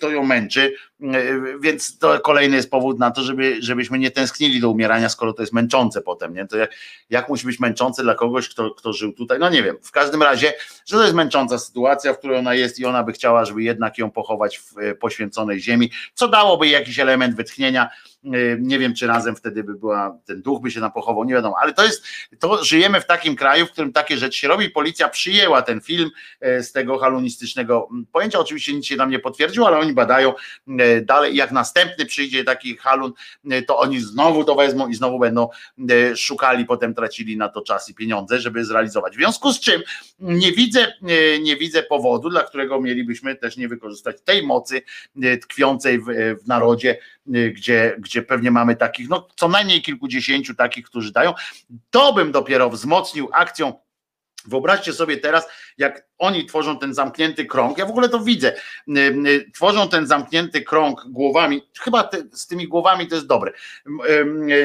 [0.00, 0.74] to ją męczy,
[1.60, 5.42] więc to kolejny jest powód na to, żeby, żebyśmy nie tęsknili do umierania, skoro to
[5.42, 6.46] jest męczące potem, nie?
[6.46, 6.70] To jak,
[7.10, 9.38] jak musi być męczące dla kogoś, kto, kto żył tutaj?
[9.38, 10.52] No nie wiem, w każdym razie,
[10.86, 13.98] że to jest męcząca sytuacja, w której ona jest i ona by chciała, żeby jednak
[13.98, 17.88] ją pochować w e, poświęconej ziemi, co dałoby jakiś element wytchnienia,
[18.58, 21.72] nie wiem, czy razem wtedy by była, ten duch by się napochował, nie wiadomo, ale
[21.72, 22.04] to jest,
[22.38, 24.70] to żyjemy w takim kraju, w którym takie rzeczy się robi.
[24.70, 28.38] Policja przyjęła ten film z tego halunistycznego pojęcia.
[28.38, 30.34] Oczywiście nic się nam nie potwierdziło, ale oni badają
[31.02, 31.36] dalej.
[31.36, 33.12] Jak następny przyjdzie taki halun,
[33.66, 35.48] to oni znowu to wezmą i znowu będą
[36.16, 39.12] szukali, potem tracili na to czas i pieniądze, żeby zrealizować.
[39.12, 39.82] W związku z czym
[40.18, 40.92] nie widzę,
[41.40, 44.82] nie widzę powodu, dla którego mielibyśmy też nie wykorzystać tej mocy
[45.42, 46.04] tkwiącej w,
[46.42, 51.34] w narodzie, gdzie, gdzie pewnie mamy takich, no co najmniej kilkudziesięciu takich, którzy dają,
[51.90, 53.86] to bym dopiero wzmocnił akcją
[54.46, 55.48] Wyobraźcie sobie teraz,
[55.78, 57.78] jak oni tworzą ten zamknięty krąg.
[57.78, 58.52] Ja w ogóle to widzę.
[59.54, 61.62] Tworzą ten zamknięty krąg głowami.
[61.80, 63.52] Chyba te, z tymi głowami to jest dobre.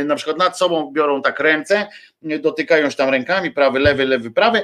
[0.05, 1.87] Na przykład nad sobą biorą tak ręce,
[2.39, 4.63] dotykają się tam rękami, prawy, lewy, lewy, prawy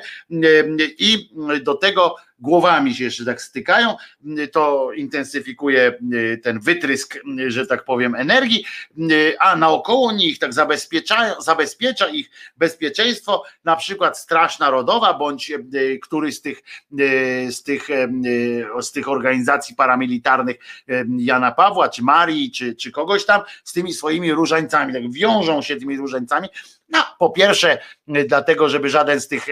[0.99, 1.29] i
[1.63, 3.95] do tego głowami się jeszcze tak stykają,
[4.51, 5.99] to intensyfikuje
[6.43, 8.65] ten wytrysk, że tak powiem, energii,
[9.39, 15.51] a naokoło nich tak zabezpiecza, zabezpiecza ich bezpieczeństwo, na przykład Straż Narodowa, bądź
[16.01, 16.63] któryś z tych,
[17.49, 17.87] z tych,
[18.81, 20.55] z tych organizacji paramilitarnych
[21.17, 25.75] Jana Pawła, czy Marii, czy, czy kogoś tam, z tymi swoimi różańcami, tak wiążą się
[25.75, 26.47] tymi różańcami,
[26.89, 29.47] no, po pierwsze, dlatego, żeby żaden z tych,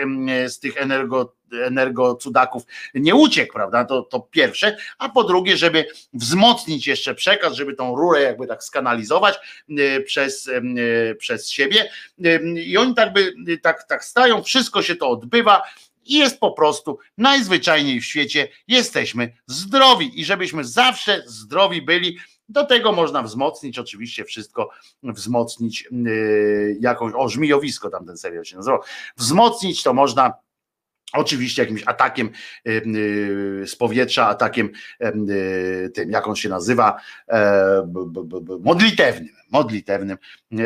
[0.47, 3.85] z tych energo, energocudaków nie uciekł, prawda?
[3.85, 8.63] To, to pierwsze, a po drugie, żeby wzmocnić jeszcze przekaz, żeby tą rurę jakby tak
[8.63, 9.35] skanalizować
[10.05, 10.49] przez,
[11.17, 11.89] przez siebie.
[12.55, 15.61] I oni tak by tak, tak stają, wszystko się to odbywa
[16.05, 22.17] i jest po prostu najzwyczajniej w świecie jesteśmy zdrowi i żebyśmy zawsze zdrowi byli
[22.49, 24.69] do tego można wzmocnić oczywiście wszystko,
[25.03, 28.79] wzmocnić yy, jakąś, o żmijowisko tam ten serial się nazywał,
[29.17, 30.33] wzmocnić to można
[31.15, 32.29] Oczywiście jakimś atakiem
[32.65, 34.69] yy, yy, z powietrza, atakiem
[35.93, 37.01] tym, jak on się nazywa,
[38.59, 40.17] modlitewnym modlitewnym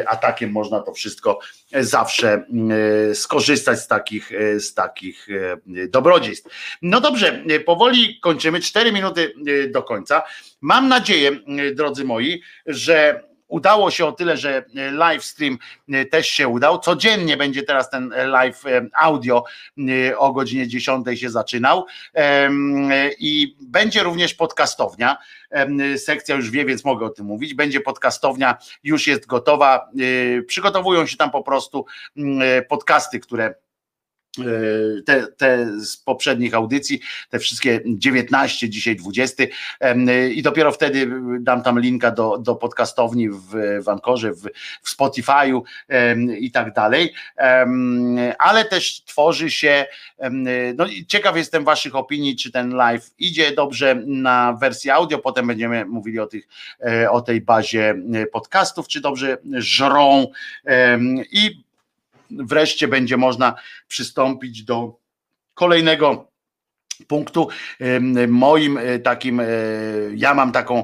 [0.08, 1.40] atakiem można to wszystko
[1.80, 2.46] zawsze
[3.14, 5.28] skorzystać z takich, z takich
[5.90, 6.50] dobrodziejstw.
[6.82, 9.34] No dobrze, powoli kończymy, cztery minuty
[9.72, 10.24] do końca.
[10.62, 11.32] Mam nadzieję,
[11.76, 15.58] drodzy moi, że Udało się o tyle, że live stream
[16.12, 16.80] też się udał.
[16.80, 18.64] Codziennie będzie teraz ten live
[18.94, 19.44] audio
[20.18, 21.86] o godzinie 10 się zaczynał
[23.20, 25.18] i będzie również podcastownia.
[25.98, 27.54] Sekcja już wie, więc mogę o tym mówić.
[27.54, 29.90] Będzie podcastownia, już jest gotowa.
[30.48, 31.86] Przygotowują się tam po prostu
[32.70, 33.69] podcasty, które E,
[35.06, 37.00] te, te z poprzednich audycji,
[37.30, 39.44] te wszystkie 19, dzisiaj 20
[40.32, 44.42] i dopiero wtedy dam tam linka do, do podcastowni w Vancorze, w,
[44.82, 45.62] w Spotify'u
[46.40, 47.14] i tak dalej,
[48.40, 49.86] ale też tworzy się,
[50.76, 55.86] no ciekaw jestem waszych opinii, czy ten live idzie dobrze na wersji audio, potem będziemy
[55.86, 56.48] mówili o, tych,
[56.86, 57.96] e, o tej bazie
[58.32, 60.28] podcastów, czy dobrze żrą.
[61.32, 61.69] I
[62.32, 63.56] wreszcie będzie można
[63.88, 65.00] przystąpić do
[65.54, 66.32] kolejnego
[67.08, 67.48] punktu.
[68.28, 69.46] Moim e, takim, e,
[70.16, 70.84] ja mam taką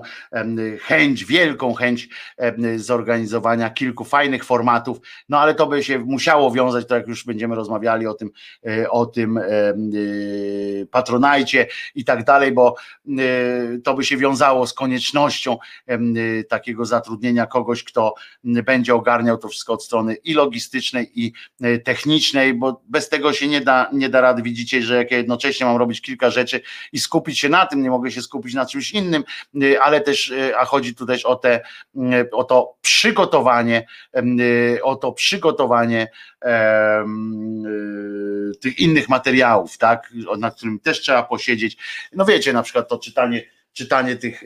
[0.82, 2.10] chęć, wielką chęć
[2.76, 4.98] zorganizowania kilku fajnych formatów,
[5.30, 8.32] no ale to by się musiało wiązać, to jak już będziemy rozmawiali o tym,
[8.68, 9.40] e, o tym
[10.92, 12.76] patronajcie i tak dalej, bo
[13.84, 15.58] to by się wiązało z koniecznością
[16.50, 18.14] takiego zatrudnienia kogoś, kto
[18.44, 21.34] będzie ogarniał to wszystko od strony i logistycznej, i
[21.84, 24.42] technicznej, bo bez tego się nie da, nie da rady.
[24.42, 26.62] Widzicie, że jak ja jednocześnie mam robić kilka rzeczy
[26.92, 29.24] i skupić się na tym, nie mogę się skupić na czymś innym,
[29.64, 31.62] y, ale też, y, a chodzi tu też o te,
[31.96, 33.88] y, o to przygotowanie,
[34.84, 36.08] o to przygotowanie
[38.62, 41.78] tych innych materiałów, tak, nad którym też trzeba posiedzieć.
[42.14, 43.44] No wiecie, na przykład to czytanie
[43.76, 44.44] czytanie tych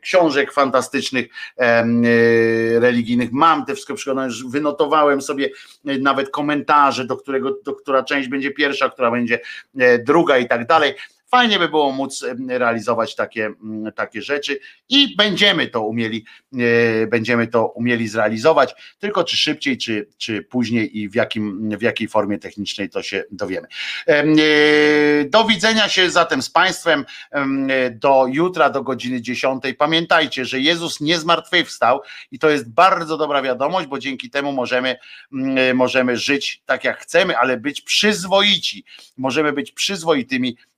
[0.00, 3.32] książek fantastycznych, y, religijnych.
[3.32, 5.46] Mam te wszystko już wynotowałem sobie
[5.88, 9.40] y, nawet komentarze, do którego, do która część będzie pierwsza, która będzie
[9.78, 10.94] e, druga i tak dalej.
[11.30, 13.52] Fajnie by było móc realizować takie,
[13.94, 14.58] takie rzeczy
[14.88, 16.24] i będziemy to umieli,
[16.54, 21.82] e, będziemy to umieli zrealizować, tylko czy szybciej, czy, czy później i w, jakim, w
[21.82, 23.68] jakiej formie technicznej to się dowiemy.
[24.06, 29.62] Em, e, Do widzenia się zatem z Państwem em, do jutra, do godziny 10.
[29.78, 32.00] Pamiętajcie, że Jezus nie zmartwychwstał
[32.30, 34.96] i to jest bardzo dobra wiadomość, bo dzięki temu możemy,
[35.32, 38.84] mm, możemy żyć tak jak chcemy, ale być przyzwoici.
[39.16, 40.56] Możemy być przyzwoitymi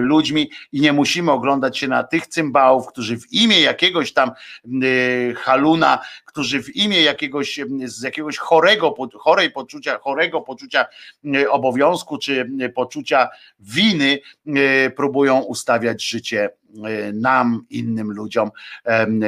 [0.00, 5.34] ludźmi i nie musimy oglądać się na tych cymbałów, którzy w imię jakiegoś tam e,
[5.34, 10.86] haluna, którzy w imię jakiegoś, em, z jakiegoś chorego, chorej poczucia, chorego poczucia
[11.34, 13.28] e, obowiązku czy e, poczucia
[13.60, 16.50] winy e, próbują ustawiać życie
[16.84, 18.50] e, nam, innym ludziom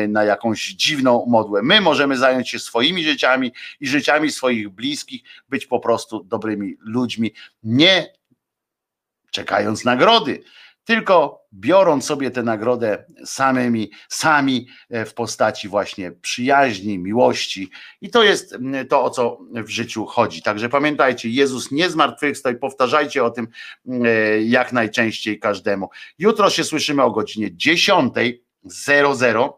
[0.09, 1.63] na jakąś dziwną modłę.
[1.63, 7.33] My możemy zająć się swoimi życiami i życiami swoich bliskich, być po prostu dobrymi ludźmi,
[7.63, 8.13] nie
[9.31, 10.43] czekając nagrody,
[10.87, 17.71] tylko biorąc sobie tę nagrodę samymi, sami e, w postaci właśnie przyjaźni, miłości.
[18.01, 18.57] I to jest
[18.89, 20.43] to, o co w życiu chodzi.
[20.43, 23.49] Także pamiętajcie, Jezus nie zmartwychwstał i powtarzajcie o tym
[23.89, 25.89] e, jak najczęściej każdemu.
[26.19, 29.53] Jutro się słyszymy o godzinie 10.00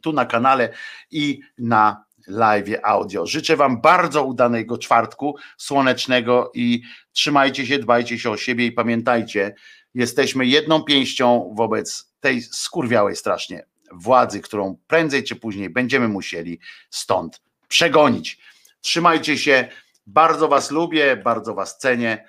[0.00, 0.68] tu na kanale
[1.10, 3.26] i na live audio.
[3.26, 6.82] Życzę Wam bardzo udanego czwartku słonecznego i
[7.12, 9.54] trzymajcie się, dbajcie się o siebie i pamiętajcie,
[9.94, 17.42] jesteśmy jedną pięścią wobec tej skurwiałej strasznie władzy, którą prędzej czy później będziemy musieli stąd
[17.68, 18.38] przegonić.
[18.80, 19.68] Trzymajcie się,
[20.06, 22.28] bardzo Was lubię, bardzo Was cenię.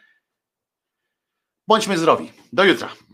[1.67, 2.31] Bądźmy zdrowi.
[2.53, 3.06] Do jutra.